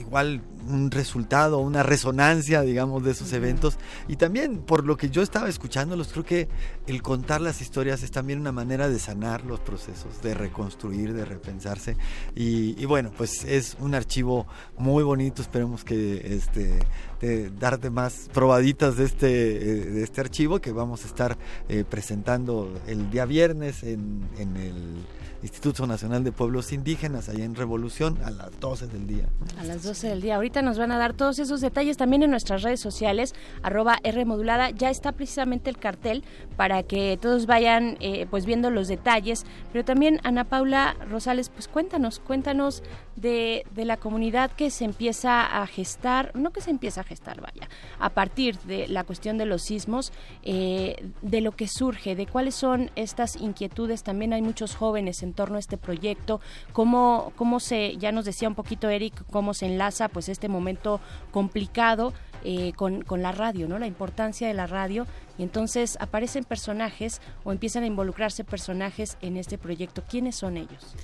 igual 0.00 0.42
un 0.68 0.90
resultado, 0.90 1.58
una 1.58 1.82
resonancia, 1.82 2.62
digamos, 2.62 3.02
de 3.04 3.12
esos 3.12 3.32
eventos. 3.32 3.78
Y 4.08 4.16
también, 4.16 4.58
por 4.58 4.84
lo 4.86 4.96
que 4.96 5.10
yo 5.10 5.22
estaba 5.22 5.48
escuchándolos, 5.48 6.08
creo 6.08 6.24
que 6.24 6.48
el 6.86 7.02
contar 7.02 7.40
las 7.40 7.60
historias 7.60 8.02
es 8.02 8.10
también 8.10 8.40
una 8.40 8.52
manera 8.52 8.88
de 8.88 8.98
sanar 8.98 9.44
los 9.44 9.60
procesos, 9.60 10.22
de 10.22 10.34
reconstruir, 10.34 11.12
de 11.14 11.24
repensarse. 11.24 11.96
Y, 12.34 12.84
bueno, 12.86 13.10
pues 13.16 13.44
es 13.44 13.76
un 13.80 13.94
archivo 13.94 14.46
muy 14.78 15.02
bonito. 15.02 15.42
Esperemos 15.42 15.84
que 15.84 16.36
este, 16.36 17.50
darte 17.58 17.90
más 17.90 18.28
probaditas 18.32 18.96
de 18.96 19.04
este, 19.04 19.28
eh, 19.28 19.84
de 19.90 20.02
este 20.02 20.20
archivo 20.20 20.60
que 20.60 20.72
vamos 20.72 21.04
a 21.04 21.06
estar 21.06 21.38
eh, 21.68 21.84
presentando 21.88 22.80
el 22.86 23.10
día 23.10 23.24
viernes 23.24 23.82
en, 23.82 24.28
en 24.38 24.56
el 24.56 25.04
Instituto 25.42 25.86
Nacional 25.86 26.22
de 26.22 26.32
Pueblos 26.32 26.72
Indígenas, 26.72 27.28
allá 27.28 27.44
en 27.44 27.54
Revolución, 27.54 28.18
a 28.24 28.30
las 28.30 28.58
12 28.60 28.88
del 28.88 29.06
día. 29.06 29.28
A 29.58 29.64
las 29.64 29.82
12 29.82 30.08
del 30.08 30.20
día. 30.20 30.36
Ahorita 30.36 30.62
nos 30.62 30.78
van 30.78 30.92
a 30.92 30.98
dar 30.98 31.14
todos 31.14 31.38
esos 31.38 31.60
detalles 31.60 31.96
también 31.96 32.22
en 32.22 32.30
nuestras 32.30 32.62
redes 32.62 32.80
sociales, 32.80 33.34
arroba 33.62 33.98
Rmodulada. 34.04 34.70
Ya 34.70 34.90
está 34.90 35.12
precisamente 35.12 35.70
el 35.70 35.78
cartel 35.78 36.24
para 36.56 36.82
que 36.82 37.18
todos 37.20 37.46
vayan 37.46 37.96
eh, 38.00 38.26
pues 38.30 38.44
viendo 38.44 38.70
los 38.70 38.88
detalles. 38.88 39.46
Pero 39.72 39.84
también, 39.84 40.20
Ana 40.24 40.44
Paula 40.44 40.96
Rosales, 41.08 41.48
pues 41.48 41.68
cuéntanos, 41.68 42.20
cuéntanos 42.20 42.82
de, 43.16 43.64
de 43.74 43.84
la 43.84 43.96
comunidad 43.96 44.50
que 44.50 44.70
se 44.70 44.84
empieza 44.84 45.62
a 45.62 45.66
gestar, 45.66 46.32
no 46.34 46.50
que 46.50 46.60
se 46.60 46.70
empieza 46.70 47.02
a 47.02 47.04
gestar, 47.04 47.40
vaya, 47.40 47.68
a 47.98 48.10
partir 48.10 48.58
de 48.60 48.88
la 48.88 49.04
cuestión 49.04 49.38
de 49.38 49.46
los 49.46 49.62
sismos, 49.62 50.12
eh, 50.42 51.10
de 51.22 51.40
lo 51.40 51.52
que 51.52 51.68
surge, 51.68 52.14
de 52.14 52.26
cuáles 52.26 52.54
son 52.54 52.90
estas 52.96 53.36
inquietudes. 53.36 54.02
También 54.02 54.32
hay 54.32 54.42
muchos 54.42 54.74
jóvenes 54.74 55.22
en 55.22 55.29
en 55.30 55.34
torno 55.34 55.56
a 55.56 55.60
este 55.60 55.78
proyecto, 55.78 56.40
cómo, 56.72 57.32
cómo 57.36 57.60
se, 57.60 57.96
ya 57.96 58.12
nos 58.12 58.24
decía 58.24 58.48
un 58.48 58.54
poquito 58.54 58.88
Eric, 58.88 59.24
cómo 59.30 59.54
se 59.54 59.66
enlaza 59.66 60.08
pues 60.08 60.28
este 60.28 60.48
momento 60.48 61.00
complicado 61.30 62.12
eh, 62.42 62.72
con, 62.74 63.02
con, 63.02 63.22
la 63.22 63.32
radio, 63.32 63.68
¿no? 63.68 63.78
La 63.78 63.86
importancia 63.86 64.48
de 64.48 64.54
la 64.54 64.66
radio. 64.66 65.06
Y 65.38 65.42
entonces 65.42 65.96
aparecen 66.00 66.44
personajes 66.44 67.20
o 67.44 67.52
empiezan 67.52 67.84
a 67.84 67.86
involucrarse 67.86 68.44
personajes 68.44 69.16
en 69.20 69.36
este 69.36 69.58
proyecto. 69.58 70.02
¿Quiénes 70.08 70.36
son 70.36 70.56
ellos? 70.56 70.94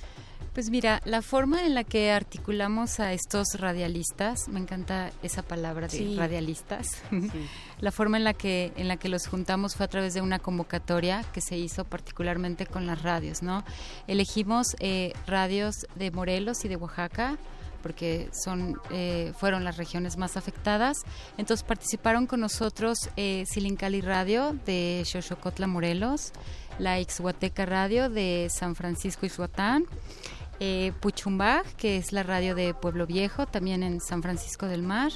Pues 0.57 0.71
mira, 0.71 1.03
la 1.05 1.21
forma 1.21 1.67
en 1.67 1.75
la 1.75 1.83
que 1.83 2.11
articulamos 2.11 2.99
a 2.99 3.13
estos 3.13 3.59
radialistas, 3.59 4.47
me 4.47 4.59
encanta 4.59 5.11
esa 5.21 5.43
palabra 5.43 5.87
de 5.87 6.15
radialistas. 6.17 7.03
la 7.79 7.91
forma 7.91 8.17
en 8.17 8.23
la 8.23 8.33
que 8.33 8.73
en 8.75 8.87
la 8.87 8.97
que 8.97 9.07
los 9.07 9.27
juntamos 9.27 9.75
fue 9.75 9.85
a 9.85 9.87
través 9.87 10.15
de 10.15 10.21
una 10.21 10.39
convocatoria 10.39 11.23
que 11.31 11.41
se 11.41 11.59
hizo 11.59 11.85
particularmente 11.85 12.65
con 12.65 12.87
las 12.87 13.03
radios, 13.03 13.43
¿no? 13.43 13.63
Elegimos 14.07 14.75
eh, 14.79 15.13
radios 15.27 15.85
de 15.93 16.09
Morelos 16.09 16.65
y 16.65 16.69
de 16.69 16.75
Oaxaca 16.75 17.37
porque 17.83 18.29
son, 18.33 18.81
eh, 18.89 19.33
fueron 19.37 19.63
las 19.63 19.77
regiones 19.77 20.17
más 20.17 20.37
afectadas. 20.37 20.97
Entonces 21.37 21.63
participaron 21.63 22.25
con 22.25 22.39
nosotros 22.39 22.97
eh, 23.15 23.45
Silincali 23.47 24.01
Radio 24.01 24.55
de 24.65 25.03
Xochocotla, 25.05 25.67
Morelos, 25.67 26.31
la 26.79 26.99
Ixhuateca 26.99 27.65
Radio 27.65 28.09
de 28.09 28.49
San 28.49 28.75
Francisco 28.75 29.25
Ixhuatán, 29.25 29.85
eh, 30.59 30.91
Puchumbag, 30.99 31.65
que 31.75 31.97
es 31.97 32.11
la 32.11 32.23
radio 32.23 32.55
de 32.55 32.73
Pueblo 32.73 33.05
Viejo, 33.05 33.45
también 33.45 33.83
en 33.83 33.99
San 34.01 34.21
Francisco 34.21 34.67
del 34.67 34.83
Mar, 34.83 35.11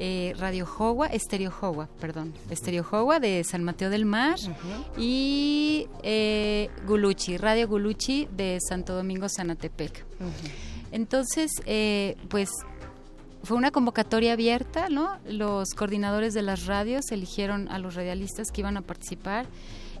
eh, 0.00 0.32
Radio 0.38 0.64
Jogua, 0.64 1.08
Estereo 1.08 1.50
Jogua, 1.50 1.88
perdón, 2.00 2.32
Estereo 2.50 2.84
Jogua 2.84 3.18
de 3.18 3.42
San 3.42 3.64
Mateo 3.64 3.90
del 3.90 4.04
Mar 4.04 4.38
y 4.96 5.88
eh, 6.04 6.70
Guluchi, 6.86 7.36
Radio 7.36 7.66
Guluchi 7.66 8.28
de 8.30 8.58
Santo 8.60 8.94
Domingo 8.94 9.28
Sanatepec. 9.28 10.04
Entonces, 10.92 11.50
eh, 11.66 12.16
pues 12.28 12.48
fue 13.42 13.56
una 13.56 13.72
convocatoria 13.72 14.34
abierta, 14.34 14.88
¿no? 14.88 15.18
Los 15.26 15.70
coordinadores 15.74 16.32
de 16.32 16.42
las 16.42 16.66
radios 16.66 17.10
eligieron 17.10 17.68
a 17.68 17.80
los 17.80 17.96
radialistas 17.96 18.52
que 18.52 18.60
iban 18.60 18.76
a 18.76 18.82
participar 18.82 19.46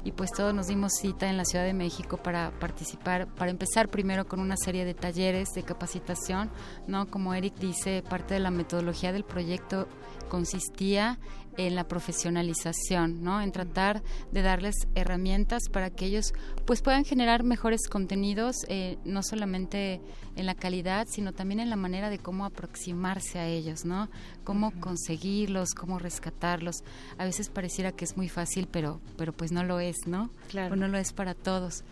y 0.04 0.12
pues 0.12 0.30
todos 0.32 0.54
nos 0.54 0.66
dimos 0.68 0.92
cita 1.00 1.28
en 1.28 1.36
la 1.36 1.44
Ciudad 1.44 1.64
de 1.64 1.74
México 1.74 2.16
para 2.16 2.50
participar, 2.58 3.26
para 3.26 3.50
empezar 3.50 3.88
primero 3.88 4.26
con 4.26 4.40
una 4.40 4.56
serie 4.56 4.84
de 4.84 4.94
talleres 4.94 5.48
de 5.54 5.62
capacitación, 5.62 6.50
¿no? 6.86 7.06
Como 7.06 7.34
Eric 7.34 7.54
dice, 7.56 8.02
parte 8.08 8.34
de 8.34 8.40
la 8.40 8.50
metodología 8.50 9.12
del 9.12 9.24
proyecto 9.24 9.88
consistía 10.28 11.18
en 11.58 11.74
la 11.74 11.88
profesionalización, 11.88 13.22
¿no? 13.22 13.42
En 13.42 13.52
tratar 13.52 14.02
de 14.32 14.42
darles 14.42 14.74
herramientas 14.94 15.64
para 15.70 15.90
que 15.90 16.06
ellos 16.06 16.32
pues 16.64 16.82
puedan 16.82 17.04
generar 17.04 17.42
mejores 17.42 17.88
contenidos, 17.88 18.56
eh, 18.68 18.96
no 19.04 19.22
solamente 19.22 20.00
en 20.36 20.46
la 20.46 20.54
calidad, 20.54 21.08
sino 21.10 21.32
también 21.32 21.58
en 21.58 21.68
la 21.68 21.76
manera 21.76 22.10
de 22.10 22.18
cómo 22.18 22.44
aproximarse 22.44 23.40
a 23.40 23.48
ellos, 23.48 23.84
¿no? 23.84 24.08
Cómo 24.44 24.70
conseguirlos, 24.80 25.74
cómo 25.74 25.98
rescatarlos. 25.98 26.84
A 27.18 27.24
veces 27.24 27.50
pareciera 27.50 27.90
que 27.90 28.04
es 28.04 28.16
muy 28.16 28.28
fácil, 28.28 28.68
pero, 28.70 29.00
pero 29.16 29.32
pues 29.32 29.50
no 29.50 29.64
lo 29.64 29.80
es, 29.80 30.06
¿no? 30.06 30.30
Claro. 30.48 30.74
O 30.74 30.76
no 30.76 30.86
lo 30.86 30.96
es 30.96 31.12
para 31.12 31.34
todos. 31.34 31.82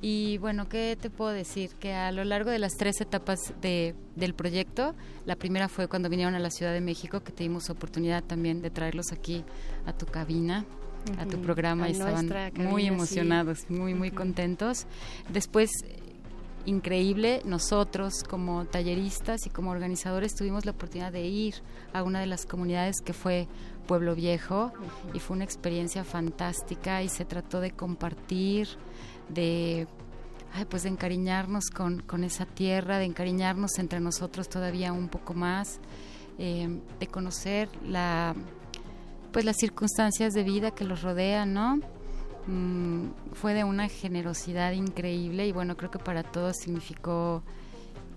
Y 0.00 0.38
bueno, 0.38 0.68
¿qué 0.68 0.96
te 1.00 1.10
puedo 1.10 1.30
decir? 1.30 1.70
Que 1.80 1.92
a 1.92 2.12
lo 2.12 2.22
largo 2.24 2.50
de 2.50 2.58
las 2.58 2.76
tres 2.76 3.00
etapas 3.00 3.52
de, 3.60 3.94
del 4.14 4.32
proyecto, 4.32 4.94
la 5.26 5.34
primera 5.34 5.68
fue 5.68 5.88
cuando 5.88 6.08
vinieron 6.08 6.34
a 6.34 6.38
la 6.38 6.50
Ciudad 6.50 6.72
de 6.72 6.80
México, 6.80 7.20
que 7.20 7.32
tuvimos 7.32 7.68
oportunidad 7.68 8.22
también 8.22 8.62
de 8.62 8.70
traerlos 8.70 9.10
aquí 9.12 9.44
a 9.86 9.92
tu 9.92 10.06
cabina, 10.06 10.64
a 11.18 11.26
tu 11.26 11.40
programa, 11.40 11.86
a 11.86 11.88
y 11.88 11.92
estaban 11.92 12.28
cabina, 12.28 12.70
muy 12.70 12.82
sí. 12.82 12.88
emocionados, 12.88 13.68
muy, 13.68 13.94
muy 13.94 14.12
contentos. 14.12 14.86
Después, 15.32 15.70
increíble, 16.68 17.40
nosotros 17.44 18.22
como 18.28 18.66
talleristas 18.66 19.46
y 19.46 19.50
como 19.50 19.70
organizadores 19.70 20.34
tuvimos 20.34 20.66
la 20.66 20.72
oportunidad 20.72 21.12
de 21.12 21.26
ir 21.26 21.54
a 21.92 22.02
una 22.02 22.20
de 22.20 22.26
las 22.26 22.44
comunidades 22.44 23.00
que 23.00 23.14
fue 23.14 23.48
Pueblo 23.86 24.14
Viejo 24.14 24.72
y 25.14 25.18
fue 25.18 25.36
una 25.36 25.44
experiencia 25.44 26.04
fantástica 26.04 27.02
y 27.02 27.08
se 27.08 27.24
trató 27.24 27.60
de 27.60 27.70
compartir, 27.70 28.68
de 29.30 29.88
ay, 30.52 30.66
pues 30.66 30.82
de 30.82 30.90
encariñarnos 30.90 31.70
con, 31.70 32.00
con 32.00 32.22
esa 32.22 32.44
tierra, 32.44 32.98
de 32.98 33.06
encariñarnos 33.06 33.78
entre 33.78 34.00
nosotros 34.00 34.48
todavía 34.48 34.92
un 34.92 35.08
poco 35.08 35.32
más, 35.32 35.80
eh, 36.38 36.68
de 37.00 37.06
conocer 37.06 37.70
la 37.82 38.34
pues 39.32 39.44
las 39.44 39.56
circunstancias 39.56 40.32
de 40.32 40.42
vida 40.42 40.70
que 40.70 40.84
los 40.84 41.02
rodean, 41.02 41.52
¿no? 41.52 41.80
Mm, 42.48 43.10
fue 43.34 43.52
de 43.52 43.62
una 43.62 43.88
generosidad 43.88 44.72
increíble 44.72 45.46
y 45.46 45.52
bueno, 45.52 45.76
creo 45.76 45.90
que 45.90 45.98
para 45.98 46.22
todos 46.22 46.56
significó 46.56 47.42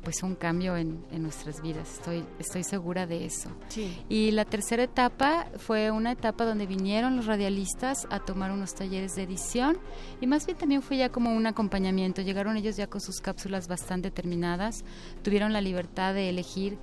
pues 0.04 0.24
un 0.24 0.36
cambio 0.36 0.78
en, 0.78 1.04
en 1.12 1.22
nuestras 1.22 1.62
vidas, 1.62 1.94
estoy, 1.94 2.24
estoy 2.40 2.64
segura 2.64 3.06
de 3.06 3.26
eso. 3.26 3.50
Sí. 3.68 3.96
Y 4.10 4.32
la 4.32 4.46
tercera 4.46 4.84
etapa 4.84 5.48
fue 5.58 5.92
una 5.92 6.14
etapa 6.14 6.46
donde 6.46 6.66
vinieron 6.66 7.18
los 7.18 7.26
radialistas 7.26 8.08
a 8.10 8.20
tomar 8.20 8.52
unos 8.52 8.74
talleres 8.74 9.16
de 9.16 9.24
edición 9.24 9.78
y 10.22 10.28
más 10.28 10.46
bien 10.46 10.58
también 10.58 10.82
fue 10.82 10.98
ya 10.98 11.10
como 11.10 11.36
un 11.36 11.46
acompañamiento. 11.46 12.22
Llegaron 12.22 12.58
ellos 12.58 12.78
ya 12.78 12.88
con 12.88 13.02
sus 13.02 13.20
cápsulas 13.20 13.68
bastante 13.68 14.12
terminadas, 14.12 14.86
tuvieron 15.24 15.54
la 15.54 15.62
libertad 15.62 16.14
de 16.14 16.30
elegir 16.30 16.78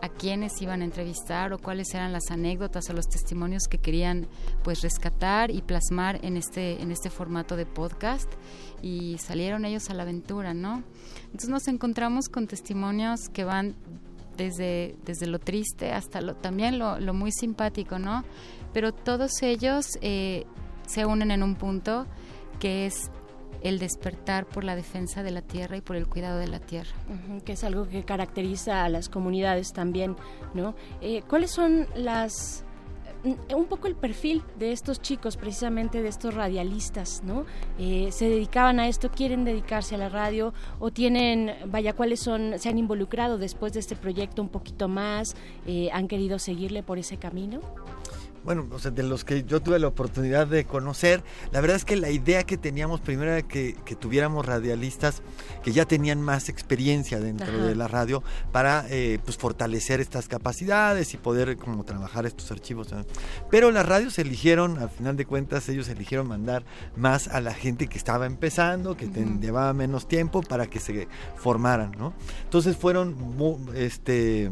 a 0.00 0.08
quiénes 0.08 0.60
iban 0.62 0.82
a 0.82 0.84
entrevistar 0.84 1.52
o 1.52 1.58
cuáles 1.58 1.92
eran 1.94 2.12
las 2.12 2.30
anécdotas 2.30 2.88
o 2.90 2.92
los 2.92 3.08
testimonios 3.08 3.64
que 3.68 3.78
querían 3.78 4.28
pues 4.62 4.82
rescatar 4.82 5.50
y 5.50 5.62
plasmar 5.62 6.24
en 6.24 6.36
este 6.36 6.80
en 6.80 6.90
este 6.90 7.10
formato 7.10 7.56
de 7.56 7.66
podcast 7.66 8.30
y 8.82 9.18
salieron 9.18 9.64
ellos 9.64 9.90
a 9.90 9.94
la 9.94 10.04
aventura, 10.04 10.54
¿no? 10.54 10.82
Entonces 11.26 11.50
nos 11.50 11.68
encontramos 11.68 12.28
con 12.28 12.46
testimonios 12.46 13.28
que 13.32 13.44
van 13.44 13.74
desde, 14.36 14.96
desde 15.04 15.26
lo 15.26 15.38
triste 15.38 15.92
hasta 15.92 16.20
lo, 16.22 16.36
también 16.36 16.78
lo, 16.78 17.12
muy 17.12 17.32
simpático, 17.32 17.98
¿no? 17.98 18.24
Pero 18.72 18.92
todos 18.92 19.42
ellos 19.42 19.98
eh, 20.00 20.46
se 20.86 21.04
unen 21.04 21.30
en 21.30 21.42
un 21.42 21.56
punto 21.56 22.06
que 22.60 22.86
es 22.86 23.10
el 23.62 23.78
despertar 23.78 24.46
por 24.46 24.64
la 24.64 24.76
defensa 24.76 25.22
de 25.22 25.30
la 25.30 25.42
tierra 25.42 25.76
y 25.76 25.80
por 25.80 25.96
el 25.96 26.06
cuidado 26.06 26.38
de 26.38 26.48
la 26.48 26.60
tierra. 26.60 26.90
Ujú, 27.08 27.42
que 27.44 27.52
es 27.52 27.64
algo 27.64 27.88
que 27.88 28.04
caracteriza 28.04 28.84
a 28.84 28.88
las 28.88 29.08
comunidades 29.08 29.72
también, 29.72 30.16
¿no? 30.54 30.74
Eh, 31.00 31.22
¿Cuáles 31.28 31.50
son 31.50 31.86
las 31.96 32.64
mm, 33.24 33.54
un 33.54 33.66
poco 33.66 33.88
el 33.88 33.96
perfil 33.96 34.42
de 34.58 34.72
estos 34.72 35.00
chicos, 35.00 35.36
precisamente 35.36 36.02
de 36.02 36.08
estos 36.08 36.34
radialistas, 36.34 37.22
¿no? 37.24 37.46
Eh, 37.78 38.08
se 38.12 38.28
dedicaban 38.28 38.78
a 38.80 38.88
esto, 38.88 39.10
quieren 39.10 39.44
dedicarse 39.44 39.96
a 39.96 39.98
la 39.98 40.08
radio 40.08 40.54
o 40.78 40.90
tienen, 40.90 41.52
vaya, 41.66 41.94
cuáles 41.94 42.20
son, 42.20 42.58
se 42.58 42.68
han 42.68 42.78
involucrado 42.78 43.38
después 43.38 43.72
de 43.72 43.80
este 43.80 43.96
proyecto 43.96 44.42
un 44.42 44.48
poquito 44.48 44.88
más, 44.88 45.36
eh, 45.66 45.90
han 45.92 46.08
querido 46.08 46.38
seguirle 46.38 46.82
por 46.82 46.98
ese 46.98 47.16
camino. 47.16 47.60
Bueno, 48.44 48.66
o 48.70 48.78
sea, 48.78 48.90
de 48.90 49.02
los 49.02 49.24
que 49.24 49.44
yo 49.44 49.60
tuve 49.60 49.78
la 49.78 49.88
oportunidad 49.88 50.46
de 50.46 50.64
conocer, 50.64 51.22
la 51.52 51.60
verdad 51.60 51.76
es 51.76 51.84
que 51.84 51.96
la 51.96 52.10
idea 52.10 52.44
que 52.44 52.56
teníamos 52.56 53.00
primero 53.00 53.32
era 53.32 53.46
que, 53.46 53.76
que 53.84 53.94
tuviéramos 53.94 54.46
radialistas 54.46 55.22
que 55.62 55.72
ya 55.72 55.84
tenían 55.84 56.22
más 56.22 56.48
experiencia 56.48 57.20
dentro 57.20 57.48
Ajá. 57.48 57.66
de 57.66 57.74
la 57.74 57.88
radio 57.88 58.22
para 58.52 58.86
eh, 58.88 59.18
pues 59.24 59.36
fortalecer 59.36 60.00
estas 60.00 60.28
capacidades 60.28 61.14
y 61.14 61.16
poder 61.16 61.56
como 61.56 61.84
trabajar 61.84 62.26
estos 62.26 62.50
archivos. 62.50 62.88
Pero 63.50 63.70
las 63.70 63.86
radios 63.86 64.18
eligieron, 64.18 64.78
al 64.78 64.90
final 64.90 65.16
de 65.16 65.26
cuentas, 65.26 65.68
ellos 65.68 65.88
eligieron 65.88 66.26
mandar 66.26 66.64
más 66.96 67.28
a 67.28 67.40
la 67.40 67.54
gente 67.54 67.88
que 67.88 67.98
estaba 67.98 68.26
empezando, 68.26 68.96
que 68.96 69.08
llevaba 69.40 69.72
menos 69.72 70.08
tiempo 70.08 70.42
para 70.42 70.66
que 70.66 70.80
se 70.80 71.08
formaran, 71.36 71.92
¿no? 71.98 72.14
Entonces 72.44 72.76
fueron 72.76 73.16
este 73.74 74.50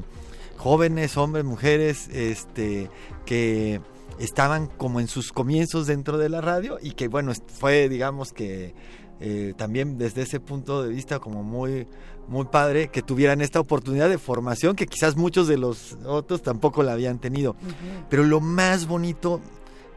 jóvenes, 0.57 1.17
hombres, 1.17 1.45
mujeres, 1.45 2.09
este, 2.13 2.91
que 3.25 3.81
estaban 4.19 4.67
como 4.67 5.01
en 5.01 5.09
sus 5.09 5.33
comienzos 5.33 5.87
dentro 5.87 6.19
de 6.19 6.29
la 6.29 6.41
radio 6.41 6.79
y 6.81 6.93
que 6.93 7.09
bueno, 7.09 7.33
fue 7.49 7.89
digamos 7.89 8.33
que 8.33 8.75
eh, 9.21 9.55
también 9.57 9.99
desde 9.99 10.23
ese 10.23 10.41
punto 10.41 10.83
de 10.83 10.91
vista 10.91 11.19
como 11.19 11.43
muy 11.43 11.87
muy 12.29 12.47
padre 12.47 12.89
que 12.89 13.03
tuvieran 13.03 13.41
esta 13.41 13.61
oportunidad 13.61 14.09
de 14.09 14.19
formación 14.19 14.75
que 14.75 14.87
quizás 14.87 15.17
muchos 15.17 15.47
de 15.49 15.59
los 15.59 15.97
otros 16.05 16.43
tampoco 16.43 16.83
la 16.83 16.93
habían 16.93 17.19
tenido. 17.19 17.55
Pero 18.11 18.25
lo 18.25 18.41
más 18.41 18.87
bonito 18.87 19.41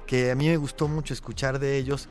que 0.06 0.32
a 0.32 0.36
mí 0.36 0.48
me 0.48 0.58
gustó 0.58 0.88
mucho 0.88 1.14
escuchar 1.14 1.60
de 1.60 1.78
ellos 1.78 2.08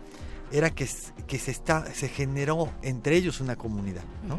era 0.50 0.70
que, 0.70 0.88
que 1.26 1.38
se, 1.38 1.50
está, 1.50 1.86
se 1.94 2.08
generó 2.08 2.70
entre 2.82 3.16
ellos 3.16 3.40
una 3.40 3.56
comunidad, 3.56 4.04
¿no? 4.26 4.38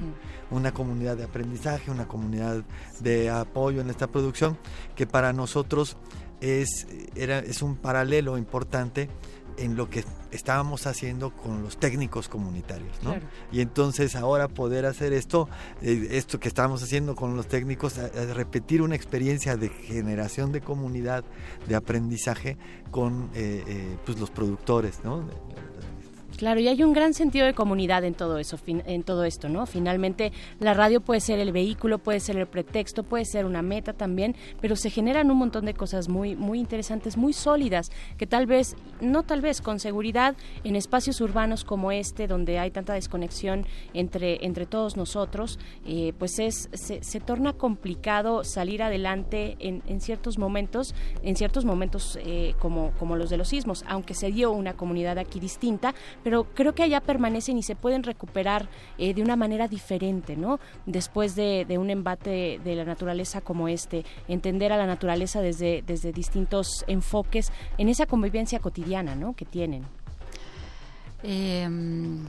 Una 0.51 0.73
comunidad 0.73 1.17
de 1.17 1.23
aprendizaje, 1.23 1.91
una 1.91 2.07
comunidad 2.07 2.63
de 2.99 3.29
apoyo 3.29 3.81
en 3.81 3.89
esta 3.89 4.07
producción, 4.07 4.57
que 4.95 5.07
para 5.07 5.33
nosotros 5.33 5.97
es, 6.41 6.87
era, 7.15 7.39
es 7.39 7.61
un 7.61 7.75
paralelo 7.75 8.37
importante 8.37 9.09
en 9.57 9.75
lo 9.75 9.89
que 9.89 10.05
estábamos 10.31 10.87
haciendo 10.87 11.35
con 11.35 11.63
los 11.63 11.77
técnicos 11.77 12.29
comunitarios, 12.29 13.03
¿no? 13.03 13.11
Claro. 13.11 13.27
Y 13.51 13.61
entonces 13.61 14.15
ahora 14.15 14.47
poder 14.47 14.85
hacer 14.85 15.11
esto, 15.11 15.49
eh, 15.81 16.07
esto 16.11 16.39
que 16.39 16.47
estábamos 16.47 16.81
haciendo 16.81 17.15
con 17.15 17.35
los 17.35 17.47
técnicos, 17.47 17.97
repetir 18.33 18.81
una 18.81 18.95
experiencia 18.95 19.57
de 19.57 19.69
generación 19.69 20.51
de 20.51 20.61
comunidad, 20.61 21.23
de 21.67 21.75
aprendizaje 21.75 22.57
con 22.91 23.29
eh, 23.33 23.63
eh, 23.67 23.97
pues 24.05 24.19
los 24.19 24.29
productores, 24.29 25.03
¿no? 25.03 25.27
Claro, 26.39 26.61
y 26.61 26.69
hay 26.69 26.83
un 26.83 26.93
gran 26.93 27.13
sentido 27.13 27.45
de 27.45 27.53
comunidad 27.53 28.05
en 28.05 28.13
todo 28.13 28.37
eso, 28.37 28.57
en 28.65 29.03
todo 29.03 29.25
esto, 29.25 29.49
¿no? 29.49 29.65
Finalmente, 29.65 30.31
la 30.61 30.73
radio 30.73 31.01
puede 31.01 31.19
ser 31.19 31.37
el 31.37 31.51
vehículo, 31.51 31.99
puede 31.99 32.21
ser 32.21 32.37
el 32.37 32.47
pretexto, 32.47 33.03
puede 33.03 33.25
ser 33.25 33.43
una 33.43 33.61
meta 33.61 33.91
también, 33.91 34.37
pero 34.61 34.77
se 34.77 34.89
generan 34.89 35.31
un 35.31 35.37
montón 35.37 35.65
de 35.65 35.73
cosas 35.73 36.07
muy, 36.07 36.37
muy 36.37 36.57
interesantes, 36.59 37.17
muy 37.17 37.33
sólidas, 37.33 37.91
que 38.17 38.25
tal 38.25 38.45
vez, 38.45 38.77
no 39.01 39.23
tal 39.23 39.41
vez, 39.41 39.59
con 39.59 39.81
seguridad, 39.81 40.37
en 40.63 40.77
espacios 40.77 41.19
urbanos 41.19 41.65
como 41.65 41.91
este, 41.91 42.25
donde 42.25 42.57
hay 42.57 42.71
tanta 42.71 42.93
desconexión 42.93 43.65
entre, 43.93 44.45
entre 44.45 44.65
todos 44.65 44.95
nosotros, 44.95 45.59
eh, 45.85 46.13
pues 46.17 46.39
es, 46.39 46.69
se, 46.71 47.03
se 47.03 47.19
torna 47.19 47.51
complicado 47.51 48.45
salir 48.45 48.81
adelante 48.81 49.57
en, 49.59 49.99
ciertos 49.99 50.37
momentos, 50.37 50.95
en 51.21 51.35
ciertos 51.35 51.65
momentos 51.65 52.17
eh, 52.23 52.55
como, 52.59 52.91
como 52.97 53.17
los 53.17 53.29
de 53.29 53.35
los 53.35 53.49
sismos, 53.49 53.83
aunque 53.89 54.13
se 54.13 54.31
dio 54.31 54.51
una 54.51 54.77
comunidad 54.77 55.17
aquí 55.17 55.41
distinta, 55.41 55.93
pero 56.29 56.43
creo 56.43 56.75
que 56.75 56.83
allá 56.83 57.01
permanecen 57.01 57.57
y 57.57 57.63
se 57.63 57.75
pueden 57.75 58.03
recuperar 58.03 58.69
eh, 58.99 59.15
de 59.15 59.23
una 59.23 59.35
manera 59.35 59.67
diferente, 59.67 60.37
¿no? 60.37 60.59
Después 60.85 61.35
de, 61.35 61.65
un 61.79 61.89
embate 61.89 62.61
de 62.63 62.75
la 62.75 62.85
naturaleza 62.85 63.41
como 63.41 63.67
este, 63.67 64.05
entender 64.27 64.71
a 64.71 64.77
la 64.77 64.85
naturaleza 64.85 65.41
desde, 65.41 65.81
desde 65.81 66.11
distintos 66.11 66.85
enfoques 66.85 67.51
en 67.79 67.89
esa 67.89 68.05
convivencia 68.05 68.59
cotidiana, 68.59 69.15
¿no? 69.15 69.35
Que 69.35 69.45
tienen. 69.45 69.85
Em, 71.23 72.27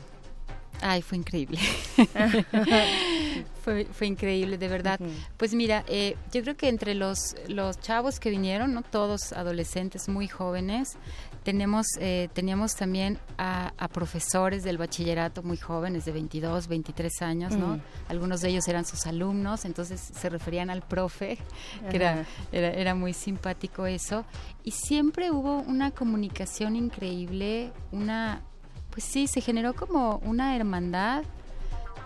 ay, 0.80 1.02
fue 1.02 1.18
increíble. 1.18 1.58
fue, 3.62 3.84
fue, 3.84 4.06
increíble, 4.06 4.56
de 4.56 4.68
verdad. 4.68 4.98
Pues 5.36 5.52
mira, 5.52 5.84
eh, 5.88 6.16
yo 6.32 6.40
creo 6.40 6.56
que 6.56 6.70
entre 6.70 6.94
los, 6.94 7.36
los 7.48 7.78
chavos 7.80 8.18
que 8.18 8.30
vinieron, 8.30 8.72
¿no? 8.72 8.80
todos 8.80 9.34
adolescentes 9.34 10.08
muy 10.08 10.26
jóvenes, 10.26 10.96
tenemos, 11.42 11.86
eh, 11.98 12.28
teníamos 12.32 12.74
también 12.74 13.18
a, 13.38 13.72
profesores 13.92 14.62
del 14.62 14.78
bachillerato 14.78 15.42
muy 15.42 15.56
jóvenes, 15.56 16.04
de 16.04 16.12
22, 16.12 16.68
23 16.68 17.22
años, 17.22 17.56
¿no? 17.56 17.80
Algunos 18.08 18.40
de 18.40 18.50
ellos 18.50 18.68
eran 18.68 18.84
sus 18.84 19.06
alumnos, 19.06 19.64
entonces 19.64 20.00
se 20.00 20.28
referían 20.28 20.70
al 20.70 20.82
profe, 20.82 21.38
que 21.90 21.96
era, 21.96 22.24
era, 22.52 22.70
era, 22.70 22.94
muy 22.94 23.12
simpático 23.12 23.86
eso. 23.86 24.24
Y 24.62 24.72
siempre 24.72 25.30
hubo 25.30 25.60
una 25.60 25.90
comunicación 25.90 26.76
increíble, 26.76 27.72
una, 27.90 28.42
pues 28.90 29.04
sí, 29.04 29.26
se 29.26 29.40
generó 29.40 29.74
como 29.74 30.16
una 30.18 30.54
hermandad 30.56 31.24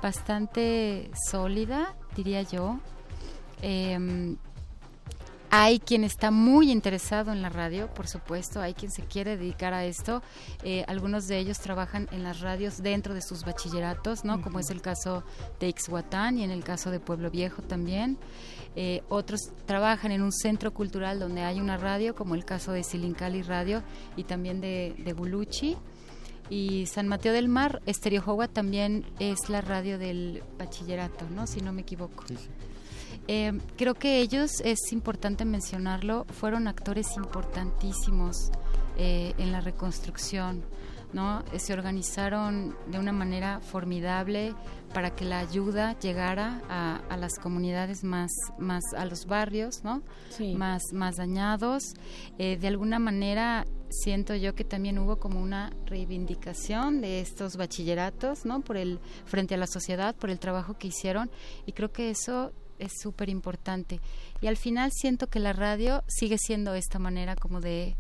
bastante 0.03 1.11
sólida, 1.29 1.95
diría 2.15 2.43
yo. 2.43 2.79
Em, 3.63 4.37
hay 5.57 5.79
quien 5.79 6.03
está 6.03 6.33
muy 6.33 6.73
interesado 6.73 7.31
en 7.31 7.41
la 7.41 7.49
radio, 7.49 7.87
por 7.95 8.09
supuesto, 8.09 8.61
hay 8.61 8.75
quien 8.75 8.91
se 8.91 9.03
quiere 9.03 9.37
dedicar 9.37 9.73
a 9.73 9.85
esto. 9.85 10.21
Eh, 10.65 10.85
algunos 10.89 11.29
de 11.29 11.39
ellos 11.39 11.61
trabajan 11.61 12.09
en 12.11 12.25
las 12.25 12.41
radios 12.41 12.83
dentro 12.83 13.15
de 13.15 13.23
sus 13.23 13.45
bachilleratos, 13.45 14.25
¿no? 14.25 14.43
Como 14.43 14.59
es 14.59 14.71
el 14.71 14.83
caso 14.83 15.23
de 15.61 15.69
Ixhuatán 15.69 16.39
y 16.39 16.43
en 16.43 16.51
el 16.51 16.65
caso 16.65 16.91
de 16.91 16.99
Pueblo 16.99 17.31
Viejo 17.31 17.63
también. 17.63 18.19
Eh, 18.75 19.05
otros 19.09 19.53
trabajan 19.65 20.11
en 20.11 20.23
un 20.23 20.33
centro 20.33 20.75
cultural 20.75 21.21
donde 21.21 21.43
hay 21.43 21.61
una 21.61 21.77
radio, 21.77 22.17
como 22.17 22.35
el 22.35 22.45
caso 22.45 22.73
de 22.73 22.83
Silincali 22.83 23.43
Radio 23.43 23.85
y 24.17 24.25
también 24.25 24.61
de, 24.61 24.97
de 24.99 25.13
Buluchi. 25.13 25.77
Y 26.51 26.87
San 26.87 27.07
Mateo 27.07 27.33
del 27.33 27.47
Mar, 27.47 27.81
Estereojowa 27.87 28.49
también 28.49 29.07
es 29.21 29.49
la 29.49 29.61
radio 29.61 29.99
del 29.99 30.43
bachillerato, 30.59 31.31
¿no? 31.31 31.47
Si 31.47 31.61
no 31.61 31.73
me 31.73 31.83
equivoco. 31.83 32.25
Eh, 33.27 33.59
creo 33.77 33.95
que 33.95 34.21
ellos, 34.21 34.61
es 34.61 34.93
importante 34.93 35.45
mencionarlo, 35.45 36.27
fueron 36.27 36.69
actores 36.69 37.17
importantísimos 37.17 38.51
eh, 38.99 39.33
en 39.39 39.51
la 39.51 39.61
reconstrucción, 39.61 40.63
¿no? 41.13 41.43
Eh, 41.53 41.59
se 41.59 41.73
organizaron 41.73 42.77
de 42.87 42.99
una 42.99 43.13
manera 43.13 43.61
formidable 43.61 44.55
para 44.93 45.11
que 45.11 45.25
la 45.25 45.39
ayuda 45.41 45.99
llegara 45.99 46.63
a, 46.69 47.17
las 47.17 47.39
comunidades 47.39 48.05
más, 48.05 48.31
más, 48.59 48.85
a 48.97 49.07
los 49.07 49.27
barrios, 49.27 49.83
¿no? 49.83 50.03
Más, 50.57 50.83
más 50.93 51.17
dañados. 51.17 51.95
de 52.39 52.69
alguna 52.69 53.01
manera 53.01 53.65
siento 53.91 54.35
yo 54.35 54.55
que 54.55 54.65
también 54.65 54.99
hubo 54.99 55.17
como 55.17 55.41
una 55.41 55.73
reivindicación 55.87 57.01
de 57.01 57.21
estos 57.21 57.57
bachilleratos, 57.57 58.45
¿no? 58.45 58.61
Por 58.61 58.77
el 58.77 59.01
frente 59.25 59.55
a 59.55 59.59
la 59.59 59.67
sociedad, 59.67 60.15
por 60.15 60.31
el 60.31 60.39
trabajo 60.39 60.75
que 60.79 60.89
hicieron 60.89 61.31
y 61.67 61.73
creo 61.73 61.91
que 61.91 62.11
eso 62.11 62.53
es 62.85 62.93
súper 63.01 63.29
importante. 63.29 64.01
Y 64.41 64.47
al 64.47 64.57
final 64.57 64.91
siento 64.93 65.29
que 65.29 65.39
la 65.39 65.53
radio 65.53 66.03
sigue 66.07 66.39
siendo 66.39 66.75
esta 66.75 66.99
manera 66.99 67.37
como 67.37 67.61
de, 67.61 67.97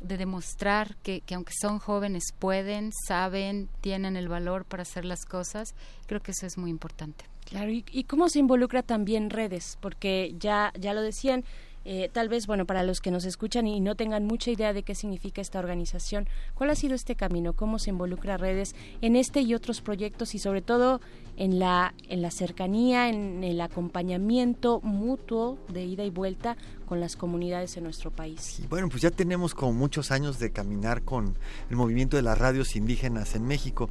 de 0.00 0.16
demostrar 0.16 0.96
que, 1.02 1.20
que, 1.20 1.34
aunque 1.34 1.52
son 1.58 1.78
jóvenes 1.78 2.24
pueden, 2.38 2.92
saben, 3.06 3.68
tienen 3.80 4.16
el 4.16 4.28
valor 4.28 4.64
para 4.64 4.82
hacer 4.82 5.04
las 5.04 5.24
cosas. 5.24 5.74
Creo 6.06 6.20
que 6.20 6.32
eso 6.32 6.46
es 6.46 6.58
muy 6.58 6.70
importante. 6.70 7.24
Claro, 7.44 7.70
y, 7.70 7.84
y 7.90 8.04
cómo 8.04 8.28
se 8.28 8.38
involucra 8.38 8.82
también 8.82 9.30
redes, 9.30 9.76
porque 9.80 10.34
ya, 10.38 10.72
ya 10.78 10.94
lo 10.94 11.02
decían, 11.02 11.44
eh, 11.84 12.10
tal 12.12 12.28
vez, 12.28 12.46
bueno, 12.46 12.66
para 12.66 12.82
los 12.82 13.00
que 13.00 13.10
nos 13.10 13.24
escuchan 13.24 13.66
y 13.66 13.80
no 13.80 13.94
tengan 13.94 14.24
mucha 14.24 14.50
idea 14.50 14.72
de 14.72 14.82
qué 14.82 14.94
significa 14.94 15.40
esta 15.40 15.58
organización, 15.58 16.28
¿cuál 16.54 16.70
ha 16.70 16.74
sido 16.74 16.94
este 16.94 17.14
camino? 17.14 17.52
¿Cómo 17.52 17.78
se 17.78 17.90
involucra 17.90 18.36
redes 18.36 18.74
en 19.00 19.16
este 19.16 19.40
y 19.40 19.54
otros 19.54 19.80
proyectos 19.80 20.34
y 20.34 20.38
sobre 20.38 20.62
todo 20.62 21.00
en 21.36 21.58
la, 21.58 21.94
en 22.08 22.22
la 22.22 22.30
cercanía, 22.30 23.08
en 23.08 23.44
el 23.44 23.60
acompañamiento 23.60 24.80
mutuo 24.80 25.58
de 25.68 25.84
ida 25.84 26.04
y 26.04 26.10
vuelta 26.10 26.56
con 26.86 27.00
las 27.00 27.16
comunidades 27.16 27.76
en 27.76 27.84
nuestro 27.84 28.10
país? 28.10 28.62
bueno, 28.68 28.88
pues 28.88 29.02
ya 29.02 29.10
tenemos 29.10 29.54
como 29.54 29.72
muchos 29.72 30.10
años 30.10 30.38
de 30.38 30.52
caminar 30.52 31.02
con 31.02 31.36
el 31.70 31.76
movimiento 31.76 32.16
de 32.16 32.22
las 32.22 32.38
radios 32.38 32.76
indígenas 32.76 33.34
en 33.34 33.46
México. 33.46 33.90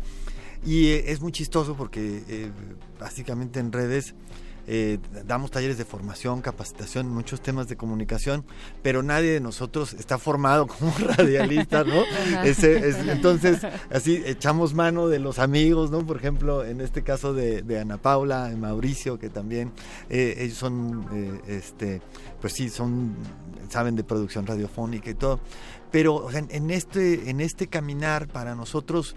Y 0.66 0.88
eh, 0.88 1.12
es 1.12 1.22
muy 1.22 1.32
chistoso 1.32 1.76
porque 1.76 2.24
eh, 2.28 2.52
básicamente 3.00 3.60
en 3.60 3.72
redes 3.72 4.16
eh, 4.66 5.00
damos 5.26 5.52
talleres 5.52 5.78
de 5.78 5.86
formación, 5.86 6.42
capacitación, 6.42 7.10
muchos 7.10 7.42
temas 7.42 7.68
de 7.68 7.76
comunicación, 7.76 8.46
pero 8.82 9.04
nadie 9.04 9.32
de 9.32 9.40
nosotros 9.40 9.94
está 9.94 10.18
formado 10.18 10.68
como 10.80 10.94
radialista, 10.98 11.84
¿no? 11.84 12.04
entonces, 12.44 13.60
así 13.92 14.24
echamos 14.26 14.74
mano 14.74 15.08
de 15.08 15.20
los 15.20 15.40
amigos, 15.40 15.92
¿no? 15.92 16.06
Por 16.06 16.18
ejemplo, 16.18 16.64
en 16.64 16.82
este 16.82 17.04
caso 17.04 17.34
de, 17.34 17.64
Ana 17.80 17.98
Paula, 17.98 18.50
de 18.50 18.56
Mauricio, 18.56 19.20
que 19.20 19.30
también 19.30 19.72
eh, 20.10 20.36
ellos 20.38 20.58
son, 20.58 21.06
eh, 21.14 21.42
este, 21.48 22.02
pues 22.40 22.54
sí, 22.54 22.70
son, 22.70 23.16
saben 23.70 23.96
de 23.96 24.04
producción 24.04 24.46
radiofónica 24.46 25.10
y 25.10 25.16
todo, 25.16 25.40
pero 25.92 26.30
en, 26.32 26.72
este, 26.72 27.30
en 27.30 27.42
este 27.42 27.68
caminar 27.68 28.28
para 28.28 28.56
nosotros 28.56 29.16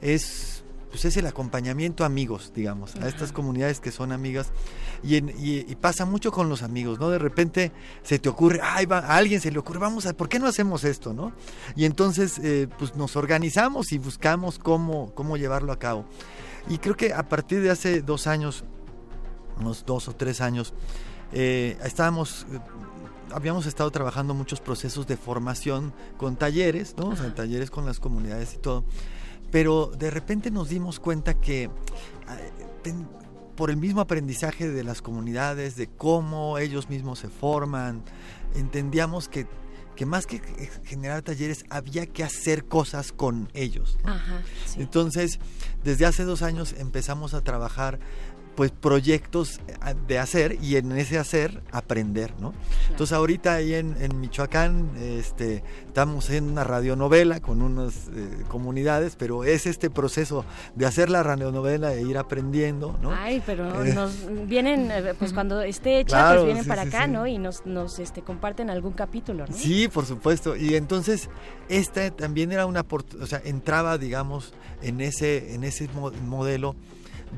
es 0.00 0.61
pues 0.92 1.06
es 1.06 1.16
el 1.16 1.26
acompañamiento 1.26 2.04
a 2.04 2.06
amigos, 2.06 2.52
digamos, 2.54 2.96
a 2.96 3.08
estas 3.08 3.32
comunidades 3.32 3.80
que 3.80 3.90
son 3.90 4.12
amigas. 4.12 4.52
Y, 5.02 5.74
pasa 5.76 6.04
mucho 6.04 6.30
con 6.30 6.50
los 6.50 6.62
amigos, 6.62 7.00
¿no? 7.00 7.08
De 7.08 7.18
repente 7.18 7.72
se 8.02 8.18
te 8.18 8.28
ocurre, 8.28 8.60
ay, 8.62 8.84
va, 8.84 8.98
a 8.98 9.16
alguien 9.16 9.40
se 9.40 9.50
le 9.50 9.58
ocurre, 9.58 9.78
vamos 9.78 10.04
a, 10.04 10.12
¿por 10.12 10.28
qué 10.28 10.38
no 10.38 10.46
hacemos 10.46 10.84
esto, 10.84 11.14
no? 11.14 11.32
Y 11.76 11.86
entonces, 11.86 12.38
eh, 12.38 12.68
pues 12.78 12.94
nos 12.94 13.16
organizamos 13.16 13.90
y 13.92 13.98
buscamos 13.98 14.58
cómo, 14.58 15.12
cómo 15.14 15.38
llevarlo 15.38 15.72
a 15.72 15.78
cabo. 15.78 16.04
Y 16.68 16.76
creo 16.76 16.94
que 16.94 17.14
a 17.14 17.26
partir 17.26 17.62
de 17.62 17.70
hace 17.70 18.02
dos 18.02 18.26
años, 18.26 18.62
unos 19.58 19.86
dos 19.86 20.08
o 20.08 20.14
tres 20.14 20.42
años, 20.42 20.74
eh, 21.32 21.78
estábamos 21.82 22.46
eh, 22.52 22.60
habíamos 23.32 23.64
estado 23.64 23.90
trabajando 23.90 24.34
muchos 24.34 24.60
procesos 24.60 25.06
de 25.06 25.16
formación 25.16 25.94
con 26.18 26.36
talleres, 26.36 26.94
¿no? 26.98 27.08
O 27.08 27.16
sea, 27.16 27.34
talleres 27.34 27.70
con 27.70 27.86
las 27.86 27.98
comunidades 27.98 28.52
y 28.54 28.58
todo 28.58 28.84
pero 29.52 29.92
de 29.96 30.10
repente 30.10 30.50
nos 30.50 30.70
dimos 30.70 30.98
cuenta 30.98 31.34
que 31.34 31.70
por 33.54 33.70
el 33.70 33.76
mismo 33.76 34.00
aprendizaje 34.00 34.68
de 34.68 34.82
las 34.82 35.02
comunidades, 35.02 35.76
de 35.76 35.86
cómo 35.86 36.58
ellos 36.58 36.88
mismos 36.88 37.20
se 37.20 37.28
forman, 37.28 38.02
entendíamos 38.56 39.28
que, 39.28 39.46
que 39.94 40.06
más 40.06 40.26
que 40.26 40.40
generar 40.84 41.20
talleres 41.20 41.64
había 41.68 42.06
que 42.06 42.24
hacer 42.24 42.64
cosas 42.64 43.12
con 43.12 43.50
ellos. 43.52 43.98
Entonces, 44.78 45.38
desde 45.84 46.06
hace 46.06 46.24
dos 46.24 46.40
años 46.40 46.74
empezamos 46.78 47.34
a 47.34 47.42
trabajar 47.42 48.00
pues 48.54 48.70
proyectos 48.70 49.60
eh, 49.66 49.94
de 50.06 50.18
hacer 50.18 50.58
y 50.62 50.76
en 50.76 50.92
ese 50.92 51.18
hacer 51.18 51.62
aprender, 51.72 52.34
¿no? 52.38 52.52
Entonces 52.90 53.16
ahorita 53.16 53.54
ahí 53.54 53.74
en, 53.74 53.96
Michoacán 54.20 54.90
este, 55.00 55.64
estamos 55.86 56.30
en 56.30 56.50
una 56.50 56.64
radionovela 56.64 57.40
con 57.40 57.62
unas 57.62 58.08
eh, 58.08 58.44
comunidades, 58.48 59.16
pero 59.16 59.44
es 59.44 59.66
este 59.66 59.90
proceso 59.90 60.44
de 60.74 60.86
hacer 60.86 61.08
la 61.08 61.22
radionovela 61.22 61.94
e 61.94 62.02
ir 62.02 62.18
aprendiendo, 62.18 62.98
¿no? 63.02 63.12
Ay, 63.12 63.42
pero 63.44 63.84
eh. 63.84 63.94
nos 63.94 64.12
vienen, 64.46 64.90
pues 65.18 65.32
cuando 65.32 65.62
esté 65.62 66.00
hecha, 66.00 66.34
pues 66.34 66.44
vienen 66.44 66.66
para 66.66 66.82
acá, 66.82 67.06
¿no? 67.06 67.26
Y 67.26 67.38
nos, 67.38 67.64
nos 67.64 67.98
este, 67.98 68.22
comparten 68.22 68.70
algún 68.70 68.92
capítulo, 68.92 69.46
¿no? 69.46 69.56
Sí, 69.56 69.88
por 69.88 70.04
supuesto. 70.04 70.56
Y 70.56 70.74
entonces 70.74 71.30
esta 71.68 72.10
también 72.10 72.52
era 72.52 72.66
una, 72.66 72.84
o 73.20 73.26
sea, 73.26 73.40
entraba, 73.44 73.96
digamos, 73.96 74.52
en 74.82 75.00
ese, 75.00 75.54
en 75.54 75.64
ese 75.64 75.88
modelo 76.26 76.76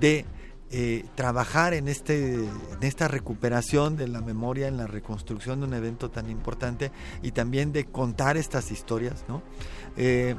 de 0.01 0.25
eh, 0.71 1.05
trabajar 1.15 1.75
en, 1.75 1.89
este, 1.89 2.35
en 2.35 2.83
esta 2.83 3.07
recuperación 3.07 3.97
de 3.97 4.09
la 4.09 4.21
memoria, 4.21 4.67
en 4.67 4.77
la 4.77 4.87
reconstrucción 4.87 5.61
de 5.61 5.67
un 5.67 5.75
evento 5.75 6.11
tan 6.11 6.29
importante 6.31 6.91
y 7.23 7.31
también 7.31 7.73
de 7.73 7.85
contar 7.85 8.37
estas 8.37 8.71
historias, 8.71 9.25
¿no? 9.29 9.43
Eh, 9.97 10.35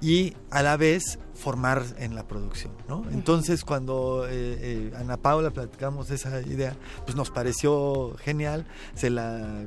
y 0.00 0.34
a 0.50 0.62
la 0.62 0.76
vez 0.76 1.18
formar 1.34 1.82
en 1.98 2.14
la 2.14 2.26
producción, 2.28 2.72
¿no? 2.88 3.04
Entonces 3.10 3.64
cuando 3.64 4.26
eh, 4.28 4.92
Ana 4.96 5.16
Paula 5.16 5.50
platicamos 5.50 6.10
esa 6.10 6.40
idea, 6.42 6.76
pues 7.04 7.16
nos 7.16 7.30
pareció 7.30 8.14
genial, 8.18 8.66
se 8.94 9.10
la 9.10 9.66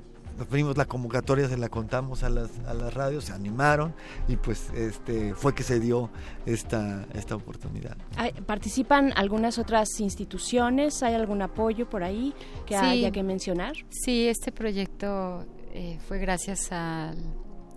vimos 0.52 0.78
la 0.78 0.86
convocatoria, 0.86 1.48
se 1.48 1.57
la 1.57 1.70
contamos 1.70 2.24
a 2.24 2.30
las, 2.30 2.49
a 2.68 2.74
las 2.74 2.94
radios, 2.94 3.26
se 3.26 3.34
animaron 3.34 3.94
y 4.28 4.36
pues 4.38 4.70
este 4.74 5.34
fue 5.34 5.53
que 5.53 5.64
se 5.64 5.80
dio 5.80 6.10
esta, 6.45 7.06
esta 7.14 7.36
oportunidad. 7.36 7.98
¿Participan 8.45 9.14
algunas 9.16 9.57
otras 9.57 9.99
instituciones? 9.99 11.03
¿Hay 11.03 11.14
algún 11.14 11.41
apoyo 11.41 11.90
por 11.90 12.03
ahí 12.03 12.34
que 12.66 12.76
haya 12.76 13.11
que 13.11 13.24
mencionar? 13.24 13.74
Sí, 13.90 14.28
este 14.28 14.52
proyecto 14.52 15.45
eh, 15.74 15.99
fue 16.07 16.20
gracias 16.20 16.72
al 16.72 17.18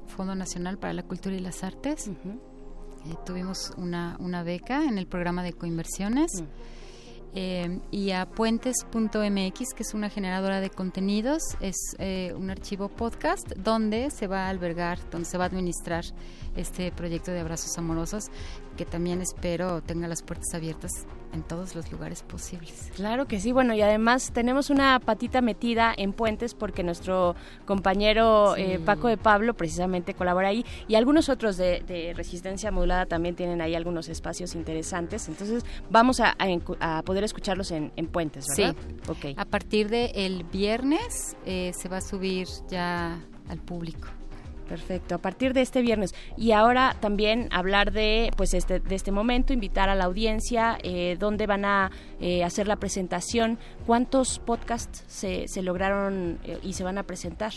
Fondo 0.06 0.34
Nacional 0.34 0.78
para 0.78 0.93
la 0.93 1.02
Cultura 1.02 1.34
y 1.34 1.40
las 1.40 1.64
Artes. 1.64 2.09
Eh, 2.09 3.14
tuvimos 3.26 3.72
una, 3.76 4.16
una 4.20 4.43
beca 4.43 4.84
en 4.84 4.98
el 4.98 5.06
programa 5.06 5.43
de 5.43 5.52
coinversiones. 5.52 6.44
Eh, 7.34 7.78
y 7.90 8.10
a 8.10 8.26
puentes.mx, 8.26 9.74
que 9.74 9.82
es 9.82 9.94
una 9.94 10.10
generadora 10.10 10.60
de 10.60 10.68
contenidos, 10.68 11.42
es 11.60 11.76
eh, 11.98 12.34
un 12.36 12.50
archivo 12.50 12.88
podcast 12.88 13.48
donde 13.56 14.10
se 14.10 14.26
va 14.26 14.46
a 14.46 14.48
albergar, 14.50 14.98
donde 15.10 15.26
se 15.26 15.38
va 15.38 15.44
a 15.44 15.46
administrar 15.46 16.04
este 16.56 16.92
proyecto 16.92 17.30
de 17.30 17.40
abrazos 17.40 17.78
amorosos, 17.78 18.26
que 18.77 18.85
también 18.85 19.20
espero 19.20 19.82
tenga 19.82 20.09
las 20.09 20.23
puertas 20.23 20.55
abiertas 20.55 20.90
en 21.32 21.43
todos 21.43 21.74
los 21.74 21.90
lugares 21.90 22.23
posibles. 22.23 22.90
Claro 22.94 23.27
que 23.27 23.40
sí, 23.40 23.53
bueno, 23.53 23.73
y 23.74 23.81
además 23.81 24.32
tenemos 24.35 24.69
una 24.69 25.01
patita 25.01 25.40
metida 25.40 25.94
en 25.97 26.12
Puentes 26.12 26.53
porque 26.55 26.82
nuestro 26.82 27.35
compañero 27.65 28.55
Sí. 28.55 28.62
eh, 28.62 28.78
Paco 28.85 29.09
de 29.09 29.16
Pablo 29.16 29.55
precisamente 29.55 30.12
colabora 30.15 30.49
ahí 30.49 30.65
y 30.89 30.94
algunos 30.94 31.28
otros 31.31 31.57
de, 31.57 31.82
de 31.86 32.12
Resistencia 32.15 32.70
Modulada 32.70 33.07
también 33.07 33.35
tienen 33.35 33.61
ahí 33.62 33.74
algunos 33.74 34.09
espacios 34.11 34.55
interesantes, 34.55 35.27
entonces 35.28 35.65
vamos 35.90 36.20
a, 36.20 36.36
a 36.39 36.53
a 36.99 37.03
poder 37.03 37.24
escucharlos 37.24 37.70
en, 37.70 37.93
en 37.97 38.07
Puentes, 38.09 38.47
¿verdad? 38.57 38.74
Sí. 39.23 39.35
A 39.39 39.44
partir 39.47 39.89
del 39.89 40.44
viernes 40.44 41.36
eh, 41.47 41.73
se 41.74 41.89
va 41.89 41.97
a 41.99 42.01
subir 42.03 42.47
ya 42.69 43.19
al 43.49 43.59
público. 43.59 44.09
Perfecto, 44.68 45.14
a 45.14 45.18
partir 45.18 45.52
de 45.52 45.60
este 45.60 45.82
viernes. 45.82 46.14
Y 46.36 46.52
ahora 46.52 46.97
también 47.01 47.48
hablar 47.51 47.93
de 47.93 48.30
pues 48.36 48.55
este, 48.55 48.80
de 48.80 48.94
este 48.94 49.10
momento, 49.10 49.52
invitar 49.52 49.89
a 49.89 49.94
la 49.94 50.05
audiencia, 50.05 50.78
eh, 50.82 51.16
dónde 51.18 51.47
van 51.47 51.64
a 51.64 51.90
eh, 52.20 52.44
hacer 52.44 52.68
la 52.68 52.76
presentación, 52.76 53.59
cuántos 53.86 54.39
podcasts 54.39 55.05
se, 55.06 55.47
se 55.48 55.62
lograron 55.62 56.39
eh, 56.44 56.59
y 56.62 56.72
se 56.72 56.84
van 56.84 56.98
a 56.98 57.02
presentar. 57.02 57.52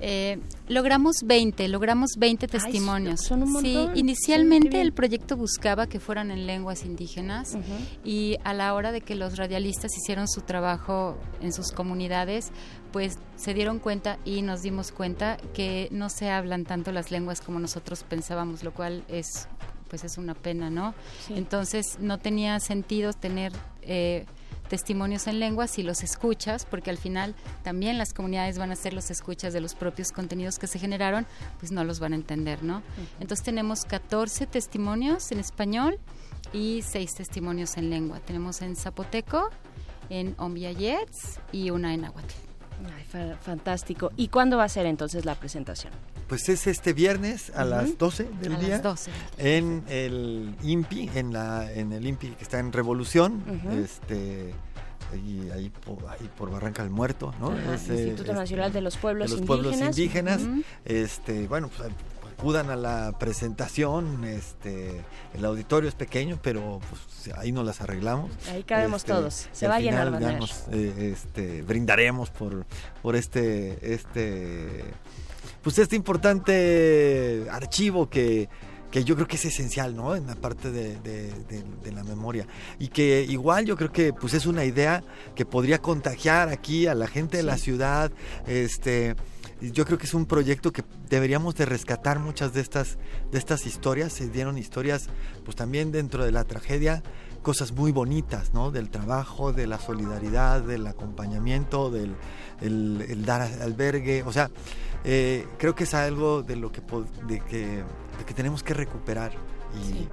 Eh, 0.00 0.38
logramos 0.68 1.16
20, 1.24 1.66
logramos 1.68 2.10
20 2.18 2.46
testimonios. 2.48 3.20
son 3.22 3.42
un 3.42 3.62
Sí, 3.62 3.88
inicialmente 3.94 4.72
Sí, 4.72 4.76
el 4.78 4.92
proyecto 4.92 5.36
buscaba 5.36 5.86
que 5.86 6.00
fueran 6.00 6.30
en 6.30 6.46
lenguas 6.46 6.84
indígenas 6.84 7.56
y 8.04 8.36
a 8.44 8.52
la 8.52 8.74
hora 8.74 8.92
de 8.92 9.00
que 9.00 9.14
los 9.14 9.38
radialistas 9.38 9.96
hicieron 9.96 10.28
su 10.28 10.42
trabajo 10.42 11.16
en 11.40 11.52
sus 11.54 11.70
comunidades, 11.70 12.50
pues 12.94 13.18
se 13.34 13.54
dieron 13.54 13.80
cuenta 13.80 14.20
y 14.24 14.42
nos 14.42 14.62
dimos 14.62 14.92
cuenta 14.92 15.36
que 15.52 15.88
no 15.90 16.08
se 16.08 16.30
hablan 16.30 16.64
tanto 16.64 16.92
las 16.92 17.10
lenguas 17.10 17.40
como 17.40 17.58
nosotros 17.58 18.04
pensábamos, 18.04 18.62
lo 18.62 18.72
cual 18.72 19.02
es 19.08 19.48
pues 19.88 20.04
es 20.04 20.16
una 20.16 20.34
pena, 20.34 20.70
¿no? 20.70 20.94
Sí. 21.26 21.34
Entonces 21.36 21.98
no 21.98 22.18
tenía 22.18 22.60
sentido 22.60 23.12
tener 23.12 23.52
eh, 23.82 24.26
testimonios 24.68 25.26
en 25.26 25.40
lengua 25.40 25.66
si 25.66 25.82
los 25.82 26.04
escuchas, 26.04 26.66
porque 26.66 26.90
al 26.90 26.96
final 26.96 27.34
también 27.64 27.98
las 27.98 28.14
comunidades 28.14 28.58
van 28.58 28.70
a 28.70 28.76
ser 28.76 28.92
los 28.92 29.10
escuchas 29.10 29.52
de 29.52 29.60
los 29.60 29.74
propios 29.74 30.12
contenidos 30.12 30.60
que 30.60 30.68
se 30.68 30.78
generaron, 30.78 31.26
pues 31.58 31.72
no 31.72 31.82
los 31.82 31.98
van 31.98 32.12
a 32.12 32.16
entender, 32.16 32.62
¿no? 32.62 32.80
Entonces 33.18 33.44
tenemos 33.44 33.86
14 33.86 34.46
testimonios 34.46 35.32
en 35.32 35.40
español 35.40 35.98
y 36.52 36.82
6 36.82 37.12
testimonios 37.12 37.76
en 37.76 37.90
lengua. 37.90 38.20
Tenemos 38.20 38.62
en 38.62 38.76
zapoteco, 38.76 39.50
en 40.10 40.36
ombiayets 40.38 41.40
y 41.50 41.70
una 41.70 41.92
en 41.92 42.02
náhuatl. 42.02 42.43
Ay, 42.96 43.04
fa- 43.04 43.36
fantástico. 43.40 44.10
¿Y 44.16 44.28
cuándo 44.28 44.56
va 44.56 44.64
a 44.64 44.68
ser 44.68 44.86
entonces 44.86 45.24
la 45.24 45.34
presentación? 45.34 45.92
Pues 46.28 46.48
es 46.48 46.66
este 46.66 46.92
viernes 46.92 47.52
a 47.54 47.64
las 47.64 47.98
12 47.98 48.28
del 48.40 48.54
A 48.54 48.58
día. 48.58 48.68
las 48.70 48.82
12. 48.82 49.10
En 49.38 49.84
el 49.88 50.54
INPI, 50.62 51.10
en, 51.14 51.32
la, 51.32 51.70
en 51.72 51.92
el 51.92 52.06
INPI 52.06 52.28
que 52.30 52.42
está 52.42 52.58
en 52.58 52.72
Revolución. 52.72 53.42
Este 53.72 54.54
y 55.14 55.48
ahí 55.50 55.70
por, 55.70 55.98
ahí 56.08 56.28
por 56.36 56.50
Barranca 56.50 56.82
del 56.82 56.90
Muerto, 56.90 57.32
¿no? 57.38 57.48
Ajá, 57.52 57.74
Es, 57.74 57.88
eh, 57.88 57.94
Instituto 58.08 58.32
Nacional 58.32 58.72
de 58.72 58.80
los 58.80 58.96
Pueblos 58.96 59.30
de 59.30 59.36
los 59.36 59.46
pueblos 59.46 59.74
Indígenas. 59.80 60.40
indígenas. 60.40 60.64
Este, 60.84 61.46
bueno, 61.46 61.68
pues 61.76 61.88
acudan 62.44 62.68
a 62.68 62.76
la 62.76 63.16
presentación, 63.18 64.22
este, 64.24 65.00
el 65.32 65.44
auditorio 65.46 65.88
es 65.88 65.94
pequeño, 65.94 66.38
pero 66.42 66.78
pues 66.90 67.34
ahí 67.38 67.52
nos 67.52 67.64
las 67.64 67.80
arreglamos. 67.80 68.30
Ahí 68.52 68.64
cabemos 68.64 69.00
Este, 69.00 69.12
todos. 69.12 69.48
Se 69.50 69.66
va 69.66 69.76
a 69.76 69.80
llenar, 69.80 70.10
nos, 70.10 70.64
eh, 70.70 71.12
este, 71.14 71.62
brindaremos 71.62 72.28
por, 72.28 72.66
por 73.00 73.16
este, 73.16 73.94
este, 73.94 74.84
pues 75.62 75.78
este 75.78 75.96
importante 75.96 77.46
archivo 77.50 78.10
que, 78.10 78.50
que 78.90 79.04
yo 79.04 79.14
creo 79.14 79.26
que 79.26 79.36
es 79.36 79.44
esencial, 79.46 79.96
¿no? 79.96 80.14
En 80.14 80.26
la 80.26 80.34
parte 80.34 80.70
de, 80.70 80.96
de- 81.00 81.32
de- 81.48 81.64
de 81.82 81.92
la 81.92 82.04
memoria. 82.04 82.46
Y 82.78 82.88
que 82.88 83.24
igual 83.26 83.64
yo 83.64 83.74
creo 83.76 83.90
que 83.90 84.12
pues 84.12 84.34
es 84.34 84.44
una 84.44 84.66
idea 84.66 85.02
que 85.34 85.46
podría 85.46 85.78
contagiar 85.78 86.50
aquí 86.50 86.86
a 86.88 86.94
la 86.94 87.06
gente 87.06 87.38
de 87.38 87.42
la 87.42 87.56
ciudad. 87.56 88.12
Este, 88.46 89.16
yo 89.72 89.84
creo 89.84 89.98
que 89.98 90.06
es 90.06 90.14
un 90.14 90.26
proyecto 90.26 90.72
que 90.72 90.84
deberíamos 91.08 91.54
de 91.54 91.66
rescatar 91.66 92.18
muchas 92.18 92.52
de 92.54 92.60
estas, 92.60 92.98
de 93.30 93.38
estas 93.38 93.66
historias. 93.66 94.12
Se 94.12 94.28
dieron 94.28 94.58
historias, 94.58 95.08
pues 95.44 95.56
también 95.56 95.92
dentro 95.92 96.24
de 96.24 96.32
la 96.32 96.44
tragedia, 96.44 97.02
cosas 97.42 97.72
muy 97.72 97.92
bonitas, 97.92 98.54
¿no? 98.54 98.70
Del 98.70 98.90
trabajo, 98.90 99.52
de 99.52 99.66
la 99.66 99.78
solidaridad, 99.78 100.62
del 100.62 100.86
acompañamiento, 100.86 101.90
del 101.90 102.14
el, 102.60 103.04
el 103.08 103.24
dar 103.24 103.42
albergue. 103.42 104.22
O 104.24 104.32
sea, 104.32 104.50
eh, 105.04 105.46
creo 105.58 105.74
que 105.74 105.84
es 105.84 105.94
algo 105.94 106.42
de 106.42 106.56
lo 106.56 106.72
que, 106.72 106.80
de 107.26 107.40
que, 107.40 107.66
de 108.18 108.24
que 108.26 108.34
tenemos 108.34 108.62
que 108.62 108.74
recuperar 108.74 109.32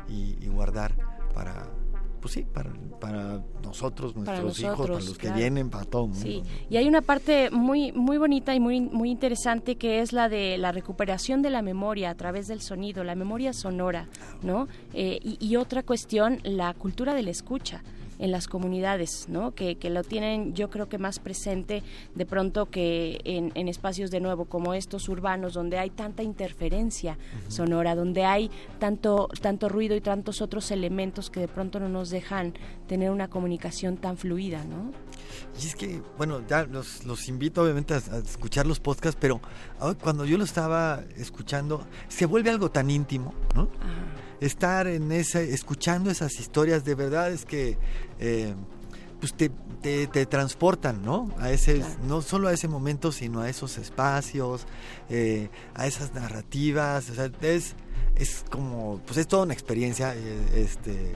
y, 0.10 0.12
y- 0.14 0.38
y 0.42 0.48
guardar 0.50 0.94
para, 1.34 1.68
pues 2.22 2.36
sí, 2.36 2.44
para, 2.44 2.72
para 3.00 3.44
nosotros, 3.64 4.14
Para 4.14 4.42
nuestros 4.42 4.60
hijos, 4.60 4.88
para 4.88 5.00
los 5.00 5.18
que 5.18 5.28
claro. 5.28 5.38
vienen, 5.38 5.70
para 5.70 5.86
todo 5.86 6.04
el 6.06 6.10
mundo. 6.12 6.24
Sí, 6.24 6.44
y 6.70 6.78
hay 6.78 6.88
una 6.88 7.02
parte 7.02 7.50
muy 7.52 7.92
muy 7.92 8.18
bonita 8.18 8.54
y 8.54 8.60
muy 8.60 8.80
muy 8.80 9.10
interesante 9.10 9.76
que 9.76 10.02
es 10.02 10.14
la 10.14 10.30
de 10.30 10.58
la 10.58 10.72
recuperación 10.72 11.42
de 11.42 11.50
la 11.50 11.62
memoria 11.62 12.12
a 12.12 12.16
través 12.16 12.48
del 12.48 12.62
sonido, 12.62 13.04
la 13.04 13.16
memoria 13.16 13.54
sonora, 13.54 14.08
¿no? 14.44 14.68
Eh, 14.94 15.20
y, 15.24 15.38
y 15.46 15.56
otra 15.56 15.84
cuestión, 15.84 16.40
la 16.44 16.74
cultura 16.74 17.14
de 17.14 17.24
la 17.24 17.32
escucha 17.32 17.82
en 18.22 18.32
las 18.32 18.48
comunidades, 18.48 19.28
¿no? 19.28 19.54
Que, 19.54 19.76
que 19.76 19.90
lo 19.90 20.04
tienen 20.04 20.54
yo 20.54 20.70
creo 20.70 20.88
que 20.88 20.98
más 20.98 21.20
presente 21.20 21.84
de 22.16 22.26
pronto 22.26 22.68
que 22.68 23.20
en, 23.26 23.52
en 23.56 23.68
espacios 23.68 24.12
de 24.12 24.22
nuevo 24.22 24.46
como 24.46 24.74
estos 24.74 25.10
urbanos 25.10 25.54
donde 25.54 25.78
hay 25.78 25.90
tanta 25.90 26.24
interferencia 26.24 27.18
sonora, 27.48 27.96
donde 27.96 28.24
hay 28.24 28.52
tanto, 28.80 29.28
tanto 29.42 29.68
ruido 29.70 29.96
y 29.96 30.02
tantos 30.02 30.42
otros 30.42 30.72
elementos 30.72 31.30
que 31.30 31.40
de 31.40 31.48
pronto 31.48 31.80
no 31.80 31.90
nos 31.90 32.12
dejan 32.12 32.54
tener 32.88 33.10
una 33.10 33.28
comunicación 33.28 33.98
tan 33.98 34.18
fluida, 34.18 34.64
¿no? 34.66 34.92
Y 35.60 35.66
es 35.66 35.76
que, 35.76 36.02
bueno, 36.18 36.46
ya 36.48 36.64
los, 36.64 37.04
los 37.06 37.28
invito 37.28 37.64
obviamente 37.64 37.96
a, 37.96 37.98
a 37.98 38.18
escuchar 38.18 38.68
los 38.68 38.80
podcasts, 38.80 39.18
pero 39.20 39.42
ahora 39.80 39.98
cuando 39.98 40.26
yo 40.26 40.38
lo 40.38 40.44
estaba 40.44 41.02
escuchando, 41.18 41.86
se 42.08 42.26
vuelve 42.26 42.52
algo 42.52 42.70
tan 42.70 42.90
íntimo, 42.92 43.34
¿no? 43.56 43.70
Estar 44.42 44.88
en 44.88 45.12
ese, 45.12 45.54
escuchando 45.54 46.12
esas 46.12 46.40
historias, 46.40 46.84
de 46.84 46.96
verdad 46.96 47.32
es 47.32 47.46
que 47.46 47.78
eh, 48.20 48.54
pues 49.22 49.34
te, 49.36 49.52
te, 49.82 50.08
te 50.08 50.26
transportan, 50.26 51.04
¿no? 51.04 51.30
A 51.38 51.52
ese, 51.52 51.84
no 52.08 52.22
solo 52.22 52.50
a 52.50 52.54
ese 52.54 52.68
momento, 52.68 53.12
sino 53.12 53.42
a 53.42 53.50
esos 53.50 53.78
espacios, 53.78 54.66
eh, 55.10 55.50
a 55.76 55.88
esas 55.88 56.14
narrativas, 56.14 57.10
o 57.12 57.14
sea, 57.14 57.32
es, 57.42 57.76
es 58.16 58.44
como, 58.50 59.00
pues 59.06 59.18
es 59.18 59.28
toda 59.28 59.44
una 59.44 59.54
experiencia, 59.54 60.16
eh, 60.16 60.40
este, 60.56 61.16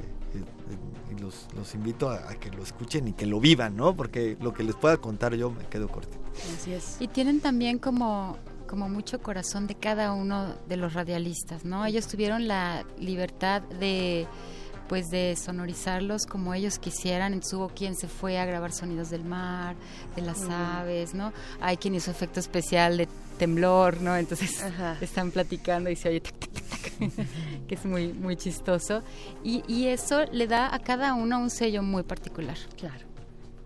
y 1.11 1.19
los, 1.19 1.47
los 1.55 1.73
invito 1.73 2.09
a, 2.09 2.29
a 2.29 2.35
que 2.35 2.51
lo 2.51 2.61
escuchen 2.61 3.07
y 3.07 3.13
que 3.13 3.25
lo 3.25 3.39
vivan, 3.39 3.75
¿no? 3.75 3.95
Porque 3.95 4.37
lo 4.39 4.53
que 4.53 4.63
les 4.63 4.75
pueda 4.75 4.97
contar 4.97 5.33
yo 5.33 5.49
me 5.49 5.65
quedo 5.65 5.87
corto. 5.87 6.17
Así 6.53 6.73
es. 6.73 6.97
Y 6.99 7.07
tienen 7.07 7.39
también 7.39 7.79
como, 7.79 8.37
como 8.75 8.89
mucho 8.89 9.21
corazón 9.21 9.67
de 9.67 9.75
cada 9.75 10.11
uno 10.11 10.53
de 10.67 10.75
los 10.75 10.93
radialistas, 10.93 11.63
¿no? 11.63 11.85
Ellos 11.85 12.07
tuvieron 12.07 12.45
la 12.45 12.83
libertad 12.99 13.61
de 13.61 14.27
pues 14.89 15.07
de 15.09 15.35
sonorizarlos 15.37 16.25
como 16.25 16.53
ellos 16.53 16.77
quisieran. 16.77 17.39
Hubo 17.53 17.69
quien 17.69 17.95
se 17.95 18.09
fue 18.09 18.37
a 18.37 18.43
grabar 18.45 18.73
sonidos 18.73 19.09
del 19.09 19.23
mar, 19.23 19.77
de 20.17 20.21
las 20.23 20.41
Mm. 20.41 20.51
aves, 20.51 21.13
¿no? 21.13 21.31
Hay 21.61 21.77
quien 21.77 21.95
hizo 21.95 22.11
efecto 22.11 22.41
especial 22.41 22.97
de 22.97 23.07
temblor, 23.39 24.01
¿no? 24.01 24.17
Entonces 24.17 24.61
Ajá. 24.61 24.97
están 25.01 25.31
platicando 25.31 25.89
y 25.89 25.95
se 25.95 26.09
oye 26.09 26.19
tac, 26.19 26.35
tac, 26.37 26.51
tac, 26.51 26.69
tac, 26.69 26.99
que 27.67 27.75
es 27.75 27.85
muy, 27.85 28.11
muy 28.11 28.35
chistoso. 28.35 29.03
Y, 29.41 29.63
y 29.69 29.87
eso 29.87 30.25
le 30.33 30.47
da 30.47 30.75
a 30.75 30.79
cada 30.79 31.13
uno 31.13 31.39
un 31.39 31.49
sello 31.49 31.81
muy 31.81 32.03
particular. 32.03 32.57
Claro. 32.77 33.05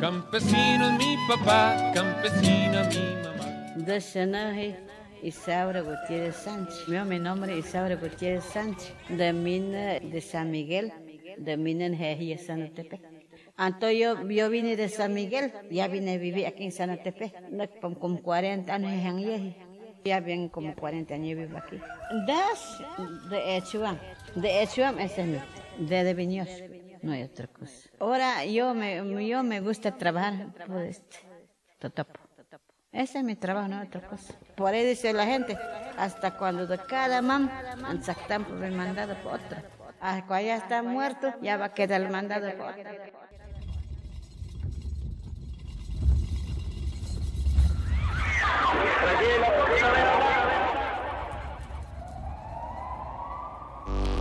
Campesino 0.00 0.90
es 0.90 0.98
mi 0.98 1.16
papá, 1.28 1.92
campesina 1.94 2.84
mi 2.84 3.22
mamá. 3.22 3.84
Personaje 3.84 4.78
Isaura 5.22 5.80
Gutiérrez 5.80 6.36
Sánchez. 6.36 6.86
Yo, 6.86 7.04
mi 7.04 7.18
nombre 7.18 7.58
es 7.58 7.66
Isaura 7.66 7.96
Gutiérrez 7.96 8.44
Sánchez, 8.44 8.94
de 9.08 9.32
mina 9.32 9.98
de 10.00 10.20
San 10.20 10.50
Miguel, 10.50 10.92
de 11.36 11.56
mina 11.56 11.86
en 11.86 11.96
Jejía, 11.96 12.38
Sanatepec. 12.38 13.00
Entonces 13.58 13.98
yo, 13.98 14.28
yo 14.28 14.50
vine 14.50 14.76
de 14.76 14.88
San 14.88 15.14
Miguel, 15.14 15.52
ya 15.70 15.88
vine 15.88 16.14
a 16.14 16.18
vivir 16.18 16.46
aquí 16.46 16.64
en 16.64 16.72
Sanatepec, 16.72 17.50
no, 17.50 17.68
como, 17.80 17.98
como 17.98 18.22
40 18.22 18.72
años 18.72 18.92
en 18.92 19.18
Jeji. 19.18 19.56
Ya 20.04 20.20
bien 20.20 20.48
como 20.48 20.74
40 20.74 21.14
años 21.14 21.38
vivo 21.38 21.58
aquí. 21.58 21.78
Das 22.26 22.78
de 23.30 23.56
Echuam, 23.56 23.98
de 24.40 24.62
Echuam 24.62 24.98
ese 24.98 25.22
es 25.22 25.26
mi, 25.26 25.38
de 25.86 26.04
de 26.04 26.14
Viños, 26.14 26.48
no 27.02 27.12
hay 27.12 27.22
otra 27.22 27.46
cosa. 27.48 27.88
Ahora 27.98 28.44
yo 28.44 28.74
me, 28.74 29.26
yo 29.26 29.42
me 29.42 29.60
gusta 29.60 29.96
trabajar 29.96 30.52
por 30.66 30.82
este, 30.82 31.16
totopo. 31.78 32.20
Ese 32.90 33.18
es 33.18 33.24
mi 33.24 33.36
trabajo, 33.36 33.68
no 33.68 33.82
es 33.82 33.88
otra 33.88 34.00
cosa. 34.08 34.34
Por 34.56 34.72
ahí 34.72 34.84
dice 34.84 35.12
la 35.12 35.26
gente, 35.26 35.58
hasta 35.96 36.36
cuando 36.36 36.66
de 36.66 36.78
cada 36.78 37.20
man, 37.20 37.50
en 37.90 38.02
Sactampo 38.02 38.52
me 38.54 38.70
mandado 38.70 39.14
por 39.22 39.34
otra. 39.34 39.62
Ah, 40.00 40.24
cuando 40.26 40.46
ya 40.46 40.56
está 40.56 40.82
muerto, 40.82 41.34
ya 41.42 41.56
va 41.56 41.66
a 41.66 41.74
quedar 41.74 42.00
el 42.00 42.08
mandado 42.08 42.50
por 42.56 42.70
otra. 42.70 42.92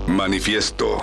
Manifiesto. 0.07 1.01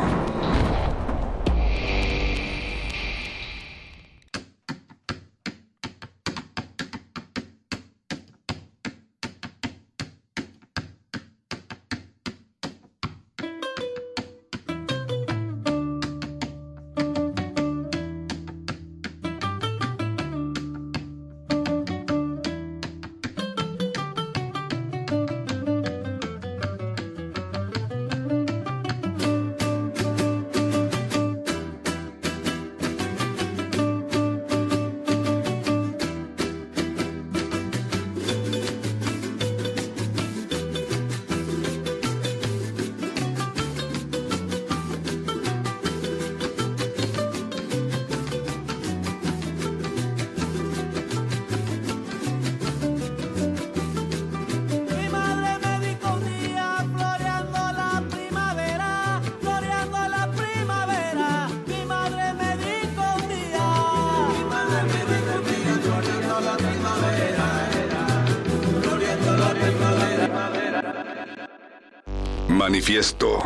Manifiesto. 72.84 73.38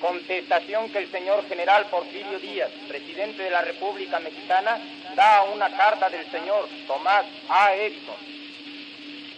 Contestación 0.00 0.88
que 0.92 0.98
el 0.98 1.10
señor 1.10 1.44
general 1.48 1.86
Porfirio 1.90 2.38
Díaz, 2.38 2.70
presidente 2.86 3.42
de 3.42 3.50
la 3.50 3.62
República 3.62 4.20
Mexicana, 4.20 4.78
da 5.16 5.38
a 5.38 5.42
una 5.50 5.68
carta 5.76 6.08
del 6.10 6.30
señor 6.30 6.68
Tomás 6.86 7.26
A. 7.48 7.74
Edison. 7.74 8.14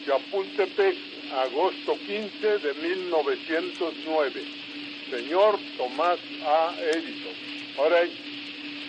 Chapultepec, 0.04 0.96
agosto 1.32 1.96
15 2.06 2.58
de 2.58 2.74
1909. 2.74 4.44
Señor 5.10 5.58
Tomás 5.78 6.18
A. 6.44 6.74
Edison. 6.78 7.32
Ahora, 7.78 8.02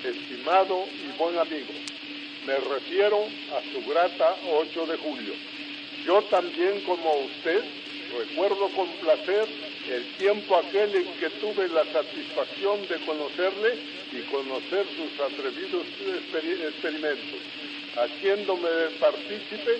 estimado 0.03 0.83
y 0.85 1.17
buen 1.17 1.39
amigo, 1.39 1.71
me 2.45 2.59
refiero 2.59 3.25
a 3.55 3.61
su 3.71 3.89
grata 3.89 4.35
8 4.51 4.85
de 4.87 4.97
julio. 4.97 5.33
Yo 6.05 6.21
también, 6.23 6.81
como 6.81 7.13
usted, 7.25 7.63
recuerdo 8.17 8.69
con 8.75 8.89
placer 9.01 9.45
el 9.89 10.03
tiempo 10.17 10.55
aquel 10.57 10.95
en 10.95 11.05
que 11.19 11.29
tuve 11.39 11.67
la 11.69 11.85
satisfacción 11.91 12.81
de 12.87 12.97
conocerle 13.05 13.77
y 14.11 14.21
conocer 14.31 14.85
sus 14.95 15.19
atrevidos 15.19 15.85
experi- 15.99 16.61
experimentos, 16.67 17.39
haciéndome 17.95 18.69
partícipe 18.99 19.71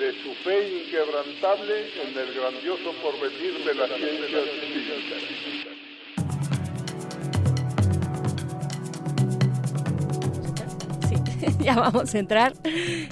de 0.00 0.12
su 0.22 0.34
fe 0.44 0.68
inquebrantable 0.84 1.74
en 2.02 2.18
el 2.18 2.34
grandioso 2.34 2.92
porvenir 3.02 3.64
de 3.64 3.74
las 3.74 3.88
ciencias 3.96 4.44
físicas. 4.60 5.75
Ya 11.66 11.74
vamos 11.74 12.14
a 12.14 12.18
entrar. 12.18 12.52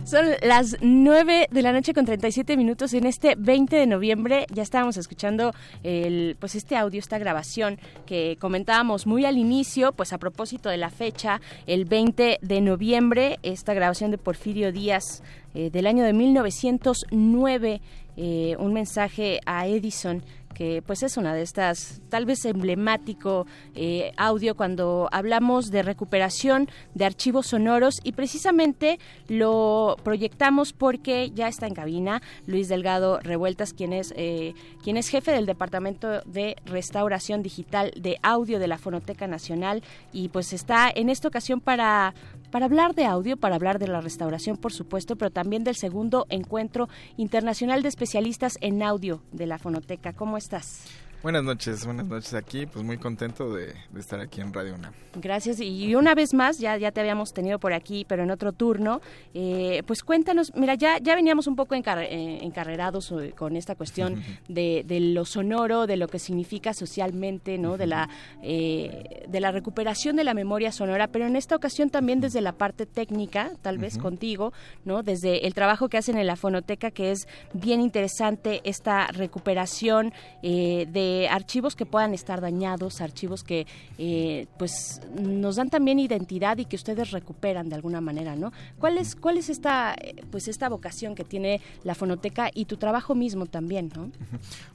Son 0.05 0.24
las 0.43 0.76
9 0.81 1.48
de 1.51 1.62
la 1.62 1.72
noche 1.72 1.93
con 1.93 2.05
37 2.05 2.56
minutos 2.56 2.94
en 2.94 3.05
este 3.05 3.35
20 3.36 3.74
de 3.74 3.86
noviembre. 3.86 4.47
Ya 4.52 4.62
estábamos 4.62 4.97
escuchando 4.97 5.52
el, 5.82 6.36
pues 6.39 6.55
este 6.55 6.76
audio, 6.76 7.01
esta 7.01 7.18
grabación 7.18 7.78
que 8.06 8.36
comentábamos 8.40 9.06
muy 9.06 9.24
al 9.24 9.39
inicio, 9.39 9.93
pues 9.93 10.12
a 10.12 10.18
propósito 10.18 10.68
de 10.68 10.76
la 10.76 10.90
fecha, 10.90 11.40
el 11.66 11.85
20 11.85 12.39
de 12.40 12.60
noviembre, 12.60 13.40
esta 13.43 13.74
grabación 13.74 14.12
de 14.12 14.18
Porfirio 14.18 14.70
Díaz 14.70 15.24
eh, 15.55 15.70
del 15.70 15.89
año 15.89 16.05
de 16.05 16.12
1909, 16.12 17.81
eh, 18.16 18.56
un 18.60 18.72
mensaje 18.72 19.40
a 19.47 19.66
Edison 19.66 20.22
que 20.55 20.82
pues 20.82 21.02
es 21.02 21.16
una 21.16 21.35
de 21.35 21.43
estas, 21.43 22.01
tal 22.09 22.24
vez 22.24 22.44
emblemático 22.44 23.47
eh, 23.74 24.12
audio 24.16 24.56
cuando 24.56 25.09
hablamos 25.12 25.70
de 25.70 25.82
recuperación 25.82 26.68
de 26.94 27.05
archivos 27.05 27.48
sonoros 27.48 28.01
y 28.02 28.12
precisamente 28.12 28.98
lo 29.28 29.97
proyectamos 30.02 30.72
porque 30.72 31.31
ya 31.35 31.48
está 31.48 31.66
en 31.66 31.74
cabina 31.74 32.22
Luis 32.47 32.68
Delgado 32.68 33.18
Revueltas, 33.20 33.74
quien 33.74 33.93
es, 33.93 34.14
eh, 34.16 34.55
quien 34.82 34.97
es 34.97 35.09
jefe 35.09 35.32
del 35.32 35.47
Departamento 35.47 36.22
de 36.22 36.56
Restauración 36.64 37.43
Digital 37.43 37.93
de 37.97 38.18
Audio 38.22 38.59
de 38.59 38.68
la 38.68 38.78
Fonoteca 38.78 39.26
Nacional 39.26 39.82
y 40.12 40.28
pues 40.28 40.52
está 40.52 40.90
en 40.94 41.10
esta 41.10 41.28
ocasión 41.28 41.60
para 41.60 42.14
para 42.55 42.66
hablar 42.66 42.94
de 42.94 43.05
audio, 43.05 43.36
para 43.36 43.56
hablar 43.56 43.81
de 43.81 43.89
la 43.89 44.01
restauración, 44.01 44.56
por 44.56 44.72
supuesto, 44.72 45.16
pero 45.16 45.32
también 45.32 45.64
del 45.64 45.74
segundo 45.74 46.24
encuentro 46.28 46.89
internacional 47.16 47.82
de 47.82 47.89
especialistas 47.89 48.59
en 48.60 48.81
audio 48.85 49.24
de 49.32 49.47
la 49.47 49.59
Fonoteca. 49.59 50.12
¿Cómo 50.12 50.36
estás? 50.36 50.85
Buenas 51.25 51.43
noches, 51.43 51.87
buenas 51.87 52.07
noches 52.07 52.35
aquí, 52.35 52.67
pues 52.67 52.85
muy 52.85 52.99
contento 52.99 53.51
de, 53.55 53.69
de, 53.69 53.99
estar 53.99 54.21
aquí 54.21 54.43
en 54.43 54.53
Radio 54.53 54.75
UNAM. 54.75 54.93
Gracias 55.15 55.59
y 55.59 55.95
una 55.95 56.15
vez 56.15 56.35
más, 56.35 56.59
ya, 56.59 56.77
ya 56.77 56.93
te 56.93 57.01
habíamos 57.01 57.33
tenido 57.33 57.59
por 57.59 57.73
aquí, 57.73 58.05
pero 58.07 58.25
en 58.25 58.31
otro 58.31 58.53
turno, 58.53 59.01
eh, 59.33 59.83
pues 59.87 60.03
cuéntanos, 60.03 60.53
mira, 60.55 60.75
ya, 60.75 60.99
ya 60.99 61.15
veníamos 61.15 61.47
un 61.47 61.57
poco 61.57 61.75
encar 61.77 62.01
eh, 62.01 62.45
encarrerados 62.45 63.11
eh, 63.13 63.33
con 63.35 63.57
esta 63.57 63.75
cuestión 63.75 64.23
de, 64.49 64.85
de, 64.87 65.01
lo 65.01 65.25
sonoro, 65.25 65.87
de 65.87 65.97
lo 65.97 66.09
que 66.09 66.19
significa 66.19 66.75
socialmente, 66.75 67.57
¿no? 67.57 67.79
De 67.79 67.87
la, 67.87 68.11
eh, 68.43 69.25
de 69.27 69.41
la 69.41 69.51
recuperación 69.51 70.17
de 70.17 70.25
la 70.25 70.35
memoria 70.35 70.73
sonora, 70.73 71.09
pero 71.09 71.27
en 71.27 71.37
esta 71.37 71.57
ocasión 71.57 71.89
también 71.89 72.21
desde 72.21 72.43
la 72.43 72.53
parte 72.53 72.85
técnica, 72.85 73.51
tal 73.63 73.79
vez 73.79 73.97
contigo, 73.97 74.53
¿no? 74.85 75.03
Desde 75.03 75.47
el 75.47 75.55
trabajo 75.55 75.89
que 75.89 75.97
hacen 75.97 76.19
en 76.19 76.27
la 76.27 76.37
fonoteca, 76.37 76.91
que 76.91 77.13
es 77.13 77.27
bien 77.55 77.81
interesante 77.81 78.61
esta 78.65 79.07
recuperación 79.07 80.13
de 80.43 81.14
archivos 81.31 81.77
que 81.77 81.86
puedan 81.86 82.15
estar 82.15 82.41
dañados, 82.41 83.01
archivos 83.01 83.43
que 83.43 83.66
eh, 83.99 84.47
pues 84.59 85.01
nos 85.20 85.57
dan 85.57 85.70
también 85.70 85.99
identidad 85.99 86.59
y 86.59 86.65
que 86.65 86.77
ustedes 86.77 87.11
recuperan 87.11 87.69
de 87.69 87.77
alguna 87.77 88.01
manera, 88.01 88.36
¿no? 88.36 88.53
¿Cuál 88.78 88.99
es, 88.99 89.15
cuál 89.15 89.39
es 89.39 89.49
esta 89.49 89.97
pues 90.31 90.49
esta 90.49 90.69
vocación 90.69 91.15
que 91.15 91.24
tiene 91.24 91.61
la 91.85 91.95
fonoteca 91.95 92.51
y 92.53 92.65
tu 92.66 92.77
trabajo 92.77 93.15
mismo 93.15 93.47
también, 93.47 93.91
¿no? 93.95 94.11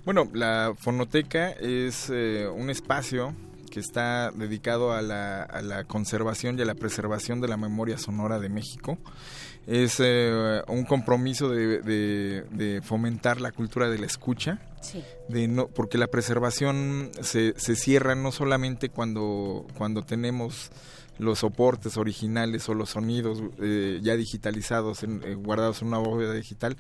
Bueno, 0.06 0.30
la 0.34 0.74
fonoteca 0.78 1.52
es 1.52 2.10
eh, 2.10 2.48
un 2.48 2.70
espacio 2.70 3.34
que 3.70 3.80
está 3.80 4.32
dedicado 4.32 4.94
a 4.94 5.02
la, 5.02 5.44
a 5.44 5.61
la, 5.61 5.84
conservación 5.84 6.57
y 6.57 6.64
a 6.64 6.66
la 6.66 6.76
preservación 6.76 7.40
de 7.40 7.48
la 7.48 7.57
memoria 7.57 7.98
sonora 7.98 8.40
de 8.40 8.49
México. 8.49 8.98
Es 9.70 9.98
eh, 10.00 10.64
un 10.68 10.84
compromiso 10.84 11.48
de, 11.48 11.80
de, 11.84 12.44
de, 12.50 12.82
fomentar 12.82 13.40
la 13.40 13.52
cultura 13.52 13.88
de 13.88 14.00
la 14.00 14.08
escucha, 14.08 14.60
sí. 14.82 15.04
de 15.28 15.48
no, 15.48 15.68
porque 15.68 16.00
la 16.00 16.08
preservación 16.08 17.12
se, 17.22 17.54
se 17.56 17.76
cierra 17.76 18.16
no 18.16 18.32
solamente 18.32 18.90
cuando, 18.90 19.68
cuando 19.78 20.02
tenemos 20.02 20.72
los 21.20 21.40
soportes 21.40 21.98
originales 21.98 22.68
o 22.68 22.74
los 22.74 22.90
sonidos 22.90 23.44
eh, 23.62 24.00
ya 24.02 24.16
digitalizados, 24.16 25.04
en, 25.04 25.22
eh, 25.24 25.36
guardados 25.36 25.84
en 25.84 25.90
una 25.90 26.00
bóveda 26.00 26.34
digital. 26.34 26.76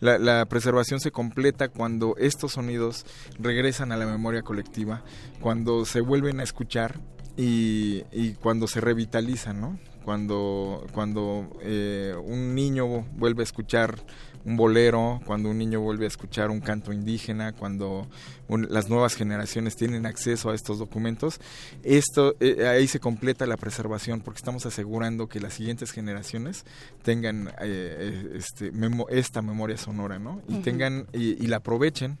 La, 0.00 0.18
la, 0.18 0.44
preservación 0.46 0.98
se 0.98 1.12
completa 1.12 1.68
cuando 1.68 2.16
estos 2.16 2.52
sonidos 2.52 3.06
regresan 3.38 3.92
a 3.92 3.96
la 3.96 4.06
memoria 4.06 4.42
colectiva, 4.42 5.04
cuando 5.40 5.84
se 5.84 6.00
vuelven 6.00 6.40
a 6.40 6.42
escuchar 6.42 6.98
y, 7.36 8.02
y 8.10 8.32
cuando 8.32 8.66
se 8.66 8.80
revitalizan, 8.80 9.60
¿no? 9.60 9.91
Cuando, 10.04 10.86
cuando 10.92 11.48
eh, 11.62 12.14
un 12.24 12.54
niño 12.54 13.04
vuelve 13.16 13.42
a 13.42 13.44
escuchar 13.44 13.96
un 14.44 14.56
bolero, 14.56 15.20
cuando 15.24 15.50
un 15.50 15.58
niño 15.58 15.80
vuelve 15.80 16.04
a 16.04 16.08
escuchar 16.08 16.50
un 16.50 16.60
canto 16.60 16.92
indígena, 16.92 17.52
cuando 17.52 18.08
un, 18.48 18.66
las 18.70 18.88
nuevas 18.88 19.14
generaciones 19.14 19.76
tienen 19.76 20.04
acceso 20.06 20.50
a 20.50 20.54
estos 20.54 20.78
documentos, 20.78 21.40
esto 21.82 22.34
eh, 22.40 22.66
ahí 22.66 22.88
se 22.88 22.98
completa 22.98 23.46
la 23.46 23.56
preservación 23.56 24.20
porque 24.20 24.38
estamos 24.38 24.66
asegurando 24.66 25.28
que 25.28 25.40
las 25.40 25.54
siguientes 25.54 25.92
generaciones 25.92 26.64
tengan 27.02 27.52
eh, 27.60 28.32
este, 28.34 28.72
memo, 28.72 29.06
esta 29.08 29.42
memoria 29.42 29.76
sonora, 29.76 30.18
¿no? 30.18 30.42
Y 30.48 30.54
uh 30.54 30.56
-huh. 30.58 30.62
tengan 30.62 31.06
y, 31.12 31.42
y 31.42 31.46
la 31.46 31.58
aprovechen 31.58 32.18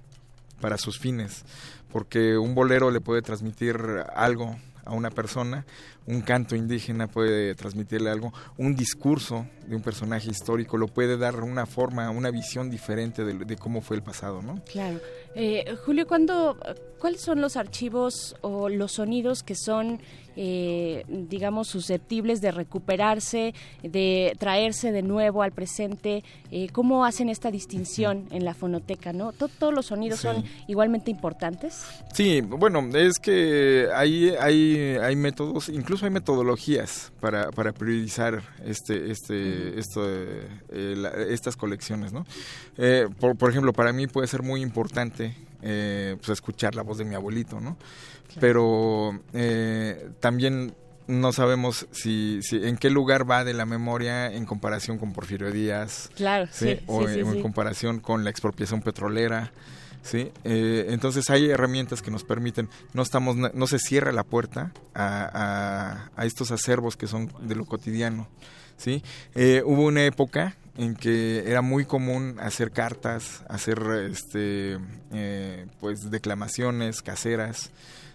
para 0.60 0.78
sus 0.78 0.98
fines, 0.98 1.44
porque 1.92 2.38
un 2.38 2.54
bolero 2.54 2.92
le 2.92 3.00
puede 3.00 3.20
transmitir 3.20 3.76
algo 4.14 4.56
a 4.84 4.92
una 4.92 5.10
persona, 5.10 5.64
un 6.06 6.20
canto 6.20 6.56
indígena 6.56 7.06
puede 7.06 7.54
transmitirle 7.54 8.10
algo, 8.10 8.32
un 8.56 8.74
discurso 8.74 9.46
de 9.66 9.76
un 9.76 9.82
personaje 9.82 10.30
histórico 10.30 10.76
lo 10.76 10.88
puede 10.88 11.16
dar 11.16 11.40
una 11.40 11.66
forma, 11.66 12.10
una 12.10 12.30
visión 12.30 12.70
diferente 12.70 13.24
de, 13.24 13.44
de 13.44 13.56
cómo 13.56 13.80
fue 13.80 13.96
el 13.96 14.02
pasado, 14.02 14.42
¿no? 14.42 14.62
Claro. 14.70 15.00
Eh, 15.34 15.76
Julio, 15.84 16.06
¿cuándo, 16.06 16.58
¿cuáles 16.98 17.20
son 17.20 17.40
los 17.40 17.56
archivos 17.56 18.36
o 18.42 18.68
los 18.68 18.92
sonidos 18.92 19.42
que 19.42 19.54
son 19.54 20.00
eh, 20.36 21.04
digamos, 21.08 21.68
susceptibles 21.68 22.40
de 22.40 22.50
recuperarse, 22.50 23.54
de 23.82 24.34
traerse 24.38 24.92
de 24.92 25.02
nuevo 25.02 25.42
al 25.42 25.52
presente. 25.52 26.24
Eh, 26.50 26.68
¿Cómo 26.72 27.04
hacen 27.04 27.28
esta 27.28 27.50
distinción 27.50 28.26
en 28.30 28.44
la 28.44 28.54
fonoteca? 28.54 29.12
¿no? 29.12 29.32
¿Todo, 29.32 29.48
¿Todos 29.48 29.74
los 29.74 29.86
sonidos 29.86 30.20
sí. 30.20 30.28
son 30.28 30.44
igualmente 30.66 31.10
importantes? 31.10 31.84
Sí, 32.12 32.40
bueno, 32.40 32.80
es 32.96 33.18
que 33.18 33.88
hay, 33.94 34.30
hay, 34.40 34.96
hay 35.00 35.16
métodos, 35.16 35.68
incluso 35.68 36.04
hay 36.04 36.10
metodologías 36.10 37.12
para, 37.20 37.50
para 37.50 37.72
priorizar 37.72 38.42
este, 38.64 39.10
este, 39.10 39.78
esto, 39.78 40.02
eh, 40.06 40.94
la, 40.96 41.10
estas 41.10 41.56
colecciones. 41.56 42.12
¿no? 42.12 42.24
por, 43.20 43.36
por 43.36 43.50
ejemplo, 43.50 43.72
para 43.72 43.92
mí 43.92 44.06
puede 44.06 44.26
ser 44.26 44.42
muy 44.42 44.62
importante 44.62 45.34
eh, 45.64 46.16
pues 46.16 46.30
escuchar 46.30 46.74
la 46.74 46.82
voz 46.82 46.98
de 46.98 47.04
mi 47.04 47.14
abuelito, 47.14 47.60
¿no? 47.60 47.76
Claro. 48.32 48.40
Pero 48.40 49.20
eh, 49.32 50.10
también 50.20 50.74
no 51.06 51.32
sabemos 51.32 51.86
si, 51.90 52.40
si, 52.42 52.56
en 52.56 52.76
qué 52.76 52.90
lugar 52.90 53.30
va 53.30 53.44
de 53.44 53.54
la 53.54 53.66
memoria 53.66 54.32
en 54.32 54.46
comparación 54.46 54.98
con 54.98 55.12
Porfirio 55.12 55.50
Díaz, 55.50 56.10
claro, 56.16 56.48
¿sí? 56.50 56.76
Sí, 56.76 56.80
o 56.86 57.06
sí, 57.06 57.20
en, 57.20 57.32
sí, 57.32 57.42
comparación 57.42 58.00
con 58.00 58.24
la 58.24 58.30
expropiación 58.30 58.82
petrolera. 58.82 59.52
¿sí? 60.02 60.32
Eh, 60.44 60.86
entonces 60.88 61.28
hay 61.30 61.50
herramientas 61.50 62.02
que 62.02 62.10
nos 62.10 62.24
permiten, 62.24 62.68
no, 62.92 63.02
estamos, 63.02 63.36
no 63.36 63.66
se 63.66 63.78
cierra 63.78 64.12
la 64.12 64.24
puerta 64.24 64.72
a, 64.94 66.10
a, 66.16 66.20
a 66.20 66.26
estos 66.26 66.50
acervos 66.50 66.96
que 66.96 67.06
son 67.06 67.32
de 67.40 67.54
lo 67.54 67.64
cotidiano. 67.66 68.28
¿sí? 68.76 69.02
Eh, 69.34 69.62
hubo 69.64 69.84
una 69.84 70.04
época 70.04 70.56
en 70.76 70.94
que 70.94 71.44
era 71.46 71.62
muy 71.62 71.84
común 71.84 72.36
hacer 72.40 72.70
cartas, 72.70 73.42
hacer 73.48 73.80
este, 74.10 74.78
eh, 75.12 75.66
pues 75.80 76.10
declamaciones 76.10 77.02
caseras, 77.02 77.70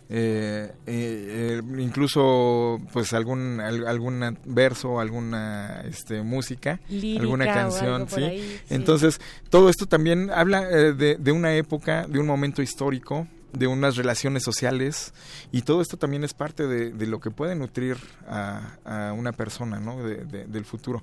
eh, 0.09 0.71
eh, 0.85 1.61
incluso 1.79 2.79
pues 2.93 3.13
algún 3.13 3.59
algún 3.59 4.37
verso, 4.45 4.99
alguna 4.99 5.81
este, 5.85 6.21
música, 6.21 6.79
Lírica 6.89 7.21
alguna 7.21 7.45
canción, 7.45 8.07
¿sí? 8.09 8.23
Ahí, 8.23 8.39
sí? 8.39 8.73
Entonces 8.73 9.19
todo 9.49 9.69
esto 9.69 9.85
también 9.85 10.29
habla 10.31 10.63
eh, 10.69 10.93
de, 10.93 11.15
de 11.15 11.31
una 11.31 11.55
época, 11.55 12.07
de 12.07 12.19
un 12.19 12.25
momento 12.25 12.61
histórico 12.61 13.27
de 13.53 13.67
unas 13.67 13.95
relaciones 13.95 14.43
sociales 14.43 15.13
y 15.51 15.61
todo 15.61 15.81
esto 15.81 15.97
también 15.97 16.23
es 16.23 16.33
parte 16.33 16.67
de, 16.67 16.91
de 16.91 17.07
lo 17.07 17.19
que 17.19 17.31
puede 17.31 17.55
nutrir 17.55 17.97
a, 18.27 18.77
a 18.85 19.13
una 19.13 19.31
persona 19.31 19.79
¿no? 19.79 20.03
de, 20.03 20.25
de, 20.25 20.45
del 20.45 20.65
futuro. 20.65 21.01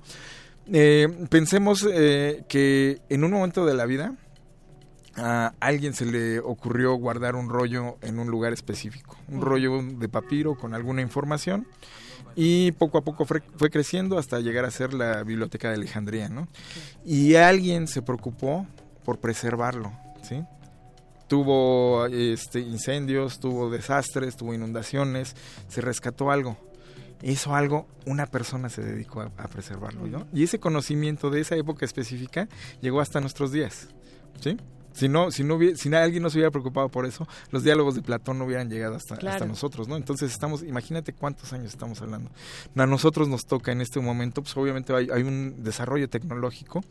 Eh, 0.71 1.07
pensemos 1.29 1.87
eh, 1.91 2.43
que 2.47 2.99
en 3.09 3.23
un 3.23 3.31
momento 3.31 3.65
de 3.65 3.73
la 3.75 3.85
vida 3.85 4.15
a 5.17 5.53
alguien 5.59 5.93
se 5.93 6.05
le 6.05 6.39
ocurrió 6.39 6.93
guardar 6.95 7.35
un 7.35 7.49
rollo 7.49 7.97
en 8.01 8.19
un 8.19 8.27
lugar 8.27 8.53
específico, 8.53 9.17
un 9.27 9.41
rollo 9.41 9.81
de 9.81 10.09
papiro 10.09 10.55
con 10.55 10.73
alguna 10.73 11.01
información 11.01 11.67
y 12.35 12.73
poco 12.73 12.97
a 12.97 13.01
poco 13.01 13.25
fue, 13.25 13.41
fue 13.57 13.69
creciendo 13.69 14.17
hasta 14.17 14.39
llegar 14.39 14.65
a 14.65 14.71
ser 14.71 14.93
la 14.93 15.23
biblioteca 15.23 15.69
de 15.69 15.75
Alejandría, 15.75 16.27
¿no? 16.27 16.47
Y 17.05 17.35
alguien 17.35 17.87
se 17.87 18.01
preocupó 18.01 18.67
por 19.05 19.19
preservarlo, 19.19 19.93
¿sí? 20.21 20.43
Tuvo 21.27 22.05
este, 22.07 22.59
incendios, 22.59 23.39
tuvo 23.39 23.69
desastres, 23.69 24.35
tuvo 24.35 24.53
inundaciones, 24.53 25.35
se 25.69 25.81
rescató 25.81 26.29
algo 26.29 26.57
eso 27.21 27.55
algo 27.55 27.87
una 28.05 28.25
persona 28.27 28.69
se 28.69 28.83
dedicó 28.83 29.21
a, 29.21 29.31
a 29.37 29.47
preservarlo 29.47 30.05
¿no? 30.05 30.27
y 30.33 30.43
ese 30.43 30.59
conocimiento 30.59 31.29
de 31.29 31.39
esa 31.39 31.55
época 31.55 31.85
específica 31.85 32.49
llegó 32.81 32.99
hasta 32.99 33.21
nuestros 33.21 33.53
días 33.53 33.87
¿sí? 34.41 34.57
Si 34.95 35.09
no 35.09 35.29
si 35.29 35.43
no 35.43 35.55
hubiera, 35.55 35.75
si 35.77 35.93
alguien 35.93 36.23
no 36.23 36.29
se 36.29 36.37
hubiera 36.37 36.51
preocupado 36.51 36.89
por 36.89 37.05
eso 37.05 37.27
los 37.51 37.63
diálogos 37.63 37.95
de 37.95 38.01
Platón 38.01 38.39
no 38.39 38.45
hubieran 38.45 38.69
llegado 38.69 38.95
hasta, 38.95 39.17
claro. 39.17 39.35
hasta 39.35 39.45
nosotros 39.45 39.87
no 39.87 39.97
entonces 39.97 40.31
estamos 40.31 40.63
imagínate 40.63 41.13
cuántos 41.13 41.53
años 41.53 41.67
estamos 41.67 42.01
hablando 42.01 42.31
a 42.75 42.85
nosotros 42.85 43.27
nos 43.27 43.45
toca 43.45 43.71
en 43.71 43.81
este 43.81 43.99
momento 43.99 44.41
pues 44.41 44.55
obviamente 44.57 44.93
hay, 44.95 45.09
hay 45.13 45.23
un 45.23 45.63
desarrollo 45.63 46.09
tecnológico 46.09 46.83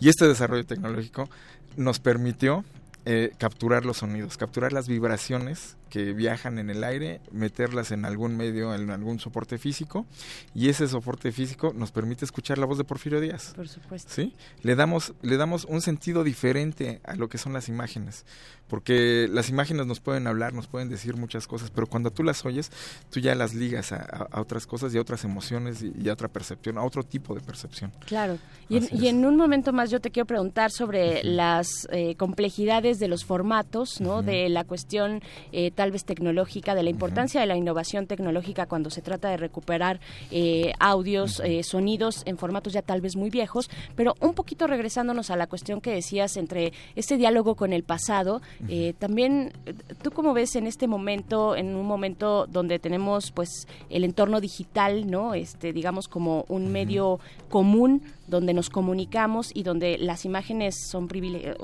y 0.00 0.08
este 0.08 0.26
desarrollo 0.26 0.66
tecnológico 0.66 1.28
nos 1.76 2.00
permitió 2.00 2.64
eh, 3.06 3.32
capturar 3.36 3.84
los 3.84 3.98
sonidos, 3.98 4.38
capturar 4.38 4.72
las 4.72 4.88
vibraciones 4.88 5.76
que 5.94 6.12
viajan 6.12 6.58
en 6.58 6.70
el 6.70 6.82
aire, 6.82 7.20
meterlas 7.30 7.92
en 7.92 8.04
algún 8.04 8.36
medio, 8.36 8.74
en 8.74 8.90
algún 8.90 9.20
soporte 9.20 9.58
físico, 9.58 10.06
y 10.52 10.68
ese 10.68 10.88
soporte 10.88 11.30
físico 11.30 11.72
nos 11.72 11.92
permite 11.92 12.24
escuchar 12.24 12.58
la 12.58 12.66
voz 12.66 12.78
de 12.78 12.82
Porfirio 12.82 13.20
Díaz. 13.20 13.52
Por 13.54 13.68
supuesto. 13.68 14.12
¿Sí? 14.12 14.34
Le 14.62 14.74
damos, 14.74 15.14
le 15.22 15.36
damos 15.36 15.66
un 15.66 15.82
sentido 15.82 16.24
diferente 16.24 17.00
a 17.04 17.14
lo 17.14 17.28
que 17.28 17.38
son 17.38 17.52
las 17.52 17.68
imágenes, 17.68 18.26
porque 18.66 19.28
las 19.30 19.50
imágenes 19.50 19.86
nos 19.86 20.00
pueden 20.00 20.26
hablar, 20.26 20.52
nos 20.52 20.66
pueden 20.66 20.88
decir 20.88 21.16
muchas 21.16 21.46
cosas, 21.46 21.70
pero 21.70 21.86
cuando 21.86 22.10
tú 22.10 22.24
las 22.24 22.44
oyes, 22.44 22.72
tú 23.10 23.20
ya 23.20 23.36
las 23.36 23.54
ligas 23.54 23.92
a, 23.92 24.26
otras 24.32 24.66
cosas 24.66 24.92
y 24.92 24.98
a 24.98 25.00
otras 25.00 25.22
emociones 25.22 25.80
y, 25.80 25.92
y, 25.96 26.08
a 26.08 26.12
otra 26.12 26.26
percepción, 26.26 26.76
a 26.76 26.82
otro 26.82 27.04
tipo 27.04 27.36
de 27.36 27.40
percepción. 27.40 27.92
Claro. 28.04 28.38
Y 28.68 28.78
en, 28.78 28.88
y 28.90 29.06
en, 29.06 29.24
un 29.24 29.36
momento 29.36 29.72
más 29.72 29.90
yo 29.92 30.00
te 30.00 30.10
quiero 30.10 30.26
preguntar 30.26 30.72
sobre 30.72 31.08
uh 31.08 31.14
-huh. 31.18 31.22
las 31.24 31.68
eh, 31.92 32.16
complejidades 32.16 32.98
de 32.98 33.06
los 33.06 33.24
formatos, 33.24 34.00
¿no? 34.00 34.16
Uh 34.16 34.22
-huh. 34.22 34.24
De 34.24 34.48
la 34.48 34.64
cuestión 34.64 35.22
eh, 35.52 35.70
tal 35.84 35.92
vez 35.92 36.06
tecnológica, 36.06 36.74
de 36.74 36.82
la 36.82 36.88
importancia 36.88 37.42
de 37.42 37.46
la 37.46 37.56
innovación 37.58 38.06
tecnológica 38.06 38.64
cuando 38.64 38.88
se 38.88 39.02
trata 39.02 39.28
de 39.28 39.36
recuperar 39.36 40.00
eh, 40.30 40.72
audios, 40.80 41.40
eh, 41.44 41.62
sonidos 41.62 42.22
en 42.24 42.38
formatos 42.38 42.72
ya 42.72 42.80
tal 42.80 43.02
vez 43.02 43.16
muy 43.16 43.28
viejos, 43.28 43.68
pero 43.94 44.14
un 44.22 44.32
poquito 44.32 44.66
regresándonos 44.66 45.28
a 45.30 45.36
la 45.36 45.46
cuestión 45.46 45.82
que 45.82 45.90
decías 45.90 46.38
entre 46.38 46.72
este 46.96 47.18
diálogo 47.18 47.54
con 47.54 47.74
el 47.74 47.82
pasado, 47.82 48.40
eh, 48.66 48.94
también 48.98 49.52
tú 50.00 50.10
cómo 50.10 50.32
ves 50.32 50.56
en 50.56 50.66
este 50.66 50.88
momento, 50.88 51.54
en 51.54 51.76
un 51.76 51.84
momento 51.86 52.46
donde 52.46 52.78
tenemos 52.78 53.30
pues 53.30 53.50
el 53.90 54.04
entorno 54.04 54.40
digital, 54.40 55.10
¿no? 55.10 55.34
Este, 55.34 55.74
digamos 55.74 56.08
como 56.08 56.46
un 56.48 56.72
medio 56.72 57.20
común 57.50 58.00
donde 58.26 58.54
nos 58.54 58.70
comunicamos 58.70 59.50
y 59.52 59.64
donde 59.64 59.98
las 59.98 60.24
imágenes 60.24 60.76
son 60.90 61.08
pri- 61.08 61.54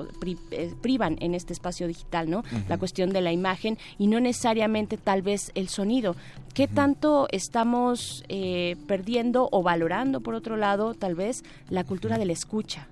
privan 0.83 1.17
en 1.21 1.35
este 1.35 1.55
espacio 1.55 1.87
digital, 1.87 2.29
¿no? 2.29 2.43
La 2.69 2.77
cuestión 2.77 3.09
de 3.11 3.23
la 3.23 3.33
imagen 3.33 3.79
y 3.99 4.09
no 4.11 4.21
necesariamente 4.21 4.97
tal 4.97 5.23
vez 5.23 5.53
el 5.55 5.69
sonido. 5.69 6.17
¿Qué 6.55 6.67
tanto 6.67 7.29
estamos 7.31 8.25
eh, 8.29 8.77
perdiendo 8.87 9.49
o 9.53 9.63
valorando, 9.63 10.21
por 10.21 10.35
otro 10.35 10.57
lado, 10.57 10.95
tal 10.95 11.15
vez 11.15 11.45
la 11.69 11.85
cultura 11.85 12.19
de 12.19 12.25
la 12.27 12.33
escucha? 12.33 12.89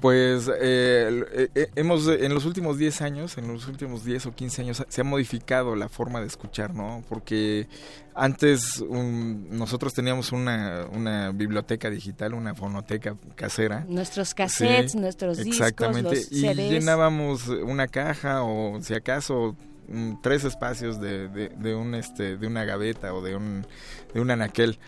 Pues 0.00 0.50
eh, 0.60 1.48
eh, 1.54 1.70
hemos, 1.76 2.08
en 2.08 2.34
los 2.34 2.44
últimos 2.44 2.76
10 2.76 3.00
años, 3.00 3.38
en 3.38 3.48
los 3.48 3.66
últimos 3.68 4.04
10 4.04 4.26
o 4.26 4.34
15 4.34 4.62
años, 4.62 4.84
se 4.86 5.00
ha 5.00 5.04
modificado 5.04 5.76
la 5.76 5.88
forma 5.88 6.20
de 6.20 6.26
escuchar, 6.26 6.74
¿no? 6.74 7.02
Porque 7.08 7.68
antes 8.14 8.82
nosotros 8.82 9.94
teníamos 9.94 10.32
una, 10.32 10.86
una 10.92 11.30
biblioteca 11.30 11.88
digital, 11.88 12.34
una 12.34 12.54
fonoteca 12.54 13.16
casera. 13.34 13.86
Nuestros 13.88 14.34
cassettes, 14.34 14.92
Sí, 14.92 14.98
nuestros 14.98 15.38
discos, 15.38 15.68
exactamente, 15.68 16.16
los 16.16 16.32
y 16.32 16.52
llenábamos 16.52 17.48
una 17.48 17.86
caja 17.88 18.42
o 18.42 18.82
si 18.82 18.92
acaso 18.92 19.56
mm, 19.88 20.20
tres 20.22 20.44
espacios 20.44 21.00
de, 21.00 21.28
de, 21.28 21.48
de 21.50 21.74
un 21.74 21.94
este 21.94 22.36
de 22.36 22.46
una 22.46 22.64
gaveta 22.64 23.14
o 23.14 23.22
de 23.22 23.36
un 23.36 23.66
de 24.12 24.20
un 24.20 24.30
anaquel. 24.30 24.78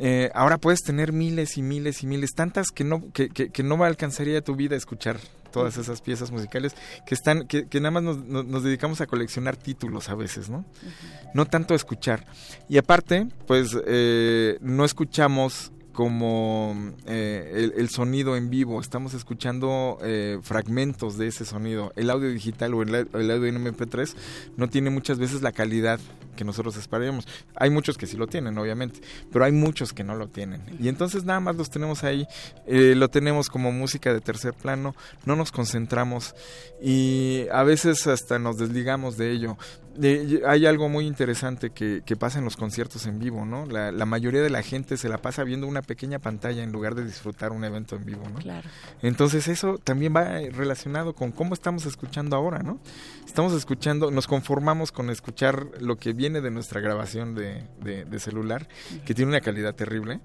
Eh, 0.00 0.30
ahora 0.34 0.58
puedes 0.58 0.80
tener 0.82 1.12
miles 1.12 1.58
y 1.58 1.62
miles 1.62 2.02
y 2.04 2.06
miles, 2.06 2.30
tantas 2.34 2.68
que 2.68 2.84
no 2.84 3.10
que, 3.12 3.28
que, 3.30 3.50
que 3.50 3.62
no 3.64 3.82
alcanzaría 3.82 4.40
tu 4.42 4.54
vida 4.54 4.76
escuchar 4.76 5.18
todas 5.50 5.76
esas 5.78 6.02
piezas 6.02 6.30
musicales 6.30 6.74
que 7.06 7.14
están 7.14 7.46
que, 7.48 7.66
que 7.66 7.80
nada 7.80 7.90
más 7.90 8.02
nos, 8.02 8.18
nos- 8.18 8.44
nos 8.46 8.62
dedicamos 8.62 9.00
a 9.00 9.06
coleccionar 9.06 9.56
títulos 9.56 10.08
a 10.10 10.14
veces, 10.14 10.50
¿no? 10.50 10.64
No 11.34 11.46
tanto 11.46 11.72
a 11.74 11.76
escuchar. 11.76 12.26
Y 12.68 12.78
aparte, 12.78 13.26
pues 13.46 13.76
eh, 13.86 14.58
no 14.60 14.84
escuchamos 14.84 15.72
como 15.98 16.94
eh, 17.08 17.50
el, 17.56 17.72
el 17.76 17.88
sonido 17.88 18.36
en 18.36 18.50
vivo, 18.50 18.80
estamos 18.80 19.14
escuchando 19.14 19.98
eh, 20.00 20.38
fragmentos 20.42 21.18
de 21.18 21.26
ese 21.26 21.44
sonido. 21.44 21.92
El 21.96 22.10
audio 22.10 22.30
digital 22.30 22.72
o 22.74 22.82
el, 22.82 22.94
el 22.94 23.30
audio 23.32 23.46
en 23.46 23.64
MP3 23.64 24.14
no 24.56 24.68
tiene 24.68 24.90
muchas 24.90 25.18
veces 25.18 25.42
la 25.42 25.50
calidad 25.50 25.98
que 26.36 26.44
nosotros 26.44 26.76
esperaríamos. 26.76 27.26
Hay 27.56 27.70
muchos 27.70 27.98
que 27.98 28.06
sí 28.06 28.16
lo 28.16 28.28
tienen, 28.28 28.56
obviamente, 28.58 29.00
pero 29.32 29.44
hay 29.44 29.50
muchos 29.50 29.92
que 29.92 30.04
no 30.04 30.14
lo 30.14 30.28
tienen. 30.28 30.62
Y 30.78 30.86
entonces 30.86 31.24
nada 31.24 31.40
más 31.40 31.56
los 31.56 31.68
tenemos 31.68 32.04
ahí, 32.04 32.28
eh, 32.68 32.94
lo 32.94 33.08
tenemos 33.08 33.48
como 33.48 33.72
música 33.72 34.14
de 34.14 34.20
tercer 34.20 34.54
plano, 34.54 34.94
no 35.24 35.34
nos 35.34 35.50
concentramos 35.50 36.36
y 36.80 37.46
a 37.52 37.64
veces 37.64 38.06
hasta 38.06 38.38
nos 38.38 38.56
desligamos 38.56 39.16
de 39.16 39.32
ello. 39.32 39.58
Eh, 40.02 40.42
hay 40.46 40.66
algo 40.66 40.88
muy 40.88 41.06
interesante 41.06 41.70
que, 41.70 42.02
que 42.04 42.16
pasa 42.16 42.38
en 42.38 42.44
los 42.44 42.56
conciertos 42.56 43.06
en 43.06 43.18
vivo, 43.18 43.44
¿no? 43.44 43.66
La, 43.66 43.90
la 43.90 44.06
mayoría 44.06 44.40
de 44.42 44.50
la 44.50 44.62
gente 44.62 44.96
se 44.96 45.08
la 45.08 45.18
pasa 45.18 45.44
viendo 45.44 45.66
una 45.66 45.82
pequeña 45.82 46.18
pantalla 46.18 46.62
en 46.62 46.70
lugar 46.72 46.94
de 46.94 47.04
disfrutar 47.04 47.52
un 47.52 47.64
evento 47.64 47.96
en 47.96 48.04
vivo, 48.04 48.22
¿no? 48.32 48.38
Claro. 48.38 48.68
Entonces 49.02 49.48
eso 49.48 49.78
también 49.78 50.14
va 50.14 50.38
relacionado 50.52 51.14
con 51.14 51.32
cómo 51.32 51.54
estamos 51.54 51.86
escuchando 51.86 52.36
ahora, 52.36 52.58
¿no? 52.60 52.78
Estamos 53.26 53.52
escuchando, 53.52 54.10
nos 54.10 54.26
conformamos 54.26 54.92
con 54.92 55.10
escuchar 55.10 55.66
lo 55.80 55.96
que 55.96 56.12
viene 56.12 56.40
de 56.40 56.50
nuestra 56.50 56.80
grabación 56.80 57.34
de, 57.34 57.64
de- 57.82 58.04
de 58.04 58.18
celular, 58.20 58.68
que 59.04 59.14
tiene 59.14 59.30
una 59.30 59.40
calidad 59.40 59.74
terrible, 59.74 60.20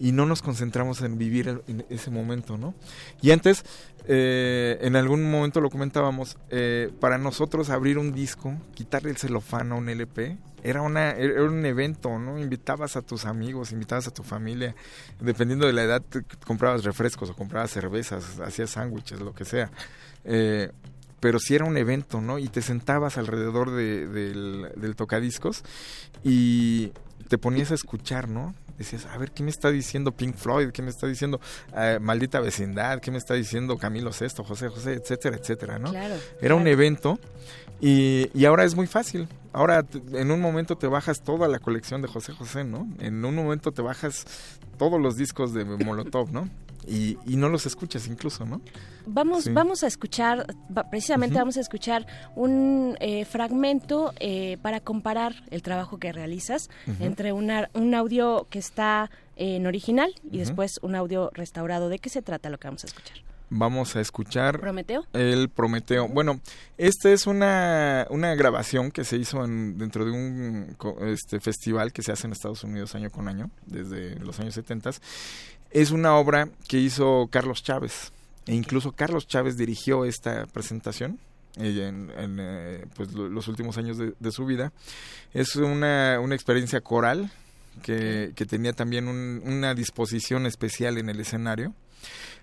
y 0.00 0.12
no 0.12 0.26
nos 0.26 0.42
concentramos 0.42 1.00
en 1.02 1.18
vivir 1.18 1.62
en 1.66 1.84
ese 1.90 2.10
momento, 2.10 2.58
¿no? 2.58 2.74
Y 3.20 3.30
antes, 3.30 3.64
eh, 4.06 4.78
en 4.82 4.96
algún 4.96 5.30
momento 5.30 5.60
lo 5.60 5.70
comentábamos, 5.70 6.36
eh, 6.50 6.90
para 7.00 7.18
nosotros 7.18 7.70
abrir 7.70 7.98
un 7.98 8.12
disco, 8.12 8.54
quitarle 8.74 9.10
el 9.10 9.16
celofán 9.16 9.72
a 9.72 9.74
un 9.76 9.88
LP, 9.88 10.36
era, 10.64 10.82
una, 10.82 11.10
era 11.10 11.42
un 11.44 11.64
evento, 11.66 12.18
¿no? 12.18 12.38
Invitabas 12.38 12.96
a 12.96 13.02
tus 13.02 13.24
amigos, 13.24 13.72
invitabas 13.72 14.06
a 14.08 14.10
tu 14.12 14.22
familia, 14.22 14.74
dependiendo 15.20 15.66
de 15.66 15.72
la 15.72 15.82
edad, 15.82 16.02
comprabas 16.46 16.84
refrescos 16.84 17.30
o 17.30 17.34
comprabas 17.34 17.70
cervezas, 17.72 18.38
hacías 18.40 18.70
sándwiches, 18.70 19.20
lo 19.20 19.34
que 19.34 19.44
sea. 19.44 19.70
Eh, 20.24 20.70
pero 21.18 21.38
sí 21.38 21.54
era 21.54 21.64
un 21.64 21.76
evento, 21.76 22.20
¿no? 22.20 22.38
Y 22.38 22.48
te 22.48 22.62
sentabas 22.62 23.16
alrededor 23.18 23.70
de- 23.70 24.08
del, 24.08 24.68
del 24.76 24.96
tocadiscos 24.96 25.62
y 26.24 26.92
te 27.28 27.38
ponías 27.38 27.70
a 27.70 27.74
escuchar, 27.74 28.28
¿no? 28.28 28.54
Decías, 28.78 29.06
a 29.06 29.18
ver, 29.18 29.30
¿qué 29.30 29.42
me 29.42 29.50
está 29.50 29.70
diciendo 29.70 30.12
Pink 30.12 30.36
Floyd? 30.36 30.70
¿Qué 30.70 30.82
me 30.82 30.90
está 30.90 31.06
diciendo 31.06 31.40
eh, 31.76 31.98
Maldita 32.00 32.40
Vecindad? 32.40 33.00
¿Qué 33.00 33.10
me 33.10 33.18
está 33.18 33.34
diciendo 33.34 33.78
Camilo 33.78 34.12
Sesto, 34.12 34.44
José 34.44 34.68
José, 34.68 34.94
etcétera, 34.94 35.36
etcétera, 35.36 35.78
¿no? 35.78 35.90
Claro, 35.90 36.14
Era 36.40 36.54
un 36.54 36.66
evento 36.66 37.18
y, 37.80 38.30
y 38.34 38.44
ahora 38.44 38.64
es 38.64 38.74
muy 38.74 38.86
fácil. 38.86 39.28
Ahora 39.52 39.84
en 40.12 40.30
un 40.30 40.40
momento 40.40 40.76
te 40.76 40.86
bajas 40.86 41.20
toda 41.20 41.48
la 41.48 41.58
colección 41.58 42.00
de 42.00 42.08
José 42.08 42.32
José, 42.32 42.64
¿no? 42.64 42.88
En 43.00 43.24
un 43.24 43.34
momento 43.34 43.72
te 43.72 43.82
bajas 43.82 44.24
todos 44.78 45.00
los 45.00 45.16
discos 45.16 45.52
de 45.52 45.64
Molotov, 45.64 46.32
¿no? 46.32 46.48
Y, 46.86 47.16
y 47.26 47.36
no 47.36 47.48
los 47.48 47.64
escuchas 47.66 48.06
incluso, 48.08 48.44
¿no? 48.44 48.60
Vamos, 49.06 49.44
Sí. 49.44 49.50
vamos 49.52 49.82
a 49.84 49.86
escuchar, 49.86 50.46
precisamente 50.90 51.36
vamos 51.36 51.56
a 51.56 51.60
escuchar 51.60 52.06
un 52.36 52.96
eh, 53.00 53.24
fragmento 53.24 54.12
eh, 54.20 54.58
para 54.62 54.80
comparar 54.80 55.34
el 55.50 55.62
trabajo 55.62 55.98
que 55.98 56.12
realizas 56.12 56.68
Ujú. 56.86 57.04
entre 57.04 57.32
una- 57.32 57.68
un 57.74 57.94
audio 57.94 58.46
que 58.50 58.58
está 58.58 59.10
en 59.36 59.66
original 59.66 60.12
y 60.30 60.38
después 60.38 60.78
un 60.82 60.94
audio 60.94 61.30
restaurado. 61.34 61.88
¿De 61.88 61.98
qué 61.98 62.08
se 62.10 62.22
trata 62.22 62.50
lo 62.50 62.58
que 62.58 62.68
vamos 62.68 62.84
a 62.84 62.86
escuchar? 62.88 63.18
Vamos 63.54 63.96
a 63.96 64.00
escuchar 64.00 64.60
¿Prometeo? 64.60 65.04
el 65.12 65.50
Prometeo. 65.50 66.08
Bueno, 66.08 66.40
esta 66.78 67.10
es 67.12 67.26
una, 67.26 68.06
una 68.08 68.34
grabación 68.34 68.90
que 68.90 69.04
se 69.04 69.18
hizo 69.18 69.44
en, 69.44 69.76
dentro 69.76 70.06
de 70.06 70.10
un 70.10 70.74
este, 71.06 71.38
festival 71.38 71.92
que 71.92 72.00
se 72.02 72.12
hace 72.12 72.26
en 72.26 72.32
Estados 72.32 72.64
Unidos 72.64 72.94
año 72.94 73.10
con 73.10 73.28
año, 73.28 73.50
desde 73.66 74.14
los 74.20 74.40
años 74.40 74.54
70. 74.54 74.92
Es 75.72 75.90
una 75.90 76.16
obra 76.16 76.48
que 76.68 76.78
hizo 76.78 77.28
Carlos 77.30 77.62
Chávez. 77.62 78.12
E 78.46 78.54
incluso 78.54 78.92
Carlos 78.92 79.26
Chávez 79.26 79.56
dirigió 79.56 80.04
esta 80.04 80.46
presentación 80.46 81.18
eh, 81.56 81.86
en, 81.88 82.10
en, 82.18 82.36
eh, 82.40 82.84
pues, 82.96 83.12
lo- 83.12 83.28
los 83.28 83.46
últimos 83.48 83.78
años 83.78 83.96
de, 83.98 84.14
de 84.18 84.32
su 84.32 84.44
vida. 84.46 84.72
Es 85.32 85.56
una, 85.56 86.18
una 86.20 86.34
experiencia 86.34 86.80
coral 86.80 87.30
que, 87.82 88.32
que 88.34 88.44
tenía 88.46 88.72
también 88.72 89.08
un- 89.08 89.42
una 89.44 89.74
disposición 89.74 90.46
especial 90.46 90.98
en 90.98 91.08
el 91.08 91.20
escenario. 91.20 91.72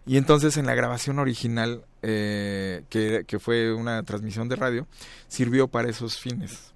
Y 0.05 0.17
entonces 0.17 0.55
en 0.57 0.65
la 0.65 0.73
grabación 0.73 1.19
original, 1.19 1.83
eh, 2.01 2.83
que, 2.89 3.25
que 3.27 3.39
fue 3.39 3.73
una 3.73 4.01
transmisión 4.03 4.47
de 4.47 4.55
radio, 4.55 4.87
sirvió 5.27 5.67
para 5.67 5.89
esos 5.89 6.17
fines. 6.17 6.71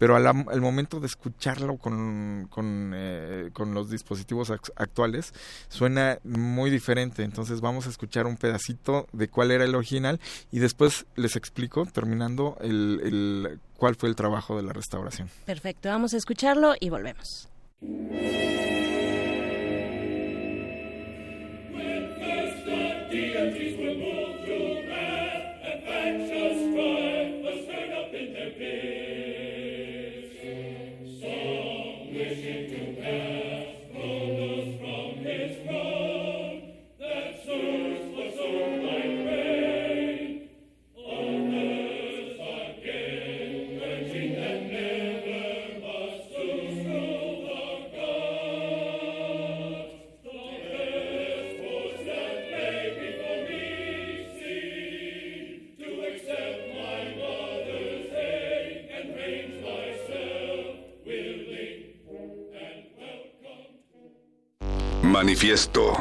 Pero 0.00 0.16
al, 0.16 0.60
momento 0.62 0.98
de 0.98 1.06
escucharlo 1.06 1.76
con, 1.76 2.46
con, 2.48 2.92
eh, 2.94 3.50
con 3.52 3.74
los 3.74 3.90
dispositivos 3.90 4.48
act- 4.50 4.72
actuales, 4.76 5.34
suena 5.68 6.18
muy 6.24 6.70
diferente. 6.70 7.22
Entonces 7.22 7.60
vamos 7.60 7.86
a 7.86 7.90
escuchar 7.90 8.24
un 8.26 8.38
pedacito 8.38 9.06
de 9.12 9.28
cuál 9.28 9.50
era 9.50 9.62
el 9.64 9.74
original 9.74 10.18
y 10.50 10.58
después 10.60 11.04
les 11.16 11.36
explico, 11.36 11.84
terminando, 11.84 12.56
el, 12.62 13.00
el, 13.04 13.60
cuál 13.76 13.94
fue 13.94 14.08
el 14.08 14.16
trabajo 14.16 14.56
de 14.56 14.62
la 14.62 14.72
restauración. 14.72 15.28
Perfecto, 15.44 15.90
vamos 15.90 16.14
a 16.14 16.16
escucharlo 16.16 16.72
y 16.80 16.88
volvemos. 16.88 17.50
Manifiesto. 65.10 65.92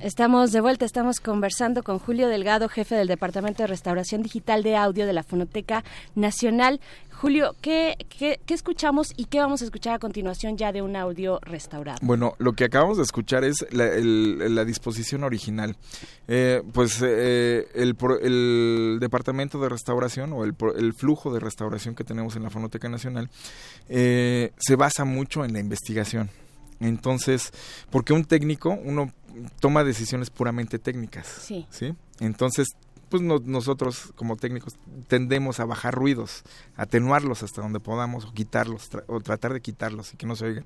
Estamos 0.00 0.52
de 0.52 0.62
vuelta, 0.62 0.86
estamos 0.86 1.20
conversando 1.20 1.82
con 1.82 1.98
Julio 1.98 2.28
Delgado, 2.28 2.70
jefe 2.70 2.94
del 2.94 3.08
Departamento 3.08 3.62
de 3.62 3.66
Restauración 3.66 4.22
Digital 4.22 4.62
de 4.62 4.74
Audio 4.74 5.06
de 5.06 5.12
la 5.12 5.22
Fonoteca 5.22 5.84
Nacional. 6.14 6.80
Julio, 7.20 7.54
¿qué, 7.60 7.96
qué, 8.08 8.40
qué 8.46 8.54
escuchamos 8.54 9.12
y 9.14 9.26
qué 9.26 9.40
vamos 9.40 9.60
a 9.60 9.66
escuchar 9.66 9.92
a 9.94 9.98
continuación 9.98 10.56
ya 10.56 10.72
de 10.72 10.80
un 10.80 10.96
audio 10.96 11.38
restaurado? 11.42 11.98
Bueno, 12.00 12.32
lo 12.38 12.54
que 12.54 12.64
acabamos 12.64 12.96
de 12.96 13.02
escuchar 13.02 13.44
es 13.44 13.66
la, 13.72 13.88
el- 13.88 14.54
la 14.54 14.64
disposición 14.64 15.22
original. 15.24 15.76
Eh, 16.28 16.62
pues 16.72 16.98
eh, 17.02 17.68
el, 17.74 17.94
pro- 17.94 18.18
el 18.18 18.96
departamento 19.00 19.60
de 19.60 19.68
restauración 19.68 20.32
o 20.32 20.44
el, 20.44 20.54
el 20.78 20.94
flujo 20.94 21.30
de 21.30 21.40
restauración 21.40 21.94
que 21.94 22.04
tenemos 22.04 22.36
en 22.36 22.42
la 22.44 22.48
Fonoteca 22.50 22.88
Nacional 22.88 23.28
eh, 23.90 24.52
se 24.56 24.76
basa 24.76 25.04
mucho 25.04 25.44
en 25.44 25.52
la 25.52 25.60
investigación. 25.60 26.30
Entonces, 26.80 27.52
porque 27.90 28.14
un 28.14 28.24
técnico, 28.24 28.70
uno 28.82 29.12
toma 29.60 29.84
decisiones 29.84 30.30
puramente 30.30 30.78
técnicas. 30.78 31.26
Sí. 31.26 31.66
¿sí? 31.68 31.92
Entonces, 32.20 32.68
pues 33.10 33.22
no- 33.22 33.40
nosotros 33.44 34.12
como 34.14 34.36
técnicos 34.36 34.76
tendemos 35.08 35.60
a 35.60 35.64
bajar 35.66 35.94
ruidos, 35.94 36.42
atenuarlos 36.76 37.42
hasta 37.42 37.60
donde 37.60 37.80
podamos 37.80 38.24
o 38.24 38.32
quitarlos 38.32 38.90
tra- 38.90 39.04
o 39.08 39.20
tratar 39.20 39.52
de 39.52 39.60
quitarlos 39.60 40.14
y 40.14 40.16
que 40.16 40.26
no 40.26 40.36
se 40.36 40.46
oigan. 40.46 40.64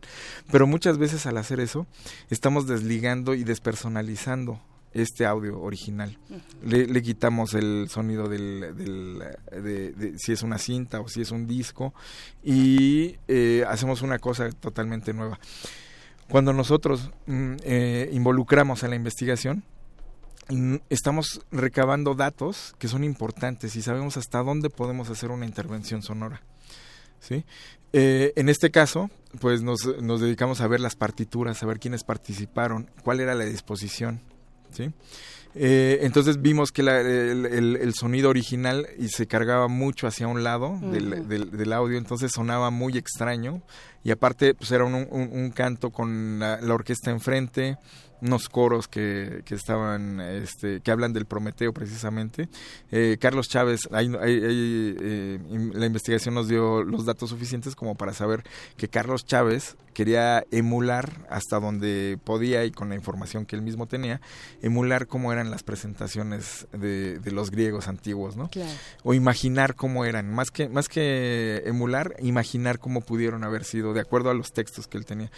Pero 0.52 0.66
muchas 0.66 0.98
veces 0.98 1.26
al 1.26 1.38
hacer 1.38 1.58
eso 1.58 1.86
estamos 2.30 2.66
desligando 2.66 3.34
y 3.34 3.44
despersonalizando 3.44 4.60
este 4.92 5.26
audio 5.26 5.60
original. 5.60 6.16
Le, 6.62 6.86
le 6.86 7.02
quitamos 7.02 7.54
el 7.54 7.88
sonido 7.88 8.28
del, 8.28 8.76
del, 8.76 9.18
de, 9.50 9.90
de 9.92 10.18
si 10.20 10.30
es 10.32 10.42
una 10.42 10.58
cinta 10.58 11.00
o 11.00 11.08
si 11.08 11.20
es 11.20 11.32
un 11.32 11.48
disco 11.48 11.92
y 12.44 13.16
eh, 13.26 13.64
hacemos 13.68 14.02
una 14.02 14.18
cosa 14.20 14.50
totalmente 14.52 15.12
nueva. 15.12 15.40
Cuando 16.28 16.52
nosotros 16.52 17.10
mm, 17.26 17.54
eh, 17.64 18.10
involucramos 18.12 18.84
a 18.84 18.88
la 18.88 18.94
investigación, 18.94 19.64
estamos 20.90 21.40
recabando 21.50 22.14
datos 22.14 22.74
que 22.78 22.88
son 22.88 23.04
importantes 23.04 23.76
y 23.76 23.82
sabemos 23.82 24.16
hasta 24.16 24.42
dónde 24.42 24.70
podemos 24.70 25.10
hacer 25.10 25.30
una 25.30 25.46
intervención 25.46 26.02
sonora. 26.02 26.42
¿sí? 27.20 27.44
Eh, 27.92 28.32
en 28.36 28.48
este 28.48 28.70
caso, 28.70 29.10
pues 29.40 29.62
nos, 29.62 29.86
nos 30.02 30.20
dedicamos 30.20 30.60
a 30.60 30.66
ver 30.68 30.80
las 30.80 30.96
partituras, 30.96 31.62
a 31.62 31.66
ver 31.66 31.78
quiénes 31.78 32.04
participaron, 32.04 32.90
cuál 33.02 33.20
era 33.20 33.34
la 33.34 33.44
disposición. 33.44 34.20
¿sí? 34.72 34.92
Eh, 35.56 36.00
entonces 36.02 36.42
vimos 36.42 36.72
que 36.72 36.82
la- 36.82 37.00
el, 37.00 37.46
el- 37.46 37.76
el 37.76 37.94
sonido 37.94 38.28
original 38.28 38.88
y 38.98 39.06
se 39.08 39.28
cargaba 39.28 39.68
mucho 39.68 40.08
hacia 40.08 40.26
un 40.26 40.42
lado 40.42 40.76
del, 40.82 41.28
del- 41.28 41.52
del 41.52 41.72
audio, 41.72 41.96
entonces 41.96 42.32
sonaba 42.32 42.70
muy 42.70 42.98
extraño 42.98 43.62
y 44.02 44.10
aparte 44.10 44.54
pues 44.54 44.72
era 44.72 44.84
un, 44.84 44.94
un- 44.94 45.30
un 45.32 45.50
canto 45.52 45.90
con 45.90 46.40
la, 46.40 46.60
la 46.60 46.74
orquesta 46.74 47.12
enfrente, 47.12 47.78
unos 48.24 48.48
coros 48.48 48.88
que, 48.88 49.42
que 49.44 49.54
estaban, 49.54 50.18
este, 50.20 50.80
que 50.80 50.90
hablan 50.90 51.12
del 51.12 51.26
Prometeo 51.26 51.72
precisamente. 51.72 52.48
Eh, 52.90 53.18
Carlos 53.20 53.48
Chávez, 53.48 53.80
ahí, 53.92 54.06
ahí- 54.20 54.40
eh, 54.42 55.38
la 55.74 55.86
investigación 55.86 56.34
nos 56.34 56.48
dio 56.48 56.82
los 56.82 57.04
datos 57.04 57.30
suficientes 57.30 57.76
como 57.76 57.94
para 57.96 58.14
saber 58.14 58.42
que 58.76 58.88
Carlos 58.88 59.26
Chávez 59.26 59.76
quería 59.92 60.42
emular 60.50 61.24
hasta 61.30 61.60
donde 61.60 62.18
podía 62.24 62.64
y 62.64 62.72
con 62.72 62.88
la 62.88 62.96
información 62.96 63.46
que 63.46 63.54
él 63.54 63.62
mismo 63.62 63.86
tenía, 63.86 64.20
emular 64.60 65.06
cómo 65.06 65.32
eran 65.32 65.50
las 65.52 65.62
presentaciones 65.62 66.66
de, 66.72 67.18
de 67.20 67.30
los 67.30 67.50
griegos 67.52 67.86
antiguos, 67.86 68.36
¿no? 68.36 68.48
Claro. 68.50 68.72
O 69.04 69.14
imaginar 69.14 69.76
cómo 69.76 70.04
eran, 70.04 70.34
más 70.34 70.50
que, 70.50 70.68
más 70.68 70.88
que 70.88 71.62
emular, 71.66 72.16
imaginar 72.20 72.80
cómo 72.80 73.02
pudieron 73.02 73.44
haber 73.44 73.64
sido, 73.64 73.92
de 73.92 74.00
acuerdo 74.00 74.30
a 74.30 74.34
los 74.34 74.52
textos 74.52 74.88
que 74.88 74.98
él 74.98 75.04
tenía. 75.04 75.30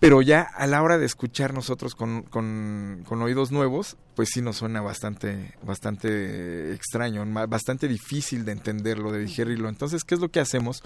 Pero 0.00 0.22
ya 0.22 0.40
a 0.40 0.66
la 0.66 0.82
hora 0.82 0.96
de 0.96 1.04
escuchar 1.04 1.52
nosotros 1.52 1.94
con, 1.94 2.22
con, 2.22 3.04
con 3.06 3.20
oídos 3.20 3.52
nuevos, 3.52 3.98
pues 4.16 4.30
sí 4.32 4.40
nos 4.40 4.56
suena 4.56 4.80
bastante, 4.80 5.54
bastante 5.62 6.72
extraño, 6.72 7.24
bastante 7.46 7.86
difícil 7.86 8.46
de 8.46 8.52
entenderlo, 8.52 9.12
de 9.12 9.20
digerirlo. 9.20 9.68
Entonces, 9.68 10.02
¿qué 10.04 10.14
es 10.14 10.20
lo 10.20 10.30
que 10.30 10.40
hacemos? 10.40 10.82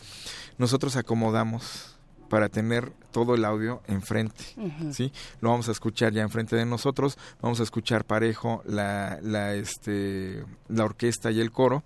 Nosotros 0.59 0.97
acomodamos 0.97 1.97
para 2.29 2.49
tener 2.49 2.91
todo 3.13 3.37
el 3.37 3.45
audio 3.45 3.81
enfrente. 3.87 4.45
¿sí? 4.91 5.13
Lo 5.41 5.51
vamos 5.51 5.69
a 5.69 5.73
escuchar 5.73 6.13
ya 6.13 6.23
enfrente 6.23 6.57
de 6.57 6.67
nosotros, 6.67 7.17
vamos 7.41 7.61
a 7.61 7.63
escuchar 7.63 8.05
parejo 8.05 8.65
la, 8.67 9.21
la, 9.23 9.55
este, 9.55 10.45
la 10.69 10.85
orquesta 10.85 11.31
y 11.31 11.41
el 11.41 11.53
coro. 11.53 11.85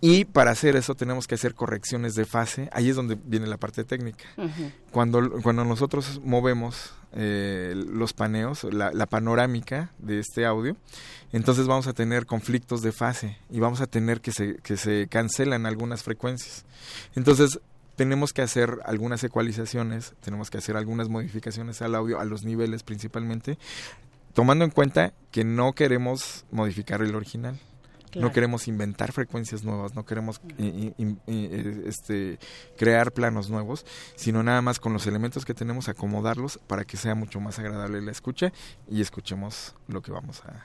Y 0.00 0.26
para 0.26 0.50
hacer 0.50 0.76
eso 0.76 0.94
tenemos 0.94 1.26
que 1.26 1.36
hacer 1.36 1.54
correcciones 1.54 2.14
de 2.14 2.26
fase. 2.26 2.68
Ahí 2.72 2.90
es 2.90 2.96
donde 2.96 3.16
viene 3.24 3.46
la 3.46 3.56
parte 3.56 3.82
técnica. 3.84 4.24
Cuando, 4.90 5.42
cuando 5.42 5.64
nosotros 5.64 6.20
movemos 6.22 6.92
eh, 7.12 7.72
los 7.74 8.12
paneos, 8.12 8.64
la, 8.64 8.92
la 8.92 9.06
panorámica 9.06 9.90
de 9.98 10.18
este 10.18 10.44
audio, 10.44 10.76
entonces 11.32 11.66
vamos 11.66 11.86
a 11.86 11.94
tener 11.94 12.26
conflictos 12.26 12.82
de 12.82 12.92
fase 12.92 13.38
y 13.50 13.60
vamos 13.60 13.80
a 13.80 13.86
tener 13.86 14.20
que 14.20 14.32
se, 14.32 14.56
que 14.56 14.76
se 14.76 15.06
cancelan 15.08 15.64
algunas 15.64 16.02
frecuencias. 16.02 16.66
Entonces 17.14 17.58
tenemos 17.96 18.34
que 18.34 18.42
hacer 18.42 18.80
algunas 18.84 19.24
ecualizaciones, 19.24 20.14
tenemos 20.20 20.50
que 20.50 20.58
hacer 20.58 20.76
algunas 20.76 21.08
modificaciones 21.08 21.80
al 21.80 21.94
audio, 21.94 22.20
a 22.20 22.26
los 22.26 22.44
niveles 22.44 22.82
principalmente, 22.82 23.58
tomando 24.34 24.66
en 24.66 24.70
cuenta 24.70 25.14
que 25.30 25.44
no 25.44 25.72
queremos 25.72 26.44
modificar 26.50 27.00
el 27.00 27.14
original. 27.14 27.58
Claro. 28.10 28.28
No 28.28 28.32
queremos 28.32 28.68
inventar 28.68 29.12
frecuencias 29.12 29.62
nuevas, 29.64 29.94
no 29.94 30.04
queremos 30.04 30.40
i- 30.58 30.94
este, 31.86 32.38
crear 32.76 33.12
planos 33.12 33.50
nuevos, 33.50 33.84
sino 34.14 34.42
nada 34.42 34.62
más 34.62 34.78
con 34.80 34.92
los 34.92 35.06
elementos 35.06 35.44
que 35.44 35.54
tenemos 35.54 35.88
acomodarlos 35.88 36.58
para 36.66 36.84
que 36.84 36.96
sea 36.96 37.14
mucho 37.14 37.40
más 37.40 37.58
agradable 37.58 38.00
la 38.00 38.10
escucha 38.12 38.52
y 38.88 39.00
escuchemos 39.00 39.74
lo 39.88 40.00
que 40.02 40.12
vamos 40.12 40.42
a, 40.44 40.64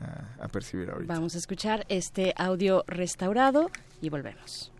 a- 0.00 0.44
a 0.44 0.48
percibir 0.48 0.90
ahorita. 0.90 1.12
Vamos 1.14 1.34
a 1.34 1.38
escuchar 1.38 1.86
este 1.88 2.34
audio 2.36 2.84
restaurado 2.86 3.70
y 4.00 4.08
volvemos. 4.10 4.72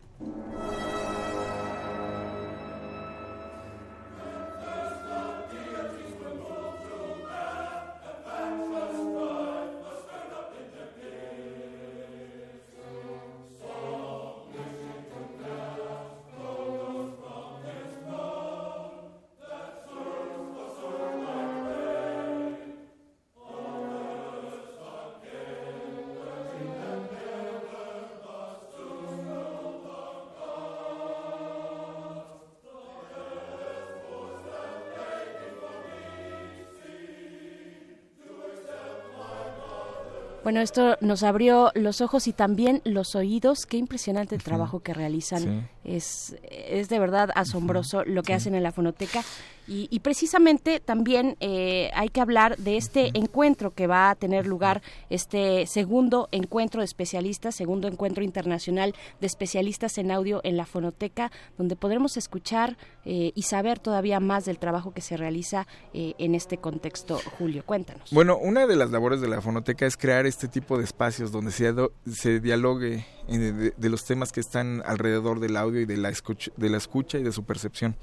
Bueno, 40.43 40.61
esto 40.61 40.97
nos 41.01 41.23
abrió 41.23 41.71
los 41.75 42.01
ojos 42.01 42.27
y 42.27 42.33
también 42.33 42.83
los 42.85 43.15
oídos. 43.15 43.65
Qué 43.65 43.77
impresionante 43.77 44.35
el 44.35 44.43
trabajo 44.43 44.81
que 44.81 44.93
realizan. 44.93 45.43
Sí. 45.43 45.61
Es, 45.85 46.37
es 46.51 46.89
de 46.89 46.99
verdad 46.99 47.31
asombroso 47.35 48.05
lo 48.05 48.23
que 48.23 48.35
hacen 48.35 48.55
en 48.55 48.63
la 48.63 48.73
fonoteca. 48.73 49.23
Y, 49.69 49.89
y 49.91 50.01
precisamente 50.01 50.81
también 50.81 51.37
eh, 51.41 51.91
hay 51.95 52.09
que 52.09 52.21
hablar 52.21 52.57
de 52.59 52.77
este 52.77 53.11
encuentro 53.15 53.73
que 53.73 53.87
va 53.87 54.11
a 54.11 54.15
tener 54.15 54.47
lugar, 54.47 54.83
este 55.11 55.67
segundo 55.67 56.29
encuentro 56.33 56.81
de 56.81 56.85
especialistas, 56.85 57.55
segundo 57.55 57.89
encuentro 57.89 58.25
internacional 58.25 58.95
de 59.21 59.27
especialistas 59.27 59.99
en 59.99 60.11
audio 60.11 60.41
en 60.45 60.57
la 60.57 60.67
fonoteca, 60.67 61.31
donde 61.57 61.77
podremos 61.77 62.17
escuchar 62.17 62.77
eh, 63.05 63.33
y 63.35 63.43
saber 63.43 63.79
todavía 63.79 64.21
más 64.21 64.45
del 64.45 64.59
trabajo 64.59 64.93
que 64.93 65.01
se 65.01 65.17
realiza 65.17 65.67
eh, 65.95 66.15
en 66.19 66.35
este 66.35 66.59
contexto. 66.59 67.21
Julio, 67.39 67.65
cuéntanos. 67.65 68.11
Bueno, 68.13 68.37
una 68.39 68.67
de 68.67 68.77
las 68.77 68.91
labores 68.91 69.21
de 69.21 69.29
la 69.29 69.41
fonoteca 69.41 69.87
es 69.87 69.97
crear 69.97 70.27
este 70.27 70.49
tipo 70.49 70.79
de 70.79 70.85
espacios 70.85 71.33
donde 71.33 71.53
se, 71.53 71.73
se 72.11 72.41
dialogue 72.41 73.05
de, 73.29 73.73
de 73.77 73.89
los 73.89 74.05
temas 74.05 74.33
que 74.33 74.41
están 74.41 74.83
alrededor 74.87 75.41
del 75.41 75.57
audio 75.57 75.81
y 75.81 75.85
de 75.87 75.97
la 75.97 76.09
escucha, 76.09 76.51
de 76.57 76.69
la 76.71 76.77
escucha 76.77 77.19
y 77.19 77.23
de 77.23 77.33
su 77.33 77.45
percepción. 77.45 77.97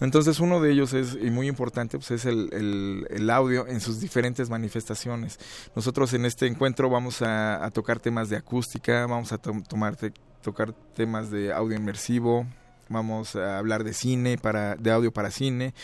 Entonces 0.00 0.40
uno 0.40 0.60
de 0.60 0.72
ellos 0.72 0.92
es, 0.92 1.16
y 1.20 1.30
muy 1.30 1.48
importante, 1.48 1.98
pues 1.98 2.10
es 2.10 2.24
el, 2.24 2.48
el- 2.52 3.06
el 3.10 3.30
audio 3.30 3.66
en 3.66 3.80
sus 3.80 4.00
diferentes 4.00 4.50
manifestaciones. 4.50 5.38
Nosotros 5.76 6.12
en 6.14 6.24
este 6.24 6.46
encuentro 6.46 6.88
vamos 6.90 7.22
a, 7.22 7.64
a 7.64 7.70
tocar 7.70 8.00
temas 8.00 8.28
de 8.28 8.36
acústica, 8.36 9.06
vamos 9.06 9.32
a 9.32 9.38
to- 9.38 9.62
tomar 9.68 9.96
te- 9.96 10.12
tocar 10.42 10.72
temas 10.94 11.30
de 11.30 11.52
audio 11.52 11.76
inmersivo, 11.76 12.46
vamos 12.88 13.34
a 13.36 13.58
hablar 13.58 13.82
de 13.84 13.92
cine, 13.94 14.36
para, 14.38 14.76
de 14.76 14.90
audio 14.90 15.12
para 15.12 15.30
cine, 15.30 15.74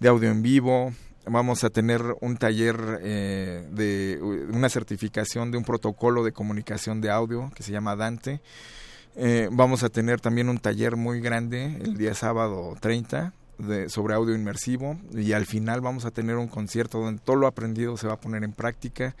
de 0.00 0.08
audio 0.08 0.30
en 0.30 0.42
vivo, 0.42 0.92
vamos 1.26 1.64
a 1.64 1.70
tener 1.70 2.02
un 2.20 2.36
taller 2.36 3.00
eh, 3.02 3.66
de 3.70 4.20
una 4.22 4.68
certificación 4.68 5.50
de 5.50 5.58
un 5.58 5.64
protocolo 5.64 6.24
de 6.24 6.32
comunicación 6.32 7.00
de 7.00 7.10
audio 7.10 7.50
que 7.54 7.62
se 7.62 7.72
llama 7.72 7.96
Dante. 7.96 8.40
Eh, 9.16 9.48
vamos 9.50 9.82
a 9.82 9.88
tener 9.88 10.20
también 10.20 10.48
un 10.48 10.58
taller 10.58 10.96
muy 10.96 11.20
grande 11.20 11.78
el 11.82 11.96
día 11.96 12.14
sábado 12.14 12.76
30 12.80 13.32
de, 13.58 13.88
sobre 13.88 14.14
audio 14.14 14.34
inmersivo 14.34 14.98
y 15.12 15.32
al 15.32 15.46
final 15.46 15.80
vamos 15.80 16.04
a 16.04 16.10
tener 16.10 16.36
un 16.36 16.48
concierto 16.48 17.00
donde 17.00 17.20
todo 17.22 17.36
lo 17.36 17.46
aprendido 17.46 17.96
se 17.96 18.06
va 18.06 18.14
a 18.14 18.20
poner 18.20 18.44
en 18.44 18.52
práctica. 18.52 19.14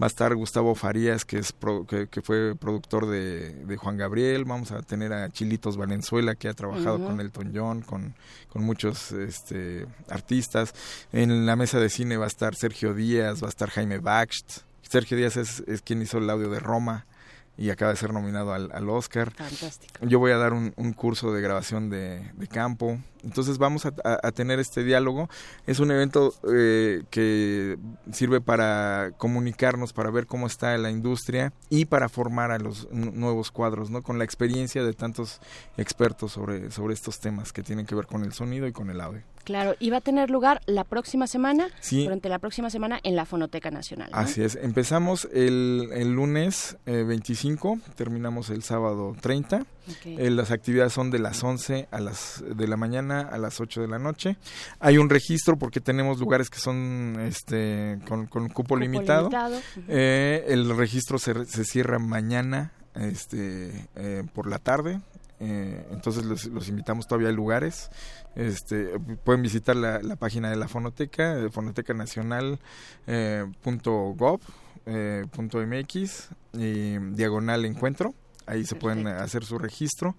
Va 0.00 0.06
a 0.06 0.08
estar 0.08 0.34
Gustavo 0.34 0.74
Farías, 0.74 1.24
que, 1.24 1.38
es 1.38 1.54
que, 1.88 2.08
que, 2.08 2.22
fue 2.22 2.54
productor 2.56 3.06
de, 3.06 3.52
de, 3.64 3.76
Juan 3.76 3.96
Gabriel. 3.96 4.44
Vamos 4.44 4.72
a 4.72 4.82
tener 4.82 5.12
a 5.12 5.30
Chilitos 5.30 5.76
Valenzuela, 5.76 6.34
que 6.34 6.48
ha 6.48 6.54
trabajado 6.54 6.96
uh 6.96 7.00
-huh. 7.00 7.06
con 7.06 7.20
Elton 7.20 7.52
John, 7.54 7.82
con, 7.82 8.14
con 8.48 8.62
muchos 8.64 9.12
este, 9.12 9.86
artistas. 10.08 10.74
En 11.12 11.46
la 11.46 11.56
mesa 11.56 11.80
de 11.80 11.88
cine 11.88 12.16
va 12.16 12.24
a 12.24 12.28
estar 12.28 12.54
Sergio 12.54 12.94
Díaz, 12.94 13.42
va 13.42 13.46
a 13.46 13.50
estar 13.50 13.70
Jaime 13.70 13.98
Baxt. 13.98 14.60
Sergio 14.82 15.16
Díaz 15.16 15.36
es, 15.36 15.62
es 15.66 15.82
quien 15.82 16.02
hizo 16.02 16.18
el 16.18 16.28
audio 16.28 16.50
de 16.50 16.60
Roma 16.60 17.06
y 17.56 17.70
acaba 17.70 17.92
de 17.92 17.96
ser 17.96 18.12
nominado 18.12 18.52
al, 18.52 18.70
al 18.72 18.88
Oscar. 18.88 19.32
Fantástico. 19.32 20.06
Yo 20.06 20.18
voy 20.18 20.32
a 20.32 20.36
dar 20.36 20.52
un, 20.52 20.72
un 20.76 20.92
curso 20.92 21.32
de 21.32 21.42
grabación 21.42 21.90
de, 21.90 22.30
de 22.34 22.46
campo. 22.48 22.98
Entonces 23.24 23.58
vamos 23.58 23.86
a, 23.86 23.92
a, 24.04 24.18
a, 24.26 24.32
tener 24.32 24.58
este 24.58 24.84
diálogo. 24.84 25.28
Es 25.66 25.80
un 25.80 25.90
evento 25.90 26.34
eh, 26.52 27.04
que 27.10 27.78
sirve 28.12 28.40
para 28.40 29.12
comunicarnos, 29.18 29.92
para 29.92 30.10
ver 30.10 30.26
cómo 30.26 30.46
está 30.46 30.76
la 30.78 30.90
industria 30.90 31.52
y 31.70 31.86
para 31.86 32.08
formar 32.08 32.50
a 32.50 32.58
los 32.58 32.90
nuevos 32.90 33.50
cuadros, 33.50 33.90
¿no? 33.90 34.02
Con 34.02 34.18
la 34.18 34.24
experiencia 34.24 34.82
de 34.82 34.92
tantos 34.92 35.40
expertos 35.76 36.32
sobre, 36.32 36.70
sobre 36.70 36.94
estos 36.94 37.20
temas 37.20 37.52
que 37.52 37.62
tienen 37.62 37.86
que 37.86 37.94
ver 37.94 38.06
con 38.06 38.24
el 38.24 38.32
sonido 38.32 38.66
y 38.66 38.72
con 38.72 38.90
el 38.90 39.00
audio. 39.00 39.22
Claro, 39.44 39.74
y 39.80 39.90
va 39.90 39.96
a 39.96 40.00
tener 40.00 40.30
lugar 40.30 40.60
la 40.66 40.84
próxima 40.84 41.26
semana, 41.26 41.68
sí. 41.80 42.04
durante 42.04 42.28
la 42.28 42.38
próxima 42.38 42.70
semana 42.70 43.00
en 43.02 43.16
la 43.16 43.26
Fonoteca 43.26 43.72
Nacional. 43.72 44.10
¿no? 44.12 44.16
Así 44.16 44.42
es, 44.42 44.54
empezamos 44.54 45.28
el, 45.32 45.88
el 45.92 46.12
lunes 46.12 46.76
eh, 46.86 47.02
25, 47.02 47.80
terminamos 47.96 48.50
el 48.50 48.62
sábado 48.62 49.16
30. 49.20 49.66
Okay. 49.98 50.16
Eh, 50.16 50.30
las 50.30 50.52
actividades 50.52 50.92
son 50.92 51.10
de 51.10 51.18
las 51.18 51.42
11 51.42 51.88
a 51.90 52.00
las 52.00 52.44
de 52.46 52.68
la 52.68 52.76
mañana 52.76 53.11
a 53.20 53.38
las 53.38 53.60
8 53.60 53.82
de 53.82 53.88
la 53.88 53.98
noche. 53.98 54.36
Hay 54.80 54.98
un 54.98 55.08
registro 55.08 55.56
porque 55.56 55.80
tenemos 55.80 56.18
lugares 56.18 56.50
que 56.50 56.58
son 56.58 57.16
este 57.20 57.98
con, 58.08 58.26
con 58.26 58.48
cupo, 58.48 58.62
cupo 58.62 58.76
limitado. 58.76 59.28
limitado. 59.28 59.56
Uh 59.56 59.80
-huh. 59.80 59.84
eh, 59.88 60.44
el 60.48 60.76
registro 60.76 61.18
se, 61.18 61.44
se 61.46 61.64
cierra 61.64 61.98
mañana 61.98 62.72
este 62.94 63.88
eh, 63.96 64.22
por 64.34 64.46
la 64.46 64.58
tarde 64.58 65.00
eh, 65.40 65.86
entonces 65.90 66.24
los, 66.24 66.44
los, 66.46 66.68
invitamos 66.68 67.06
todavía 67.06 67.30
a 67.30 67.32
lugares 67.32 67.90
este 68.36 68.98
pueden 69.24 69.42
visitar 69.42 69.76
la, 69.76 70.00
la 70.00 70.16
página 70.16 70.50
de 70.50 70.56
la 70.56 70.68
fonoteca 70.68 71.34
de 71.34 71.50
fonoteca 71.50 71.94
nacional 71.94 72.58
eh, 73.06 73.44
punto 73.62 74.14
punto 75.30 75.62
y 75.62 76.98
diagonal 76.98 77.64
encuentro 77.64 78.14
ahí 78.52 78.64
se 78.64 78.76
pueden 78.76 79.06
hacer 79.06 79.44
su 79.44 79.58
registro 79.58 80.16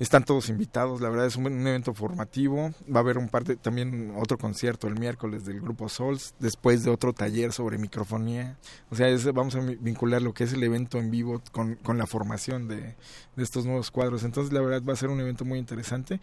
están 0.00 0.24
todos 0.24 0.48
invitados, 0.48 1.02
la 1.02 1.10
verdad 1.10 1.26
es 1.26 1.36
un, 1.36 1.46
un, 1.46 1.66
evento 1.66 1.92
formativo. 1.92 2.72
Va 2.92 3.00
a 3.00 3.02
haber 3.02 3.18
un 3.18 3.28
parte, 3.28 3.56
también 3.56 4.14
otro 4.16 4.38
concierto 4.38 4.88
el 4.88 4.98
miércoles 4.98 5.44
del 5.44 5.60
grupo 5.60 5.90
Sols, 5.90 6.34
después 6.38 6.82
de 6.82 6.90
otro 6.90 7.12
taller 7.12 7.52
sobre 7.52 7.76
microfonía. 7.76 8.56
O 8.90 8.96
sea, 8.96 9.08
es, 9.08 9.30
vamos 9.32 9.56
a 9.56 9.60
vincular 9.60 10.22
lo 10.22 10.32
que 10.32 10.44
es 10.44 10.54
el 10.54 10.62
evento 10.62 10.96
en 10.96 11.10
vivo 11.10 11.42
con, 11.52 11.74
con 11.74 11.98
la 11.98 12.06
formación 12.06 12.66
de, 12.66 12.96
de, 13.36 13.42
estos 13.42 13.66
nuevos 13.66 13.90
cuadros. 13.90 14.24
Entonces, 14.24 14.54
la 14.54 14.62
verdad 14.62 14.82
va 14.88 14.94
a 14.94 14.96
ser 14.96 15.10
un 15.10 15.20
evento 15.20 15.44
muy 15.44 15.58
interesante 15.58 16.18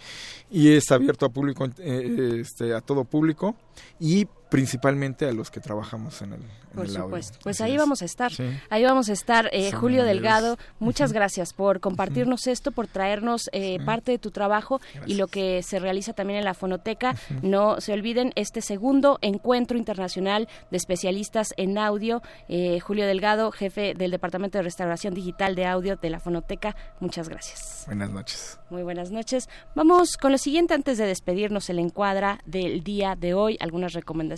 y 0.49 0.69
es 0.73 0.91
abierto 0.91 1.27
a 1.27 1.29
público, 1.29 1.69
eh, 1.77 2.39
este, 2.41 2.73
a 2.73 2.81
todo 2.81 3.03
público 3.03 3.55
y 3.99 4.25
principalmente 4.49 5.25
a 5.27 5.33
los 5.33 5.51
que 5.51 5.59
trabajamos 5.59 6.21
en 6.21 6.33
el, 6.33 6.41
en 6.41 6.75
Por 6.75 6.85
el 6.85 6.91
supuesto. 6.91 7.33
Audio. 7.33 7.43
Pues 7.43 7.61
Así 7.61 7.63
ahí 7.63 7.75
es. 7.75 7.79
vamos 7.79 8.01
a 8.01 8.05
estar. 8.05 8.31
Sí. 8.31 8.43
Ahí 8.69 8.83
vamos 8.83 9.09
a 9.09 9.13
estar. 9.13 9.49
Eh, 9.51 9.71
Julio. 9.71 10.03
Delgado, 10.03 10.57
muchas 10.79 11.11
gracias 11.11 11.53
por 11.53 11.79
compartirnos 11.79 12.47
esto, 12.47 12.71
por 12.71 12.87
traernos 12.87 13.49
eh, 13.51 13.77
sí. 13.79 13.85
parte 13.85 14.11
de 14.11 14.19
tu 14.19 14.31
trabajo 14.31 14.79
gracias. 14.79 15.07
y 15.07 15.15
lo 15.15 15.27
que 15.27 15.63
se 15.63 15.79
realiza 15.79 16.13
también 16.13 16.39
en 16.39 16.45
la 16.45 16.53
fonoteca. 16.53 17.15
No 17.41 17.81
se 17.81 17.93
olviden 17.93 18.31
este 18.35 18.61
segundo 18.61 19.17
encuentro 19.21 19.77
internacional 19.77 20.47
de 20.71 20.77
especialistas 20.77 21.53
en 21.57 21.77
audio. 21.77 22.21
Eh, 22.47 22.79
Julio 22.79 23.05
Delgado, 23.05 23.51
jefe 23.51 23.93
del 23.95 24.11
Departamento 24.11 24.57
de 24.59 24.63
Restauración 24.63 25.13
Digital 25.13 25.55
de 25.55 25.65
Audio 25.65 25.95
de 25.97 26.09
la 26.09 26.19
fonoteca. 26.19 26.75
Muchas 26.99 27.27
gracias. 27.27 27.83
Buenas 27.87 28.11
noches. 28.11 28.59
Muy 28.69 28.83
buenas 28.83 29.11
noches. 29.11 29.49
Vamos 29.75 30.17
con 30.17 30.31
lo 30.31 30.37
siguiente 30.37 30.73
antes 30.73 30.97
de 30.97 31.05
despedirnos 31.05 31.69
el 31.69 31.79
encuadra 31.79 32.39
del 32.45 32.83
día 32.83 33.15
de 33.15 33.33
hoy, 33.33 33.57
algunas 33.59 33.93
recomendaciones 33.93 34.36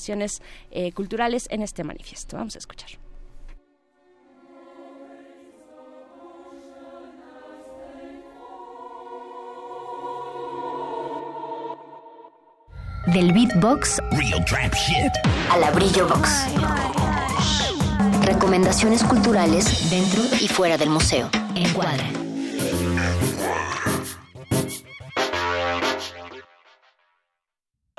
eh, 0.71 0.91
culturales 0.93 1.47
en 1.49 1.61
este 1.61 1.83
manifiesto. 1.83 2.37
Vamos 2.37 2.55
a 2.55 2.59
escuchar. 2.59 2.89
Del 13.07 13.33
beatbox 13.33 13.99
Real 14.11 14.45
trap 14.45 14.73
shit. 14.75 15.11
a 15.51 15.57
la 15.57 15.71
brillo 15.71 16.07
box. 16.07 16.45
Recomendaciones 18.23 19.03
culturales 19.03 19.89
dentro 19.89 20.21
y 20.39 20.47
fuera 20.47 20.77
del 20.77 20.89
museo. 20.89 21.29
Encuadra. 21.55 22.05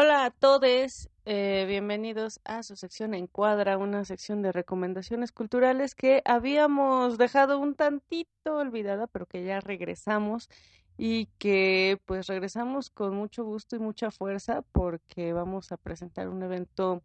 Hola 0.03 0.25
a 0.25 0.31
todos, 0.31 1.11
eh, 1.27 1.67
bienvenidos 1.69 2.41
a 2.45 2.63
su 2.63 2.75
sección 2.75 3.13
Encuadra, 3.13 3.77
una 3.77 4.07
sección 4.07 4.41
de 4.41 4.51
recomendaciones 4.51 5.31
culturales 5.31 5.95
que 5.95 6.23
habíamos 6.25 7.19
dejado 7.19 7.59
un 7.59 7.75
tantito 7.75 8.57
olvidada, 8.57 9.09
pero 9.09 9.27
que 9.27 9.45
ya 9.45 9.61
regresamos 9.61 10.49
y 10.97 11.27
que 11.37 12.01
pues 12.07 12.29
regresamos 12.29 12.89
con 12.89 13.15
mucho 13.15 13.45
gusto 13.45 13.77
y 13.77 13.79
mucha 13.79 14.11
fuerza 14.11 14.63
porque 14.73 15.35
vamos 15.35 15.71
a 15.71 15.77
presentar 15.77 16.31
un 16.31 16.43
evento 16.43 17.03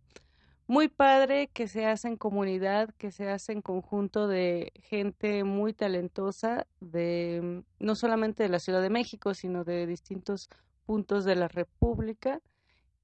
muy 0.66 0.88
padre 0.88 1.50
que 1.52 1.68
se 1.68 1.88
hace 1.88 2.08
en 2.08 2.16
comunidad, 2.16 2.92
que 2.98 3.12
se 3.12 3.30
hace 3.30 3.52
en 3.52 3.62
conjunto 3.62 4.30
de 4.30 4.72
gente 4.84 5.44
muy 5.44 5.74
talentosa 5.74 6.66
de 6.80 7.62
no 7.78 7.96
solamente 7.96 8.44
de 8.44 8.50
la 8.50 8.60
Ciudad 8.60 8.82
de 8.82 8.90
México, 8.90 9.34
sino 9.34 9.66
de 9.66 9.86
distintos 9.86 10.50
puntos 10.86 11.26
de 11.26 11.36
la 11.36 11.50
República 11.50 12.40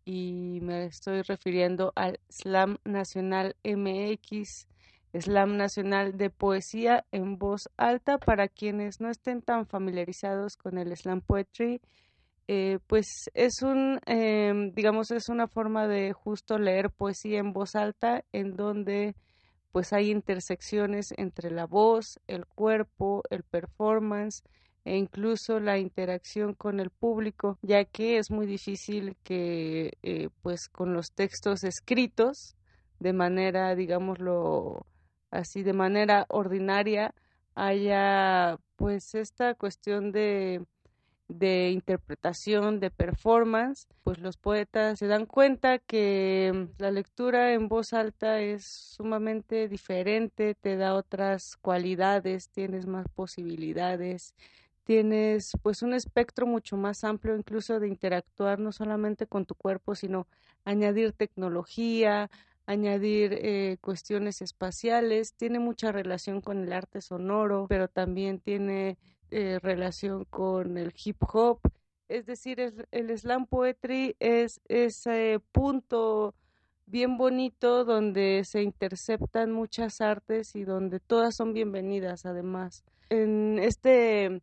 y 0.05 0.59
me 0.61 0.85
estoy 0.85 1.21
refiriendo 1.21 1.93
al 1.95 2.19
Slam 2.29 2.77
Nacional 2.83 3.55
MX, 3.63 4.67
Slam 5.13 5.57
Nacional 5.57 6.17
de 6.17 6.29
Poesía 6.29 7.05
en 7.11 7.37
voz 7.37 7.69
alta. 7.77 8.17
Para 8.17 8.47
quienes 8.47 8.99
no 8.99 9.09
estén 9.09 9.41
tan 9.41 9.67
familiarizados 9.67 10.57
con 10.57 10.77
el 10.77 10.95
Slam 10.95 11.21
Poetry, 11.21 11.81
eh, 12.47 12.79
pues 12.87 13.29
es 13.33 13.61
un, 13.61 13.99
eh, 14.05 14.71
digamos, 14.73 15.11
es 15.11 15.29
una 15.29 15.47
forma 15.47 15.87
de 15.87 16.13
justo 16.13 16.57
leer 16.57 16.89
poesía 16.89 17.39
en 17.39 17.53
voz 17.53 17.75
alta 17.75 18.25
en 18.31 18.55
donde 18.55 19.15
pues 19.71 19.93
hay 19.93 20.11
intersecciones 20.11 21.13
entre 21.15 21.49
la 21.49 21.65
voz, 21.65 22.19
el 22.27 22.45
cuerpo, 22.45 23.23
el 23.29 23.43
performance, 23.43 24.43
e 24.85 24.97
incluso 24.97 25.59
la 25.59 25.77
interacción 25.77 26.53
con 26.53 26.79
el 26.79 26.89
público, 26.89 27.57
ya 27.61 27.85
que 27.85 28.17
es 28.17 28.31
muy 28.31 28.45
difícil 28.47 29.15
que 29.23 29.97
eh, 30.03 30.29
pues 30.41 30.69
con 30.69 30.93
los 30.93 31.11
textos 31.11 31.63
escritos 31.63 32.55
de 32.99 33.13
manera, 33.13 33.75
digámoslo 33.75 34.85
así, 35.29 35.63
de 35.63 35.73
manera 35.73 36.25
ordinaria 36.29 37.13
haya 37.55 38.57
pues 38.75 39.13
esta 39.15 39.53
cuestión 39.55 40.11
de 40.11 40.61
de 41.39 41.69
interpretación, 41.69 42.79
de 42.79 42.91
performance, 42.91 43.87
pues 44.03 44.19
los 44.19 44.37
poetas 44.37 44.99
se 44.99 45.07
dan 45.07 45.25
cuenta 45.25 45.79
que 45.79 46.67
la 46.77 46.91
lectura 46.91 47.53
en 47.53 47.67
voz 47.67 47.93
alta 47.93 48.41
es 48.41 48.65
sumamente 48.65 49.67
diferente, 49.67 50.55
te 50.55 50.75
da 50.75 50.93
otras 50.93 51.55
cualidades, 51.57 52.49
tienes 52.49 52.85
más 52.85 53.07
posibilidades, 53.15 54.35
tienes 54.83 55.51
pues 55.61 55.81
un 55.81 55.93
espectro 55.93 56.45
mucho 56.45 56.77
más 56.77 57.03
amplio 57.03 57.35
incluso 57.35 57.79
de 57.79 57.87
interactuar 57.87 58.59
no 58.59 58.71
solamente 58.71 59.27
con 59.27 59.45
tu 59.45 59.55
cuerpo, 59.55 59.95
sino 59.95 60.27
añadir 60.65 61.13
tecnología, 61.13 62.29
añadir 62.65 63.33
eh, 63.33 63.77
cuestiones 63.81 64.41
espaciales, 64.41 65.33
tiene 65.33 65.59
mucha 65.59 65.91
relación 65.91 66.41
con 66.41 66.63
el 66.63 66.73
arte 66.73 67.01
sonoro, 67.01 67.65
pero 67.67 67.87
también 67.87 68.39
tiene 68.39 68.97
eh, 69.29 69.59
relación 69.61 70.25
con 70.25 70.77
el 70.77 70.93
hip 71.03 71.17
hop, 71.33 71.59
es 72.07 72.25
decir, 72.25 72.59
el, 72.59 72.87
el 72.91 73.17
slam 73.17 73.45
poetry 73.45 74.15
es 74.19 74.59
ese 74.67 75.39
punto 75.51 76.35
bien 76.85 77.17
bonito 77.17 77.85
donde 77.85 78.43
se 78.43 78.61
interceptan 78.61 79.51
muchas 79.51 80.01
artes 80.01 80.55
y 80.55 80.65
donde 80.65 80.99
todas 80.99 81.37
son 81.37 81.53
bienvenidas 81.53 82.25
además. 82.25 82.83
En 83.09 83.59
este 83.59 84.41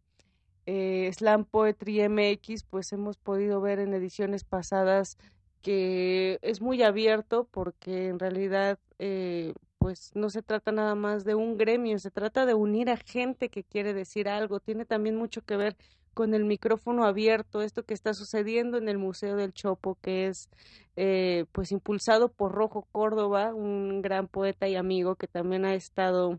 eh, 0.70 1.10
Slam 1.14 1.46
Poetry 1.46 2.06
MX, 2.10 2.64
pues 2.64 2.92
hemos 2.92 3.16
podido 3.16 3.62
ver 3.62 3.78
en 3.78 3.94
ediciones 3.94 4.44
pasadas 4.44 5.16
que 5.62 6.38
es 6.42 6.60
muy 6.60 6.82
abierto 6.82 7.48
porque 7.50 8.08
en 8.08 8.18
realidad 8.18 8.78
eh, 8.98 9.54
pues 9.78 10.10
no 10.14 10.28
se 10.28 10.42
trata 10.42 10.70
nada 10.70 10.94
más 10.94 11.24
de 11.24 11.34
un 11.34 11.56
gremio, 11.56 11.98
se 11.98 12.10
trata 12.10 12.44
de 12.44 12.52
unir 12.52 12.90
a 12.90 12.98
gente 12.98 13.48
que 13.48 13.64
quiere 13.64 13.94
decir 13.94 14.28
algo, 14.28 14.60
tiene 14.60 14.84
también 14.84 15.16
mucho 15.16 15.40
que 15.40 15.56
ver 15.56 15.74
con 16.12 16.34
el 16.34 16.44
micrófono 16.44 17.06
abierto, 17.06 17.62
esto 17.62 17.84
que 17.84 17.94
está 17.94 18.12
sucediendo 18.12 18.76
en 18.76 18.90
el 18.90 18.98
Museo 18.98 19.36
del 19.36 19.54
Chopo, 19.54 19.96
que 20.02 20.26
es 20.26 20.50
eh, 20.96 21.46
pues 21.52 21.72
impulsado 21.72 22.28
por 22.28 22.52
Rojo 22.52 22.86
Córdoba, 22.92 23.54
un 23.54 24.02
gran 24.02 24.28
poeta 24.28 24.68
y 24.68 24.76
amigo 24.76 25.16
que 25.16 25.28
también 25.28 25.64
ha 25.64 25.74
estado 25.74 26.38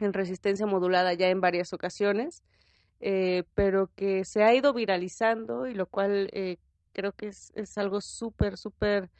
en 0.00 0.12
resistencia 0.12 0.66
modulada 0.66 1.14
ya 1.14 1.28
en 1.28 1.40
varias 1.40 1.72
ocasiones, 1.72 2.42
eh, 3.06 3.44
pero 3.54 3.90
que 3.94 4.24
se 4.24 4.42
ha 4.42 4.54
ido 4.54 4.72
viralizando 4.72 5.66
y 5.66 5.74
lo 5.74 5.84
cual 5.84 6.30
eh, 6.32 6.56
creo 6.94 7.12
que 7.12 7.26
es, 7.26 7.52
algo 7.76 8.00
súper, 8.00 8.56
súper 8.56 9.10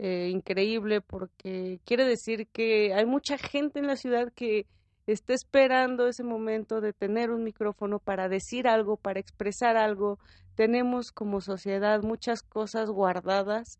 eh, 0.00 0.28
increíble 0.32 1.00
porque 1.00 1.78
quiere 1.84 2.04
decir 2.04 2.48
que 2.48 2.92
hay 2.94 3.06
mucha 3.06 3.38
gente 3.38 3.78
en 3.78 3.86
la 3.86 3.94
ciudad 3.94 4.32
que 4.34 4.66
está 5.06 5.34
esperando 5.34 6.08
ese 6.08 6.24
momento 6.24 6.80
de 6.80 6.92
tener 6.92 7.30
un 7.30 7.44
micrófono 7.44 8.00
para 8.00 8.28
decir 8.28 8.66
algo, 8.66 8.96
para 8.96 9.20
expresar 9.20 9.76
algo. 9.76 10.18
Tenemos 10.56 11.12
como 11.12 11.40
sociedad 11.40 12.02
muchas 12.02 12.42
cosas 12.42 12.90
guardadas 12.90 13.78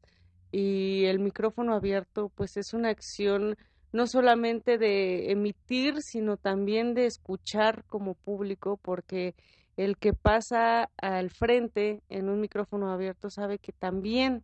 y 0.52 1.06
el 1.06 1.18
micrófono 1.18 1.74
abierto 1.74 2.30
pues 2.32 2.56
es 2.56 2.74
una 2.74 2.90
acción 2.90 3.56
no 3.92 4.06
solamente 4.06 4.78
de 4.78 5.30
emitir, 5.30 6.02
sino 6.02 6.36
también 6.36 6.94
de 6.94 7.06
escuchar 7.06 7.84
como 7.86 8.14
público, 8.14 8.78
porque 8.82 9.34
el 9.76 9.96
que 9.96 10.12
pasa 10.12 10.90
al 10.96 11.30
frente 11.30 12.02
en 12.08 12.28
un 12.28 12.40
micrófono 12.40 12.90
abierto 12.92 13.30
sabe 13.30 13.58
que 13.58 13.72
también 13.72 14.42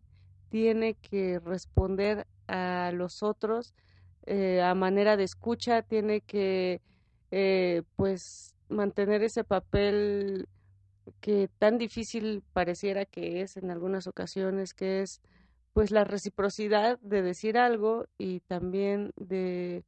tiene 0.48 0.94
que 0.94 1.40
responder 1.40 2.26
a 2.46 2.92
los 2.92 3.22
otros 3.22 3.74
eh, 4.26 4.62
a 4.62 4.74
manera 4.74 5.16
de 5.16 5.24
escucha, 5.24 5.82
tiene 5.82 6.22
que 6.22 6.80
eh, 7.30 7.82
pues 7.96 8.54
mantener 8.68 9.22
ese 9.22 9.44
papel 9.44 10.48
que 11.20 11.48
tan 11.58 11.76
difícil 11.76 12.42
pareciera 12.54 13.04
que 13.04 13.42
es 13.42 13.58
en 13.58 13.70
algunas 13.70 14.06
ocasiones, 14.06 14.72
que 14.72 15.02
es 15.02 15.20
pues 15.74 15.90
la 15.90 16.04
reciprocidad 16.04 16.98
de 17.00 17.20
decir 17.20 17.58
algo 17.58 18.06
y 18.16 18.40
también 18.40 19.12
de 19.16 19.84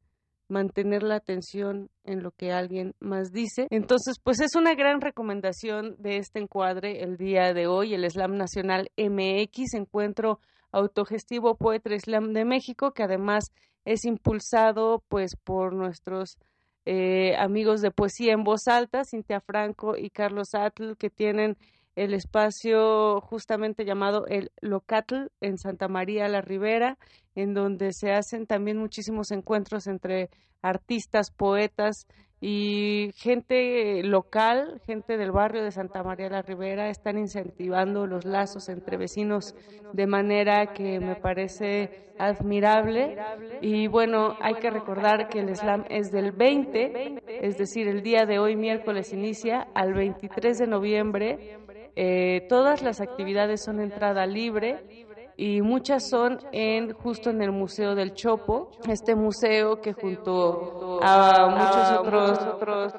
mantener 0.49 1.03
la 1.03 1.17
atención 1.17 1.89
en 2.05 2.23
lo 2.23 2.33
que 2.33 2.53
alguien 2.53 2.95
más 3.01 3.33
dice. 3.33 3.67
Entonces, 3.71 4.19
pues 4.23 4.41
es 4.41 4.55
una 4.57 4.75
gran 4.75 5.01
recomendación 5.01 5.97
de 5.99 6.19
este 6.19 6.41
encuadre 6.41 7.03
el 7.03 7.17
día 7.17 7.55
de 7.55 7.67
hoy, 7.67 7.95
el 7.95 8.09
Slam 8.09 8.37
Nacional 8.37 8.91
MX, 8.97 9.75
encuentro 9.75 10.41
autogestivo 10.73 11.57
Poetry 11.57 12.01
Slam 12.01 12.33
de 12.33 12.45
México, 12.45 12.93
que 12.93 13.05
además 13.05 13.53
es 13.85 14.05
impulsado 14.05 15.03
pues 15.09 15.37
por 15.43 15.73
nuestros 15.73 16.37
eh, 16.85 17.37
amigos 17.37 17.81
de 17.81 17.93
poesía 17.93 18.33
en 18.33 18.45
voz 18.45 18.67
alta, 18.67 19.03
Cintia 19.05 19.41
Franco 19.41 19.97
y 19.97 20.11
Carlos 20.11 20.49
Atl, 20.55 20.97
que 20.97 21.11
tienen 21.11 21.57
el 21.97 22.13
espacio 22.15 23.21
justamente 23.23 23.85
llamado 23.85 24.27
el 24.27 24.53
Locatl 24.61 25.27
en 25.41 25.59
Santa 25.59 25.89
María 25.89 26.29
la 26.29 26.43
Ribera, 26.43 26.99
en 27.35 27.55
donde 27.55 27.93
se 27.93 28.13
hacen 28.13 28.47
también 28.47 28.77
muchísimos 28.77 29.31
encuentros 29.31 29.87
entre 29.87 30.31
artistas, 30.63 31.31
poetas 31.31 32.07
y 32.39 33.13
gente 33.17 34.03
local, 34.03 34.81
gente 34.87 35.17
del 35.17 35.33
barrio 35.33 35.65
de 35.65 35.71
Santa 35.71 36.03
María 36.03 36.29
la 36.29 36.43
Ribera, 36.43 36.91
están 36.91 37.19
incentivando 37.19 38.07
los 38.07 38.27
lazos 38.27 38.69
entre 38.69 38.99
vecinos 38.99 39.55
de 39.95 40.07
manera 40.07 40.75
que 40.75 41.01
me 41.01 41.17
parece 41.17 42.13
admirable. 42.19 43.17
Y 43.63 43.89
bueno, 43.89 44.37
hay 44.41 44.55
que 44.55 44.71
recordar 44.71 45.29
que 45.29 45.41
el 45.41 45.57
slam 45.57 45.85
es 45.89 46.11
del 46.11 46.33
20, 46.33 47.23
es 47.27 47.57
decir, 47.57 47.89
el 47.89 48.03
día 48.03 48.27
de 48.27 48.39
hoy, 48.39 48.55
miércoles, 48.55 49.15
inicia 49.15 49.69
al 49.75 49.95
23 49.95 50.59
de 50.59 50.67
noviembre. 50.67 51.59
Eh, 51.99 52.47
todas 52.51 52.83
las 52.83 53.01
actividades 53.01 53.65
son 53.65 53.81
entrada 53.81 54.27
libre 54.27 55.07
y 55.39 55.63
muchas 55.63 56.09
son 56.09 56.39
en 56.53 56.93
justo 56.93 57.31
en 57.31 57.41
el 57.41 57.53
Museo 57.53 57.95
del 57.95 58.13
Chopo, 58.13 58.71
este 58.87 59.15
museo 59.15 59.81
que 59.81 59.95
junto 59.95 61.01
a 61.03 61.49
muchos 61.49 62.49
otros 62.51 62.93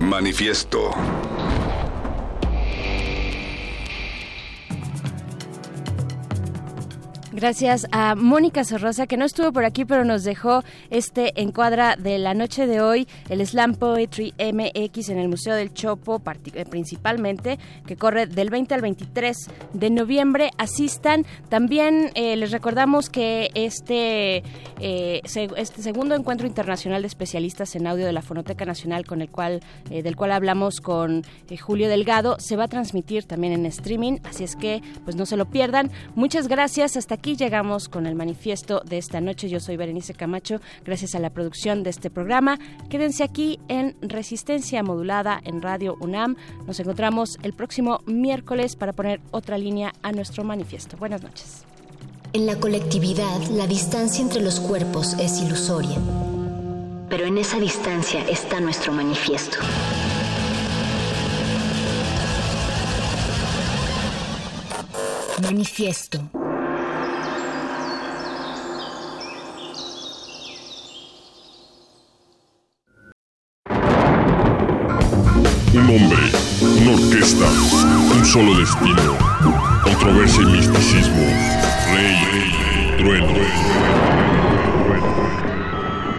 Manifiesto. 0.00 0.90
Gracias 7.32 7.86
a 7.92 8.16
Mónica 8.16 8.64
Sorrosa, 8.64 9.06
que 9.06 9.16
no 9.16 9.24
estuvo 9.24 9.52
por 9.52 9.64
aquí, 9.64 9.84
pero 9.84 10.04
nos 10.04 10.24
dejó 10.24 10.64
este 10.90 11.40
encuadra 11.40 11.94
de 11.94 12.18
la 12.18 12.34
noche 12.34 12.66
de 12.66 12.80
hoy, 12.80 13.06
el 13.28 13.46
Slam 13.46 13.76
Poetry 13.76 14.34
MX 14.36 15.10
en 15.10 15.18
el 15.20 15.28
Museo 15.28 15.54
del 15.54 15.72
Chopo, 15.72 16.20
eh, 16.54 16.64
principalmente, 16.64 17.60
que 17.86 17.94
corre 17.94 18.26
del 18.26 18.50
20 18.50 18.74
al 18.74 18.80
23 18.80 19.36
de 19.74 19.90
noviembre. 19.90 20.50
Asistan. 20.58 21.24
También 21.48 22.10
eh, 22.16 22.34
les 22.34 22.50
recordamos 22.50 23.10
que 23.10 23.52
este, 23.54 24.42
eh, 24.80 25.22
este 25.22 25.82
segundo 25.82 26.16
encuentro 26.16 26.48
internacional 26.48 27.02
de 27.02 27.06
especialistas 27.06 27.76
en 27.76 27.86
audio 27.86 28.06
de 28.06 28.12
la 28.12 28.22
Fonoteca 28.22 28.64
Nacional, 28.64 29.06
con 29.06 29.22
el 29.22 29.30
cual, 29.30 29.60
del 29.88 30.16
cual 30.16 30.32
hablamos 30.32 30.80
con 30.80 31.22
Julio 31.60 31.88
Delgado, 31.88 32.40
se 32.40 32.56
va 32.56 32.64
a 32.64 32.68
transmitir 32.68 33.24
también 33.24 33.52
en 33.52 33.66
streaming, 33.66 34.18
así 34.24 34.42
es 34.42 34.56
que 34.56 34.82
pues 35.04 35.14
no 35.14 35.26
se 35.26 35.36
lo 35.36 35.48
pierdan. 35.48 35.92
Muchas 36.16 36.48
gracias. 36.48 36.96
Hasta 36.96 37.19
aquí 37.20 37.36
llegamos 37.36 37.90
con 37.90 38.06
el 38.06 38.14
manifiesto 38.14 38.80
de 38.86 38.96
esta 38.96 39.20
noche. 39.20 39.50
Yo 39.50 39.60
soy 39.60 39.76
Berenice 39.76 40.14
Camacho, 40.14 40.58
gracias 40.86 41.14
a 41.14 41.18
la 41.18 41.28
producción 41.28 41.82
de 41.82 41.90
este 41.90 42.08
programa. 42.08 42.58
Quédense 42.88 43.22
aquí 43.22 43.60
en 43.68 43.94
Resistencia 44.00 44.82
Modulada 44.82 45.38
en 45.44 45.60
Radio 45.60 45.98
UNAM. 46.00 46.36
Nos 46.66 46.80
encontramos 46.80 47.38
el 47.42 47.52
próximo 47.52 48.00
miércoles 48.06 48.74
para 48.74 48.94
poner 48.94 49.20
otra 49.32 49.58
línea 49.58 49.92
a 50.00 50.12
nuestro 50.12 50.44
manifiesto. 50.44 50.96
Buenas 50.96 51.22
noches. 51.22 51.64
En 52.32 52.46
la 52.46 52.58
colectividad, 52.58 53.38
la 53.50 53.66
distancia 53.66 54.22
entre 54.22 54.40
los 54.40 54.58
cuerpos 54.58 55.12
es 55.18 55.42
ilusoria. 55.42 55.98
Pero 57.10 57.26
en 57.26 57.36
esa 57.36 57.60
distancia 57.60 58.24
está 58.30 58.60
nuestro 58.60 58.94
manifiesto. 58.94 59.58
Manifiesto. 65.42 66.18
Un 75.72 75.88
hombre, 75.88 76.18
una 76.60 76.90
orquesta, 77.00 77.46
un 77.46 78.24
solo 78.24 78.58
destino, 78.58 79.16
controversia 79.84 80.42
y 80.42 80.46
misticismo, 80.46 81.22
rey, 81.94 82.16
rey, 82.32 82.96
trueno. 82.98 83.32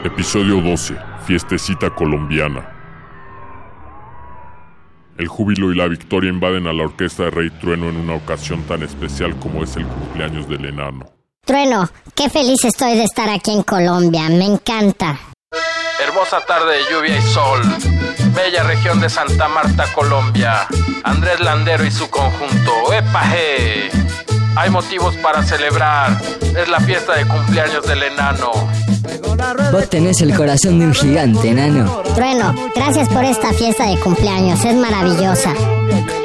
Episodio 0.06 0.62
12, 0.62 0.96
fiestecita 1.26 1.90
colombiana. 1.90 2.66
El 5.18 5.28
júbilo 5.28 5.74
y 5.74 5.76
la 5.76 5.90
victoria 5.90 6.30
invaden 6.30 6.68
a 6.68 6.72
la 6.72 6.84
orquesta 6.84 7.24
de 7.24 7.32
Rey 7.32 7.50
Trueno 7.50 7.90
en 7.90 7.98
una 7.98 8.16
ocasión 8.16 8.64
tan 8.64 8.84
especial 8.84 9.38
como 9.38 9.66
es 9.66 9.76
el 9.76 9.86
cumpleaños 9.86 10.48
del 10.48 10.64
enano. 10.64 11.08
Trueno, 11.46 11.90
qué 12.16 12.30
feliz 12.30 12.64
estoy 12.64 12.96
de 12.96 13.04
estar 13.04 13.30
aquí 13.30 13.52
en 13.52 13.64
Colombia, 13.64 14.30
me 14.30 14.46
encanta. 14.46 15.20
Hermosa 16.02 16.42
tarde 16.42 16.78
de 16.78 16.84
lluvia 16.92 17.18
y 17.18 17.22
sol. 17.22 17.62
Bella 18.34 18.64
región 18.64 19.00
de 19.00 19.10
Santa 19.10 19.48
Marta, 19.48 19.86
Colombia. 19.94 20.68
Andrés 21.04 21.40
Landero 21.40 21.86
y 21.86 21.92
su 21.92 22.10
conjunto. 22.10 22.94
¡Epaje! 22.94 23.90
Hay 24.56 24.70
motivos 24.70 25.16
para 25.18 25.44
celebrar. 25.44 26.22
Es 26.58 26.70
la 26.70 26.80
fiesta 26.80 27.16
de 27.16 27.28
cumpleaños 27.28 27.86
del 27.86 28.04
enano. 28.04 28.52
Vos 29.72 29.90
tenés 29.90 30.22
el 30.22 30.36
corazón 30.36 30.80
de 30.80 30.86
un 30.86 30.94
gigante, 30.94 31.50
enano. 31.50 32.02
Trueno, 32.16 32.54
gracias 32.76 33.08
por 33.10 33.24
esta 33.24 33.54
fiesta 33.54 33.86
de 33.88 33.98
cumpleaños, 34.00 34.64
es 34.64 34.76
maravillosa. 34.76 35.54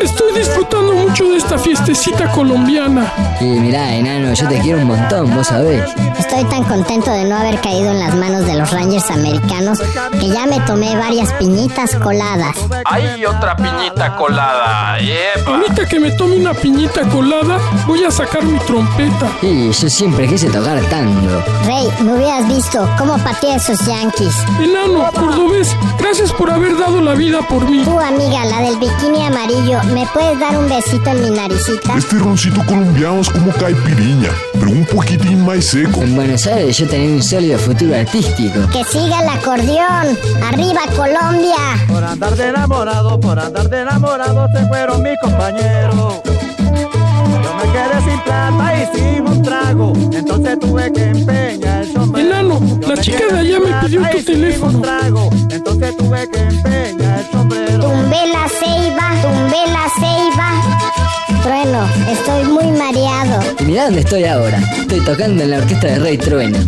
Estoy 0.00 0.34
disfrutando 0.34 0.92
mucho 0.92 1.28
de 1.30 1.38
esta 1.38 1.58
fiestecita 1.58 2.30
colombiana. 2.32 3.12
Y 3.40 3.44
mirá, 3.44 3.94
enano, 3.94 4.34
yo 4.34 4.48
te 4.48 4.58
quiero 4.60 4.78
un 4.78 4.86
montón, 4.88 5.34
vos 5.34 5.46
sabés. 5.46 5.82
Estoy 6.18 6.44
tan 6.44 6.64
contento 6.64 7.10
de 7.10 7.24
no 7.24 7.36
haber 7.36 7.60
caído 7.60 7.90
en 7.90 7.98
las 8.00 8.14
manos 8.14 8.46
de 8.46 8.54
los 8.54 8.70
Rangers 8.70 9.10
americanos 9.10 9.78
que 10.20 10.28
ya 10.28 10.46
me 10.46 10.60
tomé 10.60 10.96
varias 10.96 11.32
piñitas 11.34 11.94
coladas. 11.96 12.56
Hay 12.84 13.24
otra 13.24 13.56
piñita 13.56 14.16
colada. 14.16 14.98
¡Epa! 14.98 15.50
Ahorita 15.50 15.86
que 15.86 16.00
me 16.00 16.10
tome 16.12 16.36
una 16.36 16.54
piñita 16.54 17.02
colada, 17.08 17.58
voy 17.86 18.04
a 18.04 18.10
sacar 18.10 18.42
mi 18.44 18.58
trompeta. 18.60 19.30
Y 19.42 19.70
yo 19.70 19.90
siempre 19.90 20.26
quise 20.26 20.48
tocar 20.48 20.80
tango. 20.88 21.42
Rey, 21.64 21.88
me 22.02 22.14
hubieras 22.14 22.48
visto 22.48 22.88
cómo 22.98 23.18
pateé 23.18 23.56
esos 23.56 23.78
yankees. 23.86 24.34
Enano, 24.62 25.10
cordobés, 25.12 25.74
gracias 25.98 26.32
por 26.32 26.50
haber 26.50 26.76
dado 26.78 27.00
la 27.00 27.14
vida 27.14 27.40
por 27.48 27.68
mí. 27.68 27.84
Tu 27.84 27.98
amiga, 27.98 28.44
la 28.44 28.60
del 28.62 28.76
bikini 28.76 29.24
amarillo, 29.24 29.80
¿me 29.92 30.06
puedes 30.12 30.38
dar 30.38 30.56
un 30.58 30.68
besito 30.68 31.10
en 31.10 31.22
mi 31.22 31.30
naricita? 31.30 31.96
Este 31.96 32.16
roncito 32.18 32.64
colombiano 32.66 33.20
es 33.20 33.28
como 33.30 33.52
caipiriña, 33.52 34.30
pero 34.54 34.70
un 34.70 34.84
poquitín 34.84 35.44
más 35.44 35.64
seco. 35.64 36.02
En 36.02 36.14
Buenos 36.14 36.46
Aires 36.46 36.76
yo 36.78 36.86
tenía 36.86 37.16
un 37.16 37.22
sólido 37.22 37.58
futuro 37.58 37.94
artístico. 37.94 38.68
Que 38.72 38.84
siga 38.84 39.22
el 39.22 39.28
acordeón. 39.28 40.18
¡Arriba 40.42 40.80
Colombia! 40.94 41.86
Por 41.88 42.04
andar 42.04 42.36
de 42.36 42.48
enamorado, 42.48 43.20
por 43.20 43.38
andar 43.38 43.68
de 43.68 43.80
enamorado 43.80 44.48
se 44.52 44.66
fueron 44.66 45.02
mis 45.02 45.18
compañeros. 45.20 46.20
Yo 46.24 47.54
me 47.54 47.72
quedé 47.72 48.10
sin 48.10 48.20
plata 48.20 48.74
y 48.76 48.96
sin 48.96 49.26
un 49.26 49.42
trago, 49.42 49.92
entonces 50.12 50.58
tuve 50.58 50.92
que 50.92 51.04
empeñar 51.04 51.82
el 51.82 51.92
sombrero. 51.92 52.60
La 52.86 52.96
chica 52.96 53.26
de 53.32 53.38
allá 53.38 53.58
me 53.60 53.86
pidió 53.86 54.02
tu 54.10 54.22
teléfono. 54.24 54.80
Trago, 54.80 55.30
entonces 55.50 55.96
tuve 55.96 56.28
que 56.30 56.38
empeñar 56.38 57.05
el 57.26 57.32
sombrero. 57.32 57.80
Tumbé 57.80 58.26
la 58.32 58.48
ceiba, 58.48 59.10
tumbé 59.22 59.62
la 59.72 59.86
ceiba. 59.98 61.42
Trueno, 61.42 61.88
estoy 62.10 62.44
muy 62.44 62.66
mareado. 62.78 63.42
Mirá 63.64 63.84
dónde 63.84 64.00
estoy 64.00 64.24
ahora. 64.24 64.58
Estoy 64.78 65.00
tocando 65.00 65.42
en 65.42 65.50
la 65.50 65.58
orquesta 65.58 65.86
de 65.88 65.98
Rey 65.98 66.18
Trueno. 66.18 66.58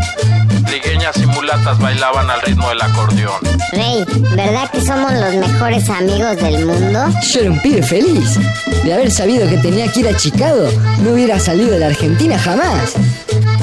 Trigueñas 0.68 1.16
y 1.16 1.26
mulatas 1.26 1.78
bailaban 1.78 2.30
al 2.30 2.42
ritmo 2.42 2.68
del 2.68 2.82
acordeón. 2.82 3.40
Rey, 3.72 4.04
¿verdad 4.36 4.70
que 4.70 4.80
somos 4.80 5.12
los 5.12 5.34
mejores 5.34 5.88
amigos 5.88 6.36
del 6.36 6.66
mundo? 6.66 7.06
Yo 7.32 7.40
era 7.40 7.50
un 7.50 7.60
pibe 7.62 7.82
feliz. 7.82 8.38
De 8.84 8.92
haber 8.92 9.10
sabido 9.10 9.48
que 9.48 9.56
tenía 9.56 9.90
que 9.90 10.00
ir 10.00 10.08
a 10.08 10.16
Chicago, 10.16 10.68
no 11.02 11.12
hubiera 11.12 11.38
salido 11.38 11.70
de 11.70 11.78
la 11.78 11.86
Argentina 11.86 12.38
jamás. 12.38 12.94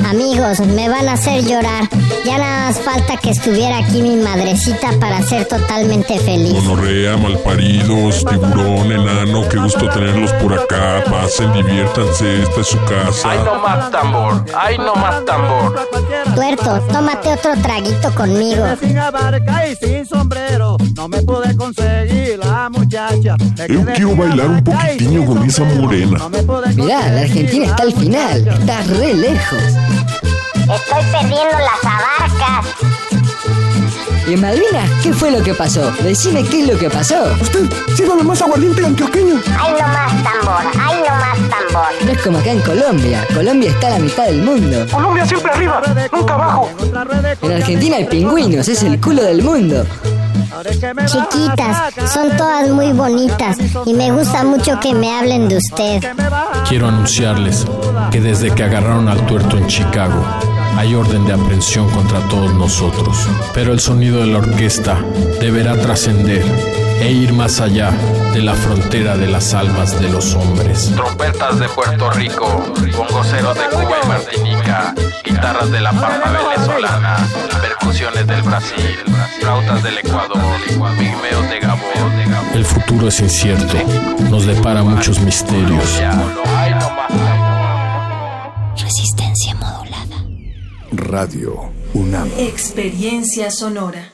Amigos, 0.07 0.59
me 0.59 0.87
van 0.87 1.07
a 1.09 1.13
hacer 1.13 1.43
llorar. 1.43 1.89
Ya 2.25 2.37
nada 2.37 2.67
más 2.67 2.79
falta 2.79 3.17
que 3.17 3.31
estuviera 3.31 3.77
aquí 3.79 4.01
mi 4.01 4.15
madrecita 4.15 4.91
para 4.99 5.21
ser 5.23 5.45
totalmente 5.45 6.19
feliz. 6.19 6.53
Monorrea, 6.53 7.17
malparidos, 7.17 8.23
tiburón, 8.25 8.91
enano, 8.91 9.47
qué 9.49 9.57
gusto 9.57 9.89
tenerlos 9.89 10.31
por 10.33 10.53
acá. 10.53 11.03
Pasen, 11.09 11.51
diviértanse, 11.53 12.43
esta 12.43 12.61
es 12.61 12.67
su 12.67 12.79
casa. 12.85 13.31
Ay, 13.31 13.39
no 13.43 13.55
más 13.59 13.91
tambor, 13.91 14.45
ay, 14.55 14.77
no 14.77 14.95
más 14.95 15.25
tambor. 15.25 15.89
Tuerto, 16.35 16.83
tómate 16.95 17.33
otro 17.33 17.51
traguito 17.61 18.15
conmigo. 18.15 18.65
Sin 18.79 18.97
abarca 18.97 19.67
y 19.67 19.75
sin 19.75 20.05
sombrero, 20.05 20.77
no 20.95 21.09
me 21.09 21.21
pude 21.23 21.55
conseguir 21.57 22.39
la 22.39 22.69
muchacha. 22.69 23.35
Yo 23.67 23.85
quiero 23.85 24.15
bailar 24.15 24.49
un 24.49 24.63
poquitinho 24.63 25.25
con 25.25 25.43
esa 25.43 25.63
morena. 25.65 26.29
Mirá, 26.75 27.09
la 27.09 27.21
Argentina 27.21 27.65
está 27.65 27.83
al 27.83 27.93
final. 27.93 28.47
Está 28.47 28.81
re 28.83 29.13
lejos. 29.13 29.63
Estoy 30.55 31.03
perdiendo 31.11 31.57
las 31.59 31.83
abarcas. 31.83 33.24
¿Y 34.27 34.33
en 34.33 34.41
Malvinas 34.41 34.89
qué 35.03 35.13
fue 35.13 35.29
lo 35.29 35.43
que 35.43 35.53
pasó? 35.53 35.91
Decime 36.01 36.43
qué 36.43 36.61
es 36.61 36.67
lo 36.67 36.79
que 36.79 36.89
pasó. 36.89 37.15
Usted, 37.41 37.69
sírvame 37.95 38.23
más 38.23 38.41
aguardiente 38.41 38.83
antioqueño. 38.83 39.35
Ay, 39.59 39.73
no 39.73 39.87
más 39.87 40.23
tambor, 40.23 40.81
ay, 40.81 40.95
no 40.97 41.15
más 41.15 41.49
tambor. 41.49 42.05
No 42.05 42.11
es 42.11 42.21
como 42.21 42.37
acá 42.39 42.51
en 42.51 42.61
Colombia. 42.61 43.27
Colombia 43.33 43.69
está 43.69 43.87
a 43.87 43.89
la 43.91 43.99
mitad 43.99 44.25
del 44.25 44.41
mundo. 44.41 44.85
Colombia 44.91 45.27
siempre 45.27 45.51
arriba, 45.51 45.81
nunca 46.11 46.33
abajo. 46.33 46.69
En 47.41 47.51
Argentina 47.51 47.97
hay 47.97 48.05
pingüinos, 48.05 48.67
es 48.67 48.81
el 48.81 48.99
culo 48.99 49.21
del 49.21 49.43
mundo. 49.43 49.85
Chiquitas, 51.05 51.93
son 52.11 52.35
todas 52.37 52.69
muy 52.69 52.93
bonitas 52.93 53.57
y 53.85 53.93
me 53.93 54.11
gusta 54.11 54.43
mucho 54.43 54.79
que 54.79 54.93
me 54.93 55.13
hablen 55.13 55.47
de 55.49 55.57
usted. 55.57 56.01
Quiero 56.67 56.87
anunciarles 56.87 57.65
que 58.09 58.21
desde 58.21 58.49
que 58.51 58.63
agarraron 58.63 59.07
al 59.07 59.23
tuerto 59.25 59.57
en 59.57 59.67
Chicago, 59.67 60.23
hay 60.77 60.95
orden 60.95 61.25
de 61.25 61.33
aprehensión 61.33 61.89
contra 61.89 62.19
todos 62.27 62.53
nosotros. 62.53 63.27
Pero 63.53 63.71
el 63.73 63.79
sonido 63.79 64.19
de 64.21 64.27
la 64.27 64.39
orquesta 64.39 64.99
deberá 65.39 65.75
trascender 65.79 66.43
e 67.01 67.11
ir 67.11 67.33
más 67.33 67.59
allá 67.59 67.91
de 68.33 68.41
la 68.41 68.53
frontera 68.53 69.17
de 69.17 69.27
las 69.27 69.53
almas 69.53 69.99
de 69.99 70.09
los 70.09 70.33
hombres. 70.35 70.91
Trompetas 70.95 71.59
de 71.59 71.67
Puerto 71.69 72.09
Rico, 72.11 72.63
bongoceros 72.97 73.55
de 73.55 73.65
Cuba 73.69 73.97
y 74.03 74.07
Martinica, 74.07 74.93
guitarras 75.23 75.71
de 75.71 75.81
la 75.81 75.91
pampa 75.91 76.31
venezolana, 76.31 77.17
percusiones 77.61 78.27
del 78.27 78.41
Brasil, 78.41 78.99
flautas 79.39 79.83
del 79.83 79.97
Ecuador, 79.99 80.39
pigmeos 80.97 81.49
de 81.49 81.59
Gabón. 81.59 81.85
El 82.53 82.65
futuro 82.65 83.07
es 83.07 83.19
incierto, 83.19 83.77
nos 84.29 84.45
depara 84.45 84.83
muchos 84.83 85.19
misterios. 85.19 86.01
Modulada. 86.15 86.55
Radio 90.97 91.71
UNAM. 91.93 92.29
Experiencia 92.37 93.51
sonora. 93.51 94.11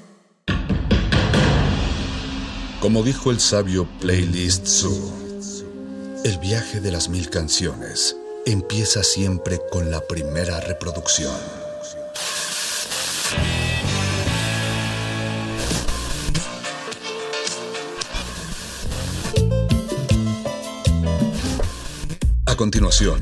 Como 2.79 3.03
dijo 3.03 3.29
el 3.29 3.39
sabio 3.39 3.87
Playlist 3.99 4.65
Zoo, 4.65 5.13
el 6.23 6.37
viaje 6.39 6.79
de 6.79 6.91
las 6.91 7.09
mil 7.09 7.29
canciones 7.29 8.15
empieza 8.45 9.03
siempre 9.03 9.59
con 9.71 9.91
la 9.91 10.01
primera 10.07 10.59
reproducción. 10.59 11.33
A 22.45 22.55
continuación, 22.55 23.21